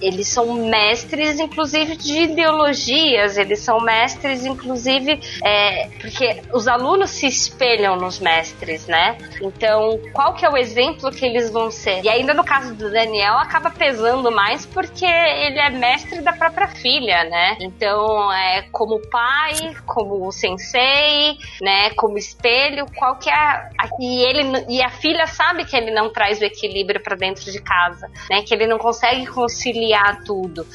Eles 0.00 0.28
são 0.28 0.52
mestres, 0.54 1.38
inclusive, 1.38 1.96
de 1.96 2.22
ideologias, 2.24 3.36
eles 3.36 3.60
são 3.60 3.80
mestres, 3.80 4.44
inclusive, 4.44 5.20
é, 5.44 5.88
porque 6.00 6.42
os 6.52 6.66
alunos 6.68 7.10
se 7.10 7.26
espelham 7.26 7.96
nos 7.96 8.18
mestres, 8.18 8.86
né? 8.86 9.16
Então, 9.40 10.00
qual 10.12 10.34
que 10.34 10.44
é 10.44 10.50
o 10.50 10.56
exemplo 10.56 11.10
que 11.10 11.24
eles 11.24 11.50
vão 11.50 11.70
ser? 11.70 12.04
E 12.04 12.08
ainda 12.08 12.34
no 12.34 12.44
caso 12.44 12.74
do 12.74 12.90
Daniel, 12.90 13.34
acaba 13.34 13.70
pesando 13.70 14.30
mais 14.30 14.66
porque 14.66 15.04
ele 15.04 15.58
é 15.58 15.70
mestre 15.70 16.20
da 16.20 16.32
própria 16.32 16.68
filha, 16.68 17.24
né? 17.24 17.56
Então, 17.60 18.32
é 18.32 18.62
como 18.72 19.00
pai, 19.08 19.74
como 19.84 20.30
sensei, 20.32 21.36
né? 21.60 21.90
Como 21.90 22.18
espelho, 22.18 22.86
qual 22.96 23.16
que 23.16 23.30
é 23.30 23.34
a, 23.34 23.68
e 24.00 24.22
ele 24.22 24.64
e 24.68 24.82
a 24.82 24.90
filha 24.90 25.26
sabe 25.26 25.64
que 25.64 25.76
ele 25.76 25.90
não 25.90 26.12
traz 26.12 26.40
o 26.40 26.44
equilíbrio 26.44 27.02
para 27.02 27.16
dentro 27.16 27.50
de 27.50 27.60
casa, 27.60 28.10
né? 28.30 28.42
Que 28.42 28.54
ele 28.54 28.66
não 28.66 28.78
consegue 28.78 29.24
conciliar 29.66 30.22
tudo. 30.24 30.66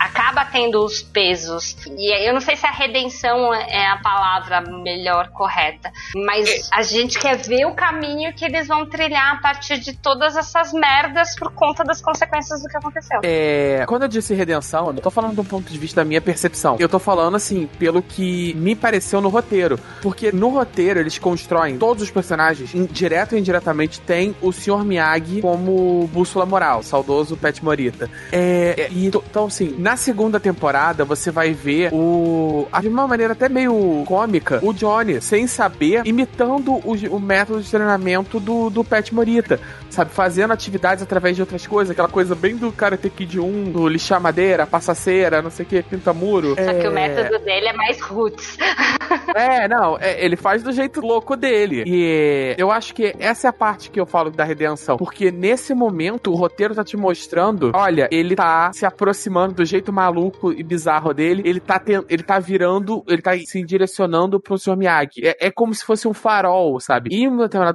Acaba 0.00 0.44
tendo 0.44 0.84
os 0.84 1.02
pesos. 1.02 1.76
E 1.96 2.28
eu 2.28 2.32
não 2.32 2.40
sei 2.40 2.56
se 2.56 2.66
a 2.66 2.70
redenção 2.70 3.52
é 3.54 3.86
a 3.88 3.96
palavra 3.98 4.60
melhor 4.60 5.28
correta, 5.30 5.90
mas 6.14 6.68
a 6.72 6.82
gente 6.82 7.18
quer 7.18 7.36
ver 7.36 7.66
o 7.66 7.74
caminho 7.74 8.32
que 8.32 8.44
eles 8.44 8.66
vão 8.66 8.86
trilhar 8.86 9.34
a 9.34 9.40
partir 9.40 9.78
de 9.78 9.92
todas 9.94 10.36
essas 10.36 10.72
merdas 10.72 11.34
por 11.36 11.52
conta 11.52 11.84
das 11.84 12.00
consequências 12.00 12.62
do 12.62 12.68
que 12.68 12.76
aconteceu. 12.76 13.20
É, 13.22 13.84
quando 13.86 14.02
eu 14.02 14.08
disse 14.08 14.34
redenção, 14.34 14.88
eu 14.88 14.92
não 14.94 15.02
tô 15.02 15.10
falando 15.10 15.36
do 15.36 15.44
ponto 15.44 15.70
de 15.70 15.78
vista 15.78 16.00
da 16.00 16.04
minha 16.04 16.20
percepção. 16.20 16.76
Eu 16.78 16.88
tô 16.88 16.98
falando 16.98 17.36
assim, 17.36 17.66
pelo 17.78 18.02
que 18.02 18.54
me 18.54 18.74
pareceu 18.74 19.20
no 19.20 19.28
roteiro. 19.28 19.78
Porque 20.00 20.32
no 20.32 20.48
roteiro 20.48 21.00
eles 21.00 21.18
constroem 21.18 21.78
todos 21.78 22.02
os 22.02 22.10
personagens, 22.10 22.70
direto 22.90 23.32
ou 23.32 23.38
indiretamente, 23.38 24.00
tem 24.00 24.34
o 24.40 24.52
Sr. 24.52 24.84
Miyagi 24.84 25.40
como 25.42 26.08
bússola 26.12 26.46
moral, 26.46 26.82
saudoso 26.82 27.36
Pet 27.36 27.64
Morita. 27.64 28.08
É, 28.32 28.74
é 28.76 28.88
e, 28.90 29.06
então, 29.06 29.46
assim, 29.46 29.74
na 29.78 29.96
segunda 29.96 30.38
temporada 30.40 31.04
você 31.04 31.30
vai 31.30 31.52
ver 31.52 31.90
o. 31.92 32.66
De 32.80 32.88
uma 32.88 33.06
maneira 33.06 33.32
até 33.32 33.48
meio 33.48 34.04
cômica, 34.06 34.60
o 34.62 34.72
Johnny, 34.72 35.20
sem 35.20 35.46
saber, 35.46 36.02
imitando 36.06 36.72
o, 36.72 36.94
o 37.10 37.20
método 37.20 37.60
de 37.60 37.70
treinamento 37.70 38.38
do, 38.38 38.70
do 38.70 38.84
Pet 38.84 39.14
Morita. 39.14 39.60
Sabe, 39.90 40.10
fazendo 40.10 40.52
atividades 40.52 41.02
através 41.02 41.34
de 41.34 41.42
outras 41.42 41.66
coisas, 41.66 41.90
aquela 41.90 42.08
coisa 42.08 42.34
bem 42.34 42.56
do 42.56 42.70
Karate 42.70 43.08
Kid 43.10 43.40
1, 43.40 43.72
do 43.72 43.88
lixar 43.88 44.20
madeira, 44.20 44.66
passar 44.66 44.94
cera, 44.94 45.42
não 45.42 45.50
sei 45.50 45.64
o 45.64 45.68
que, 45.68 45.82
pinta 45.82 46.12
muro. 46.12 46.54
Só 46.54 46.70
é... 46.70 46.74
que 46.74 46.86
o 46.86 46.92
método 46.92 47.38
dele 47.38 47.68
é 47.68 47.72
mais 47.72 48.00
roots. 48.00 48.56
é, 49.34 49.66
não, 49.66 49.98
é, 49.98 50.22
ele 50.24 50.36
faz 50.36 50.62
do 50.62 50.72
jeito 50.72 51.00
louco 51.00 51.36
dele. 51.36 51.84
E 51.86 52.54
eu 52.58 52.70
acho 52.70 52.94
que 52.94 53.14
essa 53.18 53.48
é 53.48 53.50
a 53.50 53.52
parte 53.52 53.90
que 53.90 53.98
eu 53.98 54.06
falo 54.06 54.30
da 54.30 54.44
redenção. 54.44 54.96
Porque 54.96 55.30
nesse 55.30 55.74
momento 55.74 56.30
o 56.30 56.34
roteiro 56.34 56.74
tá 56.74 56.84
te 56.84 56.96
mostrando: 56.96 57.72
olha, 57.74 58.08
ele 58.18 58.34
tá 58.34 58.70
se 58.72 58.84
aproximando 58.84 59.54
do 59.54 59.64
jeito 59.64 59.92
maluco 59.92 60.52
e 60.52 60.62
bizarro 60.62 61.12
dele, 61.14 61.42
ele 61.44 61.60
tá, 61.60 61.80
ele 62.08 62.22
tá 62.22 62.38
virando, 62.38 63.04
ele 63.06 63.22
tá 63.22 63.36
se 63.38 63.62
direcionando 63.62 64.40
pro 64.40 64.58
Sr. 64.58 64.76
Miyagi. 64.76 65.26
É, 65.26 65.46
é 65.46 65.50
como 65.50 65.74
se 65.74 65.84
fosse 65.84 66.06
um 66.08 66.14
farol, 66.14 66.80
sabe? 66.80 67.10
E 67.12 67.28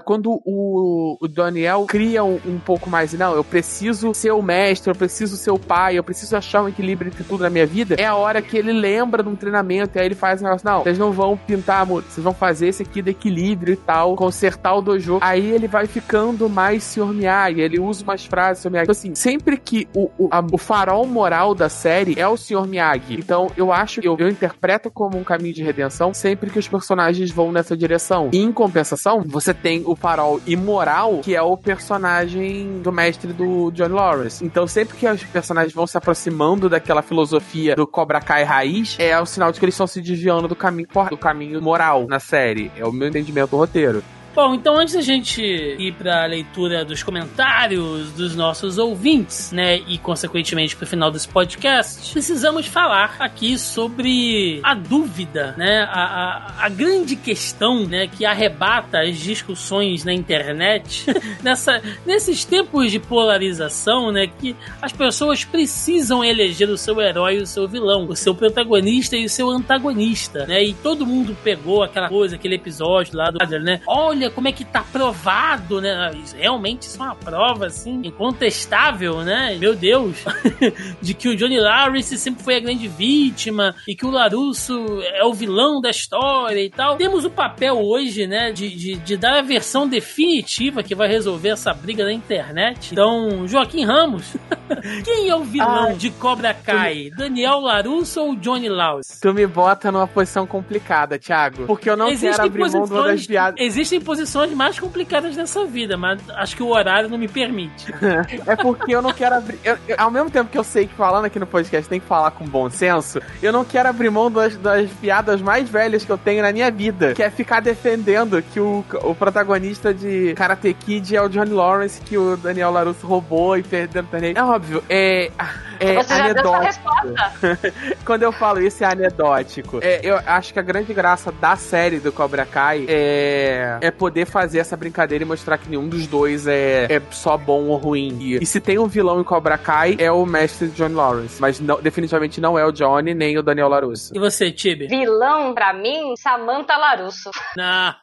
quando 0.04 0.42
o, 0.46 1.18
o 1.22 1.28
Daniel 1.28 1.86
cria 1.88 2.24
um, 2.24 2.40
um 2.46 2.60
pouco 2.60 2.90
mais, 2.90 3.14
não, 3.14 3.36
eu 3.36 3.44
preciso 3.44 4.14
ser 4.14 4.32
o 4.32 4.42
mestre, 4.42 4.92
eu 4.92 4.96
preciso 4.96 5.38
ser 5.38 5.52
o 5.52 5.60
pai, 5.60 5.98
eu 5.98 6.04
preciso 6.04 6.36
achar 6.36 6.64
um 6.64 6.70
equilíbrio 6.70 7.10
entre 7.10 7.24
tudo 7.24 7.44
na 7.44 7.50
minha 7.50 7.66
vida, 7.66 7.96
é 7.98 8.06
a 8.06 8.16
hora 8.16 8.42
que 8.42 8.58
ele 8.58 8.74
lembra 8.74 9.24
de 9.24 9.30
um 9.30 9.36
treinamento, 9.36 9.98
e 9.98 10.00
aí 10.00 10.06
ele 10.06 10.16
faz 10.16 10.42
um 10.42 10.46
negócio, 10.46 10.68
não, 10.68 10.84
vocês 10.84 10.98
não 10.98 11.12
vão 11.12 11.38
pintar, 11.38 11.86
vocês 11.86 12.24
vão 12.24 12.34
fazer 12.34 12.68
esse 12.68 12.84
aqui 12.84 13.02
do 13.02 13.10
equilíbrio 13.10 13.74
e 13.74 13.78
tal, 13.78 14.16
consertar 14.16 14.76
o 14.76 14.82
dojo. 14.82 15.20
Aí 15.22 15.52
ele 15.52 15.68
vai 15.68 15.88
ficando 15.88 16.50
mais 16.50 16.84
Sr. 16.84 17.14
Miyagi, 17.14 17.62
ele 17.62 17.80
usa 17.80 18.04
umas 18.04 18.26
frases 18.26 18.64
Sr. 18.64 18.72
Miyagi. 18.72 18.84
Então, 18.86 18.92
assim, 18.92 19.16
sempre 19.16 19.58
que 19.58 19.88
o, 19.94 20.10
o, 20.18 20.30
a, 20.34 20.44
o 20.52 20.58
farol 20.58 21.06
moral 21.06 21.54
da 21.54 21.70
série 21.70 22.20
é 22.20 22.28
o 22.28 22.36
Sr. 22.36 22.66
Miyagi. 22.68 23.16
Então, 23.20 23.52
eu 23.56 23.72
acho 23.72 24.02
que 24.02 24.08
eu, 24.08 24.18
eu 24.18 24.28
interpreto 24.28 24.90
como 24.90 25.16
um 25.16 25.24
caminho 25.24 25.54
de 25.54 25.62
redenção 25.62 26.12
sempre 26.12 26.50
que 26.50 26.58
os 26.58 26.68
personagens 26.68 27.30
vão 27.30 27.52
nessa 27.52 27.78
direção. 27.78 28.32
E, 28.34 28.40
em 28.40 28.52
compensação, 28.52 29.22
você 29.24 29.54
tem 29.54 29.84
o 29.86 29.96
farol 29.96 30.42
imoral, 30.48 31.20
que 31.20 31.36
é 31.36 31.42
o 31.42 31.56
personagem 31.56 32.82
do 32.82 32.92
mestre 32.92 33.32
do 33.32 33.70
John 33.72 33.94
Lawrence. 33.94 34.44
Então, 34.44 34.66
sempre 34.66 34.98
que 34.98 35.08
os 35.08 35.24
personagens 35.26 35.74
vão 35.74 35.86
se 35.86 35.98
aproximando 35.98 36.68
daquela 36.68 37.04
filosofia 37.04 37.76
do 37.76 37.86
Cobra 37.86 38.20
Kai 38.20 38.44
raiz, 38.44 38.96
é 38.98 39.20
o 39.20 39.26
sinal 39.28 39.52
de 39.52 39.60
que 39.60 39.66
eles 39.66 39.76
estão 39.76 39.86
se 39.86 40.02
desviando 40.02 40.48
do 40.48 40.56
caminho, 40.56 40.88
do 41.12 41.18
caminho 41.18 41.62
moral 41.62 42.08
na 42.08 42.20
série. 42.20 42.72
É 42.76 42.84
o 42.84 42.92
meu 42.92 43.08
entendimento 43.08 43.52
do 43.52 43.58
roteiro. 43.58 44.04
Bom, 44.36 44.56
então 44.56 44.76
antes 44.80 44.96
da 44.96 45.02
gente 45.02 45.44
ir 45.44 45.94
para 45.94 46.24
a 46.24 46.26
leitura 46.26 46.84
dos 46.84 47.04
comentários 47.04 48.12
dos 48.14 48.36
nossos 48.36 48.80
ouvintes, 48.80 49.52
né, 49.52 49.78
e 49.88 50.00
consequentemente 50.00 50.76
para 50.76 50.86
o 50.86 50.88
final 50.88 51.12
desse 51.12 51.28
podcast, 51.28 52.12
precisamos 52.12 52.66
falar 52.66 53.16
aqui 53.20 53.60
sobre 53.60 54.60
a 54.64 54.74
dúvida, 54.74 55.54
né, 55.56 55.88
a, 55.88 56.04
a, 56.04 56.66
a, 56.66 56.70
grande 56.70 57.16
questão, 57.16 57.86
né, 57.86 58.08
que 58.08 58.26
arrebata 58.26 59.02
as 59.02 59.20
discussões 59.20 60.04
na 60.04 60.12
internet 60.12 61.06
nessa, 61.44 61.80
nesses 62.04 62.44
tempos 62.44 62.92
de 62.92 63.00
polarização, 63.00 64.12
né, 64.12 64.26
que 64.26 64.56
as 64.82 64.92
pessoas 64.92 65.46
precisam 65.46 66.24
eleger 66.24 66.70
o 66.70 66.78
seu 66.78 67.00
herói 67.00 67.38
e 67.38 67.42
o 67.44 67.46
seu 67.46 67.68
vilão, 67.68 68.08
o 68.10 68.16
seu 68.16 68.34
protagonista 68.34 69.16
e 69.16 69.26
o 69.26 69.30
seu 69.30 69.52
antagonista, 69.52 70.48
né, 70.48 70.64
e 70.64 70.74
todo 70.74 71.06
mundo 71.06 71.38
pegou 71.44 71.84
aquela 71.84 72.10
coisa, 72.10 72.36
aquele 72.36 72.56
episódio 72.56 73.16
lá 73.16 73.30
do, 73.30 73.38
né, 73.60 73.80
olha 73.86 74.23
olha 74.24 74.32
como 74.32 74.48
é 74.48 74.52
que 74.52 74.64
tá 74.64 74.84
provado, 74.92 75.82
né? 75.82 76.12
Realmente 76.38 76.84
isso 76.84 77.02
é 77.02 77.06
uma 77.06 77.16
prova, 77.16 77.68
assim, 77.68 78.02
incontestável, 78.04 79.22
né? 79.22 79.58
Meu 79.60 79.76
Deus, 79.76 80.16
de 81.02 81.14
que 81.14 81.28
o 81.28 81.36
Johnny 81.36 81.60
Lawrence 81.60 82.18
sempre 82.18 82.44
foi 82.44 82.56
a 82.56 82.60
grande 82.60 82.88
vítima 82.88 83.76
e 83.88 83.96
que 83.96 84.06
o 84.06 84.12
Larusso 84.12 85.02
é 85.02 85.24
o 85.24 85.34
vilão 85.34 85.82
da 85.82 85.90
história 85.90 86.62
e 86.62 86.70
tal. 86.70 86.96
Temos 86.96 87.26
o 87.26 87.30
papel 87.30 87.78
hoje, 87.78 88.26
né, 88.26 88.52
de, 88.52 88.70
de, 88.70 88.96
de 88.96 89.18
dar 89.18 89.40
a 89.40 89.42
versão 89.42 89.88
definitiva 89.88 90.84
que 90.84 90.96
vai 90.96 91.08
resolver 91.08 91.50
essa 91.50 91.74
briga 91.74 92.06
na 92.06 92.14
internet. 92.14 92.90
Então, 92.92 93.48
Joaquim 93.48 93.84
Ramos, 93.84 94.36
quem 95.04 95.30
é 95.30 95.36
o 95.36 95.44
vilão 95.44 95.88
Ai, 95.88 95.96
de 95.96 96.10
Cobra 96.12 96.54
Kai? 96.54 97.10
Daniel 97.18 97.60
Larusso 97.60 98.22
ou 98.22 98.36
Johnny 98.36 98.70
Lawrence? 98.70 99.20
Tu 99.20 99.34
me 99.34 99.46
bota 99.46 99.92
numa 99.92 100.08
posição 100.08 100.48
complicada, 100.48 101.20
Thiago, 101.20 101.66
porque 101.66 101.90
eu 101.90 101.98
não 101.98 102.08
Existem 102.08 102.32
quero 102.32 102.44
abrir 102.46 102.72
mão 102.72 102.86
de 102.86 102.94
uma 102.94 103.04
das 103.08 103.28
piadas. 103.28 103.60
Existem 103.60 104.00
posições 104.14 104.54
mais 104.54 104.80
complicadas 104.80 105.36
nessa 105.36 105.66
vida, 105.66 105.98
mas 105.98 106.22
acho 106.36 106.56
que 106.56 106.62
o 106.62 106.68
horário 106.68 107.10
não 107.10 107.18
me 107.18 107.28
permite. 107.28 107.92
é 108.46 108.56
porque 108.56 108.94
eu 108.94 109.02
não 109.02 109.12
quero 109.12 109.36
abrir. 109.36 109.60
Eu, 109.64 109.76
eu, 109.88 109.96
ao 109.98 110.12
mesmo 110.12 110.30
tempo 110.30 110.52
que 110.52 110.58
eu 110.58 110.64
sei 110.64 110.86
que 110.86 110.94
falando 110.94 111.26
aqui 111.26 111.40
no 111.40 111.48
podcast 111.48 111.90
tem 111.90 112.00
que 112.00 112.06
falar 112.06 112.30
com 112.30 112.46
bom 112.46 112.70
senso, 112.70 113.20
eu 113.42 113.52
não 113.52 113.66
quero 113.66 113.90
abrir 113.90 114.12
mão 114.12 114.30
das, 114.30 114.56
das 114.56 114.88
piadas 114.92 115.42
mais 115.42 115.68
velhas 115.68 116.06
que 116.06 116.12
eu 116.12 116.18
tenho 116.18 116.44
na 116.44 116.52
minha 116.52 116.70
vida, 116.70 117.16
que 117.16 117.24
é 117.24 117.30
ficar 117.32 117.60
defendendo 117.60 118.40
que 118.44 118.60
o, 118.60 118.86
o 119.02 119.16
protagonista 119.16 119.92
de 119.92 120.36
Karate 120.36 120.72
Kid 120.76 121.16
é 121.16 121.22
o 121.22 121.28
Johnny 121.28 121.52
Lawrence, 121.52 122.00
que 122.00 122.16
o 122.16 122.38
Daniel 122.38 122.70
LaRusso 122.70 123.08
roubou 123.08 123.58
e 123.58 123.64
perdeu 123.64 124.04
torneio. 124.04 124.38
É 124.38 124.44
óbvio, 124.44 124.84
é. 124.88 125.32
É 125.80 125.96
Você 125.96 126.14
resposta. 126.14 127.74
Quando 128.06 128.24
eu 128.24 128.32
falo 128.32 128.62
isso, 128.62 128.84
é 128.84 128.88
anedótico. 128.88 129.80
É, 129.82 130.00
eu 130.04 130.18
acho 130.26 130.54
que 130.54 130.60
a 130.60 130.62
grande 130.62 130.94
graça 130.94 131.32
da 131.32 131.56
série 131.56 132.00
do 132.00 132.12
Cobra 132.12 132.46
Kai 132.46 132.86
é, 132.88 133.78
é 133.82 133.92
poder 134.04 134.26
fazer 134.26 134.60
essa 134.60 134.76
brincadeira 134.76 135.24
e 135.24 135.26
mostrar 135.28 135.58
que 135.58 135.70
nenhum 135.70 135.88
dos 135.88 136.06
dois 136.08 136.46
é, 136.46 136.88
é 136.90 137.02
só 137.10 137.38
bom 137.38 137.68
ou 137.68 137.78
ruim. 137.78 138.18
E, 138.20 138.36
e 138.36 138.46
se 138.46 138.60
tem 138.60 138.78
um 138.78 138.86
vilão 138.86 139.22
em 139.22 139.24
Cobra 139.24 139.58
Kai, 139.58 139.96
é 139.98 140.12
o 140.12 140.26
mestre 140.26 140.68
John 140.72 140.94
Lawrence. 140.94 141.40
Mas 141.40 141.62
não, 141.62 141.82
definitivamente 141.82 142.42
não 142.42 142.60
é 142.60 142.66
o 142.66 142.72
Johnny 142.74 143.14
nem 143.14 143.38
o 143.38 143.42
Daniel 143.42 143.70
LaRusso. 143.70 144.14
E 144.14 144.20
você, 144.20 144.52
Tibi? 144.52 144.88
Vilão, 144.88 145.54
pra 145.54 145.72
mim, 145.72 146.16
Samantha 146.18 146.76
LaRusso. 146.76 147.32
Não. 147.56 147.96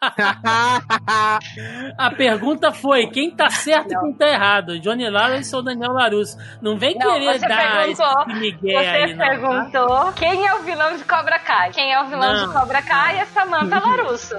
a 1.98 2.10
pergunta 2.16 2.72
foi: 2.72 3.08
quem 3.08 3.30
tá 3.30 3.50
certo 3.50 3.90
não. 3.90 4.00
e 4.00 4.04
quem 4.04 4.14
tá 4.14 4.26
errado? 4.26 4.80
Johnny 4.80 5.10
Lawrence 5.10 5.54
ou 5.54 5.62
Daniel 5.62 5.92
LaRusso? 5.92 6.38
Não 6.62 6.78
vem 6.78 6.96
não, 6.96 7.12
querer 7.12 7.38
dar 7.40 7.84
perguntou, 7.84 8.26
Miguel 8.36 8.82
Você 8.82 8.88
aí, 8.88 9.14
perguntou 9.14 9.88
não, 9.88 10.12
quem 10.14 10.46
é 10.46 10.54
o 10.54 10.62
vilão 10.62 10.96
de 10.96 11.04
Cobra 11.04 11.38
Kai. 11.38 11.72
Quem 11.72 11.92
é 11.92 12.00
o 12.00 12.06
vilão 12.06 12.32
não, 12.32 12.46
de 12.46 12.54
Cobra 12.54 12.80
Kai 12.80 13.18
é 13.18 13.26
Samantha 13.26 13.78
LaRusso. 13.78 14.36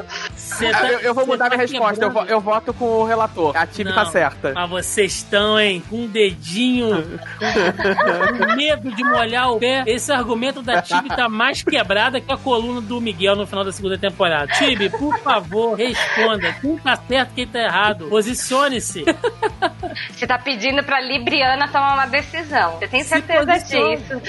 Tá, 0.72 0.92
eu, 0.92 1.00
eu, 1.00 1.14
vou 1.14 1.28
mudar 1.28 1.51
tá 1.56 1.62
resposta. 1.62 2.06
Eu, 2.06 2.26
eu, 2.26 2.40
voto 2.40 2.74
com 2.74 2.86
o 2.86 3.04
relator. 3.04 3.56
A 3.56 3.66
Tibi 3.66 3.94
tá 3.94 4.06
certa. 4.06 4.54
Mas 4.54 4.70
vocês 4.70 5.14
estão, 5.16 5.60
hein, 5.60 5.84
com 5.90 5.98
um 5.98 6.08
dedinho, 6.08 7.20
com 8.38 8.56
medo 8.56 8.92
de 8.92 9.04
molhar 9.04 9.52
o 9.52 9.60
pé. 9.60 9.84
Esse 9.86 10.12
argumento 10.12 10.62
da 10.62 10.82
Tibi 10.82 11.10
tá 11.10 11.28
mais 11.28 11.62
quebrada 11.62 12.20
que 12.20 12.32
a 12.32 12.38
coluna 12.38 12.82
do 12.82 13.00
Miguel 13.00 13.36
no 13.36 13.46
final 13.46 13.64
da 13.64 13.72
segunda 13.72 13.98
temporada. 13.98 14.52
Tibi, 14.54 14.90
por 14.90 15.18
favor, 15.20 15.76
responda. 15.76 16.54
Quem 16.54 16.78
tá 16.78 16.96
certo, 16.96 17.34
quem 17.34 17.48
tá 17.48 17.60
errado. 17.60 18.08
Posicione-se. 18.08 19.06
Você 20.12 20.26
tá 20.26 20.38
pedindo 20.38 20.84
pra 20.84 21.00
Libriana 21.02 21.68
tomar 21.68 21.94
uma 21.94 22.06
decisão. 22.06 22.78
Você 22.78 22.88
tem 22.88 23.04
certeza 23.04 23.54
disso. 23.60 24.22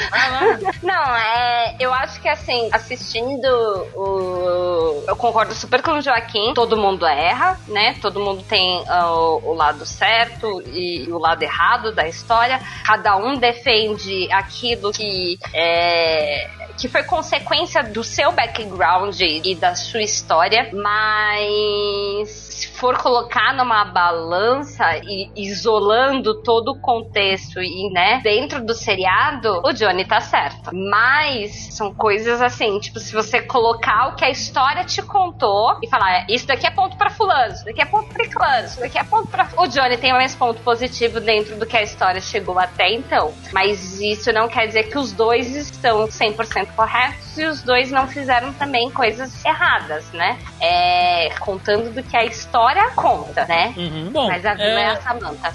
Não, 0.82 1.16
é. 1.16 1.77
Eu 1.78 1.93
acho 1.93 2.20
que 2.20 2.28
assim, 2.28 2.69
assistindo 2.73 3.47
o. 3.94 5.05
Eu 5.07 5.16
concordo 5.16 5.55
super 5.55 5.82
com 5.82 5.93
o 5.93 6.01
Joaquim. 6.01 6.53
Todo 6.55 6.77
mundo 6.77 7.07
erra, 7.15 7.59
né? 7.69 7.97
Todo 8.01 8.21
mundo 8.21 8.43
tem 8.43 8.81
uh, 8.81 9.41
o 9.45 9.55
lado 9.55 9.85
certo 9.85 10.63
e 10.73 11.11
o 11.11 11.19
lado 11.19 11.43
errado 11.43 11.95
da 11.95 12.07
história. 12.07 12.61
Cada 12.85 13.17
um 13.17 13.37
defende 13.37 14.31
aquilo 14.33 14.93
que 14.93 15.39
é 15.55 16.49
que 16.77 16.89
foi 16.89 17.03
consequência 17.05 17.83
do 17.83 18.03
seu 18.03 18.33
background 18.33 19.21
e 19.21 19.55
da 19.55 19.75
sua 19.75 20.03
história, 20.03 20.71
mas 20.73 22.52
se 22.63 22.69
for 22.69 22.97
colocar 22.97 23.53
numa 23.55 23.85
balança 23.85 24.97
e 24.99 25.31
isolando 25.35 26.43
todo 26.43 26.73
o 26.73 26.81
contexto 26.81 27.61
e, 27.61 27.91
né, 27.93 28.21
dentro 28.23 28.65
do 28.65 28.73
seriado, 28.73 29.61
o 29.65 29.73
Johnny 29.73 30.05
tá 30.05 30.21
certo. 30.21 30.71
Mas 30.73 31.75
são 31.75 31.93
coisas 31.93 32.41
assim, 32.41 32.79
tipo, 32.79 33.01
se 33.01 33.13
você 33.13 33.43
colocar 33.43 34.09
o 34.09 34.17
que 34.17 34.25
a 34.25 34.31
história 34.31 34.85
te 34.85 35.03
contou 35.03 35.77
e 35.83 35.89
falar, 35.89 36.13
é, 36.13 36.27
isso 36.29 36.47
daqui 36.47 36.67
é 36.67 36.71
ponto 36.71 36.97
para 36.97 37.11
fulano, 37.11 37.53
isso 37.53 37.65
daqui 37.65 37.83
é 37.83 37.85
ponto 37.85 38.13
pra 38.13 38.25
fulano, 38.31 38.67
isso 38.67 38.81
daqui 38.81 38.99
é 38.99 39.05
ponto 39.05 39.29
pra... 39.29 39.49
O 39.57 39.67
Johnny 39.67 39.97
tem 39.97 40.13
mais 40.13 40.35
ponto 40.35 40.61
positivo 40.63 41.21
dentro 41.21 41.57
do 41.57 41.67
que 41.67 41.77
a 41.77 41.83
história 41.83 42.21
chegou 42.21 42.59
até 42.59 42.93
então. 42.93 43.33
Mas 43.53 44.01
isso 44.01 44.33
não 44.33 44.49
quer 44.49 44.67
dizer 44.67 44.85
que 44.85 44.99
os 44.99 45.13
dois 45.13 45.55
estão 45.57 46.07
100% 46.07 46.69
corretos 46.77 47.37
e 47.37 47.45
os 47.45 47.63
dois 47.63 47.91
não 47.91 48.07
fizeram 48.07 48.53
também 48.53 48.91
coisas 48.91 49.45
erradas, 49.45 50.11
né? 50.13 50.39
É, 50.61 51.31
contando 51.41 51.93
do 51.93 52.03
que 52.03 52.17
a 52.17 52.25
história 52.25 52.52
conta, 52.95 53.45
né? 53.47 53.74
Uhum. 53.77 54.11
Bom, 54.11 54.29
Mas 54.29 54.45
a 54.45 54.55
vilã 54.55 54.66
é, 54.66 54.83
é 54.83 54.87
a 54.87 55.01
Samantha. 55.01 55.53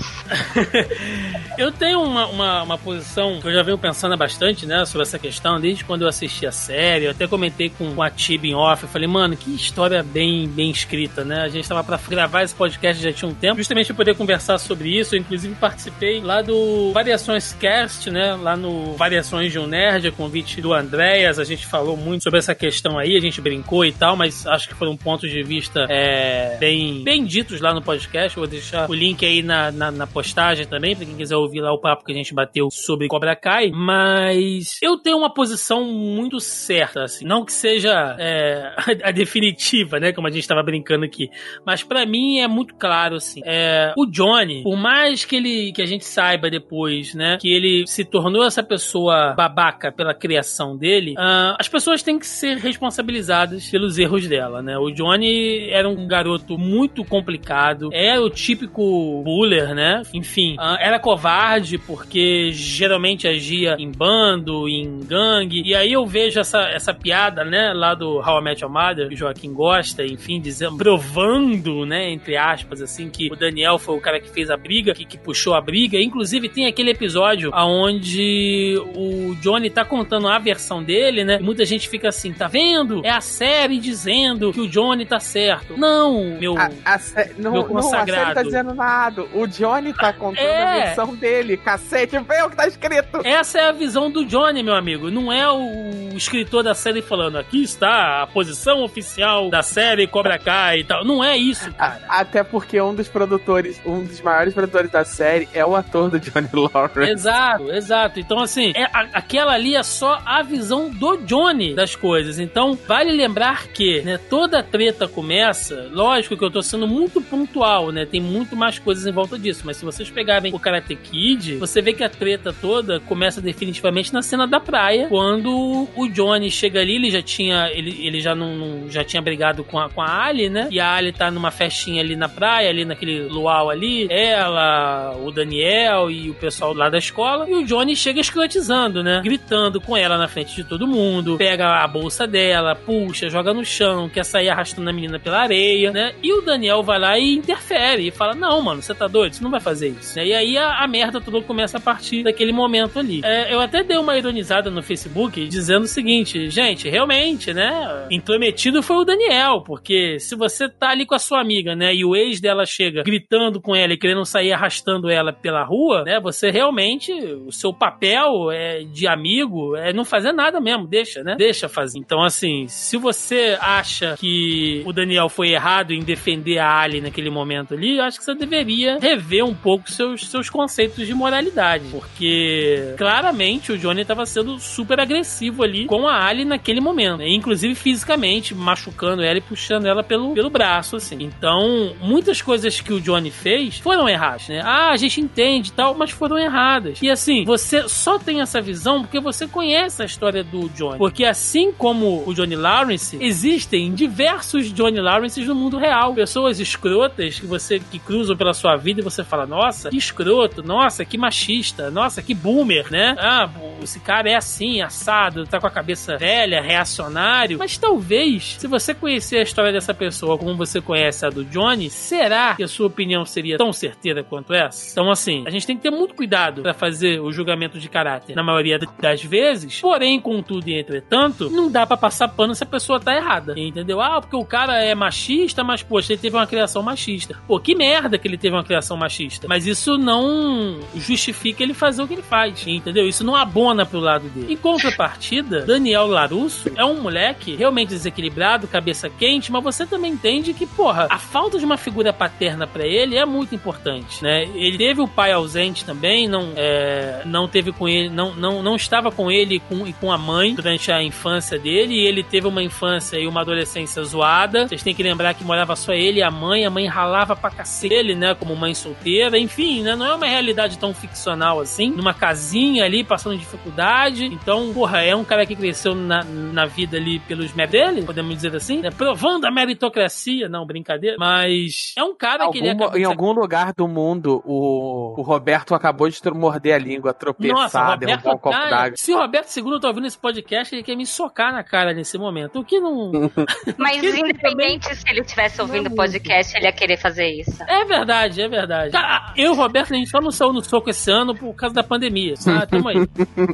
eu 1.57 1.71
tenho 1.71 2.01
uma, 2.01 2.27
uma, 2.27 2.63
uma, 2.63 2.77
posição 2.77 3.39
que 3.39 3.47
eu 3.47 3.53
já 3.53 3.63
venho 3.63 3.77
pensando 3.77 4.15
bastante, 4.17 4.65
né, 4.65 4.85
sobre 4.85 5.03
essa 5.03 5.17
questão, 5.17 5.59
desde 5.59 5.83
quando 5.83 6.03
eu 6.03 6.07
assisti 6.07 6.45
a 6.45 6.51
série. 6.51 7.05
Eu 7.05 7.11
até 7.11 7.27
comentei 7.27 7.69
com, 7.69 7.95
com 7.95 8.01
a 8.01 8.09
Tib 8.09 8.45
em 8.45 8.55
off. 8.55 8.83
Eu 8.83 8.89
falei, 8.89 9.07
mano, 9.07 9.35
que 9.35 9.53
história 9.53 10.03
bem, 10.03 10.47
bem 10.47 10.69
escrita, 10.69 11.23
né? 11.23 11.41
A 11.41 11.47
gente 11.47 11.67
tava 11.67 11.83
pra 11.83 11.99
gravar 12.07 12.43
esse 12.43 12.55
podcast 12.55 13.01
já 13.01 13.11
tinha 13.11 13.29
um 13.29 13.33
tempo, 13.33 13.57
justamente 13.57 13.87
pra 13.87 13.95
poder 13.95 14.15
conversar 14.15 14.57
sobre 14.57 14.97
isso. 14.97 15.15
Eu, 15.15 15.19
inclusive, 15.19 15.53
participei 15.55 16.21
lá 16.21 16.41
do 16.41 16.91
Variações 16.93 17.53
Cast, 17.53 18.09
né? 18.09 18.35
Lá 18.35 18.55
no 18.55 18.93
Variações 18.93 19.51
de 19.51 19.59
um 19.59 19.67
Nerd, 19.67 20.11
convite 20.11 20.61
do 20.61 20.73
Andréas. 20.73 21.39
A 21.39 21.43
gente 21.43 21.65
falou 21.65 21.95
muito 21.95 22.23
sobre 22.23 22.39
essa 22.39 22.55
questão 22.55 22.97
aí, 22.97 23.15
a 23.15 23.21
gente 23.21 23.41
brincou 23.41 23.85
e 23.85 23.91
tal, 23.91 24.15
mas 24.15 24.45
acho 24.47 24.67
que 24.67 24.75
foram 24.75 24.95
pontos 24.95 25.29
de 25.29 25.43
vista 25.43 25.85
é, 25.89 26.57
bem, 26.59 26.86
bem 27.03 27.25
ditos 27.25 27.61
lá 27.61 27.73
no 27.73 27.81
podcast. 27.81 28.37
vou 28.37 28.47
deixar 28.47 28.89
o 28.89 28.93
link 28.93 29.25
aí 29.25 29.41
na, 29.41 29.71
na, 29.71 29.91
na 29.91 30.07
postagem 30.07 30.65
também, 30.65 30.95
pra 30.95 31.05
quem 31.05 31.15
quiser 31.15 31.35
ouvir 31.35 31.61
lá 31.61 31.71
o 31.73 31.79
papo 31.79 32.05
que 32.05 32.11
a 32.11 32.15
gente 32.15 32.33
bateu 32.33 32.69
sobre 32.71 33.07
Cobra 33.07 33.35
Kai. 33.35 33.71
Mas 33.71 34.77
eu 34.81 34.97
tenho 34.97 35.17
uma 35.17 35.33
posição 35.33 35.85
muito 35.85 36.39
certa, 36.39 37.03
assim. 37.03 37.25
Não 37.25 37.45
que 37.45 37.53
seja 37.53 38.15
é, 38.19 38.73
a, 38.77 39.09
a, 39.09 39.11
definitiva, 39.11 39.99
né? 39.99 40.11
Como 40.11 40.27
a 40.27 40.31
gente 40.31 40.47
tava 40.47 40.63
brincando 40.63 41.05
aqui. 41.05 41.29
Mas 41.65 41.83
para 41.83 42.05
mim 42.05 42.39
é 42.39 42.47
muito 42.47 42.75
claro, 42.75 43.15
assim. 43.15 43.41
É, 43.45 43.93
o 43.97 44.05
Johnny, 44.05 44.63
por 44.63 44.77
mais 44.77 45.25
que 45.25 45.35
ele 45.35 45.71
que 45.71 45.81
a 45.81 45.85
gente 45.85 46.05
saiba 46.05 46.49
depois, 46.49 47.13
né? 47.13 47.37
Que 47.39 47.51
ele 47.51 47.85
se 47.87 48.03
tornou 48.05 48.43
essa 48.45 48.63
pessoa 48.63 49.33
babaca 49.35 49.91
pela 49.91 50.13
criação 50.13 50.77
dele, 50.77 51.13
uh, 51.13 51.55
as 51.59 51.67
pessoas 51.67 52.01
têm 52.01 52.17
que 52.19 52.27
ser 52.27 52.57
responsabilizadas 52.57 53.69
pelos 53.69 53.97
erros 53.97 54.27
dela, 54.27 54.61
né? 54.61 54.77
O 54.77 54.91
Johnny 54.91 55.69
era 55.69 55.87
um 55.87 56.07
garoto 56.07 56.57
muito 56.57 56.76
complicado, 57.05 57.89
era 57.91 58.21
o 58.21 58.29
típico 58.29 59.21
buller, 59.23 59.73
né? 59.73 60.01
Enfim, 60.13 60.55
uh, 60.55 60.77
era 60.79 60.99
covarde 60.99 61.77
porque 61.77 62.51
geralmente 62.51 63.27
agia 63.27 63.75
em 63.79 63.91
bando, 63.91 64.67
em 64.67 64.99
gangue. 64.99 65.61
E 65.65 65.73
aí 65.73 65.93
eu 65.93 66.05
vejo 66.05 66.39
essa, 66.39 66.61
essa 66.69 66.93
piada, 66.93 67.43
né, 67.43 67.73
lá 67.73 67.93
do 67.95 68.19
How 68.19 68.39
I 68.39 68.43
Met 68.43 68.61
Your 68.63 68.71
Mother, 68.71 69.07
que 69.07 69.15
o 69.15 69.17
Joaquim 69.17 69.53
gosta, 69.53 70.05
enfim, 70.05 70.39
dizendo, 70.39 70.77
provando, 70.77 71.85
né, 71.85 72.11
entre 72.11 72.37
aspas, 72.37 72.81
assim, 72.81 73.09
que 73.09 73.31
o 73.31 73.35
Daniel 73.35 73.77
foi 73.79 73.95
o 73.95 74.01
cara 74.01 74.19
que 74.19 74.29
fez 74.29 74.49
a 74.49 74.57
briga, 74.57 74.93
que, 74.93 75.05
que 75.05 75.17
puxou 75.17 75.53
a 75.53 75.61
briga. 75.61 75.99
Inclusive 75.99 76.49
tem 76.49 76.67
aquele 76.67 76.91
episódio 76.91 77.51
onde 77.53 78.79
o 78.95 79.35
Johnny 79.41 79.69
tá 79.69 79.83
contando 79.83 80.27
a 80.27 80.37
versão 80.37 80.83
dele, 80.83 81.23
né? 81.23 81.39
muita 81.39 81.63
gente 81.65 81.87
fica 81.87 82.09
assim, 82.09 82.33
tá 82.33 82.47
vendo? 82.47 83.01
É 83.05 83.09
a 83.09 83.21
série 83.21 83.79
dizendo 83.79 84.51
que 84.51 84.59
o 84.59 84.67
Johnny 84.67 85.05
tá 85.05 85.19
certo. 85.19 85.77
Não, 85.77 86.37
meu, 86.37 86.55
a, 86.85 86.95
a 86.95 86.99
não, 87.37 87.51
meu 87.51 87.63
consagrado. 87.65 88.11
Não, 88.11 88.17
a 88.17 88.23
série 88.23 88.35
tá 88.35 88.43
dizendo 88.43 88.73
nada. 88.73 89.25
O 89.33 89.47
Johnny 89.47 89.93
tá 89.93 90.13
contando 90.13 90.45
é... 90.45 90.63
a 90.63 90.85
versão 90.85 91.15
dele. 91.15 91.57
Cacete, 91.57 92.17
vê 92.19 92.41
o 92.43 92.49
que 92.49 92.55
tá 92.55 92.67
escrito. 92.67 93.21
Essa 93.23 93.59
é 93.59 93.69
a 93.69 93.71
visão 93.71 94.11
do 94.11 94.25
Johnny, 94.25 94.61
meu 94.61 94.75
amigo. 94.75 95.09
Não 95.09 95.31
é 95.31 95.49
o 95.51 96.15
escritor 96.15 96.63
da 96.63 96.73
série 96.73 97.01
falando, 97.01 97.37
aqui 97.37 97.63
está 97.63 98.23
a 98.23 98.27
posição 98.27 98.83
oficial 98.83 99.49
da 99.49 99.61
série 99.61 100.07
Cobra 100.07 100.37
Kai 100.37 100.79
e 100.79 100.83
tal. 100.83 101.05
Não 101.05 101.23
é 101.23 101.37
isso, 101.37 101.71
cara. 101.73 102.01
A, 102.07 102.21
até 102.21 102.43
porque 102.43 102.79
um 102.81 102.93
dos 102.93 103.07
produtores, 103.07 103.81
um 103.85 104.03
dos 104.03 104.21
maiores 104.21 104.53
produtores 104.53 104.91
da 104.91 105.05
série 105.05 105.47
é 105.53 105.65
o 105.65 105.75
ator 105.75 106.09
do 106.09 106.19
Johnny 106.19 106.49
Lawrence. 106.53 107.11
Exato, 107.11 107.71
exato. 107.71 108.19
Então, 108.19 108.39
assim, 108.39 108.73
é, 108.75 108.83
a, 108.85 109.07
aquela 109.13 109.53
ali 109.53 109.75
é 109.75 109.83
só 109.83 110.21
a 110.25 110.43
visão 110.43 110.89
do 110.89 111.17
Johnny 111.17 111.37
Johnny 111.37 111.75
das 111.75 111.95
coisas. 111.95 112.39
Então, 112.39 112.77
vale 112.87 113.11
lembrar 113.11 113.67
que, 113.67 114.01
né, 114.01 114.17
toda 114.17 114.63
treta 114.63 115.07
começa, 115.07 115.87
lógico 115.91 116.35
que 116.35 116.43
eu 116.43 116.51
tô 116.51 116.56
sendo 116.61 116.87
muito 116.87 117.21
pontual, 117.21 117.91
né? 117.91 118.05
Tem 118.05 118.21
muito 118.21 118.55
mais 118.55 118.79
coisas 118.79 119.05
em 119.05 119.11
volta 119.11 119.37
disso, 119.37 119.63
mas 119.65 119.77
se 119.77 119.85
vocês 119.85 120.09
pegarem 120.09 120.53
o 120.53 120.59
Karate 120.59 120.95
Kid, 120.95 121.57
você 121.57 121.81
vê 121.81 121.93
que 121.93 122.03
a 122.03 122.09
treta 122.09 122.53
toda 122.53 122.99
começa 122.99 123.41
definitivamente 123.41 124.13
na 124.13 124.21
cena 124.21 124.47
da 124.47 124.59
praia, 124.59 125.07
quando 125.07 125.87
o 125.95 126.07
Johnny 126.09 126.49
chega 126.49 126.81
ali, 126.81 126.95
ele 126.95 127.09
já 127.09 127.21
tinha 127.21 127.69
ele, 127.71 128.05
ele 128.05 128.19
já 128.19 128.35
não, 128.35 128.89
já 128.89 129.03
tinha 129.03 129.21
brigado 129.21 129.63
com 129.63 129.79
a, 129.79 129.89
com 129.89 130.01
a 130.01 130.25
Ali, 130.27 130.49
né? 130.49 130.67
E 130.71 130.79
a 130.79 130.93
Ali 130.93 131.11
tá 131.11 131.29
numa 131.29 131.51
festinha 131.51 132.01
ali 132.01 132.15
na 132.15 132.29
praia, 132.29 132.69
ali 132.69 132.85
naquele 132.85 133.23
luau 133.23 133.69
ali, 133.69 134.07
ela, 134.09 135.15
o 135.17 135.31
Daniel 135.31 136.09
e 136.09 136.29
o 136.29 136.33
pessoal 136.33 136.73
lá 136.73 136.89
da 136.89 136.97
escola, 136.97 137.49
e 137.49 137.53
o 137.53 137.65
Johnny 137.65 137.95
chega 137.95 138.19
escrotizando, 138.19 139.03
né? 139.03 139.21
Gritando 139.23 139.79
com 139.79 139.95
ela 139.95 140.17
na 140.17 140.27
frente 140.27 140.55
de 140.55 140.63
todo 140.63 140.87
mundo, 140.87 140.97
mundo, 141.27 141.37
pega 141.37 141.83
a 141.83 141.87
bolsa 141.87 142.25
dela, 142.25 142.75
puxa, 142.75 143.29
joga 143.29 143.53
no 143.53 143.65
chão, 143.65 144.09
quer 144.09 144.23
sair 144.23 144.49
arrastando 144.49 144.89
a 144.89 144.93
menina 144.93 145.19
pela 145.19 145.41
areia, 145.41 145.91
né? 145.91 146.13
E 146.23 146.31
o 146.37 146.41
Daniel 146.41 146.83
vai 146.83 146.99
lá 146.99 147.17
e 147.17 147.33
interfere 147.33 148.07
e 148.07 148.11
fala: 148.11 148.33
Não, 148.33 148.61
mano, 148.61 148.81
você 148.81 148.93
tá 148.93 149.07
doido? 149.07 149.33
Você 149.33 149.43
não 149.43 149.51
vai 149.51 149.59
fazer 149.59 149.89
isso. 149.89 150.19
E 150.19 150.33
aí 150.33 150.57
a, 150.57 150.83
a 150.83 150.87
merda 150.87 151.19
toda 151.19 151.41
começa 151.41 151.77
a 151.77 151.81
partir 151.81 152.23
daquele 152.23 152.51
momento 152.51 152.99
ali. 152.99 153.21
É, 153.23 153.53
eu 153.53 153.59
até 153.59 153.83
dei 153.83 153.97
uma 153.97 154.17
ironizada 154.17 154.69
no 154.69 154.81
Facebook 154.81 155.47
dizendo 155.47 155.83
o 155.83 155.87
seguinte: 155.87 156.49
gente, 156.49 156.89
realmente, 156.89 157.53
né? 157.53 158.07
Intrometido 158.09 158.81
foi 158.81 158.97
o 158.97 159.03
Daniel, 159.03 159.61
porque 159.65 160.19
se 160.19 160.35
você 160.35 160.69
tá 160.69 160.89
ali 160.89 161.05
com 161.05 161.15
a 161.15 161.19
sua 161.19 161.41
amiga, 161.41 161.75
né? 161.75 161.93
E 161.93 162.05
o 162.05 162.15
ex 162.15 162.39
dela 162.39 162.65
chega 162.65 163.03
gritando 163.03 163.61
com 163.61 163.75
ela 163.75 163.93
e 163.93 163.97
querendo 163.97 164.25
sair 164.25 164.51
arrastando 164.51 165.09
ela 165.09 165.33
pela 165.33 165.63
rua, 165.63 166.03
né? 166.03 166.19
Você 166.19 166.49
realmente, 166.49 167.11
o 167.11 167.51
seu 167.51 167.73
papel 167.73 168.51
é 168.51 168.83
de 168.83 169.07
amigo 169.07 169.75
é 169.75 169.93
não 169.93 170.05
fazer 170.05 170.31
nada 170.31 170.59
mesmo, 170.59 170.87
deixa 170.87 171.23
né? 171.23 171.35
Deixa 171.37 171.67
fazer. 171.67 171.99
Então, 171.99 172.23
assim, 172.23 172.67
se 172.67 172.97
você 172.97 173.57
acha 173.59 174.15
que 174.17 174.83
o 174.85 174.93
Daniel 174.93 175.29
foi 175.29 175.49
errado 175.49 175.91
em 175.93 175.99
defender 175.99 176.26
a 176.59 176.79
Ali 176.79 177.01
naquele 177.01 177.29
momento 177.29 177.73
ali, 177.73 177.97
eu 177.97 178.03
acho 178.03 178.19
que 178.19 178.25
você 178.25 178.35
deveria 178.35 178.99
rever 178.99 179.45
um 179.45 179.53
pouco 179.53 179.91
seus, 179.91 180.27
seus 180.29 180.49
conceitos 180.49 181.05
de 181.05 181.13
moralidade. 181.13 181.85
Porque 181.91 182.93
claramente 182.97 183.71
o 183.71 183.77
Johnny 183.77 184.01
estava 184.01 184.25
sendo 184.25 184.59
super 184.59 184.99
agressivo 184.99 185.63
ali 185.63 185.85
com 185.85 186.07
a 186.07 186.25
Ali 186.25 186.45
naquele 186.45 186.81
momento. 186.81 187.17
Né? 187.17 187.29
Inclusive 187.29 187.75
fisicamente, 187.75 188.53
machucando 188.53 189.23
ela 189.23 189.37
e 189.37 189.41
puxando 189.41 189.85
ela 189.85 190.03
pelo, 190.03 190.33
pelo 190.33 190.49
braço, 190.49 190.95
assim. 190.95 191.17
Então, 191.21 191.93
muitas 192.01 192.41
coisas 192.41 192.79
que 192.81 192.93
o 192.93 192.99
Johnny 192.99 193.31
fez 193.31 193.79
foram 193.79 194.07
erradas, 194.07 194.47
né? 194.49 194.61
Ah, 194.63 194.91
a 194.91 194.97
gente 194.97 195.21
entende 195.21 195.69
e 195.69 195.73
tal, 195.73 195.93
mas 195.95 196.11
foram 196.11 196.37
erradas. 196.37 197.01
E 197.01 197.09
assim, 197.09 197.43
você 197.45 197.87
só 197.87 198.17
tem 198.19 198.41
essa 198.41 198.61
visão 198.61 199.01
porque 199.01 199.19
você 199.19 199.47
conhece 199.47 200.01
a 200.01 200.05
história 200.05 200.43
do 200.43 200.69
Johnny. 200.69 200.97
Porque 200.97 201.23
assim 201.23 201.71
como 201.71 202.23
o 202.25 202.33
Johnny 202.33 202.55
Lawrence, 202.55 203.17
existem 203.19 203.93
diversos 203.93 204.71
Johnny 204.73 204.99
Lawrences 204.99 205.47
no 205.47 205.55
mundo 205.55 205.77
real. 205.77 206.13
Pessoas 206.17 206.59
escrotas 206.59 207.39
que 207.39 207.45
você 207.45 207.79
que 207.79 207.99
cruzam 207.99 208.35
pela 208.35 208.51
sua 208.51 208.75
vida 208.75 209.01
e 209.01 209.03
você 209.03 209.23
fala: 209.23 209.45
"Nossa, 209.45 209.91
que 209.91 209.97
escroto, 209.97 210.63
nossa, 210.63 211.05
que 211.05 211.15
machista, 211.15 211.91
nossa, 211.91 212.23
que 212.23 212.33
boomer", 212.33 212.91
né? 212.91 213.15
Ah, 213.19 213.47
esse 213.83 213.99
cara 213.99 214.27
é 214.27 214.33
assim, 214.33 214.81
assado, 214.81 215.45
tá 215.45 215.59
com 215.59 215.67
a 215.67 215.69
cabeça 215.69 216.17
velha, 216.17 216.59
reacionário. 216.59 217.59
Mas 217.59 217.77
talvez, 217.77 218.55
se 218.57 218.65
você 218.65 218.95
conhecer 218.95 219.37
a 219.37 219.43
história 219.43 219.71
dessa 219.71 219.93
pessoa 219.93 220.39
como 220.39 220.55
você 220.55 220.81
conhece 220.81 221.23
a 221.23 221.29
do 221.29 221.45
Johnny, 221.45 221.87
será 221.91 222.55
que 222.55 222.63
a 222.63 222.67
sua 222.67 222.87
opinião 222.87 223.23
seria 223.23 223.55
tão 223.55 223.71
certeira 223.71 224.23
quanto 224.23 224.55
essa? 224.55 224.91
Então, 224.91 225.11
assim, 225.11 225.43
a 225.45 225.51
gente 225.51 225.67
tem 225.67 225.77
que 225.77 225.83
ter 225.83 225.91
muito 225.91 226.15
cuidado 226.15 226.63
para 226.63 226.73
fazer 226.73 227.21
o 227.21 227.31
julgamento 227.31 227.77
de 227.77 227.87
caráter 227.87 228.35
na 228.35 228.41
maioria 228.41 228.79
das 228.99 229.23
vezes. 229.23 229.79
Porém, 229.79 230.19
contudo 230.19 230.67
e 230.67 230.79
entretanto, 230.79 231.47
não 231.51 231.69
dá 231.69 231.85
para 231.85 231.95
passar 231.95 232.27
pano 232.29 232.55
se 232.55 232.63
a 232.63 232.67
pessoa 232.67 232.99
tá 232.99 233.15
errada. 233.15 233.53
Entendeu? 233.55 234.01
Ah, 234.01 234.19
porque 234.19 234.35
o 234.35 234.43
cara 234.43 234.81
é 234.83 234.95
machista, 234.95 235.63
mas, 235.63 235.83
poxa, 235.83 236.06
ele 236.13 236.21
teve 236.21 236.35
uma 236.35 236.47
criação 236.47 236.81
machista. 236.81 237.37
Pô, 237.47 237.59
que 237.59 237.75
merda 237.75 238.17
que 238.17 238.27
ele 238.27 238.37
teve 238.37 238.55
uma 238.55 238.63
criação 238.63 238.97
machista. 238.97 239.47
Mas 239.47 239.65
isso 239.65 239.97
não 239.97 240.79
justifica 240.95 241.63
ele 241.63 241.73
fazer 241.73 242.01
o 242.01 242.07
que 242.07 242.13
ele 242.13 242.21
faz. 242.21 242.65
Entendeu? 242.65 243.07
Isso 243.07 243.23
não 243.23 243.35
abona 243.35 243.85
pro 243.85 243.99
lado 243.99 244.27
dele. 244.29 244.53
Em 244.53 244.57
contrapartida, 244.57 245.61
Daniel 245.65 246.07
Larusso 246.07 246.71
é 246.75 246.83
um 246.83 247.01
moleque 247.01 247.55
realmente 247.55 247.89
desequilibrado, 247.89 248.67
cabeça 248.67 249.09
quente, 249.09 249.51
mas 249.51 249.63
você 249.63 249.85
também 249.85 250.13
entende 250.13 250.53
que, 250.53 250.65
porra, 250.65 251.07
a 251.09 251.17
falta 251.17 251.57
de 251.59 251.65
uma 251.65 251.77
figura 251.77 252.13
paterna 252.13 252.65
para 252.65 252.85
ele 252.85 253.15
é 253.15 253.25
muito 253.25 253.53
importante, 253.53 254.23
né? 254.23 254.43
Ele 254.55 254.77
teve 254.77 255.01
o 255.01 255.07
pai 255.07 255.31
ausente 255.31 255.85
também, 255.85 256.27
não, 256.27 256.53
é, 256.55 257.21
não 257.25 257.47
teve 257.47 257.71
com 257.71 257.87
ele, 257.87 258.09
não, 258.09 258.33
não, 258.35 258.63
não 258.63 258.75
estava 258.75 259.11
com 259.11 259.31
ele 259.31 259.55
e 259.55 259.59
com, 259.59 259.87
e 259.87 259.93
com 259.93 260.11
a 260.11 260.17
mãe 260.17 260.53
durante 260.53 260.91
a 260.91 261.01
infância 261.03 261.57
dele, 261.57 261.93
e 261.95 262.07
ele 262.07 262.23
teve 262.23 262.47
uma 262.47 262.63
infância 262.63 263.17
e 263.17 263.27
uma 263.27 263.41
adolescência 263.41 264.03
zoada. 264.03 264.67
Vocês 264.67 264.83
têm 264.83 264.95
que 264.95 265.03
lembrar 265.03 265.33
que 265.33 265.43
morava 265.43 265.75
só 265.75 265.93
ele 265.97 266.19
e 266.19 266.23
a 266.23 266.31
mãe, 266.31 266.65
a 266.65 266.69
mãe 266.69 266.85
ralava 266.85 267.35
pra 267.35 267.49
cacete 267.49 267.93
ele, 267.93 268.15
né, 268.15 268.35
como 268.35 268.55
mãe 268.55 268.73
solteira, 268.73 269.37
enfim, 269.37 269.83
né, 269.83 269.95
não 269.95 270.05
é 270.05 270.15
uma 270.15 270.25
realidade 270.25 270.77
tão 270.77 270.93
ficcional 270.93 271.59
assim, 271.59 271.91
numa 271.91 272.13
casinha 272.13 272.85
ali, 272.85 273.03
passando 273.03 273.37
dificuldade, 273.37 274.25
então, 274.25 274.73
porra, 274.73 275.01
é 275.01 275.15
um 275.15 275.23
cara 275.23 275.45
que 275.45 275.55
cresceu 275.55 275.93
na, 275.93 276.23
na 276.23 276.65
vida 276.65 276.97
ali 276.97 277.19
pelos 277.19 277.53
méritos 277.53 277.67
dele, 277.67 278.03
podemos 278.03 278.33
dizer 278.33 278.55
assim, 278.55 278.81
né, 278.81 278.89
provando 278.89 279.45
a 279.45 279.51
meritocracia, 279.51 280.47
não, 280.47 280.65
brincadeira, 280.65 281.17
mas 281.19 281.93
é 281.97 282.03
um 282.03 282.15
cara 282.15 282.45
algum, 282.45 282.53
que 282.53 282.65
ele 282.65 283.01
Em 283.01 283.03
algum 283.03 283.31
lugar 283.31 283.73
do 283.73 283.87
mundo, 283.87 284.41
o, 284.45 285.19
o 285.19 285.21
Roberto 285.21 285.75
acabou 285.75 286.09
de 286.09 286.17
morder 286.33 286.75
a 286.75 286.77
língua, 286.77 287.13
tropeçar, 287.13 287.55
Nossa, 287.55 287.95
derrubar 287.97 288.35
um 288.35 288.37
copo 288.37 288.57
d'água. 288.57 288.93
Se 288.95 289.13
o 289.13 289.17
Roberto 289.17 289.55
II 289.55 289.79
tá 289.79 289.87
ouvindo 289.87 290.07
esse 290.07 290.17
podcast, 290.17 290.73
ele 290.73 290.83
quer 290.83 290.95
me 290.95 291.05
socar 291.05 291.51
na 291.51 291.63
cara 291.63 291.93
nesse 291.93 292.17
momento, 292.17 292.59
o 292.59 292.65
que 292.65 292.79
não... 292.79 293.11
Mas 293.77 293.97
independente 294.03 294.83
também... 294.83 294.95
se 294.95 295.09
ele 295.09 295.21
estivesse 295.21 295.61
ouvindo 295.61 295.86
o 295.87 295.95
podcast, 295.95 296.55
ele 296.55 296.65
ia 296.65 296.71
querer 296.71 296.97
fazer 296.97 297.27
isso. 297.27 297.63
É 297.67 297.85
verdade, 297.85 298.41
é 298.41 298.47
verdade. 298.47 298.91
Cara, 298.91 299.33
eu 299.35 299.45
e 299.45 299.49
o 299.49 299.55
Roberto, 299.55 299.93
a 299.93 299.97
gente 299.97 300.09
só 300.09 300.19
não 300.19 300.31
saiu 300.31 300.53
no 300.53 300.63
soco 300.63 300.89
esse 300.89 301.11
ano 301.11 301.35
por 301.35 301.53
causa 301.53 301.75
da 301.75 301.83
pandemia, 301.83 302.33
tá? 302.35 302.65
Tamo 302.67 302.89
aí. 302.89 302.97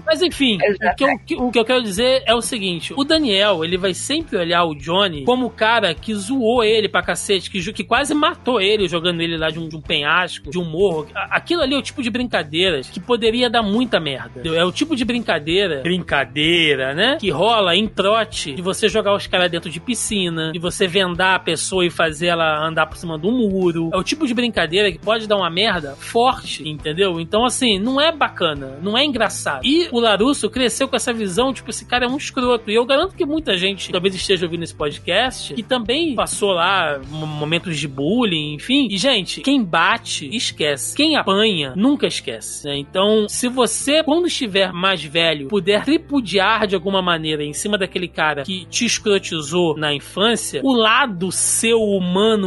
Mas 0.05 0.22
enfim, 0.22 0.57
o 0.57 0.95
que, 0.95 1.03
eu, 1.03 1.39
o 1.39 1.51
que 1.51 1.60
eu 1.60 1.65
quero 1.65 1.81
dizer 1.81 2.23
é 2.26 2.34
o 2.34 2.41
seguinte, 2.41 2.93
o 2.95 3.03
Daniel, 3.03 3.64
ele 3.64 3.77
vai 3.77 3.93
sempre 3.93 4.38
olhar 4.38 4.64
o 4.65 4.76
Johnny 4.76 5.23
como 5.23 5.47
o 5.47 5.49
cara 5.49 5.93
que 5.93 6.14
zoou 6.14 6.64
ele 6.64 6.89
pra 6.89 7.01
cacete, 7.01 7.49
que, 7.49 7.73
que 7.73 7.84
quase 7.84 8.14
matou 8.14 8.61
ele 8.61 8.88
jogando 8.88 9.22
ele 9.22 9.38
lá 9.38 9.49
de 9.49 9.60
um, 9.60 9.68
de 9.68 9.76
um 9.76 9.81
penhasco, 9.81 10.49
de 10.49 10.60
um 10.60 10.65
morro. 10.65 11.07
Aquilo 11.14 11.61
ali 11.61 11.76
é 11.76 11.77
o 11.77 11.81
tipo 11.81 12.01
de 12.01 12.10
brincadeiras 12.10 12.89
que 12.89 12.99
poderia 12.99 13.49
dar 13.49 13.64
muita 13.64 13.99
merda. 13.99 14.41
É 14.45 14.64
o 14.64 14.72
tipo 14.72 14.95
de 14.95 15.05
brincadeira, 15.05 15.81
brincadeira, 15.81 16.93
né? 16.93 17.18
Que 17.19 17.30
rola 17.30 17.76
em 17.76 17.88
trote 17.88 18.53
de 18.53 18.61
você 18.61 18.88
jogar 18.88 19.15
os 19.15 19.27
caras 19.27 19.49
dentro 19.49 19.69
de 19.69 19.80
piscina, 19.80 20.51
de 20.51 20.60
você 20.60 20.88
vendar 20.88 21.35
a 21.35 21.39
pessoa 21.39 21.85
e 21.85 21.89
fazer 21.89 22.23
ela 22.28 22.66
andar 22.66 22.86
por 22.88 22.98
cima 22.98 23.18
do 23.18 23.32
muro. 23.32 23.90
É 23.94 23.98
o 23.98 24.04
tipo 24.04 24.26
de 24.28 24.34
brincadeira 24.34 24.91
que 24.91 25.00
pode 25.00 25.28
dar 25.28 25.38
uma 25.38 25.50
merda 25.50 25.95
forte, 25.95 26.68
entendeu? 26.68 27.20
Então, 27.20 27.45
assim, 27.45 27.80
não 27.80 28.00
é 28.00 28.12
bacana, 28.12 28.80
não 28.82 28.98
é 28.98 29.06
engraçado. 29.06 29.66
E 29.66 29.88
o 29.91 30.00
Larusso 30.00 30.50
cresceu 30.50 30.88
com 30.88 30.95
essa 30.95 31.14
visão, 31.14 31.54
tipo, 31.54 31.70
esse 31.70 31.86
cara 31.86 32.06
é 32.06 32.08
um 32.08 32.18
escroto. 32.18 32.70
E 32.70 32.76
eu 32.76 32.86
garanto 32.86 33.16
que 33.16 33.26
muita 33.26 33.56
gente 33.58 33.91
talvez 33.91 34.16
esteja 34.16 34.45
ouvindo 34.45 34.64
esse 34.64 34.76
podcast 34.76 35.54
que 35.54 35.64
também 35.64 36.16
passou 36.16 36.52
lá 36.52 37.00
momentos 37.10 37.78
de 37.78 37.88
bullying, 37.88 38.56
enfim. 38.56 38.88
E, 38.90 38.98
gente, 38.98 39.41
quem 39.41 39.64
bate, 39.64 40.30
esquece. 40.36 40.95
Quem 40.95 41.16
apanha, 41.16 41.74
nunca 41.76 42.08
esquece. 42.08 42.68
Né? 42.68 42.78
Então, 42.78 43.28
se 43.28 43.48
você, 43.48 44.04
quando 44.04 44.28
estiver 44.28 44.72
mais 44.72 45.04
velho, 45.04 45.48
puder 45.48 45.84
tripudiar 45.84 46.68
de 46.68 46.76
alguma 46.76 47.02
maneira 47.02 47.44
em 47.44 47.54
cima 47.54 47.78
daquele 47.78 48.08
cara 48.08 48.44
que 48.44 48.66
te 48.66 48.86
escrotizou 48.86 49.78
na 49.78 49.94
infância, 49.94 50.62
o 50.64 50.74
lado 50.74 51.32
seu 51.32 51.80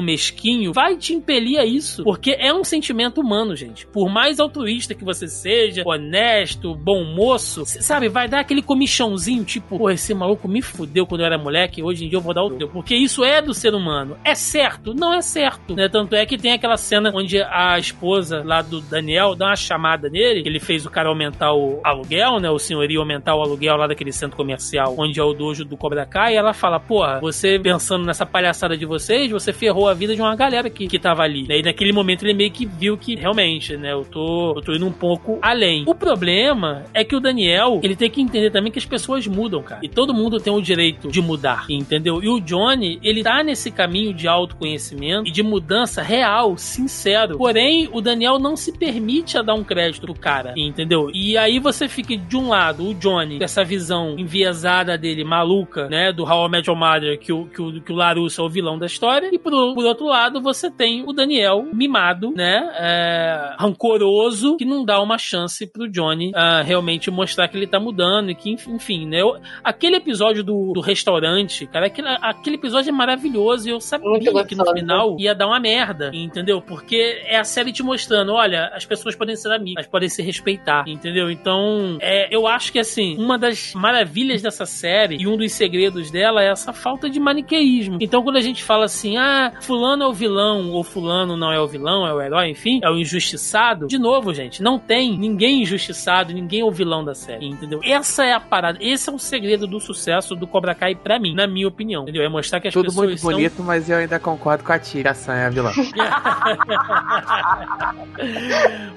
mesquinho 0.02 0.72
vai 0.72 0.97
te 0.97 1.14
impelir 1.14 1.59
a 1.59 1.64
isso. 1.64 2.02
Porque 2.05 2.36
é 2.38 2.52
um 2.52 2.64
sentimento 2.64 3.20
humano, 3.20 3.55
gente. 3.55 3.86
Por 3.86 4.09
mais 4.09 4.40
altruísta 4.40 4.94
que 4.94 5.05
você 5.05 5.26
seja, 5.28 5.82
honesto, 5.84 6.74
bom 6.74 7.05
moço, 7.05 7.64
sabe, 7.66 8.09
vai 8.09 8.28
dar 8.28 8.40
aquele 8.40 8.62
comichãozinho, 8.62 9.44
tipo, 9.44 9.78
pô, 9.78 9.90
esse 9.90 10.12
maluco 10.14 10.48
me 10.48 10.62
fudeu 10.62 11.06
quando 11.06 11.20
eu 11.20 11.26
era 11.26 11.38
moleque, 11.38 11.82
hoje 11.82 12.05
em 12.05 12.09
dia 12.09 12.18
eu 12.18 12.22
vou 12.22 12.34
dar 12.34 12.44
o 12.44 12.51
teu. 12.51 12.68
Porque 12.68 12.94
isso 12.94 13.24
é 13.24 13.40
do 13.40 13.55
ser 13.55 13.74
humano. 13.74 14.16
É 14.24 14.34
certo? 14.34 14.94
Não 14.94 15.14
é 15.14 15.20
certo. 15.20 15.74
Né? 15.74 15.88
Tanto 15.88 16.14
é 16.14 16.26
que 16.26 16.38
tem 16.38 16.52
aquela 16.52 16.76
cena 16.76 17.10
onde 17.14 17.40
a 17.40 17.78
esposa 17.78 18.43
lá 18.44 18.62
do 18.62 18.80
Daniel 18.80 19.34
dá 19.34 19.47
uma 19.47 19.56
chamada 19.56 20.09
nele, 20.09 20.43
ele 20.44 20.60
fez 20.60 20.84
o 20.84 20.90
cara 20.90 21.09
aumentar 21.09 21.52
o 21.52 21.80
aluguel, 21.82 22.38
né? 22.40 22.51
O 22.51 22.59
senhorio 22.59 23.01
aumentar 23.01 23.34
o 23.34 23.43
aluguel 23.43 23.76
lá 23.76 23.86
daquele 23.86 24.12
centro 24.12 24.36
comercial 24.36 24.94
onde 24.98 25.20
é 25.20 25.22
o 25.22 25.32
dojo 25.32 25.64
do 25.64 25.76
Cobra 25.76 26.06
Kai, 26.06 26.34
e 26.34 26.36
ela 26.36 26.52
fala, 26.52 26.78
porra, 26.78 27.20
você 27.20 27.59
pensando 27.59 28.05
nessa 28.05 28.26
palhaçada 28.26 28.76
de 28.76 28.86
vocês, 28.86 29.30
você 29.30 29.45
ferrou 29.52 29.89
a 29.89 29.94
vida 29.94 30.14
de 30.14 30.20
uma 30.20 30.35
galera 30.35 30.68
que, 30.70 30.86
que 30.86 30.98
tava 30.98 31.23
ali. 31.23 31.47
Né? 31.47 31.59
E 31.59 31.62
naquele 31.62 31.93
momento 31.93 32.24
ele 32.24 32.35
meio 32.35 32.51
que 32.51 32.66
viu 32.66 32.97
que 32.97 33.14
realmente, 33.14 33.77
né, 33.77 33.93
eu 33.93 34.05
tô, 34.05 34.55
eu 34.56 34.62
tô 34.62 34.73
indo 34.73 34.86
um 34.86 34.93
pouco 34.93 35.39
além. 35.43 35.85
O 35.86 35.94
problema 35.94 36.85
é 36.93 37.05
que 37.05 37.14
o 37.14 37.20
Daniel, 37.20 37.81
ele 37.82 37.97
tem 37.97 38.10
que 38.10 38.20
entender 38.20 38.51
também 38.51 38.73
que 38.73 38.78
as 38.78 38.86
pessoas 38.86 39.27
mudam, 39.27 39.62
cara. 39.62 39.81
E 39.82 39.89
todo 39.89 40.14
mundo 40.14 40.39
tem 40.39 40.52
o 40.52 40.60
direito 40.60 41.09
de 41.09 41.20
mudar, 41.20 41.66
entendeu? 41.68 42.23
E 42.23 42.28
o 42.28 42.40
Johnny, 42.40 42.98
ele 43.02 43.23
tá 43.23 43.43
nesse 43.43 43.70
caminho 43.70 44.12
de 44.12 44.28
autoconhecimento 44.28 45.28
e 45.28 45.31
de 45.31 45.43
mudança 45.43 46.02
real, 46.02 46.56
sincero. 46.56 47.36
Porém, 47.36 47.89
o 47.93 48.01
Daniel 48.01 48.39
não 48.39 48.56
se 48.56 48.73
permite 48.73 49.39
a 49.39 49.43
dar 49.43 49.55
um 49.55 49.64
crédito 49.64 50.02
pro 50.02 50.14
cara, 50.14 50.55
entendeu? 50.56 51.10
E 51.12 51.36
aí 51.36 51.59
você 51.59 51.89
fica 51.89 52.16
de 52.16 52.36
um 52.36 52.48
lado, 52.48 52.89
o 52.89 52.94
Johnny, 52.94 53.39
com 53.39 53.44
essa 53.44 53.64
visão 53.64 54.18
enviesada 54.18 54.97
dele, 54.97 55.24
maluca, 55.24 55.89
né, 55.89 56.12
do 56.12 56.24
How 56.24 56.47
I 56.47 56.51
Met 56.51 56.68
Your 56.68 56.78
Mother, 56.78 57.18
que 57.18 57.32
o, 57.32 57.47
que 57.47 57.60
o, 57.60 57.81
que 57.81 57.93
o 57.93 57.97
Larusso 57.97 58.40
é 58.40 58.44
o 58.44 58.48
vilão 58.48 58.78
da 58.78 58.86
história, 58.86 59.31
e 59.36 59.38
por, 59.38 59.74
por 59.74 59.84
outro 59.84 60.06
lado, 60.06 60.40
você 60.40 60.70
tem 60.70 61.04
o 61.06 61.12
Daniel 61.12 61.66
mimado, 61.72 62.32
né, 62.32 62.70
é, 62.74 63.54
rancoroso, 63.58 64.56
que 64.56 64.64
não 64.64 64.84
dá 64.84 65.00
uma 65.00 65.18
chance 65.18 65.66
pro 65.66 65.88
Johnny 65.88 66.30
uh, 66.30 66.64
realmente 66.64 67.10
mostrar 67.10 67.48
que 67.48 67.56
ele 67.56 67.66
tá 67.66 67.78
mudando 67.78 68.30
e 68.30 68.34
que, 68.34 68.50
enfim, 68.50 69.06
né, 69.06 69.20
eu, 69.20 69.36
aquele 69.62 69.96
episódio 69.96 70.42
do, 70.42 70.72
do 70.72 70.80
restaurante, 70.80 71.66
cara, 71.66 71.86
aquele, 71.86 72.08
aquele 72.20 72.56
episódio 72.56 72.88
é 72.88 72.92
maravilhoso 72.92 73.68
e 73.68 73.70
eu 73.70 73.80
sabia 73.80 74.18
que 74.44 74.54
no 74.54 74.64
final 74.72 75.16
ia 75.18 75.34
dar 75.34 75.46
uma 75.46 75.60
merda, 75.60 76.10
entendeu? 76.12 76.60
Porque 76.60 77.22
é 77.26 77.38
a 77.38 77.44
série 77.44 77.72
te 77.72 77.82
mostrando, 77.82 78.32
olha, 78.32 78.70
as 78.74 78.84
pessoas 78.84 79.14
podem 79.14 79.36
ser 79.36 79.52
amigas, 79.52 79.86
podem 79.86 80.08
se 80.08 80.22
respeitar, 80.22 80.84
entendeu? 80.86 81.30
Então, 81.30 81.98
é, 82.00 82.34
eu 82.34 82.46
acho 82.46 82.72
que, 82.72 82.78
assim, 82.78 83.16
uma 83.18 83.38
das 83.38 83.74
maravilhas 83.74 84.42
dessa 84.42 84.66
série 84.66 85.16
e 85.20 85.26
um 85.26 85.36
dos 85.36 85.52
segredos 85.52 86.10
dela 86.10 86.42
é 86.42 86.50
essa 86.50 86.72
falta 86.72 87.08
de 87.08 87.20
maniqueísmo. 87.20 87.98
Então, 88.00 88.22
quando 88.22 88.36
a 88.36 88.40
gente 88.40 88.62
fala 88.62 88.86
assim, 88.86 89.16
ah, 89.16 89.26
fulano 89.61 90.05
é 90.05 90.07
o 90.07 90.12
vilão, 90.12 90.70
ou 90.70 90.85
fulano 90.85 91.36
não 91.36 91.53
é 91.53 91.61
o 91.61 91.66
vilão, 91.66 92.07
é 92.07 92.12
o 92.12 92.20
herói, 92.20 92.51
enfim, 92.51 92.81
é 92.82 92.90
o 92.90 92.97
injustiçado, 92.97 93.86
de 93.86 93.98
novo, 93.98 94.32
gente, 94.35 94.62
não 94.62 94.78
tem 94.78 95.19
ninguém 95.19 95.62
injustiçado, 95.62 96.32
ninguém 96.32 96.61
é 96.61 96.65
o 96.65 96.70
vilão 96.70 97.05
da 97.05 97.15
série, 97.15 97.47
entendeu? 97.47 97.81
Essa 97.85 98.24
é 98.24 98.32
a 98.32 98.40
parada, 98.40 98.78
esse 98.81 99.09
é 99.09 99.12
o 99.12 99.19
segredo 99.19 99.66
do 99.66 99.81
sucesso 99.81 100.35
do 100.35 100.47
Cobra 100.47 100.74
Kai 100.74 100.94
pra 100.94 101.19
mim, 101.19 101.35
na 101.35 101.47
minha 101.47 101.69
opinião, 101.69 102.03
entendeu? 102.03 102.23
É 102.23 102.28
mostrar 102.28 102.61
que 102.61 102.69
as 102.69 102.74
Tudo 102.74 102.86
pessoas 102.86 103.09
muito 103.09 103.23
bonito, 103.23 103.62
mas 103.62 103.89
eu 103.89 103.98
ainda 103.98 104.19
concordo 104.19 104.65
com 104.65 104.73
a 104.73 104.78
Tia, 104.78 105.11
a 105.11 105.15
Sam 105.15 105.35
é 105.35 105.47
a 105.47 105.51
vilã. 105.51 105.73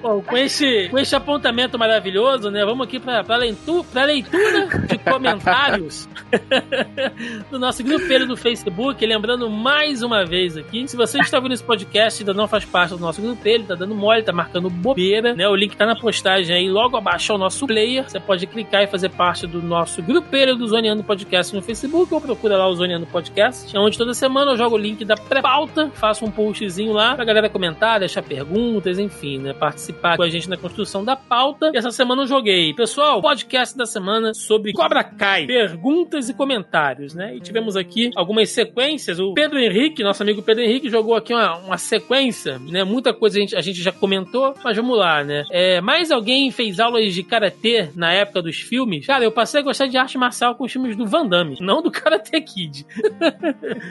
Bom, 0.01 0.22
com 0.22 0.38
esse, 0.38 0.88
com 0.89 0.97
esse 0.97 1.15
apontamento 1.15 1.77
maravilhoso, 1.77 2.49
né, 2.49 2.65
vamos 2.65 2.88
aqui 2.88 2.99
pra, 2.99 3.23
pra, 3.23 3.38
leitura, 3.38 3.84
pra 3.91 4.03
leitura 4.06 4.68
de 4.88 4.97
comentários 4.97 6.10
do 7.49 7.60
nosso 7.60 7.84
grupelho 7.84 8.27
do 8.27 8.38
Facebook. 8.38 9.06
Lembrando 9.06 9.49
mais 9.49 10.01
uma 10.01 10.18
vez 10.25 10.57
aqui, 10.57 10.87
se 10.87 10.95
você 10.95 11.19
está 11.19 11.37
ouvindo 11.37 11.53
esse 11.53 11.63
podcast 11.63 12.19
e 12.19 12.23
ainda 12.23 12.33
não 12.33 12.47
faz 12.47 12.65
parte 12.65 12.91
do 12.91 12.99
nosso 12.99 13.21
grupelho, 13.21 13.65
tá 13.65 13.75
dando 13.75 13.95
mole, 13.95 14.23
tá 14.23 14.31
marcando 14.31 14.69
bobeira, 14.69 15.33
né? 15.33 15.47
O 15.47 15.55
link 15.55 15.75
tá 15.75 15.85
na 15.85 15.95
postagem 15.95 16.55
aí, 16.55 16.69
logo 16.69 16.97
abaixo 16.97 17.31
é 17.31 17.35
o 17.35 17.37
nosso 17.37 17.65
player. 17.65 18.09
Você 18.09 18.19
pode 18.19 18.45
clicar 18.47 18.83
e 18.83 18.87
fazer 18.87 19.09
parte 19.09 19.47
do 19.47 19.61
nosso 19.61 20.01
grupelho 20.01 20.55
do 20.55 20.67
Zoneando 20.67 21.03
Podcast 21.03 21.55
no 21.55 21.61
Facebook 21.61 22.13
ou 22.13 22.21
procura 22.21 22.57
lá 22.57 22.67
o 22.67 22.75
Zoneando 22.75 23.05
Podcast, 23.07 23.77
onde 23.77 23.97
toda 23.97 24.13
semana 24.13 24.51
eu 24.51 24.57
jogo 24.57 24.75
o 24.75 24.77
link 24.79 25.03
da 25.05 25.15
pré-pauta, 25.15 25.89
faço 25.93 26.25
um 26.25 26.31
postzinho 26.31 26.93
lá 26.93 27.15
pra 27.15 27.25
galera 27.25 27.49
comentar, 27.49 27.99
deixar 27.99 28.21
perguntas, 28.21 28.99
enfim, 28.99 29.39
né? 29.39 29.53
Participar 29.53 30.17
com 30.17 30.23
a 30.23 30.29
gente 30.29 30.49
na 30.49 30.57
construção 30.57 31.03
da 31.03 31.15
pauta. 31.15 31.71
E 31.73 31.77
essa 31.77 31.91
semana 31.91 32.23
eu 32.23 32.27
joguei. 32.27 32.73
Pessoal, 32.73 33.21
podcast 33.21 33.77
da 33.77 33.85
semana 33.85 34.33
sobre 34.33 34.73
Cobra 34.73 35.03
Kai. 35.03 35.45
Perguntas 35.45 36.29
e 36.29 36.33
comentários, 36.33 37.13
né? 37.13 37.35
E 37.35 37.39
tivemos 37.39 37.75
aqui 37.75 38.09
algumas 38.15 38.49
sequências. 38.49 39.19
O 39.19 39.33
Pedro 39.33 39.59
Henrique, 39.59 40.03
nosso 40.10 40.23
amigo 40.23 40.41
Pedro 40.41 40.64
Henrique, 40.64 40.90
jogou 40.90 41.15
aqui 41.15 41.34
uma, 41.34 41.57
uma 41.57 41.77
sequência, 41.77 42.60
né? 42.60 42.84
Muita 42.84 43.14
coisa 43.14 43.38
a 43.38 43.41
gente, 43.41 43.56
a 43.56 43.61
gente 43.61 43.81
já 43.81 43.91
comentou, 43.91 44.53
mas 44.64 44.76
vamos 44.76 44.98
lá, 44.98 45.23
né? 45.23 45.45
É, 45.52 45.80
mais 45.81 46.11
alguém 46.11 46.52
fez 46.52 46.80
aulas 46.80 47.14
de 47.14 47.23
karatê 47.23 47.90
na 47.95 48.11
época 48.11 48.41
dos 48.41 48.57
filmes, 48.57 49.06
cara, 49.06 49.23
eu 49.23 49.31
passei 49.31 49.61
a 49.61 49.64
gostar 49.64 49.88
de 49.88 49.98
arte 49.98 50.18
marcial 50.18 50.56
com 50.56 50.65
os 50.65 50.72
filmes 50.72 50.95
do 50.95 51.06
Van 51.06 51.26
Damme, 51.26 51.57
não 51.60 51.81
do 51.81 51.91
Karate 51.99 52.40
Kid. 52.41 52.86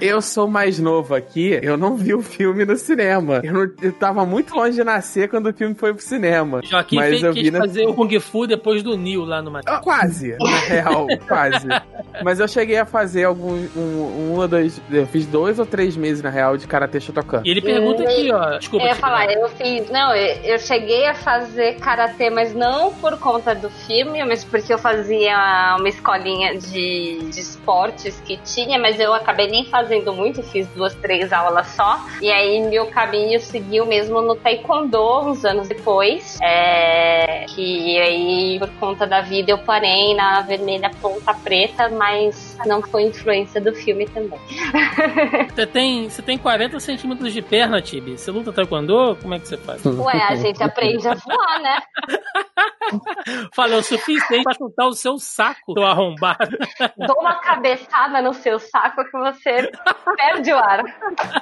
eu 0.00 0.20
sou 0.20 0.48
mais 0.48 0.78
novo 0.78 1.14
aqui, 1.14 1.58
eu 1.62 1.76
não 1.76 1.96
vi 1.96 2.14
o 2.14 2.22
filme 2.22 2.64
no 2.64 2.76
cinema. 2.76 3.40
Eu, 3.44 3.52
não, 3.52 3.70
eu 3.80 3.92
tava 3.92 4.26
muito 4.26 4.54
longe 4.54 4.76
de 4.76 4.84
nascer 4.84 5.28
quando 5.28 5.48
o 5.48 5.52
filme 5.52 5.74
foi 5.74 5.94
pro 5.94 6.02
cinema. 6.02 6.60
Joaquim 6.64 6.96
mas 6.96 7.10
fez, 7.10 7.22
eu 7.22 7.32
quis 7.32 7.52
na... 7.52 7.60
fazer 7.60 7.86
o 7.86 7.94
Kung 7.94 8.20
Fu 8.20 8.46
depois 8.46 8.82
do 8.82 8.96
Neo 8.96 9.24
lá 9.24 9.40
no 9.40 9.50
Matheus. 9.50 9.80
Quase, 9.80 10.36
na 10.38 10.58
real, 10.58 11.06
quase. 11.26 11.68
Mas 12.24 12.40
eu 12.40 12.48
cheguei 12.48 12.76
a 12.76 12.84
fazer 12.84 13.24
algum 13.24 13.54
um, 13.76 14.32
um 14.32 14.32
ou 14.32 14.48
dois, 14.48 14.80
eu 14.90 15.06
fiz 15.06 15.24
dois 15.26 15.58
ou 15.58 15.66
três 15.66 15.96
meses 15.96 16.07
na 16.22 16.30
real 16.30 16.56
de 16.56 16.66
Karate 16.66 17.00
Shotokan. 17.00 17.42
E 17.44 17.50
ele 17.50 17.60
pergunta 17.60 18.02
aqui, 18.02 18.32
ó, 18.32 18.58
desculpa. 18.58 18.84
Eu 18.84 18.88
ia 18.88 18.94
falar, 18.94 19.30
eu 19.32 19.48
fiz, 19.50 19.88
não, 19.90 20.14
eu, 20.14 20.58
cheguei 20.58 21.06
a 21.06 21.14
fazer 21.14 21.74
Karate, 21.76 22.30
mas 22.30 22.54
não 22.54 22.92
por 22.94 23.18
conta 23.18 23.54
do 23.54 23.70
filme, 23.70 24.24
mas 24.24 24.44
porque 24.44 24.72
eu 24.72 24.78
fazia 24.78 25.76
uma 25.78 25.88
escolinha 25.88 26.58
de, 26.58 27.18
de 27.30 27.40
esportes 27.40 28.20
que 28.20 28.36
tinha, 28.38 28.78
mas 28.78 28.98
eu 28.98 29.12
acabei 29.14 29.48
nem 29.48 29.64
fazendo 29.64 30.12
muito, 30.12 30.42
fiz 30.42 30.66
duas, 30.68 30.94
três 30.94 31.32
aulas 31.32 31.68
só. 31.68 32.00
E 32.20 32.30
aí 32.30 32.60
meu 32.68 32.86
caminho 32.86 33.40
seguiu 33.40 33.86
mesmo 33.86 34.20
no 34.20 34.34
Taekwondo 34.36 35.28
uns 35.28 35.44
anos 35.44 35.68
depois. 35.68 36.38
É, 36.42 37.46
que 37.54 37.98
aí, 37.98 38.58
por 38.58 38.70
conta 38.80 39.06
da 39.06 39.20
vida, 39.20 39.50
eu 39.50 39.58
parei 39.58 40.14
na 40.14 40.40
vermelha 40.42 40.90
ponta 41.00 41.34
preta, 41.34 41.88
mas 41.88 42.56
não 42.66 42.82
foi 42.82 43.04
influência 43.04 43.60
do 43.60 43.74
filme 43.74 44.06
também. 44.06 44.38
Você 45.54 45.66
tem, 45.66 45.97
você 46.04 46.22
tem 46.22 46.38
40 46.38 46.78
centímetros 46.80 47.32
de 47.32 47.42
perna, 47.42 47.80
Tibi. 47.80 48.18
Você 48.18 48.30
luta 48.30 48.52
taekwondo? 48.52 49.16
Como 49.20 49.34
é 49.34 49.38
que 49.38 49.48
você 49.48 49.56
faz? 49.56 49.84
Ué, 49.84 50.22
a 50.28 50.34
gente 50.34 50.62
aprende 50.62 51.08
a 51.08 51.14
voar, 51.14 51.60
né? 51.60 51.78
Falou 53.54 53.78
o 53.78 53.82
suficiente 53.82 54.44
pra 54.44 54.54
chutar 54.54 54.86
o 54.86 54.92
seu 54.92 55.18
saco, 55.18 55.74
seu 55.74 55.84
arrombado. 55.84 56.56
Dou 56.96 57.20
uma 57.20 57.34
cabeçada 57.40 58.22
no 58.22 58.32
seu 58.32 58.58
saco 58.58 59.04
que 59.04 59.18
você 59.18 59.70
perde 60.16 60.52
o 60.52 60.56
ar. 60.56 60.82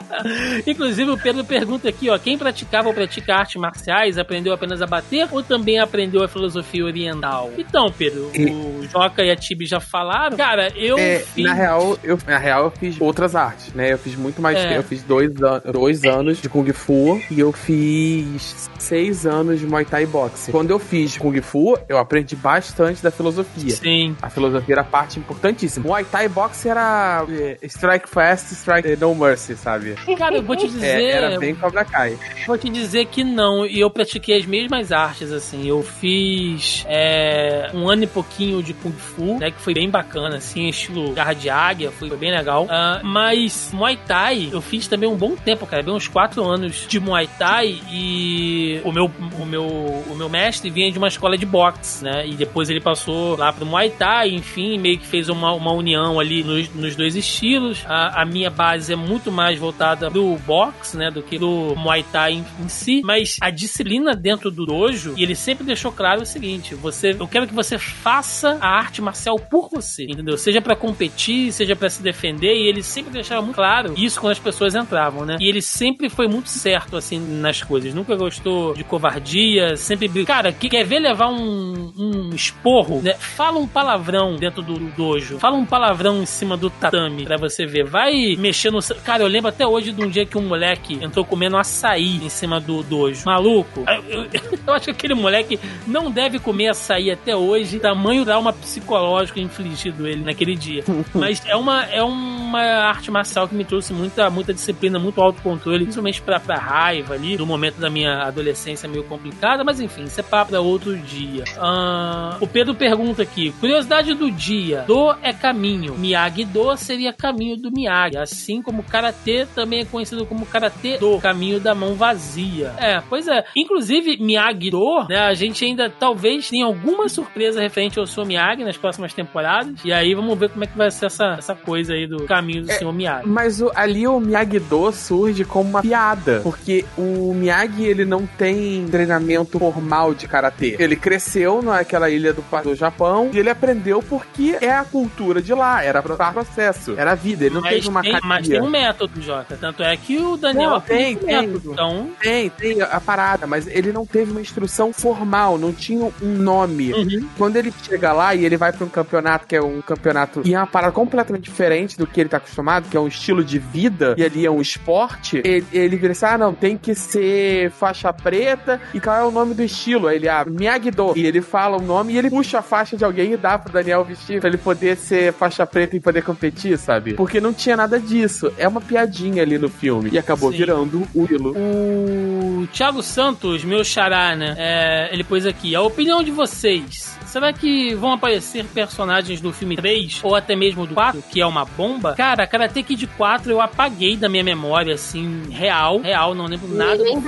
Inclusive, 0.66 1.10
o 1.10 1.18
Pedro 1.18 1.44
pergunta 1.44 1.88
aqui, 1.88 2.10
ó, 2.10 2.18
quem 2.18 2.36
praticava 2.36 2.88
ou 2.88 2.94
pratica 2.94 3.36
artes 3.36 3.56
marciais 3.56 4.18
aprendeu 4.18 4.52
apenas 4.52 4.82
a 4.82 4.86
bater 4.86 5.28
ou 5.30 5.42
também 5.42 5.78
aprendeu 5.78 6.22
a 6.22 6.28
filosofia 6.28 6.84
oriental? 6.84 7.50
Então, 7.56 7.86
Pedro, 7.96 8.30
e... 8.34 8.50
o 8.50 8.82
Joca 8.84 9.22
e 9.22 9.30
a 9.30 9.36
Tibi 9.36 9.66
já 9.66 9.80
falaram. 9.80 10.36
Cara, 10.36 10.68
eu 10.76 10.98
é, 10.98 11.20
fiz... 11.20 11.44
Na 11.44 11.54
real, 11.54 11.98
eu, 12.02 12.18
na 12.26 12.38
real, 12.38 12.64
eu 12.64 12.70
fiz 12.70 13.00
outras 13.00 13.34
artes, 13.34 13.72
né? 13.72 13.92
Eu 13.92 13.98
fiz 13.98 14.16
muito 14.16 14.40
mais. 14.46 14.58
É. 14.58 14.78
Eu 14.78 14.82
fiz 14.82 15.02
dois, 15.02 15.30
an 15.42 15.60
dois 15.72 16.04
anos 16.04 16.40
de 16.40 16.48
Kung 16.48 16.70
Fu 16.72 17.20
e 17.30 17.40
eu 17.40 17.52
fiz 17.52 18.70
seis 18.78 19.26
anos 19.26 19.60
de 19.60 19.66
Muay 19.66 19.84
Thai 19.84 20.06
Boxing. 20.06 20.52
Quando 20.52 20.70
eu 20.70 20.78
fiz 20.78 21.16
Kung 21.16 21.40
Fu, 21.40 21.76
eu 21.88 21.98
aprendi 21.98 22.36
bastante 22.36 23.02
da 23.02 23.10
filosofia. 23.10 23.70
Sim. 23.70 24.16
A 24.22 24.30
filosofia 24.30 24.76
era 24.76 24.84
parte 24.84 25.18
importantíssima. 25.18 25.86
Muay 25.86 26.04
Thai 26.04 26.28
Boxing 26.28 26.68
era 26.68 27.24
é, 27.28 27.58
strike 27.62 28.08
fast, 28.08 28.54
strike 28.54 28.96
no 28.96 29.14
mercy, 29.14 29.56
sabe? 29.56 29.94
Cara, 30.16 30.36
eu 30.36 30.42
vou 30.42 30.56
te 30.56 30.66
é, 30.66 30.68
dizer. 30.68 30.86
É, 30.86 31.10
era 31.10 31.38
bem 31.38 31.54
Cobra 31.54 31.84
Kai. 31.84 32.18
Vou 32.46 32.56
te 32.56 32.68
dizer 32.68 33.06
que 33.06 33.24
não. 33.24 33.66
E 33.66 33.80
eu 33.80 33.90
pratiquei 33.90 34.38
as 34.38 34.46
mesmas 34.46 34.92
artes, 34.92 35.32
assim. 35.32 35.66
Eu 35.66 35.82
fiz 35.82 36.84
é, 36.88 37.70
um 37.74 37.88
ano 37.88 38.04
e 38.04 38.06
pouquinho 38.06 38.62
de 38.62 38.72
Kung 38.74 38.92
Fu, 38.92 39.38
né? 39.38 39.50
Que 39.50 39.60
foi 39.60 39.74
bem 39.74 39.90
bacana, 39.90 40.36
assim, 40.36 40.68
estilo 40.68 41.12
garra 41.12 41.34
de 41.34 41.48
águia, 41.50 41.90
foi 41.90 42.08
bem 42.16 42.30
legal. 42.30 42.64
Uh, 42.64 43.04
mas 43.04 43.70
Muay 43.72 43.98
Thai, 44.06 44.35
eu 44.52 44.60
fiz 44.60 44.86
também 44.86 45.08
um 45.08 45.16
bom 45.16 45.34
tempo, 45.36 45.66
cara. 45.66 45.82
Bem 45.82 45.94
uns 45.94 46.08
quatro 46.08 46.44
anos 46.44 46.86
de 46.88 47.00
Muay 47.00 47.28
Thai 47.38 47.80
e 47.90 48.80
o 48.84 48.92
meu, 48.92 49.10
o 49.40 49.46
meu, 49.46 49.66
o 49.66 50.14
meu 50.16 50.28
mestre 50.28 50.70
vinha 50.70 50.90
de 50.90 50.98
uma 50.98 51.08
escola 51.08 51.36
de 51.36 51.46
boxe, 51.46 52.04
né? 52.04 52.26
E 52.26 52.34
depois 52.34 52.70
ele 52.70 52.80
passou 52.80 53.36
lá 53.36 53.52
pro 53.52 53.66
Muay 53.66 53.90
Thai, 53.90 54.30
enfim, 54.30 54.78
meio 54.78 54.98
que 54.98 55.06
fez 55.06 55.28
uma, 55.28 55.52
uma 55.52 55.72
união 55.72 56.18
ali 56.20 56.42
nos, 56.42 56.68
nos 56.74 56.96
dois 56.96 57.16
estilos. 57.16 57.84
A, 57.86 58.22
a, 58.22 58.24
minha 58.24 58.50
base 58.50 58.92
é 58.92 58.96
muito 58.96 59.30
mais 59.30 59.58
voltada 59.58 60.10
pro 60.10 60.36
boxe, 60.46 60.96
né? 60.96 61.10
Do 61.10 61.22
que 61.22 61.38
do 61.38 61.74
Muay 61.76 62.04
Thai 62.04 62.34
em, 62.34 62.44
em 62.60 62.68
si. 62.68 63.02
Mas 63.04 63.36
a 63.40 63.50
disciplina 63.50 64.14
dentro 64.14 64.50
do 64.50 64.66
dojo, 64.66 65.14
e 65.16 65.22
ele 65.22 65.34
sempre 65.34 65.64
deixou 65.64 65.92
claro 65.92 66.22
o 66.22 66.26
seguinte: 66.26 66.74
você, 66.74 67.16
eu 67.18 67.28
quero 67.28 67.46
que 67.46 67.54
você 67.54 67.78
faça 67.78 68.58
a 68.60 68.68
arte 68.68 69.00
marcial 69.00 69.38
por 69.38 69.68
você, 69.68 70.04
entendeu? 70.04 70.36
Seja 70.36 70.60
para 70.60 70.76
competir, 70.76 71.52
seja 71.52 71.74
para 71.74 71.88
se 71.88 72.02
defender, 72.02 72.54
e 72.54 72.68
ele 72.68 72.82
sempre 72.82 73.12
deixava 73.12 73.42
muito 73.42 73.56
claro 73.56 73.94
isso 73.96 74.15
quando 74.18 74.32
as 74.32 74.38
pessoas 74.38 74.74
entravam, 74.74 75.24
né? 75.24 75.36
E 75.40 75.48
ele 75.48 75.62
sempre 75.62 76.08
foi 76.08 76.26
muito 76.26 76.48
certo, 76.48 76.96
assim, 76.96 77.18
nas 77.18 77.62
coisas. 77.62 77.94
Nunca 77.94 78.14
gostou 78.16 78.74
de 78.74 78.84
covardia, 78.84 79.76
sempre. 79.76 80.08
Cara, 80.24 80.52
que 80.52 80.68
quer 80.68 80.84
ver 80.84 80.98
levar 80.98 81.28
um, 81.28 81.92
um 81.96 82.30
esporro, 82.34 83.00
né? 83.02 83.14
Fala 83.14 83.58
um 83.58 83.66
palavrão 83.66 84.36
dentro 84.36 84.62
do 84.62 84.78
dojo. 84.96 85.38
Fala 85.38 85.56
um 85.56 85.66
palavrão 85.66 86.22
em 86.22 86.26
cima 86.26 86.56
do 86.56 86.70
tatame 86.70 87.24
pra 87.24 87.36
você 87.36 87.66
ver. 87.66 87.84
Vai 87.84 88.36
mexer 88.36 88.70
no. 88.70 88.80
Cara, 89.04 89.22
eu 89.22 89.28
lembro 89.28 89.48
até 89.48 89.66
hoje 89.66 89.92
de 89.92 90.02
um 90.02 90.08
dia 90.08 90.26
que 90.26 90.38
um 90.38 90.46
moleque 90.46 90.98
entrou 91.02 91.24
comendo 91.24 91.56
açaí 91.56 92.16
em 92.24 92.28
cima 92.28 92.60
do 92.60 92.82
dojo. 92.82 93.22
Maluco, 93.24 93.84
eu, 94.08 94.24
eu, 94.24 94.30
eu 94.66 94.74
acho 94.74 94.86
que 94.86 94.90
aquele 94.90 95.14
moleque 95.14 95.58
não 95.86 96.10
deve 96.10 96.38
comer 96.38 96.68
açaí 96.68 97.10
até 97.10 97.34
hoje. 97.34 97.78
Tamanho 97.78 98.24
trauma 98.24 98.52
psicológico 98.52 99.38
infligido 99.38 100.06
ele 100.06 100.24
naquele 100.24 100.54
dia. 100.54 100.84
Mas 101.14 101.42
é 101.46 101.56
uma, 101.56 101.84
é 101.84 102.02
uma 102.02 102.60
arte 102.60 103.10
marcial 103.10 103.48
que 103.48 103.54
me 103.54 103.64
trouxe 103.64 103.92
muita, 104.06 104.30
muita 104.30 104.54
disciplina, 104.54 104.98
muito 104.98 105.20
autocontrole, 105.20 105.84
principalmente 105.84 106.22
pra, 106.22 106.38
pra 106.38 106.58
raiva 106.58 107.14
ali, 107.14 107.36
do 107.36 107.46
momento 107.46 107.78
da 107.78 107.90
minha 107.90 108.22
adolescência 108.22 108.88
meio 108.88 109.04
complicada, 109.04 109.64
mas 109.64 109.80
enfim, 109.80 110.04
isso 110.04 110.20
é 110.20 110.22
papo 110.22 110.50
pra 110.50 110.60
outro 110.60 110.96
dia. 110.96 111.44
Uh, 111.56 112.36
o 112.40 112.46
Pedro 112.46 112.74
pergunta 112.74 113.22
aqui: 113.22 113.52
curiosidade 113.60 114.14
do 114.14 114.30
dia: 114.30 114.84
Do 114.86 115.14
é 115.22 115.32
caminho, 115.32 115.96
Miyagi-Do 115.96 116.76
seria 116.76 117.12
caminho 117.12 117.56
do 117.56 117.70
Miyagi, 117.70 118.16
assim 118.16 118.62
como 118.62 118.82
Karatê 118.82 119.46
também 119.54 119.80
é 119.80 119.84
conhecido 119.84 120.24
como 120.24 120.46
Karatê 120.46 120.98
do 120.98 121.18
caminho 121.18 121.58
da 121.58 121.74
mão 121.74 121.94
vazia. 121.94 122.74
É, 122.78 123.02
pois 123.08 123.26
é. 123.26 123.44
Inclusive, 123.56 124.18
Miyagi-Do, 124.18 125.06
né, 125.08 125.18
a 125.18 125.34
gente 125.34 125.64
ainda 125.64 125.90
talvez 125.90 126.48
tenha 126.48 126.64
alguma 126.64 127.08
surpresa 127.08 127.60
referente 127.60 127.98
ao 127.98 128.06
seu 128.06 128.24
Miyagi 128.24 128.64
nas 128.64 128.76
próximas 128.76 129.12
temporadas, 129.12 129.84
e 129.84 129.92
aí 129.92 130.14
vamos 130.14 130.38
ver 130.38 130.50
como 130.50 130.64
é 130.64 130.66
que 130.66 130.76
vai 130.76 130.90
ser 130.90 131.06
essa, 131.06 131.34
essa 131.38 131.54
coisa 131.54 131.94
aí 131.94 132.06
do 132.06 132.24
caminho 132.24 132.62
do 132.62 132.70
é, 132.70 132.74
senhor 132.74 132.92
Miyagi. 132.92 133.28
Mas 133.28 133.60
o, 133.60 133.70
ali 133.74 133.95
o 134.04 134.18
Miyagi-Do 134.18 134.90
surge 134.90 135.44
como 135.44 135.70
uma 135.70 135.82
piada, 135.82 136.40
porque 136.42 136.84
o 136.98 137.32
Miyagi 137.32 137.84
ele 137.84 138.04
não 138.04 138.26
tem 138.26 138.84
treinamento 138.88 139.58
formal 139.58 140.12
de 140.12 140.26
karatê. 140.26 140.74
Ele 140.78 140.96
cresceu 140.96 141.62
naquela 141.62 142.10
ilha 142.10 142.32
do, 142.32 142.42
do 142.64 142.74
Japão 142.74 143.30
e 143.32 143.38
ele 143.38 143.50
aprendeu 143.50 144.02
porque 144.02 144.56
é 144.60 144.72
a 144.72 144.84
cultura 144.84 145.40
de 145.40 145.54
lá, 145.54 145.84
era 145.84 146.02
processo, 146.02 146.94
era 146.96 147.12
a 147.12 147.14
vida, 147.14 147.44
ele 147.44 147.54
não 147.54 147.62
mas 147.62 147.74
teve 147.74 147.88
uma 147.88 148.02
tem, 148.02 148.18
Mas 148.22 148.48
tem 148.48 148.60
um 148.60 148.70
método, 148.70 149.20
Jota, 149.20 149.56
tanto 149.60 149.82
é 149.82 149.96
que 149.96 150.18
o 150.18 150.36
Daniel 150.36 150.70
não, 150.70 150.80
tem, 150.80 151.16
tem, 151.16 151.46
método. 151.46 151.72
Então... 151.72 152.10
tem, 152.20 152.50
tem 152.50 152.82
a 152.82 153.00
parada, 153.00 153.46
mas 153.46 153.66
ele 153.66 153.92
não 153.92 154.04
teve 154.06 154.30
uma 154.30 154.40
instrução 154.40 154.92
formal, 154.92 155.58
não 155.58 155.72
tinha 155.72 156.10
um 156.22 156.34
nome. 156.34 156.92
Uhum. 156.92 157.28
Quando 157.36 157.56
ele 157.56 157.72
chega 157.82 158.12
lá 158.12 158.34
e 158.34 158.44
ele 158.44 158.56
vai 158.56 158.72
para 158.72 158.84
um 158.84 158.88
campeonato 158.88 159.46
que 159.46 159.54
é 159.54 159.62
um 159.62 159.80
campeonato 159.80 160.42
e 160.44 160.54
é 160.54 160.58
uma 160.58 160.66
parada 160.66 160.92
completamente 160.92 161.44
diferente 161.44 161.96
do 161.96 162.06
que 162.06 162.20
ele 162.20 162.28
tá 162.28 162.38
acostumado, 162.38 162.88
que 162.88 162.96
é 162.96 163.00
um 163.00 163.08
estilo 163.08 163.44
de 163.44 163.58
vida, 163.58 163.85
e 164.16 164.24
ali 164.24 164.46
é 164.46 164.50
um 164.50 164.60
esporte, 164.60 165.40
ele, 165.44 165.66
ele 165.72 165.96
vira 165.96 166.12
assim: 166.12 166.26
ah, 166.26 166.38
não, 166.38 166.54
tem 166.54 166.76
que 166.76 166.94
ser 166.94 167.70
faixa 167.70 168.12
preta, 168.12 168.80
e 168.92 169.00
qual 169.00 169.16
é 169.16 169.24
o 169.24 169.30
nome 169.30 169.54
do 169.54 169.62
estilo? 169.62 170.08
Aí 170.08 170.16
ele, 170.16 170.28
ah, 170.28 170.44
Miyagi-Do. 170.44 171.14
E 171.16 171.26
ele 171.26 171.40
fala 171.40 171.76
o 171.76 171.82
nome 171.82 172.14
e 172.14 172.18
ele 172.18 172.30
puxa 172.30 172.58
a 172.58 172.62
faixa 172.62 172.96
de 172.96 173.04
alguém 173.04 173.32
e 173.32 173.36
dá 173.36 173.58
pro 173.58 173.72
Daniel 173.72 174.04
vestir 174.04 174.40
pra 174.40 174.48
ele 174.48 174.58
poder 174.58 174.96
ser 174.96 175.32
faixa 175.32 175.66
preta 175.66 175.96
e 175.96 176.00
poder 176.00 176.22
competir, 176.22 176.78
sabe? 176.78 177.14
Porque 177.14 177.40
não 177.40 177.52
tinha 177.52 177.76
nada 177.76 177.98
disso. 177.98 178.52
É 178.58 178.66
uma 178.66 178.80
piadinha 178.80 179.42
ali 179.42 179.58
no 179.58 179.68
filme. 179.68 180.10
E 180.12 180.18
acabou 180.18 180.50
Sim. 180.50 180.58
virando 180.58 181.06
o 181.14 181.22
Willow. 181.22 181.54
O 181.56 182.66
Thiago 182.72 183.02
Santos, 183.02 183.64
meu 183.64 183.84
xará, 183.84 184.34
né? 184.34 184.54
É, 184.58 185.08
ele 185.12 185.24
pôs 185.24 185.46
aqui: 185.46 185.74
a 185.74 185.82
opinião 185.82 186.22
de 186.22 186.30
vocês 186.30 187.15
Será 187.26 187.52
que 187.52 187.94
vão 187.94 188.12
aparecer 188.12 188.64
personagens 188.66 189.40
do 189.40 189.52
filme 189.52 189.76
3 189.76 190.20
ou 190.22 190.34
até 190.34 190.54
mesmo 190.54 190.86
do 190.86 190.94
4, 190.94 191.22
que 191.30 191.40
é 191.40 191.46
uma 191.46 191.64
bomba? 191.64 192.14
Cara, 192.14 192.46
Karate 192.46 192.82
Kid 192.82 193.06
4 193.06 193.50
eu 193.50 193.60
apaguei 193.60 194.16
da 194.16 194.28
minha 194.28 194.44
memória, 194.44 194.94
assim, 194.94 195.42
real. 195.50 196.00
Real, 196.00 196.34
não 196.34 196.46
lembro 196.46 196.68
nada. 196.68 197.02
Nem 197.02 197.22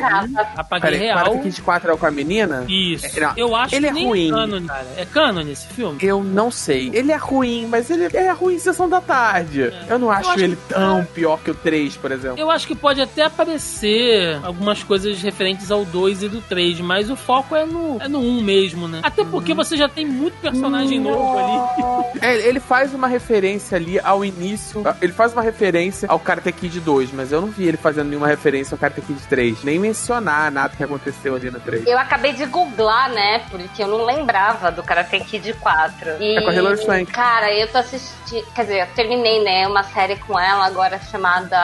Apaguei 0.57 0.91
Pera, 0.93 1.03
real. 1.03 1.19
Karate 1.19 1.43
Kid 1.43 1.63
4 1.63 1.91
é 1.91 1.95
o 1.95 1.99
com 1.99 2.07
a 2.07 2.11
menina? 2.11 2.65
Isso. 2.69 3.07
É, 3.07 3.21
não, 3.21 3.33
eu 3.37 3.57
acho 3.57 3.75
ele 3.75 3.91
que 3.91 3.99
é 3.99 4.03
ruim. 4.05 4.29
É 4.29 4.31
canon, 4.31 4.67
cara. 4.67 4.87
É 4.97 5.05
canon 5.05 5.41
esse 5.41 5.67
filme? 5.69 5.99
Eu 6.01 6.23
não 6.23 6.51
sei. 6.51 6.91
Ele 6.93 7.13
é 7.13 7.17
ruim, 7.17 7.67
mas 7.67 7.91
ele 7.91 8.05
é 8.17 8.31
ruim 8.31 8.55
em 8.55 8.59
sessão 8.59 8.89
da 8.89 9.01
tarde. 9.01 9.63
É. 9.63 9.87
Eu 9.89 9.99
não 9.99 10.11
acho, 10.11 10.29
eu 10.29 10.31
acho 10.31 10.45
ele 10.45 10.57
que... 10.57 10.75
tão 10.75 11.05
pior 11.05 11.39
que 11.39 11.51
o 11.51 11.55
3, 11.55 11.97
por 11.97 12.13
exemplo. 12.13 12.39
Eu 12.39 12.51
acho 12.51 12.67
que 12.67 12.75
pode 12.75 13.01
até 13.01 13.25
aparecer 13.25 14.39
algumas 14.45 14.83
coisas 14.83 15.21
referentes 15.21 15.71
ao 15.71 15.85
2 15.85 16.23
e 16.23 16.29
do 16.29 16.41
3, 16.41 16.81
mas 16.81 17.11
o 17.11 17.17
foco 17.17 17.57
é 17.57 17.65
no, 17.65 18.01
é 18.01 18.09
no 18.09 18.21
1 18.21 18.43
mesmo, 18.43 18.89
né? 18.89 19.01
Até 19.03 19.25
porque 19.25 19.53
uhum. 19.53 19.57
você 19.57 19.77
já 19.77 19.88
já 19.89 19.95
tem 19.95 20.07
muito 20.07 20.37
personagem 20.41 21.01
novo 21.01 21.39
ali. 21.39 22.19
É, 22.21 22.37
ele 22.47 22.61
faz 22.61 22.95
uma 22.95 23.09
referência 23.09 23.77
ali 23.77 23.99
ao 23.99 24.25
início. 24.25 24.85
Ele 25.01 25.13
faz 25.13 25.33
uma 25.33 25.43
referência 25.43 26.09
ao 26.09 26.19
Karate 26.19 26.53
Kid 26.53 26.81
2, 26.81 27.13
mas 27.13 27.33
eu 27.33 27.41
não 27.41 27.49
vi 27.49 27.67
ele 27.67 27.77
fazendo 27.77 28.09
nenhuma 28.09 28.27
referência 28.27 28.75
ao 28.75 28.79
Karate 28.79 29.01
Kid 29.01 29.21
3. 29.29 29.65
Nem 29.65 29.79
mencionar 29.79 30.53
nada 30.53 30.77
que 30.77 30.85
aconteceu 30.85 31.35
ali 31.35 31.51
no 31.51 31.59
3. 31.61 31.87
Eu 31.87 31.99
acabei 31.99 32.33
de 32.33 32.45
googlar, 32.47 33.11
né? 33.11 33.43
Porque 33.51 33.83
eu 33.83 33.89
não 33.89 34.05
lembrava 34.05 34.71
do 34.71 34.83
Karate 34.83 35.19
Kid 35.21 35.55
4. 35.55 36.23
E, 36.23 36.37
É 36.37 36.43
com 36.43 36.51
a 36.51 36.55
Hilary 36.55 36.79
Swank. 36.79 37.13
Cara, 37.13 37.53
eu 37.55 37.67
tô 37.69 37.79
assistindo. 37.79 38.19
Quer 38.55 38.63
dizer, 38.63 38.81
eu 38.83 38.87
terminei, 38.95 39.43
né? 39.43 39.67
Uma 39.67 39.83
série 39.83 40.17
com 40.17 40.39
ela 40.39 40.67
agora 40.67 41.01
chamada 41.11 41.57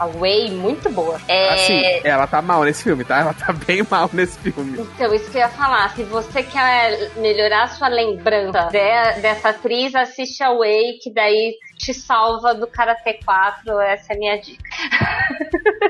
Away, 0.00 0.50
muito 0.50 0.90
boa. 0.90 1.20
É. 1.28 1.54
Assim, 1.54 2.00
ela 2.02 2.26
tá 2.26 2.42
mal 2.42 2.64
nesse 2.64 2.82
filme, 2.82 3.04
tá? 3.04 3.20
Ela 3.20 3.34
tá 3.34 3.52
bem 3.52 3.86
mal 3.88 4.10
nesse 4.12 4.36
filme. 4.38 4.80
Então, 4.80 5.14
isso 5.14 5.30
que 5.30 5.36
eu 5.36 5.42
ia 5.42 5.48
falar. 5.48 5.90
Se 5.94 6.02
você 6.04 6.42
quer 6.42 7.12
melhorar 7.16 7.51
a 7.54 7.66
sua 7.68 7.88
lembrança 7.88 8.68
de- 8.70 9.20
dessa 9.20 9.50
atriz, 9.50 9.94
assiste 9.94 10.42
a 10.42 10.52
Way, 10.52 10.98
que 11.02 11.12
daí 11.12 11.54
te 11.78 11.92
salva 11.92 12.54
do 12.54 12.66
Karate 12.66 13.18
4. 13.24 13.80
Essa 13.80 14.12
é 14.12 14.16
a 14.16 14.18
minha 14.18 14.36
dica. 14.40 14.62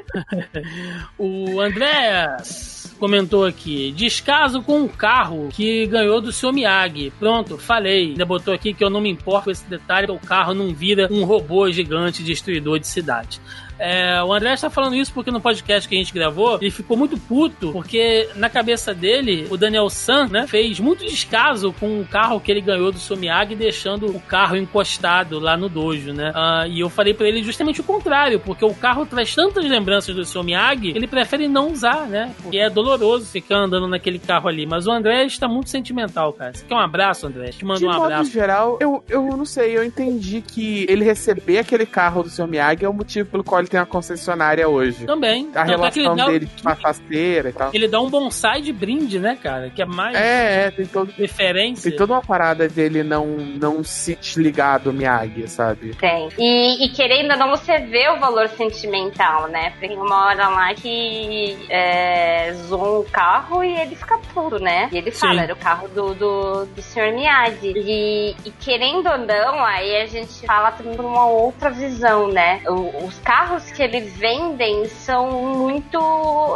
O 1.19 1.61
Andréas 1.61 2.95
comentou 2.99 3.45
aqui: 3.47 3.93
descaso 3.93 4.63
com 4.63 4.81
um 4.81 4.89
carro 4.89 5.49
que 5.53 5.87
ganhou 5.87 6.21
do 6.21 6.33
seu 6.33 6.53
Miyagi. 6.53 7.13
Pronto, 7.19 7.57
falei. 7.59 8.09
Ainda 8.11 8.25
botou 8.25 8.53
aqui 8.53 8.73
que 8.75 8.85
eu 8.85 8.91
não 8.91 9.01
me 9.01 9.11
importo 9.11 9.45
com 9.45 9.51
esse 9.51 9.65
detalhe, 9.69 10.11
o 10.11 10.19
carro 10.19 10.55
não 10.55 10.75
vira 10.75 11.09
um 11.11 11.25
robô 11.25 11.71
gigante 11.71 12.23
destruidor 12.23 12.79
de 12.79 12.87
cidade. 12.87 13.41
É, 13.83 14.23
o 14.23 14.33
André 14.33 14.55
está 14.55 14.71
falando 14.71 14.95
isso 14.95 15.13
porque 15.13 15.31
no 15.31 15.41
podcast 15.41 15.89
que 15.89 15.95
a 15.97 15.99
gente 15.99 16.15
gravou, 16.15 16.59
ele 16.61 16.71
ficou 16.71 16.97
muito 16.97 17.19
puto, 17.19 17.73
porque 17.73 18.29
na 18.37 18.49
cabeça 18.49 18.95
dele, 18.95 19.47
o 19.51 19.57
Daniel 19.57 19.91
San, 19.91 20.29
né, 20.29 20.47
fez 20.47 20.79
muito 20.79 21.05
descaso 21.05 21.73
com 21.81 22.01
o 22.01 22.05
carro 22.07 22.41
que 22.41 22.51
ele 22.53 22.61
ganhou 22.61 22.93
do 22.93 22.99
seu 22.99 23.17
Miyagi, 23.17 23.57
deixando 23.57 24.07
o 24.07 24.21
carro 24.21 24.57
encostado 24.57 25.41
lá 25.41 25.57
no 25.57 25.69
dojo, 25.69 26.13
né? 26.13 26.31
Ah, 26.35 26.65
e 26.69 26.79
eu 26.79 26.89
falei 26.89 27.13
pra 27.13 27.27
ele 27.27 27.43
justamente 27.43 27.81
o 27.81 27.85
contrário, 27.85 28.39
porque 28.39 28.65
o 28.65 28.73
carro 28.73 29.05
traz 29.05 29.35
tantas 29.35 29.65
lembranças 29.65 30.15
do 30.15 30.25
seu 30.25 30.45
Miyagi, 30.45 30.91
ele 30.95 31.09
prefere 31.09 31.49
não 31.49 31.73
usar, 31.73 32.07
né? 32.07 32.33
Porque 32.41 32.59
é 32.59 32.71
doloroso 32.71 33.27
ficar 33.27 33.57
andando 33.57 33.89
naquele 33.89 34.21
carro 34.21 34.49
ali. 34.49 34.65
Mas 34.65 34.87
o 34.87 34.93
André 34.93 35.25
está 35.25 35.49
muito 35.49 35.71
sentimental, 35.71 36.33
cara. 36.33 36.53
Você 36.55 36.65
quer 36.65 36.75
um 36.75 36.79
abraço, 36.79 37.27
André? 37.27 37.51
Te 37.51 37.65
mando 37.65 37.81
De 37.81 37.87
um 37.87 37.93
modo 37.93 38.05
abraço. 38.05 38.31
geral, 38.31 38.79
eu, 38.81 39.03
eu 39.09 39.23
não 39.37 39.45
sei, 39.45 39.77
eu 39.77 39.85
entendi 39.85 40.41
que 40.41 40.87
ele 40.89 41.05
receber 41.05 41.59
aquele 41.59 41.85
carro 41.85 42.23
do 42.23 42.31
seu 42.31 42.47
Miyagi 42.47 42.85
é 42.85 42.89
o 42.89 42.93
motivo 42.93 43.29
pelo 43.29 43.43
qual 43.43 43.61
ele 43.61 43.72
tem 43.73 43.81
a 43.81 43.87
concessionária 43.87 44.69
hoje. 44.69 45.07
Também. 45.07 45.49
A 45.55 45.65
Tanto 45.65 45.85
é 45.85 45.91
que 45.91 46.01
relação 46.03 46.17
dá- 46.17 46.27
dele 46.33 46.49
com 46.63 46.69
a 46.69 46.77
faceira 46.77 47.49
e 47.49 47.53
tal. 47.53 47.71
Ele 47.73 47.89
dá 47.89 48.01
um 48.01 48.11
bonsai 48.11 48.61
de 48.61 48.73
brinde, 48.73 49.19
né, 49.19 49.37
cara? 49.43 49.71
Que 49.71 49.81
é 49.83 49.87
mais 49.87 50.15
É, 50.15 50.67
é, 50.67 50.71
tem, 50.71 50.85
todo, 50.87 51.11
referência. 51.17 51.91
tem 51.91 51.99
toda 51.99 52.13
uma 52.13 52.21
parada 52.23 52.69
dele 52.69 53.03
não, 53.03 53.27
não 53.27 53.83
se 53.83 54.15
desligar 54.17 54.79
do 54.81 54.93
Miyagi, 54.93 55.49
sabe? 55.49 55.95
Tem. 55.97 56.29
E, 56.39 56.85
e 56.85 56.89
querendo 56.91 57.31
ou 57.33 57.39
não, 57.39 57.49
você 57.51 57.79
vê 57.79 58.09
o 58.11 58.21
valor 58.21 58.49
sentimental, 58.51 59.49
né? 59.49 59.73
Tem 59.81 59.97
uma 59.97 60.27
hora 60.27 60.49
lá 60.49 60.75
que 60.75 61.57
é, 61.71 62.53
zoam 62.69 63.01
o 63.01 63.05
carro 63.05 63.65
e 63.65 63.75
ele 63.75 63.97
fica 63.97 64.19
puto, 64.35 64.59
né? 64.63 64.89
E 64.93 64.99
ele 64.99 65.11
fala, 65.11 65.35
Sim. 65.35 65.41
era 65.41 65.53
o 65.55 65.57
carro 65.57 65.89
do, 65.89 66.15
do, 66.15 66.67
do 66.67 66.83
Sr. 66.83 67.13
Miyagi. 67.15 67.73
E, 67.75 68.37
e 68.45 68.51
querendo 68.61 69.09
ou 69.09 69.19
não, 69.19 69.65
aí 69.65 69.97
a 70.03 70.07
gente 70.07 70.45
fala 70.47 70.71
também 70.73 70.93
de 70.95 71.01
uma 71.01 71.27
outra 71.27 71.71
visão, 71.71 72.29
né? 72.29 72.61
O- 72.69 73.05
os 73.07 73.19
carros 73.21 73.62
que 73.71 73.83
ele 73.83 74.01
vendem 74.01 74.85
são 74.87 75.31
muito 75.31 75.99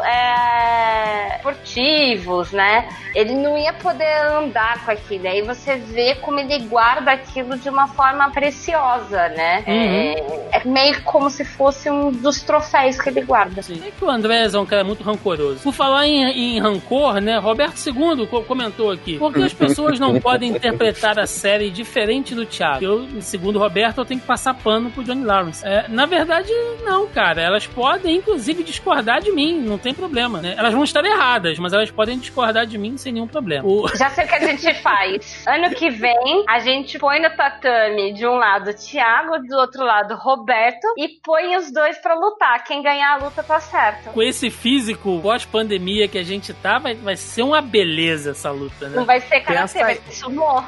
é, 0.02 1.36
esportivos, 1.36 2.52
né? 2.52 2.88
Ele 3.14 3.34
não 3.34 3.56
ia 3.56 3.72
poder 3.72 4.26
andar 4.28 4.84
com 4.84 4.90
aquilo. 4.90 5.26
Aí 5.28 5.42
você 5.42 5.76
vê 5.76 6.14
como 6.16 6.38
ele 6.38 6.58
guarda 6.66 7.12
aquilo 7.12 7.56
de 7.58 7.68
uma 7.68 7.88
forma 7.88 8.30
preciosa, 8.30 9.28
né? 9.30 9.62
É, 9.66 10.58
é 10.58 10.64
meio 10.64 11.02
como 11.02 11.30
se 11.30 11.44
fosse 11.44 11.90
um 11.90 12.10
dos 12.10 12.42
troféus 12.42 13.00
que 13.00 13.08
ele 13.08 13.22
guarda. 13.22 13.62
Sim. 13.62 13.80
É 13.86 13.90
que 13.90 14.04
o 14.04 14.10
Andrés 14.10 14.54
é 14.54 14.58
um 14.58 14.66
cara 14.66 14.84
muito 14.84 15.02
rancoroso. 15.02 15.60
Por 15.62 15.72
falar 15.72 16.06
em, 16.06 16.24
em 16.56 16.60
rancor, 16.60 17.20
né? 17.20 17.38
Roberto 17.38 17.76
II 17.86 18.26
co- 18.26 18.42
comentou 18.42 18.90
aqui. 18.90 19.18
Por 19.18 19.32
que 19.32 19.42
as 19.42 19.52
pessoas 19.54 19.98
não 19.98 20.20
podem 20.20 20.50
interpretar 20.50 21.18
a 21.18 21.26
série 21.26 21.70
diferente 21.70 22.34
do 22.34 22.44
Thiago? 22.44 22.84
Eu, 22.84 23.08
segundo 23.22 23.56
o 23.56 23.58
Roberto, 23.60 23.98
eu 23.98 24.04
tenho 24.04 24.20
que 24.20 24.26
passar 24.26 24.54
pano 24.54 24.90
pro 24.90 25.02
Johnny 25.04 25.24
Lawrence. 25.24 25.64
É, 25.66 25.86
na 25.88 26.04
verdade, 26.06 26.52
não, 26.86 27.06
cara. 27.08 27.42
Elas 27.42 27.66
podem, 27.66 28.16
inclusive, 28.16 28.62
discordar 28.62 29.20
de 29.20 29.32
mim. 29.32 29.60
Não 29.60 29.76
tem 29.76 29.92
problema, 29.92 30.40
né? 30.40 30.54
Elas 30.56 30.72
vão 30.72 30.84
estar 30.84 31.04
erradas, 31.04 31.58
mas 31.58 31.72
elas 31.72 31.90
podem 31.90 32.18
discordar 32.18 32.64
de 32.66 32.78
mim 32.78 32.96
sem 32.96 33.12
nenhum 33.12 33.26
problema. 33.26 33.66
O- 33.68 33.88
Já 33.96 34.08
sei 34.10 34.24
o 34.24 34.28
que 34.28 34.34
a 34.34 34.40
gente 34.46 34.74
faz. 34.82 35.44
Ano 35.46 35.70
que 35.74 35.90
vem, 35.90 36.44
a 36.48 36.60
gente 36.60 36.98
põe 36.98 37.20
no 37.20 37.28
tatame 37.36 38.12
de 38.14 38.26
um 38.26 38.34
lado 38.36 38.70
o 38.70 38.74
Thiago, 38.74 39.38
do 39.46 39.56
outro 39.56 39.84
lado 39.84 40.14
o 40.14 40.16
Roberto, 40.16 40.86
e 40.96 41.08
põe 41.22 41.56
os 41.56 41.72
dois 41.72 41.98
pra 41.98 42.14
lutar. 42.14 42.62
Quem 42.64 42.82
ganhar 42.82 43.14
a 43.14 43.24
luta 43.24 43.42
tá 43.42 43.58
certo. 43.60 44.10
Com 44.10 44.22
esse 44.22 44.48
físico 44.50 45.20
pós-pandemia 45.20 46.06
que 46.08 46.18
a 46.18 46.22
gente 46.24 46.54
tá, 46.54 46.78
vai, 46.78 46.94
vai 46.94 47.16
ser 47.16 47.42
uma 47.42 47.60
beleza 47.60 48.30
essa 48.30 48.50
luta, 48.50 48.88
né? 48.88 48.96
Não 48.96 49.04
vai 49.04 49.20
ser 49.20 49.40
karatê, 49.40 49.72
Pensa 49.74 49.80
vai 49.84 49.94
ser 49.96 50.12
sumô. 50.12 50.62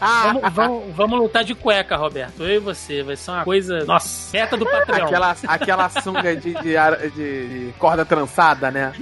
Vamos, 0.00 0.52
vamos, 0.52 0.94
vamos 0.96 1.18
lutar 1.18 1.44
de 1.44 1.54
cueca, 1.54 1.96
Roberto. 1.96 2.42
Eu 2.42 2.56
e 2.56 2.58
você. 2.58 3.02
Vai 3.02 3.16
ser 3.16 3.30
uma 3.30 3.44
coisa. 3.44 3.84
Nossa, 3.84 4.36
do 4.56 4.64
Patreon. 4.64 5.03
Aquela, 5.06 5.36
aquela 5.46 5.88
sunga 5.88 6.36
de, 6.36 6.54
de, 6.54 7.10
de 7.14 7.74
corda 7.78 8.04
trançada, 8.04 8.70
né? 8.70 8.92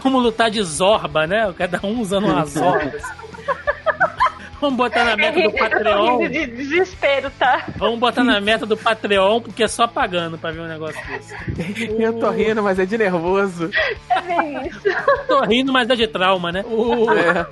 Como 0.00 0.18
lutar 0.18 0.50
de 0.50 0.62
zorba, 0.62 1.26
né? 1.26 1.52
Cada 1.56 1.80
um 1.84 2.00
usando 2.00 2.26
uma 2.26 2.44
zorba. 2.46 2.92
Vamos 4.60 4.76
botar 4.76 5.04
na 5.04 5.16
meta 5.16 5.40
do 5.40 5.52
Patreon. 5.56 6.28
de 6.28 6.46
desespero, 6.46 7.30
tá? 7.38 7.66
Vamos 7.76 7.98
botar 7.98 8.22
na 8.24 8.40
meta 8.40 8.66
do 8.66 8.76
Patreon, 8.76 9.40
porque 9.40 9.62
é 9.62 9.68
só 9.68 9.86
pagando 9.86 10.36
pra 10.38 10.50
ver 10.50 10.60
um 10.60 10.68
negócio 10.68 11.00
desse. 11.06 11.34
Eu 12.00 12.18
tô 12.18 12.30
rindo, 12.30 12.62
mas 12.62 12.78
é 12.78 12.84
de 12.84 12.98
nervoso. 12.98 13.70
É 14.10 14.20
bem 14.20 14.66
isso. 14.66 14.80
Tô 15.26 15.40
rindo, 15.44 15.72
mas 15.72 15.88
é 15.88 15.96
de 15.96 16.06
trauma, 16.06 16.52
né? 16.52 16.64
O, 16.66 17.06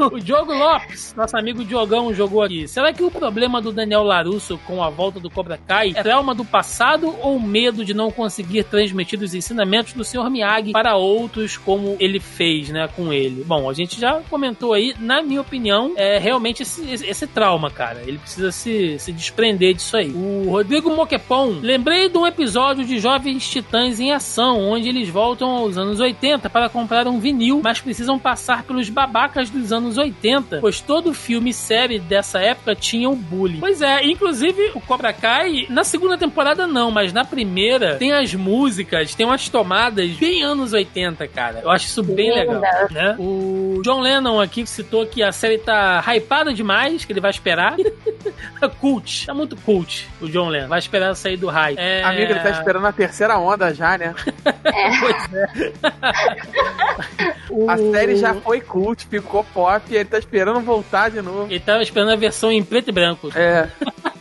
o 0.15 0.21
Diogo 0.21 0.53
Lopes, 0.53 1.15
nosso 1.17 1.37
amigo 1.37 1.65
Diogão, 1.65 2.13
jogou 2.13 2.43
aqui. 2.43 2.69
Será 2.69 2.93
que 2.93 3.03
o 3.03 3.11
problema 3.11 3.61
do 3.61 3.73
Daniel 3.73 4.03
Larusso 4.03 4.59
com 4.67 4.83
a 4.83 4.91
volta 4.91 5.19
do 5.19 5.31
Cobra 5.31 5.59
Kai 5.67 5.93
é 5.95 6.03
trauma 6.03 6.35
do 6.35 6.45
passado 6.45 7.15
ou 7.21 7.39
medo 7.41 7.85
de 7.85 7.95
não 7.95 8.11
conseguir 8.11 8.65
transmitir 8.65 9.21
os 9.23 9.35
ensinamentos 9.35 9.93
do 9.93 10.05
Sr. 10.05 10.29
Miyagi 10.31 10.73
para 10.73 10.97
outros 10.97 11.57
como 11.57 11.97
ele 11.99 12.21
fez, 12.21 12.69
né, 12.69 12.89
com 12.95 13.13
ele? 13.13 13.45
Bom, 13.45 13.69
a 13.69 13.73
gente 13.75 14.01
já 14.01 14.21
comentou 14.29 14.73
aí, 14.73 14.95
na 14.99 15.23
minha 15.23 15.41
opinião, 15.41 15.93
é 15.97 16.19
realmente 16.19 16.63
esse, 16.63 16.98
esse- 17.03 17.27
trauma, 17.29 17.71
cara. 17.71 18.03
Ele 18.07 18.19
precisa 18.19 18.51
se, 18.51 18.99
se 18.99 19.13
desprender 19.13 19.75
disso 19.75 19.97
aí. 19.97 20.11
O 20.11 20.51
Rodrigo 20.51 20.91
Moquepon, 20.95 21.59
lembrei 21.61 22.09
de 22.09 22.17
um 22.17 22.27
episódio 22.27 22.85
de 22.85 22.99
Jovens 22.99 23.47
Titãs 23.49 24.01
em 24.01 24.13
Ação, 24.13 24.59
onde 24.69 24.89
eles 24.89 25.09
voltam 25.11 25.51
aos 25.51 25.77
anos 25.77 26.01
80 26.01 26.49
para 26.49 26.69
comprar 26.71 27.07
um 27.07 27.21
vinil, 27.21 27.61
mas 27.63 27.81
precisam 27.81 28.19
passar 28.19 28.63
pelos 28.63 28.89
babacas 28.89 29.51
dos 29.51 29.73
anos 29.73 29.99
80, 29.99 30.59
pois 30.61 30.81
todo 30.81 31.13
filme 31.13 31.51
e 31.51 31.53
série 31.53 31.99
dessa 31.99 32.39
época 32.41 32.75
tinham 32.75 33.15
bullying. 33.15 33.61
Pois 33.61 33.83
é, 33.83 34.05
inclusive 34.07 34.71
o 34.75 34.81
Cobra 34.81 35.13
Kai, 35.13 35.67
na 35.69 35.85
segunda 35.85 36.17
temporada 36.17 36.67
não, 36.67 36.91
mas 36.91 37.13
na 37.13 37.25
primeira 37.25 37.97
tem 37.97 38.13
as 38.13 38.35
músicas, 38.35 39.15
tem 39.15 39.27
umas 39.27 39.49
tomadas 39.49 40.11
bem 40.13 40.43
anos 40.43 40.73
80, 40.73 41.27
cara. 41.29 41.61
Eu 41.63 41.71
acho 41.71 41.87
isso 41.87 42.03
bem 42.03 42.31
Linda. 42.31 42.41
legal, 42.59 42.89
né? 42.91 43.17
O 43.19 43.81
John 43.85 44.01
Lennon 44.01 44.41
aqui 44.41 44.67
citou 44.67 45.07
que 45.07 45.23
a 45.23 45.31
série 45.33 45.59
tá 45.59 46.03
hypada 46.15 46.53
demais, 46.53 46.88
que 46.97 47.13
ele 47.13 47.21
vai 47.21 47.31
esperar. 47.31 47.77
cult, 48.81 49.27
tá 49.27 49.35
muito 49.35 49.57
cult 49.57 50.09
o 50.21 50.29
John 50.29 50.49
Lennon, 50.49 50.69
vai 50.69 50.79
esperar 50.79 51.15
sair 51.15 51.37
do 51.37 51.49
hype. 51.49 51.79
É... 51.79 52.03
Amigo, 52.03 52.33
ele 52.33 52.41
tá 52.41 52.51
esperando 52.51 52.87
a 52.87 52.93
terceira 52.93 53.39
onda 53.39 53.73
já, 53.75 53.97
né? 53.99 54.15
O- 57.51 57.69
A 57.71 57.77
série 57.77 58.17
já 58.17 58.35
foi 58.35 58.61
cult, 58.61 59.07
ficou 59.07 59.43
pop 59.45 59.83
e 59.91 59.97
ele 59.97 60.05
tá 60.05 60.19
esperando 60.19 60.61
voltar 60.61 61.11
de 61.11 61.21
novo. 61.23 61.47
Ele 61.51 61.61
tava 61.61 61.83
esperando 61.83 62.11
a 62.13 62.17
versão 62.17 62.53
em 62.53 62.63
preto 62.63 62.89
e 62.91 62.93
branco 62.93 63.31
É, 63.35 63.69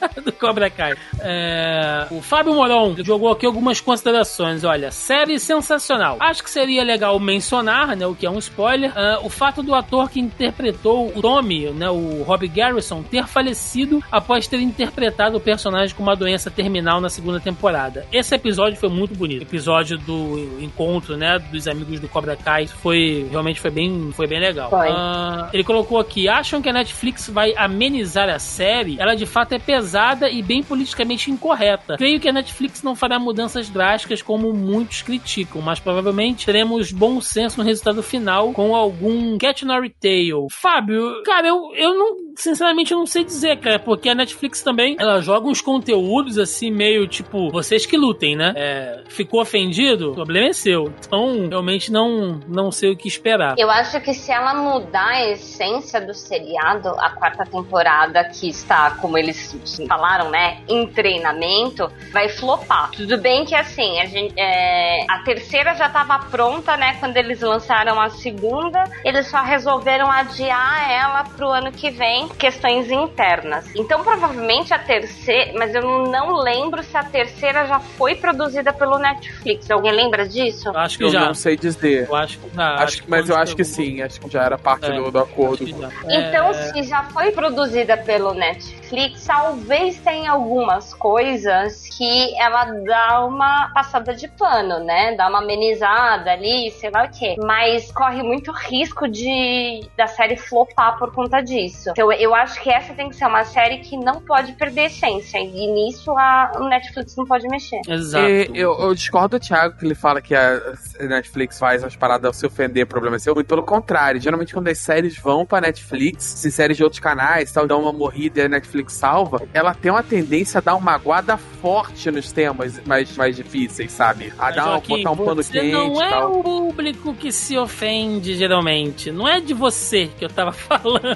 do 0.24 0.32
Cobra 0.32 0.70
Kai. 0.70 0.96
É, 1.20 2.08
o 2.12 2.22
Fábio 2.22 2.54
Moron 2.54 2.96
jogou 3.04 3.32
aqui 3.32 3.46
algumas 3.46 3.80
considerações. 3.80 4.64
Olha, 4.64 4.92
série 4.92 5.40
sensacional. 5.40 6.18
Acho 6.20 6.44
que 6.44 6.50
seria 6.50 6.84
legal 6.84 7.20
mencionar, 7.20 7.96
né, 7.96 8.06
o 8.06 8.16
que 8.16 8.26
é 8.26 8.30
um 8.30 8.40
spoiler, 8.40 8.92
ah, 8.96 9.20
o 9.24 9.30
fato 9.30 9.64
do 9.64 9.74
ator 9.74 10.10
que 10.10 10.20
interpretou 10.20 11.12
o 11.16 11.22
Tommy, 11.22 11.72
né, 11.72 11.90
o 11.90 12.24
Rob 12.24 12.48
Garrison, 12.48 13.04
ter 13.04 13.28
falecido 13.28 14.04
após 14.12 14.48
ter 14.48 14.60
interpretado 14.60 15.38
o 15.38 15.40
personagem 15.40 15.96
com 15.96 16.04
uma 16.04 16.16
doença 16.16 16.50
terminal 16.50 17.02
na 17.02 17.10
segunda 17.10 17.40
temporada. 17.40 18.06
Esse 18.12 18.36
episódio 18.36 18.78
foi 18.78 18.90
muito 18.90 19.16
bonito. 19.16 19.42
O 19.42 19.44
episódio 19.44 19.98
do 19.98 20.60
encontro, 20.62 21.18
né, 21.18 21.40
dos 21.52 21.68
amigos 21.68 22.00
do 22.00 22.08
Cobra 22.08 22.36
Kai 22.36 22.68
foi 22.68 23.28
realmente 23.30 23.60
foi 23.60 23.72
bem, 23.72 24.12
foi 24.14 24.28
bem 24.28 24.40
legal. 24.40 24.70
Foi. 24.70 24.90
Ah, 24.90 25.50
ele 25.54 25.64
colocou 25.64 26.00
aqui: 26.00 26.28
acham 26.28 26.62
que 26.62 26.70
a 26.70 26.74
Netflix 26.74 27.30
vai 27.30 27.54
amenizar 27.56 28.30
a 28.30 28.40
série? 28.40 28.98
Ela 29.00 29.16
de 29.16 29.26
fato 29.26 29.54
é 29.54 29.60
pesada 29.60 29.87
e 30.30 30.42
bem 30.42 30.64
politicamente 30.64 31.32
incorreta. 31.32 31.98
Creio 31.98 32.20
que 32.20 32.30
a 32.30 32.34
Netflix 32.34 32.84
não 32.84 32.96
fará 32.96 33.20
mudanças 33.20 33.70
drásticas 33.70 34.22
como 34.22 34.54
muitos 34.54 35.02
criticam, 35.02 35.62
mas 35.62 35.80
provavelmente 35.80 36.46
teremos 36.46 36.92
bom 36.92 37.22
senso 37.22 37.58
no 37.58 37.64
resultado 37.64 38.02
final 38.04 38.52
com 38.54 38.76
algum 38.76 39.38
Cat 39.38 39.66
Nary 39.66 39.90
Tale. 39.90 40.48
Fábio, 40.52 41.24
cara, 41.24 41.48
eu, 41.48 41.74
eu 41.76 41.94
não, 41.98 42.16
sinceramente, 42.38 42.94
eu 42.94 43.00
não 43.00 43.06
sei 43.06 43.24
dizer, 43.24 43.60
cara, 43.60 43.80
porque 43.80 44.10
a 44.10 44.16
Netflix 44.16 44.62
também, 44.62 44.96
ela 45.00 45.20
joga 45.22 45.48
uns 45.48 45.60
conteúdos 45.60 46.38
assim, 46.38 46.72
meio 46.72 47.08
tipo, 47.08 47.50
vocês 47.50 47.86
que 47.86 47.98
lutem, 47.98 48.36
né? 48.36 48.54
É, 48.56 49.04
ficou 49.10 49.42
ofendido? 49.42 50.12
O 50.12 50.16
problema 50.16 50.50
é 50.50 50.54
seu. 50.54 50.94
Então, 51.06 51.48
realmente 51.50 51.92
não, 51.92 52.40
não 52.48 52.72
sei 52.72 52.92
o 52.92 52.98
que 52.98 53.08
esperar. 53.08 53.56
Eu 53.58 53.70
acho 53.70 54.00
que 54.02 54.14
se 54.14 54.32
ela 54.32 54.54
mudar 54.54 55.08
a 55.08 55.32
essência 55.32 56.00
do 56.00 56.14
seriado, 56.14 56.90
a 57.00 57.10
quarta 57.10 57.44
temporada 57.44 58.24
que 58.26 58.48
está, 58.48 58.92
como 58.92 59.18
eles 59.18 59.58
falaram, 59.88 60.30
né, 60.30 60.60
em 60.70 60.86
treinamento, 60.88 61.92
vai 62.12 62.30
flopar. 62.30 62.92
Tudo 62.92 63.18
bem 63.18 63.46
que 63.46 63.56
assim, 63.56 64.00
a, 64.00 64.06
gente, 64.06 64.34
é, 64.38 65.06
a 65.10 65.24
terceira 65.24 65.74
já 65.74 65.88
estava 65.88 66.20
pronta, 66.20 66.78
né, 66.78 66.98
quando 67.00 67.18
eles 67.18 67.42
lançaram 67.42 68.00
a 68.00 68.10
segunda, 68.10 68.84
eles 69.04 69.28
só 69.28 69.42
resolveram 69.42 70.12
adiar 70.12 70.92
ela 70.92 71.24
pro 71.24 71.48
ano 71.48 71.72
que 71.72 71.90
vem, 71.90 72.27
questões 72.30 72.92
internas. 72.92 73.66
Então, 73.76 74.04
provavelmente 74.04 74.74
a 74.74 74.80
terceira, 74.80 75.54
mas 75.58 75.74
eu 75.74 75.82
não 75.82 76.36
lembro 76.36 76.84
se 76.84 76.96
a 76.98 77.04
terceira 77.04 77.66
já 77.66 77.80
foi 77.80 78.16
produzida 78.16 78.74
pelo 78.74 78.98
Netflix. 78.98 79.70
Alguém 79.70 79.92
lembra 79.92 80.28
disso? 80.28 80.70
Eu 80.70 80.78
acho 80.78 80.98
que 80.98 81.04
eu 81.04 81.10
já. 81.10 81.26
não 81.26 81.34
sei 81.34 81.56
dizer. 81.56 82.08
Eu 82.08 82.16
acho 82.16 82.40
que 82.40 82.56
já. 82.56 82.76
Acho 82.76 83.04
que, 83.04 83.10
mas 83.10 83.30
eu 83.30 83.36
acho 83.38 83.56
que 83.56 83.64
sim, 83.64 84.02
acho 84.02 84.20
que 84.20 84.30
já 84.30 84.44
era 84.44 84.58
parte 84.58 84.86
É, 84.86 84.94
do, 84.96 85.12
do 85.12 85.20
acordo. 85.20 85.68
Então, 85.68 86.50
É, 86.50 86.54
se 86.54 86.84
já 86.84 87.04
foi 87.04 87.32
produzida 87.32 87.98
pelo 87.98 88.34
Netflix, 88.34 89.26
talvez 89.26 89.98
tenha 90.00 90.32
algumas 90.32 90.94
coisas 90.94 91.88
que 91.98 92.36
ela 92.40 92.66
dá 92.66 93.26
uma 93.26 93.70
passada 93.74 94.14
de 94.14 94.28
pano, 94.28 94.80
né? 94.84 95.16
Dá 95.16 95.28
uma 95.28 95.40
amenizada 95.40 96.32
ali, 96.32 96.72
sei 96.72 96.90
lá 96.90 97.06
o 97.06 97.10
quê. 97.12 97.36
Mas 97.44 97.92
corre 97.92 98.24
muito 98.24 98.52
risco 98.52 99.08
de 99.08 99.82
da 99.98 100.08
série 100.08 100.38
flopar 100.38 100.98
por 100.98 101.12
conta 101.14 101.42
disso. 101.42 101.90
Então, 101.92 102.12
eu 102.22 102.34
acho 102.34 102.62
que 102.62 102.70
essa 102.70 102.94
tem 102.94 103.10
que 103.10 103.16
ser 103.16 103.26
uma 103.26 103.44
série 103.44 103.80
que 103.80 103.98
não 103.98 104.22
pode 104.22 104.54
perder 104.54 104.86
essência. 104.86 105.38
E 105.40 105.68
nisso 105.68 106.12
a 106.18 106.52
Netflix 106.70 107.16
não 107.16 107.26
pode 107.26 107.48
mexer. 107.48 107.82
Exato. 107.88 108.26
E 108.28 108.50
eu, 108.54 108.78
eu 108.80 108.94
discordo 108.94 109.38
do 109.38 109.40
Thiago 109.40 109.78
que 109.78 109.86
ele 109.86 109.96
fala 109.96 110.22
que 110.22 110.36
a 110.36 110.62
Netflix 111.00 111.60
faz 111.60 111.84
as 111.84 111.96
paradas 111.96 112.26
ao 112.26 112.34
se 112.34 112.46
ofender, 112.46 112.86
problema 112.86 113.16
é 113.16 113.20
seu. 113.20 113.34
Muito 113.34 113.48
pelo 113.48 113.64
contrário. 113.64 114.20
Geralmente, 114.20 114.54
quando 114.54 114.68
as 114.68 114.78
séries 114.78 115.18
vão 115.18 115.46
pra 115.46 115.62
Netflix, 115.62 116.24
se 116.24 116.52
séries 116.52 116.78
de 116.78 116.84
outros 116.84 117.00
canais 117.00 117.52
tal, 117.52 117.68
dão 117.68 117.82
uma 117.82 117.94
morrida 117.94 118.42
e 118.42 118.44
a 118.44 118.50
Netflix 118.50 118.94
salva, 118.94 119.42
ela 119.54 119.74
tem 119.74 119.92
uma 119.92 120.04
tendência 120.04 120.58
a 120.60 120.62
dar 120.62 120.76
uma 120.76 120.98
guarda 120.98 121.38
forte 121.38 122.10
nos 122.12 122.32
temas 122.32 122.80
mais, 122.86 123.16
mais 123.16 123.36
difíceis, 123.36 123.92
sabe? 123.92 124.34
A 124.38 124.46
Mas, 124.46 124.56
dar 124.56 124.64
uma, 124.66 124.72
Joaquim, 124.74 124.98
botar 124.98 125.12
um 125.12 125.18
pano 125.18 125.44
você 125.44 125.52
quente 125.52 125.72
não 125.72 126.02
é 126.02 126.10
tal. 126.10 126.40
o 126.40 126.44
público 126.44 127.14
que 127.14 127.32
se 127.32 127.58
ofende, 127.58 128.36
geralmente. 128.36 129.12
Não 129.12 129.28
é 129.28 129.40
de 129.40 129.54
você 129.54 130.08
que 130.18 130.26
eu 130.26 130.30
tava 130.30 130.52
falando. 130.68 131.16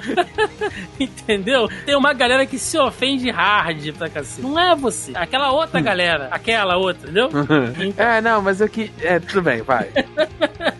Entendeu? 1.00 1.68
Tem 1.84 1.96
uma 1.96 2.12
galera 2.12 2.46
que 2.46 2.58
se 2.58 2.78
ofende 2.78 3.30
hard 3.30 3.92
pra 3.96 4.08
cacete. 4.08 4.42
Não 4.46 4.58
é 4.58 4.74
você. 4.74 5.12
Aquela 5.14 5.50
outra 5.52 5.80
Hum. 5.80 5.82
galera. 5.82 6.28
Aquela 6.30 6.76
outra, 6.76 7.02
entendeu? 7.10 7.30
É, 7.96 8.20
não, 8.20 8.40
mas 8.42 8.60
aqui. 8.62 8.90
É, 9.00 9.18
tudo 9.18 9.42
bem, 9.42 9.62
vai. 9.62 9.88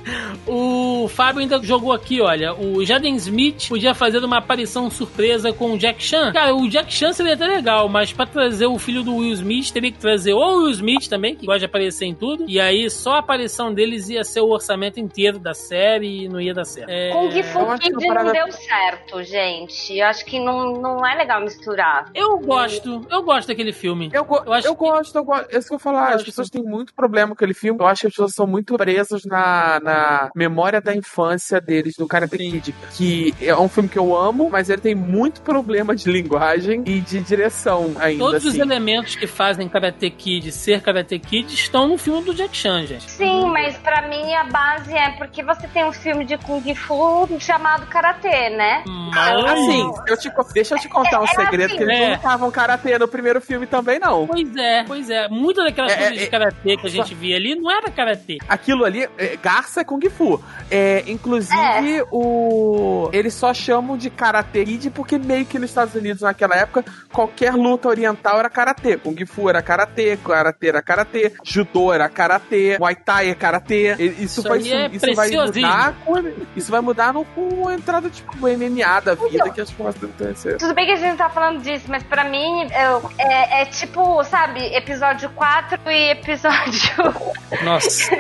O 0.47 1.09
Fábio 1.09 1.41
ainda 1.41 1.63
jogou 1.63 1.93
aqui, 1.93 2.21
olha. 2.21 2.53
O 2.55 2.85
Jaden 2.85 3.15
Smith 3.17 3.69
podia 3.69 3.95
fazer 3.95 4.23
uma 4.25 4.39
aparição 4.39 4.91
surpresa 4.91 5.53
com 5.53 5.73
o 5.73 5.79
Jack 5.79 6.03
Chan. 6.03 6.33
Cara, 6.33 6.55
o 6.55 6.69
Jack 6.69 6.93
Chan 6.93 7.13
seria 7.13 7.35
até 7.35 7.47
legal, 7.47 7.89
mas 7.89 8.13
pra 8.13 8.27
trazer 8.27 8.67
o 8.67 8.79
filho 8.79 9.03
do 9.03 9.17
Will 9.17 9.33
Smith, 9.33 9.71
teria 9.71 9.93
que 9.93 9.99
trazer 9.99 10.33
ou 10.33 10.43
o 10.43 10.63
Will 10.65 10.71
Smith 10.73 11.09
também, 11.09 11.35
que 11.37 11.47
gosta 11.47 11.61
de 11.61 11.65
aparecer 11.67 12.07
em 12.07 12.15
tudo. 12.15 12.45
E 12.49 12.61
aí 12.61 12.91
só 12.91 13.15
a 13.15 13.19
aparição 13.21 13.73
deles 13.73 14.09
ia 14.09 14.25
ser 14.25 14.41
o 14.41 14.49
orçamento 14.51 14.99
inteiro 14.99 15.39
da 15.39 15.55
série 15.55 16.25
e 16.25 16.29
não 16.29 16.41
ia 16.41 16.53
dar 16.53 16.65
certo. 16.65 16.91
É... 16.91 17.11
Kung 17.11 17.43
Fu 17.45 17.59
eu 17.61 17.79
que 17.79 17.91
Kid 17.91 18.09
não 18.09 18.33
deu 18.33 18.53
certo, 18.53 19.23
gente. 19.23 20.02
Eu 20.03 20.09
acho 20.09 20.25
que 20.25 20.39
não, 20.39 20.73
não 20.75 21.07
é 21.07 21.15
legal 21.15 21.41
misturar. 21.41 22.07
Eu 22.15 22.39
gosto, 22.39 23.07
eu 23.11 23.23
gosto 23.23 23.49
daquele 23.49 23.73
filme. 23.73 24.11
Eu, 24.13 24.25
go- 24.25 24.43
Eu 24.45 24.53
acho 24.53 24.67
eu 24.69 24.75
que- 24.75 24.81
gosto, 24.81 25.17
eu 25.17 25.25
gosto. 25.25 25.47
É 25.55 25.59
isso 25.59 25.69
que 25.69 25.75
eu 25.75 25.79
vou 25.79 25.93
falar. 25.93 26.09
As 26.09 26.13
Gosto. 26.15 26.25
pessoas 26.27 26.51
têm 26.51 26.63
muito 26.63 26.95
problema 26.95 27.29
com 27.29 27.35
aquele 27.35 27.55
filme. 27.55 27.81
Eu 27.81 27.87
acho 27.87 28.03
que 28.03 28.07
as 28.09 28.13
pessoas 28.13 28.35
são 28.35 28.47
muito 28.47 28.77
presas 28.77 29.25
na, 29.25 29.81
na 29.81 30.31
memória 30.35 30.81
da 30.81 30.95
infância 30.95 31.61
deles 31.61 31.95
no 31.99 32.07
Karate 32.07 32.37
Kid. 32.37 32.75
Que 32.97 33.35
é 33.41 33.57
um 33.57 33.69
filme 33.69 33.89
que 33.89 33.99
eu 33.99 34.17
amo, 34.17 34.49
mas 34.51 34.69
ele 34.71 34.81
tem 34.81 34.95
muito 34.95 35.41
problema 35.43 35.95
de 35.95 36.11
linguagem 36.11 36.83
e 36.87 37.01
de 37.01 37.21
direção 37.21 37.93
ainda. 37.99 38.25
Todos 38.25 38.45
os 38.45 38.51
assim. 38.51 38.61
elementos 38.61 39.15
que 39.17 39.27
fazem 39.27 39.69
Karate 39.69 40.11
Kid 40.11 40.51
ser 40.53 40.81
Karate 40.83 41.19
Kid 41.19 41.53
estão 41.55 41.87
no 41.89 41.97
filme 41.97 42.23
do 42.25 42.35
Jack 42.35 42.57
Chan, 42.57 42.87
gente. 42.87 43.11
Sim, 43.11 43.47
mas 43.51 43.77
pra 43.79 44.09
mim 44.09 44.35
a 44.35 44.45
base 44.45 44.93
é 44.93 45.11
porque 45.13 45.43
você 45.43 45.67
tem 45.69 45.85
um 45.85 45.93
filme 45.93 46.25
de 46.25 46.37
Kung 46.39 46.75
Fu 46.75 47.29
chamado 47.39 47.87
Karatê, 47.87 48.51
né? 48.51 48.83
Mas... 48.87 49.45
Assim, 49.45 49.82
eu 50.07 50.17
te 50.17 50.31
deixa 50.53 50.75
eu 50.75 50.79
te 50.79 50.89
contar 50.89 51.21
um 51.21 51.25
É, 51.25 51.29
segredo, 51.29 51.67
assim, 51.67 51.77
que 51.77 51.83
eles 51.83 51.99
é. 52.01 52.07
não 52.09 52.15
estavam 52.15 52.51
karatê 52.51 52.99
no 52.99 53.09
primeiro 53.09 53.41
filme 53.41 53.67
também, 53.67 53.99
não. 53.99 54.27
Pois 54.27 54.57
é, 54.57 54.85
pois 54.85 55.11
é. 55.11 55.29
Muitas 55.29 55.65
daquelas 55.65 55.93
É, 55.93 55.97
coisas 55.97 56.17
é, 56.17 56.21
de 56.25 56.27
karatê 56.31 56.77
que 56.77 56.87
a 56.87 56.91
gente 56.91 57.15
via 57.15 57.37
ali 57.37 57.55
não 57.55 57.71
era 57.71 57.91
karatê. 57.91 58.39
Aquilo 58.49 58.85
ali, 58.85 59.09
é, 59.19 59.37
Garça 59.37 59.81
é 59.81 59.85
Kung 59.85 60.01
Fu. 60.11 60.43
É, 60.71 61.03
inclusive, 61.07 62.05
o. 62.11 63.09
Eles 63.13 63.35
só 63.35 63.53
chamam 63.55 63.97
de 63.97 64.11
Karate 64.11 64.65
Kid 64.65 64.91
porque 64.91 65.19
meio 65.19 65.45
que 65.47 65.59
nos 65.59 65.71
Estados 65.71 65.95
Unidos, 65.95 66.23
naquela 66.23 66.55
época, 66.57 66.85
qualquer 67.13 67.55
luta 67.55 67.89
oriental 67.89 68.39
era 68.39 68.49
karatê. 68.51 68.97
Kung 68.97 69.17
Fu 69.27 69.49
era 69.49 69.63
karatê, 69.63 70.17
karatê 70.17 70.69
era 70.69 70.83
karatê, 70.83 71.33
judô 71.45 71.93
era 71.93 72.09
karatê, 72.09 72.77
muay 72.79 72.95
thai 72.95 73.31
é 73.31 73.35
karatê. 73.35 73.95
Isso, 73.99 74.41
Isso 74.41 74.43
vai, 74.43 74.59
é 74.59 74.87
isso 74.93 75.15
vai 75.15 75.31
mudar. 75.31 75.95
com- 76.05 76.33
Isso 76.57 76.71
vai 76.71 76.81
mudar 76.81 77.13
no, 77.13 77.25
com 77.25 77.69
a 77.69 77.75
entrada 77.75 78.09
tipo 78.11 78.35
do 78.37 78.49
MMA 78.49 79.01
da 79.01 79.15
vida 79.15 79.51
que 79.51 79.61
as 79.61 79.71
devem 80.19 80.35
ser. 80.35 80.57
Tudo 80.59 80.75
bem 80.75 80.87
que 80.87 80.93
a 80.93 80.97
gente 80.97 81.17
tá 81.17 81.29
falando 81.29 81.63
disso, 81.63 81.87
mas 81.89 82.03
pra 82.03 82.25
mim 82.25 82.63
eu- 82.65 83.11
é, 83.19 83.63
é 83.63 83.65
tipo, 83.67 84.23
sabe, 84.25 84.61
episódio 84.75 85.31
4 85.31 85.79
e 85.91 86.11
episódio. 86.11 87.33
Nossa. 87.65 88.13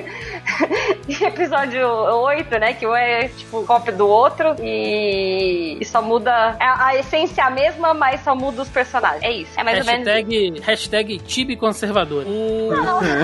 e 1.08 1.24
episódio 1.24 1.86
8, 1.88 2.58
né? 2.58 2.74
Que 2.74 2.86
um 2.86 2.94
é 2.94 3.28
tipo 3.28 3.64
cópia 3.64 3.92
do 3.92 4.06
outro 4.06 4.54
e, 4.60 5.78
e 5.80 5.84
só 5.84 6.02
muda. 6.02 6.56
A, 6.60 6.86
a 6.88 6.96
essência 6.96 7.42
é 7.42 7.44
a 7.44 7.50
mesma, 7.50 7.94
mas 7.94 8.22
só 8.22 8.34
muda 8.34 8.62
os 8.62 8.68
personagens. 8.68 9.22
É 9.22 9.30
isso. 9.30 9.52
É 9.58 9.64
mais 9.64 9.78
ou 9.80 9.84
menos. 9.86 10.06
hashtag, 10.06 10.60
hashtag 10.60 11.18
Tibi 11.20 11.56
Conservador. 11.56 12.24
O 12.26 12.70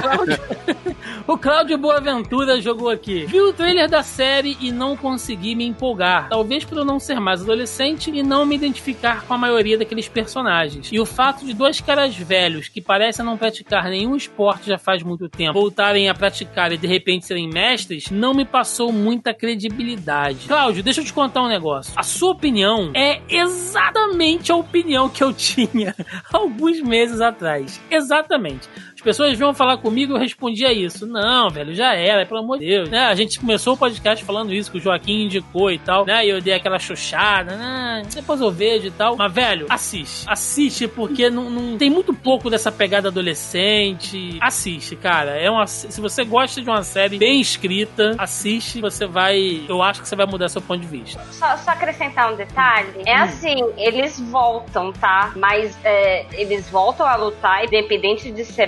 Cláudio, 0.00 0.38
o 1.26 1.38
Cláudio 1.38 1.78
Boaventura 1.78 2.60
jogou 2.60 2.90
aqui. 2.90 3.26
Vi 3.26 3.40
o 3.40 3.52
trailer 3.52 3.88
da 3.88 4.02
série 4.02 4.56
e 4.60 4.72
não 4.72 4.96
consegui 4.96 5.54
me 5.54 5.66
empolgar. 5.66 6.28
Talvez 6.28 6.64
por 6.64 6.78
eu 6.78 6.84
não 6.84 6.98
ser 6.98 7.20
mais 7.20 7.42
adolescente 7.42 8.10
e 8.18 8.22
não 8.22 8.44
me 8.44 8.54
identificar 8.54 9.24
com 9.24 9.34
a 9.34 9.38
maioria 9.38 9.78
daqueles 9.78 10.08
personagens. 10.08 10.90
E 10.92 10.98
o 10.98 11.06
fato 11.06 11.44
de 11.44 11.54
dois 11.54 11.80
caras 11.80 12.16
velhos 12.16 12.68
que 12.68 12.80
parecem 12.80 13.24
não 13.24 13.36
praticar 13.36 13.88
nenhum 13.88 14.16
esporte 14.16 14.66
já 14.68 14.78
faz 14.78 15.02
muito 15.02 15.28
tempo 15.28 15.52
voltarem 15.52 16.08
a 16.08 16.14
praticar 16.14 16.72
e 16.72 16.76
de 16.76 16.86
repente 16.86 17.26
serem 17.26 17.48
mestres 17.48 18.10
não 18.10 18.34
me 18.34 18.44
passou 18.44 18.92
muita 18.92 19.32
credibilidade. 19.32 20.48
Cláudio, 20.48 20.82
deixa 20.82 21.00
eu 21.00 21.04
te 21.04 21.12
contar 21.12 21.42
um 21.42 21.48
negócio. 21.48 21.92
A 21.96 22.02
sua 22.02 22.32
opinião 22.32 22.90
é 22.94 23.20
exatamente 23.28 24.50
a 24.50 24.56
opinião 24.56 25.08
que 25.08 25.22
eu 25.22 25.32
tinha 25.34 25.94
alguns 26.32 26.80
meses 26.80 27.20
atrás. 27.20 27.80
Exatamente. 27.90 28.68
As 28.98 29.02
pessoas 29.02 29.38
vinham 29.38 29.54
falar 29.54 29.76
comigo 29.78 30.12
e 30.12 30.16
eu 30.16 30.18
respondia 30.18 30.72
isso. 30.72 31.06
Não, 31.06 31.48
velho, 31.48 31.72
já 31.72 31.94
era, 31.94 32.26
pelo 32.26 32.40
amor 32.40 32.58
de 32.58 32.66
Deus. 32.66 32.90
Né? 32.90 32.98
A 32.98 33.14
gente 33.14 33.38
começou 33.38 33.74
o 33.74 33.76
podcast 33.76 34.24
falando 34.24 34.52
isso, 34.52 34.72
que 34.72 34.78
o 34.78 34.80
Joaquim 34.80 35.22
indicou 35.22 35.70
e 35.70 35.78
tal, 35.78 36.04
né? 36.04 36.26
E 36.26 36.30
eu 36.30 36.40
dei 36.40 36.52
aquela 36.54 36.80
xoxada, 36.80 37.54
né? 37.54 38.02
Depois 38.12 38.40
eu 38.40 38.50
vejo 38.50 38.88
e 38.88 38.90
tal. 38.90 39.16
Mas, 39.16 39.32
velho, 39.32 39.66
assiste. 39.68 40.24
Assiste, 40.28 40.88
porque 40.88 41.30
não, 41.30 41.48
não- 41.48 41.78
tem 41.78 41.88
muito 41.88 42.12
pouco 42.12 42.50
dessa 42.50 42.72
pegada 42.72 43.06
adolescente. 43.08 44.36
Assiste, 44.40 44.96
cara. 44.96 45.30
É 45.40 45.48
uma, 45.48 45.64
se 45.68 46.00
você 46.00 46.24
gosta 46.24 46.60
de 46.60 46.68
uma 46.68 46.82
série 46.82 47.18
bem 47.18 47.40
escrita, 47.40 48.16
assiste, 48.18 48.80
você 48.80 49.06
vai. 49.06 49.64
Eu 49.68 49.80
acho 49.80 50.02
que 50.02 50.08
você 50.08 50.16
vai 50.16 50.26
mudar 50.26 50.48
seu 50.48 50.60
ponto 50.60 50.80
de 50.80 50.88
vista. 50.88 51.22
Só, 51.30 51.56
só 51.58 51.70
acrescentar 51.70 52.32
um 52.32 52.36
detalhe. 52.36 52.88
É 53.06 53.14
assim, 53.14 53.54
eles 53.76 54.18
voltam, 54.20 54.92
tá? 54.92 55.32
Mas 55.36 55.78
é, 55.84 56.26
eles 56.32 56.68
voltam 56.68 57.06
a 57.06 57.14
lutar, 57.14 57.64
independente 57.64 58.32
de 58.32 58.44
ser 58.44 58.66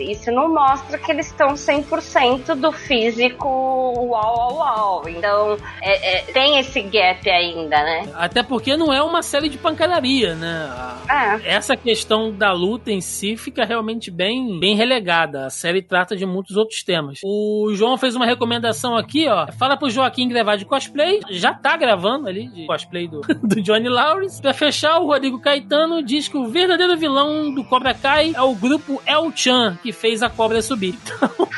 isso 0.00 0.30
não 0.30 0.52
mostra 0.52 0.98
que 0.98 1.10
eles 1.10 1.26
estão 1.26 1.54
100% 1.54 2.54
do 2.54 2.72
físico 2.72 3.48
uau, 3.48 4.08
uau, 4.08 4.56
uau. 4.56 5.08
Então, 5.08 5.56
é, 5.82 6.18
é, 6.18 6.22
tem 6.32 6.58
esse 6.58 6.80
gap 6.82 7.28
ainda, 7.28 7.82
né? 7.82 8.08
Até 8.14 8.42
porque 8.42 8.76
não 8.76 8.92
é 8.92 9.02
uma 9.02 9.22
série 9.22 9.48
de 9.48 9.58
pancadaria, 9.58 10.34
né? 10.34 10.70
É. 11.08 11.56
Essa 11.56 11.76
questão 11.76 12.32
da 12.32 12.52
luta 12.52 12.90
em 12.90 13.00
si 13.00 13.36
fica 13.36 13.64
realmente 13.64 14.10
bem, 14.10 14.58
bem 14.58 14.74
relegada. 14.74 15.46
A 15.46 15.50
série 15.50 15.82
trata 15.82 16.16
de 16.16 16.26
muitos 16.26 16.56
outros 16.56 16.82
temas. 16.82 17.20
O 17.24 17.72
João 17.74 17.96
fez 17.96 18.14
uma 18.14 18.26
recomendação 18.26 18.96
aqui, 18.96 19.28
ó. 19.28 19.50
Fala 19.52 19.76
pro 19.76 19.90
Joaquim 19.90 20.28
gravar 20.28 20.56
de 20.56 20.64
cosplay. 20.64 21.20
Já 21.30 21.52
tá 21.52 21.76
gravando 21.76 22.28
ali 22.28 22.48
de 22.48 22.66
cosplay 22.66 23.08
do, 23.08 23.20
do 23.42 23.62
Johnny 23.62 23.88
Lawrence. 23.88 24.40
Pra 24.40 24.54
fechar, 24.54 24.98
o 24.98 25.06
Rodrigo 25.06 25.40
Caetano 25.40 26.02
diz 26.02 26.28
que 26.28 26.36
o 26.36 26.46
verdadeiro 26.46 26.96
vilão 26.96 27.52
do 27.52 27.64
Cobra 27.64 27.94
Kai 27.94 28.32
é 28.34 28.42
o 28.42 28.54
grupo 28.54 29.00
El 29.06 29.32
Chan, 29.34 29.59
que 29.82 29.92
fez 29.92 30.22
a 30.22 30.30
cobra 30.30 30.62
subir. 30.62 30.96
Então. 31.02 31.48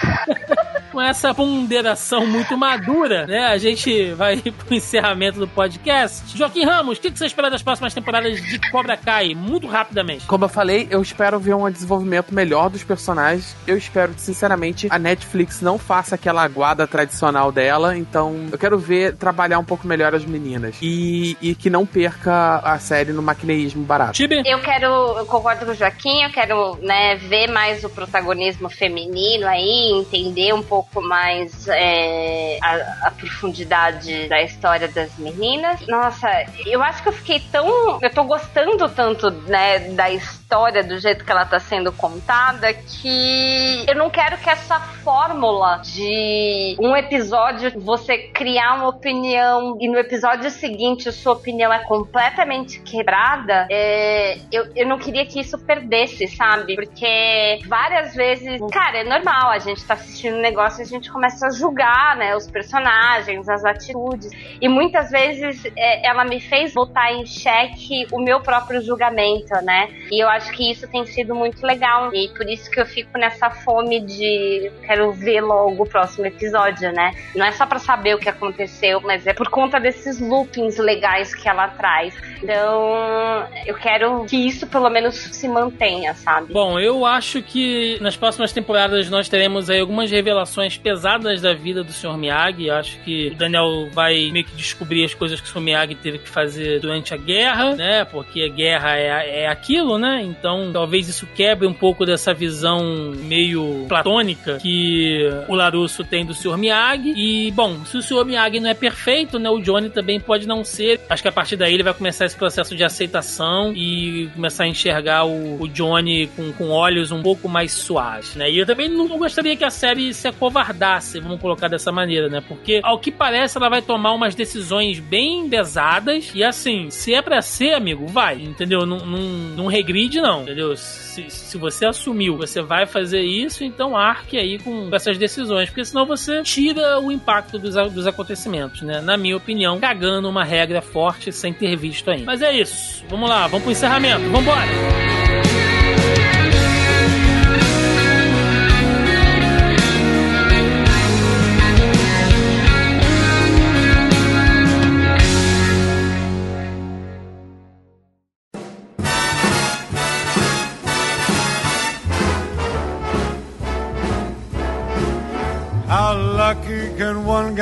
com 0.92 1.00
essa 1.00 1.34
ponderação 1.34 2.26
muito 2.26 2.56
madura, 2.56 3.26
né? 3.26 3.46
A 3.46 3.56
gente 3.56 4.12
vai 4.12 4.36
pro 4.52 4.74
encerramento 4.74 5.38
do 5.38 5.48
podcast. 5.48 6.36
Joaquim 6.36 6.64
Ramos, 6.64 6.98
o 6.98 7.00
que 7.00 7.10
você 7.10 7.24
espera 7.24 7.50
das 7.50 7.62
próximas 7.62 7.94
temporadas 7.94 8.40
de 8.40 8.70
Cobra 8.70 8.96
Kai? 8.96 9.34
Muito 9.34 9.66
rapidamente. 9.66 10.26
Como 10.26 10.44
eu 10.44 10.48
falei, 10.50 10.86
eu 10.90 11.00
espero 11.00 11.40
ver 11.40 11.54
um 11.54 11.68
desenvolvimento 11.70 12.34
melhor 12.34 12.68
dos 12.68 12.84
personagens. 12.84 13.56
Eu 13.66 13.78
espero 13.78 14.12
que, 14.12 14.20
sinceramente, 14.20 14.86
a 14.90 14.98
Netflix 14.98 15.62
não 15.62 15.78
faça 15.78 16.14
aquela 16.14 16.42
aguada 16.42 16.86
tradicional 16.86 17.50
dela. 17.50 17.96
Então, 17.96 18.48
eu 18.52 18.58
quero 18.58 18.78
ver 18.78 19.16
trabalhar 19.16 19.58
um 19.58 19.64
pouco 19.64 19.86
melhor 19.86 20.14
as 20.14 20.26
meninas. 20.26 20.76
E, 20.82 21.36
e 21.40 21.54
que 21.54 21.70
não 21.70 21.86
perca 21.86 22.56
a 22.58 22.78
série 22.78 23.12
no 23.12 23.22
maquineísmo 23.22 23.82
barato. 23.82 24.12
Tibi? 24.12 24.42
Eu 24.44 24.60
quero, 24.60 24.86
eu 25.18 25.24
concordo 25.24 25.64
com 25.64 25.72
o 25.72 25.74
Joaquim, 25.74 26.22
eu 26.22 26.30
quero 26.30 26.76
né, 26.82 27.16
ver 27.16 27.48
mais 27.48 27.82
o 27.82 27.88
protagonismo 27.88 28.68
feminino 28.68 29.46
aí, 29.46 29.92
entender 29.92 30.52
um 30.52 30.62
pouco 30.62 30.81
pouco 30.82 31.06
mais 31.06 31.68
é, 31.68 32.58
a, 32.62 33.08
a, 33.08 33.10
profundidade 33.10 34.28
da 34.28 34.42
história 34.42 34.88
das 34.88 35.16
meninas. 35.18 35.86
Nossa, 35.86 36.28
eu 36.66 36.82
acho 36.82 37.02
que 37.02 37.08
eu 37.08 37.12
fiquei 37.12 37.40
tão. 37.40 37.98
Eu 38.00 38.10
tô 38.10 38.24
gostando 38.24 38.88
tanto, 38.88 39.30
né, 39.30 39.78
da 39.90 40.10
história, 40.10 40.41
do 40.86 40.98
jeito 40.98 41.24
que 41.24 41.30
ela 41.30 41.44
tá 41.44 41.58
sendo 41.58 41.92
contada, 41.92 42.72
que 42.72 43.84
eu 43.88 43.94
não 43.94 44.10
quero 44.10 44.36
que 44.38 44.48
essa 44.48 44.78
fórmula 44.80 45.80
de 45.84 46.76
um 46.80 46.96
episódio 46.96 47.72
você 47.80 48.18
criar 48.18 48.74
uma 48.74 48.88
opinião 48.88 49.76
e 49.80 49.88
no 49.88 49.98
episódio 49.98 50.50
seguinte 50.50 51.08
a 51.08 51.12
sua 51.12 51.32
opinião 51.32 51.72
é 51.72 51.80
completamente 51.80 52.80
quebrada. 52.80 53.66
É, 53.70 54.38
eu, 54.50 54.66
eu 54.74 54.86
não 54.86 54.98
queria 54.98 55.26
que 55.26 55.40
isso 55.40 55.58
perdesse, 55.58 56.28
sabe? 56.28 56.74
Porque 56.74 57.60
várias 57.66 58.14
vezes, 58.14 58.60
cara, 58.70 58.98
é 58.98 59.04
normal, 59.04 59.50
a 59.50 59.58
gente 59.58 59.84
tá 59.84 59.94
assistindo 59.94 60.36
um 60.36 60.40
negócio 60.40 60.62
negócio, 60.72 60.82
a 60.82 60.84
gente 60.84 61.10
começa 61.10 61.46
a 61.46 61.50
julgar, 61.50 62.16
né, 62.16 62.36
os 62.36 62.48
personagens, 62.48 63.48
as 63.48 63.64
atitudes. 63.64 64.30
E 64.60 64.68
muitas 64.68 65.10
vezes 65.10 65.64
é, 65.76 66.06
ela 66.06 66.24
me 66.24 66.40
fez 66.40 66.72
botar 66.72 67.12
em 67.12 67.26
xeque 67.26 68.06
o 68.12 68.20
meu 68.20 68.40
próprio 68.40 68.80
julgamento, 68.80 69.54
né? 69.62 69.88
E 70.10 70.22
eu 70.22 70.28
acho 70.28 70.41
que 70.50 70.70
isso 70.70 70.86
tem 70.88 71.04
sido 71.06 71.34
muito 71.34 71.64
legal. 71.64 72.12
E 72.14 72.28
por 72.28 72.48
isso 72.48 72.70
que 72.70 72.80
eu 72.80 72.86
fico 72.86 73.18
nessa 73.18 73.50
fome 73.50 74.00
de 74.00 74.70
quero 74.86 75.12
ver 75.12 75.40
logo 75.40 75.82
o 75.82 75.86
próximo 75.86 76.26
episódio, 76.26 76.92
né? 76.92 77.12
Não 77.34 77.44
é 77.44 77.52
só 77.52 77.66
para 77.66 77.78
saber 77.78 78.14
o 78.14 78.18
que 78.18 78.28
aconteceu, 78.28 79.00
mas 79.00 79.26
é 79.26 79.32
por 79.32 79.48
conta 79.48 79.78
desses 79.78 80.20
loopings 80.20 80.78
legais 80.78 81.34
que 81.34 81.48
ela 81.48 81.68
traz. 81.68 82.14
Então, 82.42 83.46
eu 83.66 83.74
quero 83.74 84.24
que 84.26 84.36
isso 84.36 84.66
pelo 84.66 84.90
menos 84.90 85.14
se 85.14 85.48
mantenha, 85.48 86.14
sabe? 86.14 86.52
Bom, 86.52 86.78
eu 86.78 87.06
acho 87.06 87.42
que 87.42 87.98
nas 88.00 88.16
próximas 88.16 88.52
temporadas 88.52 89.08
nós 89.08 89.28
teremos 89.28 89.70
aí 89.70 89.80
algumas 89.80 90.10
revelações 90.10 90.76
pesadas 90.76 91.40
da 91.40 91.54
vida 91.54 91.84
do 91.84 91.92
Sr. 91.92 92.16
Miyagi. 92.16 92.70
Acho 92.70 92.98
que 93.00 93.28
o 93.28 93.36
Daniel 93.36 93.88
vai 93.92 94.30
meio 94.32 94.44
que 94.44 94.56
descobrir 94.56 95.04
as 95.04 95.14
coisas 95.14 95.40
que 95.40 95.46
o 95.46 95.50
Sr. 95.50 95.60
Miyagi 95.60 95.94
teve 95.94 96.18
que 96.18 96.28
fazer 96.28 96.80
durante 96.80 97.14
a 97.14 97.16
guerra, 97.16 97.74
né? 97.74 98.04
Porque 98.04 98.42
a 98.42 98.48
guerra 98.48 98.96
é, 98.96 99.42
é 99.42 99.48
aquilo, 99.48 99.98
né? 99.98 100.22
Então 100.38 100.70
talvez 100.72 101.08
isso 101.08 101.26
quebre 101.34 101.66
um 101.66 101.72
pouco 101.74 102.04
dessa 102.06 102.32
visão 102.32 103.12
meio 103.16 103.86
platônica 103.88 104.58
que 104.58 105.28
o 105.48 105.54
Larusso 105.54 106.04
tem 106.04 106.24
do 106.24 106.34
Sr. 106.34 106.56
Miyagi. 106.56 107.12
E, 107.16 107.50
bom, 107.52 107.84
se 107.84 107.96
o 107.96 108.02
Sr. 108.02 108.24
Miyagi 108.24 108.60
não 108.60 108.70
é 108.70 108.74
perfeito, 108.74 109.38
né? 109.38 109.50
O 109.50 109.60
Johnny 109.60 109.90
também 109.90 110.18
pode 110.18 110.46
não 110.46 110.64
ser. 110.64 111.00
Acho 111.08 111.22
que 111.22 111.28
a 111.28 111.32
partir 111.32 111.56
daí 111.56 111.74
ele 111.74 111.82
vai 111.82 111.94
começar 111.94 112.24
esse 112.24 112.36
processo 112.36 112.74
de 112.74 112.82
aceitação 112.82 113.72
e 113.74 114.30
começar 114.34 114.64
a 114.64 114.68
enxergar 114.68 115.24
o, 115.24 115.62
o 115.62 115.68
Johnny 115.68 116.28
com, 116.28 116.52
com 116.52 116.70
olhos 116.70 117.10
um 117.10 117.22
pouco 117.22 117.48
mais 117.48 117.72
suaves, 117.72 118.34
né? 118.34 118.50
E 118.50 118.58
eu 118.58 118.66
também 118.66 118.88
não 118.88 119.06
gostaria 119.18 119.56
que 119.56 119.64
a 119.64 119.70
série 119.70 120.14
se 120.14 120.28
acovardasse, 120.28 121.20
vamos 121.20 121.40
colocar 121.40 121.68
dessa 121.68 121.92
maneira, 121.92 122.28
né? 122.28 122.42
Porque, 122.46 122.80
ao 122.82 122.98
que 122.98 123.10
parece, 123.10 123.58
ela 123.58 123.68
vai 123.68 123.82
tomar 123.82 124.12
umas 124.12 124.34
decisões 124.34 124.98
bem 124.98 125.48
pesadas. 125.48 126.30
E 126.34 126.42
assim, 126.42 126.90
se 126.90 127.14
é 127.14 127.20
pra 127.20 127.42
ser, 127.42 127.74
amigo, 127.74 128.06
vai, 128.06 128.40
entendeu? 128.40 128.86
Não, 128.86 128.98
não, 128.98 129.18
não 129.18 129.66
regride, 129.66 130.20
não, 130.22 130.42
entendeu? 130.42 130.76
Se, 130.76 131.28
se 131.28 131.58
você 131.58 131.84
assumiu, 131.84 132.36
você 132.36 132.62
vai 132.62 132.86
fazer 132.86 133.20
isso, 133.20 133.64
então 133.64 133.96
arque 133.96 134.38
aí 134.38 134.58
com 134.58 134.88
essas 134.92 135.18
decisões, 135.18 135.68
porque 135.68 135.84
senão 135.84 136.06
você 136.06 136.42
tira 136.42 137.00
o 137.00 137.10
impacto 137.10 137.58
dos, 137.58 137.74
dos 137.92 138.06
acontecimentos, 138.06 138.82
né? 138.82 139.00
Na 139.00 139.16
minha 139.16 139.36
opinião, 139.36 139.78
cagando 139.80 140.28
uma 140.28 140.44
regra 140.44 140.80
forte 140.80 141.32
sem 141.32 141.52
ter 141.52 141.76
visto 141.76 142.10
ainda. 142.10 142.24
Mas 142.24 142.40
é 142.40 142.56
isso. 142.56 143.04
Vamos 143.08 143.28
lá, 143.28 143.46
vamos 143.46 143.62
pro 143.62 143.72
encerramento. 143.72 144.22
Vambora! 144.30 144.62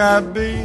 Can 0.00 0.24
one 0.24 0.32
guy 0.32 0.32
be? 0.32 0.59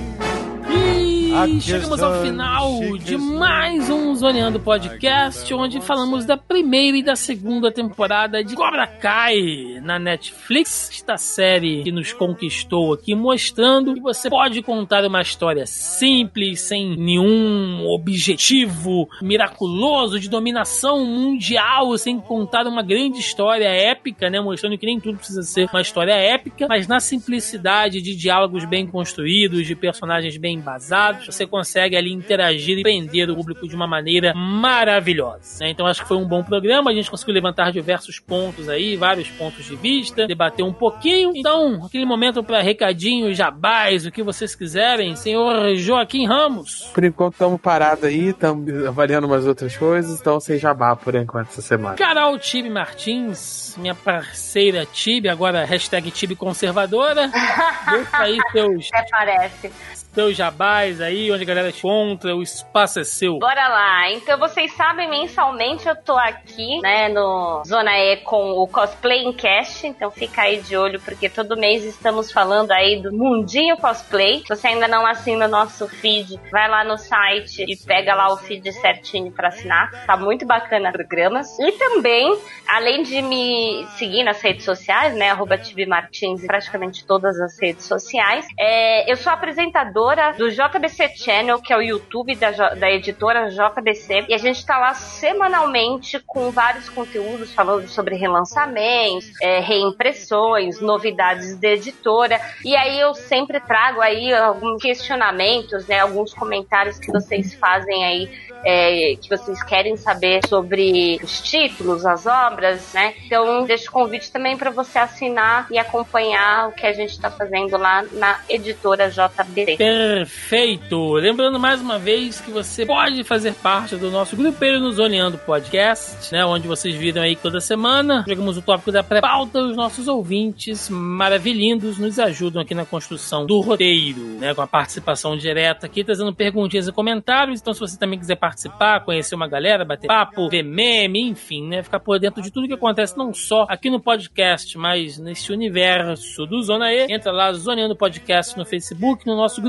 E 1.48 1.62
chegamos 1.62 2.02
ao 2.02 2.24
final 2.24 2.98
de 2.98 3.18
mais 3.18 3.88
um 3.88 4.16
Zoneando 4.16 4.60
Podcast, 4.60 5.54
onde 5.54 5.80
falamos 5.80 6.26
da 6.26 6.36
primeira 6.36 6.98
e 6.98 7.04
da 7.04 7.16
segunda 7.16 7.72
temporada 7.72 8.44
de 8.44 8.56
Cobra 8.56 8.88
Kai 8.88 9.80
na 9.84 10.00
Netflix. 10.00 10.90
Esta 10.92 11.18
série 11.18 11.84
que 11.84 11.92
nos 11.92 12.12
conquistou 12.14 12.94
aqui, 12.94 13.14
mostrando 13.14 13.94
que 13.94 14.00
você 14.00 14.28
pode 14.28 14.64
contar 14.64 15.06
uma 15.06 15.22
história 15.22 15.68
simples, 15.68 16.62
sem 16.62 16.98
nenhum 16.98 17.86
objetivo 17.90 19.08
miraculoso 19.22 20.20
de 20.20 20.28
dominação 20.28 21.06
mundial, 21.06 21.96
sem 21.96 22.20
contar 22.20 22.66
uma 22.66 22.82
grande 22.82 23.20
história 23.20 23.68
épica, 23.68 24.32
né? 24.32 24.42
Mostrando 24.42 24.80
que 24.80 24.86
nem 24.88 25.00
tudo 25.00 25.20
precisa 25.20 25.44
ser 25.44 25.70
uma 25.72 25.82
história 25.82 26.14
épica, 26.14 26.66
mas 26.68 26.88
na 26.88 27.00
simplicidade 27.00 28.02
de 28.02 28.16
diálogos 28.16 28.66
bem 28.66 28.88
construídos, 28.88 29.68
de 29.68 29.76
personagens 29.76 30.38
bem 30.38 30.56
embasados 30.56 31.35
você 31.36 31.46
consegue 31.46 31.96
ali 31.96 32.12
interagir 32.12 32.78
e 32.80 32.84
prender 32.84 33.30
o 33.30 33.36
público 33.36 33.68
de 33.68 33.76
uma 33.76 33.88
maneira 33.88 34.34
maravilhosa. 34.34 35.64
Né? 35.64 35.72
Então 35.72 35.86
acho 35.86 36.02
que 36.02 36.08
foi 36.08 36.18
um 36.18 36.28
bom 36.28 36.44
programa, 36.44 36.92
a 36.92 36.94
gente 36.94 37.10
conseguiu 37.10 37.34
levantar 37.34 37.72
diversos 37.72 38.20
pontos 38.20 38.70
aí, 38.70 38.96
vários 38.96 39.30
pontos 39.30 39.66
de 39.66 39.76
vista, 39.76 40.28
debater 40.28 40.64
um 40.64 40.74
pouquinho. 40.74 41.32
Então, 41.36 41.86
aquele 41.86 42.06
momento 42.06 42.44
para 42.44 42.62
recadinho, 42.62 43.34
jabás, 43.34 44.06
o 44.06 44.12
que 44.12 44.24
vocês 44.24 44.56
quiserem, 44.56 45.16
senhor 45.16 45.76
Joaquim 45.76 46.26
Ramos. 46.26 46.90
Por 46.94 47.04
enquanto 47.04 47.34
estamos 47.34 47.60
parados 47.60 48.04
aí, 48.04 48.30
estamos 48.30 48.86
avaliando 48.86 49.28
umas 49.28 49.46
outras 49.46 49.76
coisas, 49.76 50.20
então 50.20 50.40
sem 50.40 50.58
jabá 50.58 50.96
por 50.96 51.16
enquanto 51.16 51.50
essa 51.50 51.62
semana. 51.62 51.96
Carol 51.96 52.38
Tibe 52.40 52.70
Martins, 52.70 53.76
minha 53.78 53.96
parceira 53.96 54.86
Tibe, 54.86 55.30
agora 55.30 55.66
hashtag 55.66 56.12
Tibe 56.12 56.36
Conservadora. 56.36 57.30
Deixa 57.92 58.18
aí 58.18 58.38
seus... 58.52 58.90
Até 58.94 59.08
parece 59.10 59.72
seus 60.16 60.38
jabás 60.38 61.02
aí, 61.02 61.30
onde 61.30 61.44
a 61.44 61.46
galera 61.46 61.72
te 61.74 61.80
encontra, 61.80 62.34
o 62.34 62.42
espaço 62.42 63.02
é 63.02 63.04
seu. 63.04 63.38
Bora 63.38 63.68
lá. 63.68 64.10
Então 64.12 64.40
vocês 64.40 64.72
sabem, 64.72 65.10
mensalmente 65.10 65.88
eu 65.88 65.96
tô 65.96 66.14
aqui, 66.14 66.80
né, 66.82 67.10
no 67.10 67.62
Zona 67.68 67.92
E 68.00 68.18
com 68.24 68.52
o 68.52 68.66
Cosplay 68.66 69.26
em 69.26 69.34
Cast, 69.34 69.86
então 69.86 70.10
fica 70.10 70.44
aí 70.44 70.62
de 70.62 70.78
olho, 70.78 71.02
porque 71.02 71.30
todo 71.30 71.58
mês 71.58 71.84
estamos 71.84 72.32
falando 72.32 72.72
aí 72.72 73.02
do 73.02 73.12
Mundinho 73.12 73.76
Cosplay. 73.76 74.40
Se 74.40 74.56
você 74.56 74.70
ainda 74.70 74.88
não 74.88 75.06
assina 75.06 75.48
o 75.48 75.50
nosso 75.50 75.86
feed, 75.90 76.40
vai 76.50 76.70
lá 76.70 76.86
no 76.86 76.98
site 76.98 77.66
e 77.68 77.76
pega 77.76 78.16
lá 78.16 78.32
o 78.32 78.38
feed 78.38 78.72
certinho 78.72 79.34
para 79.34 79.50
assinar. 79.50 79.92
Tá 80.06 80.16
muito 80.16 80.46
bacana 80.46 80.94
programas. 80.94 81.60
E 81.60 81.74
também, 81.74 82.40
além 82.66 83.04
de 83.04 83.22
me 83.22 83.86
seguir 83.98 84.24
nas 84.24 84.42
redes 84.42 84.64
sociais, 84.64 85.14
né, 85.14 85.32
arroba 85.32 85.60
Martins 85.86 86.46
praticamente 86.46 87.06
todas 87.06 87.38
as 87.38 87.60
redes 87.60 87.84
sociais, 87.86 88.48
é, 88.58 89.12
eu 89.12 89.18
sou 89.18 89.34
apresentadora 89.34 90.05
criadora 90.06 90.34
do 90.34 90.50
JBC 90.50 91.10
Channel, 91.18 91.60
que 91.60 91.74
é 91.74 91.78
o 91.78 91.82
YouTube 91.82 92.36
da, 92.36 92.52
da 92.52 92.92
editora 92.92 93.50
JBC, 93.50 94.26
e 94.30 94.34
a 94.34 94.38
gente 94.38 94.58
está 94.58 94.78
lá 94.78 94.94
semanalmente 94.94 96.20
com 96.26 96.52
vários 96.52 96.90
conteúdos 96.90 97.54
falando 97.54 97.88
sobre 97.88 98.16
relançamentos, 98.16 99.32
é, 99.42 99.60
reimpressões, 99.60 100.80
novidades 100.80 101.58
da 101.60 101.70
editora. 101.70 102.40
E 102.64 102.76
aí 102.76 103.00
eu 103.00 103.14
sempre 103.14 103.60
trago 103.60 104.02
aí 104.02 104.34
alguns 104.34 104.82
questionamentos, 104.82 105.88
né, 105.88 106.00
alguns 106.00 106.34
comentários 106.34 107.00
que 107.00 107.12
vocês 107.12 107.54
fazem 107.56 108.06
aí 108.06 108.46
é, 108.66 109.16
que 109.22 109.30
vocês 109.30 109.62
querem 109.64 109.96
saber 109.96 110.42
sobre 110.48 111.20
os 111.24 111.40
títulos, 111.42 112.04
as 112.04 112.26
obras, 112.26 112.94
né? 112.94 113.14
Então, 113.24 113.64
deixo 113.64 113.90
o 113.90 113.92
convite 113.92 114.32
também 114.32 114.58
para 114.58 114.72
você 114.72 114.98
assinar 114.98 115.68
e 115.70 115.78
acompanhar 115.78 116.70
o 116.70 116.72
que 116.72 116.86
a 116.86 116.92
gente 116.92 117.12
está 117.12 117.30
fazendo 117.30 117.78
lá 117.78 118.04
na 118.14 118.40
editora 118.50 119.10
JB. 119.10 119.78
Perfeito! 119.96 121.14
Lembrando 121.14 121.58
mais 121.58 121.80
uma 121.80 121.98
vez 121.98 122.42
que 122.42 122.52
você 122.52 122.86
pode 122.86 123.24
fazer 123.24 123.54
parte 123.54 123.96
do 123.96 124.12
nosso 124.12 124.36
grupeiro 124.36 124.78
no 124.78 124.92
Zoneando 124.92 125.38
Podcast, 125.38 126.34
né? 126.34 126.46
Onde 126.46 126.68
vocês 126.68 126.94
viram 126.96 127.22
aí 127.22 127.38
toda 127.38 127.62
semana. 127.62 128.26
Jogamos 128.28 128.58
o 128.58 128.62
tópico 128.62 128.92
da 128.92 129.02
pré-pauta 129.02 129.62
os 129.62 129.78
nossos 129.78 130.10
ouvintes 130.10 130.90
maravilhindos 130.90 131.98
nos 131.98 132.20
ajudam 132.20 132.62
aqui 132.62 132.76
na 132.76 132.84
construção 132.84 133.46
do 133.46 133.62
roteiro, 133.62 134.20
né? 134.38 134.54
Com 134.54 134.62
a 134.62 134.68
participação 134.68 135.38
direta 135.38 135.86
aqui, 135.86 136.04
trazendo 136.04 136.36
perguntinhas 136.36 136.90
e 136.90 136.92
comentários. 136.92 137.62
Então, 137.62 137.74
se 137.74 137.80
você 137.80 137.98
também 137.98 138.20
quiser 138.20 138.36
participar, 138.36 139.00
conhecer 139.00 139.34
uma 139.34 139.48
galera, 139.48 139.86
bater 139.86 140.08
papo, 140.08 140.50
ver 140.50 140.64
meme, 140.64 141.22
enfim, 141.22 141.66
né? 141.70 141.82
Ficar 141.82 142.02
por 142.02 142.20
dentro 142.20 142.42
de 142.42 142.52
tudo 142.52 142.68
que 142.68 142.74
acontece, 142.74 143.18
não 143.18 143.34
só 143.34 143.66
aqui 143.70 143.90
no 143.90 144.02
podcast, 144.02 144.78
mas 144.78 145.18
nesse 145.18 145.54
universo 145.54 146.46
do 146.46 146.62
Zona 146.62 146.92
E. 146.92 147.08
Entra 147.10 147.32
lá, 147.32 147.54
Zoneando 147.54 147.96
Podcast 147.96 148.58
no 148.58 148.66
Facebook, 148.66 149.26
no 149.26 149.38
nosso 149.38 149.62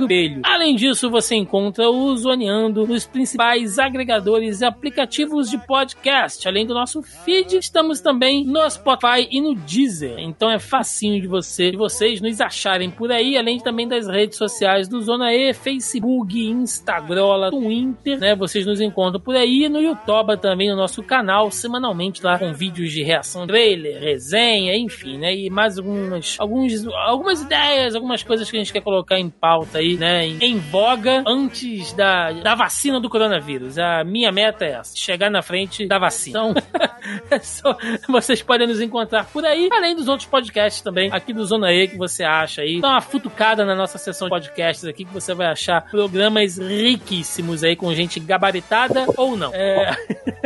Além 0.44 0.74
disso, 0.74 1.10
você 1.10 1.34
encontra 1.34 1.88
o 1.90 2.16
Zoneando 2.16 2.86
nos 2.86 3.06
principais 3.06 3.78
agregadores 3.78 4.60
e 4.60 4.64
aplicativos 4.64 5.50
de 5.50 5.58
podcast. 5.58 6.46
Além 6.46 6.66
do 6.66 6.74
nosso 6.74 7.02
feed, 7.02 7.56
estamos 7.56 8.00
também 8.00 8.44
no 8.44 8.68
Spotify 8.68 9.26
e 9.30 9.40
no 9.40 9.54
Deezer. 9.54 10.18
Então 10.18 10.50
é 10.50 10.58
facinho 10.58 11.20
de 11.20 11.26
você, 11.26 11.70
de 11.70 11.76
vocês 11.76 12.20
nos 12.20 12.40
acharem 12.40 12.90
por 12.90 13.10
aí, 13.10 13.36
além 13.36 13.58
também 13.58 13.86
das 13.86 14.06
redes 14.06 14.38
sociais 14.38 14.88
do 14.88 15.00
Zona 15.00 15.32
E, 15.32 15.52
Facebook, 15.52 16.38
Instagram, 16.38 17.50
Twitter, 17.50 18.18
né? 18.18 18.34
Vocês 18.34 18.66
nos 18.66 18.80
encontram 18.80 19.20
por 19.20 19.36
aí 19.36 19.68
no 19.68 19.80
YouTube 19.80 20.36
também, 20.40 20.70
no 20.70 20.76
nosso 20.76 21.02
canal, 21.02 21.50
semanalmente 21.50 22.22
lá 22.22 22.38
com 22.38 22.52
vídeos 22.52 22.92
de 22.92 23.02
reação, 23.02 23.46
trailer, 23.46 24.00
resenha, 24.00 24.76
enfim, 24.76 25.18
né? 25.18 25.34
E 25.34 25.50
mais 25.50 25.78
algumas, 25.78 26.36
alguns, 26.38 26.86
algumas 26.86 27.42
ideias, 27.42 27.94
algumas 27.94 28.22
coisas 28.22 28.50
que 28.50 28.56
a 28.56 28.60
gente 28.60 28.72
quer 28.72 28.82
colocar 28.82 29.18
em 29.18 29.30
pauta 29.30 29.78
aí, 29.78 29.95
né? 29.96 30.26
Em, 30.26 30.58
voga 30.58 31.22
antes 31.26 31.92
da, 31.92 32.32
da 32.32 32.54
vacina 32.54 33.00
do 33.00 33.08
coronavírus. 33.08 33.78
A 33.78 34.04
minha 34.04 34.32
meta 34.32 34.64
é 34.64 34.72
essa, 34.72 34.96
chegar 34.96 35.30
na 35.30 35.42
frente 35.42 35.86
da 35.86 35.98
vacina. 35.98 36.38
Então, 36.38 36.54
é 37.30 37.38
só, 37.38 37.76
vocês 38.08 38.42
podem 38.42 38.66
nos 38.66 38.80
encontrar 38.80 39.24
por 39.26 39.44
aí, 39.44 39.68
além 39.72 39.94
dos 39.94 40.08
outros 40.08 40.28
podcasts 40.28 40.82
também, 40.82 41.10
aqui 41.12 41.32
do 41.32 41.44
Zona 41.44 41.72
E, 41.72 41.88
que 41.88 41.96
você 41.96 42.24
acha 42.24 42.62
aí. 42.62 42.80
Dá 42.80 42.88
uma 42.88 43.00
futucada 43.00 43.64
na 43.64 43.74
nossa 43.74 43.98
sessão 43.98 44.28
de 44.28 44.34
podcasts 44.34 44.84
aqui, 44.84 45.04
que 45.04 45.12
você 45.12 45.34
vai 45.34 45.46
achar 45.46 45.82
programas 45.90 46.58
riquíssimos 46.58 47.62
aí, 47.62 47.76
com 47.76 47.92
gente 47.94 48.20
gabaritada 48.20 49.06
ou 49.16 49.36
não. 49.36 49.52
É... 49.54 49.96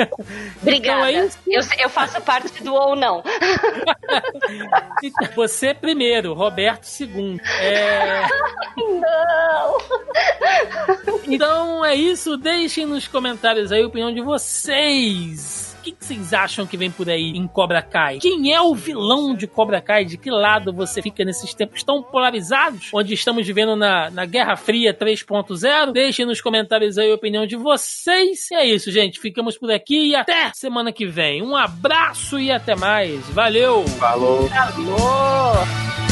Obrigada. 0.61 1.01
Então 1.01 1.05
é 1.05 1.29
eu, 1.47 1.63
eu 1.79 1.89
faço 1.89 2.21
parte 2.21 2.63
do 2.63 2.75
ou 2.75 2.97
não. 2.97 3.23
Então, 5.03 5.29
você 5.35 5.73
primeiro, 5.73 6.35
Roberto 6.35 6.85
segundo. 6.85 7.41
É... 7.61 8.23
Não! 9.41 9.79
Então 11.27 11.85
é 11.85 11.95
isso. 11.95 12.37
Deixem 12.37 12.87
nos 12.87 13.07
comentários 13.07 13.71
aí 13.73 13.83
a 13.83 13.87
opinião 13.87 14.13
de 14.13 14.21
vocês 14.21 15.71
o 15.81 15.83
que, 15.83 15.93
que, 15.93 16.05
vocês 16.05 16.35
acham 16.35 16.67
que 16.67 16.77
vem 16.77 16.91
por 16.91 17.09
aí 17.09 17.31
em 17.31 17.49
Cobra 17.49 17.81
Kai? 17.81 18.19
Quem 18.19 18.53
é 18.53 18.61
o 18.61 18.75
vilão 18.75 19.35
de 19.35 19.47
Cobra 19.47 19.81
Kai? 19.81 20.05
De 20.05 20.19
que 20.19 20.31
lado 20.31 20.73
você 20.75 21.01
fica 21.01 21.25
nesses 21.25 21.55
tempos 21.55 21.83
tão 21.83 22.03
polarizados? 22.03 22.91
Onde 22.93 23.15
estamos 23.15 23.47
vivendo 23.47 23.75
na, 23.75 24.11
na 24.11 24.27
Guerra 24.27 24.57
Fria 24.57 24.93
3.0? 24.93 25.93
Deixem 25.93 26.27
nos 26.27 26.41
comentários 26.41 26.99
aí 26.99 27.11
a 27.11 27.15
opinião 27.15 27.47
de 27.47 27.57
vocês. 27.57 28.51
E 28.51 28.55
é 28.55 28.67
isso, 28.67 28.93
gente. 28.93 29.19
Ficamos 29.19 29.57
por 29.57 29.71
aqui 29.71 30.09
e 30.09 30.15
até 30.15 30.53
semana 30.53 30.93
que 30.93 31.07
vem. 31.07 31.43
Um 31.43 31.57
abraço 31.57 32.39
e 32.39 32.51
até 32.53 32.77
mais. 32.77 33.27
Valeu! 33.31 33.87
Falou! 33.99 34.49
Falou! 34.49 36.10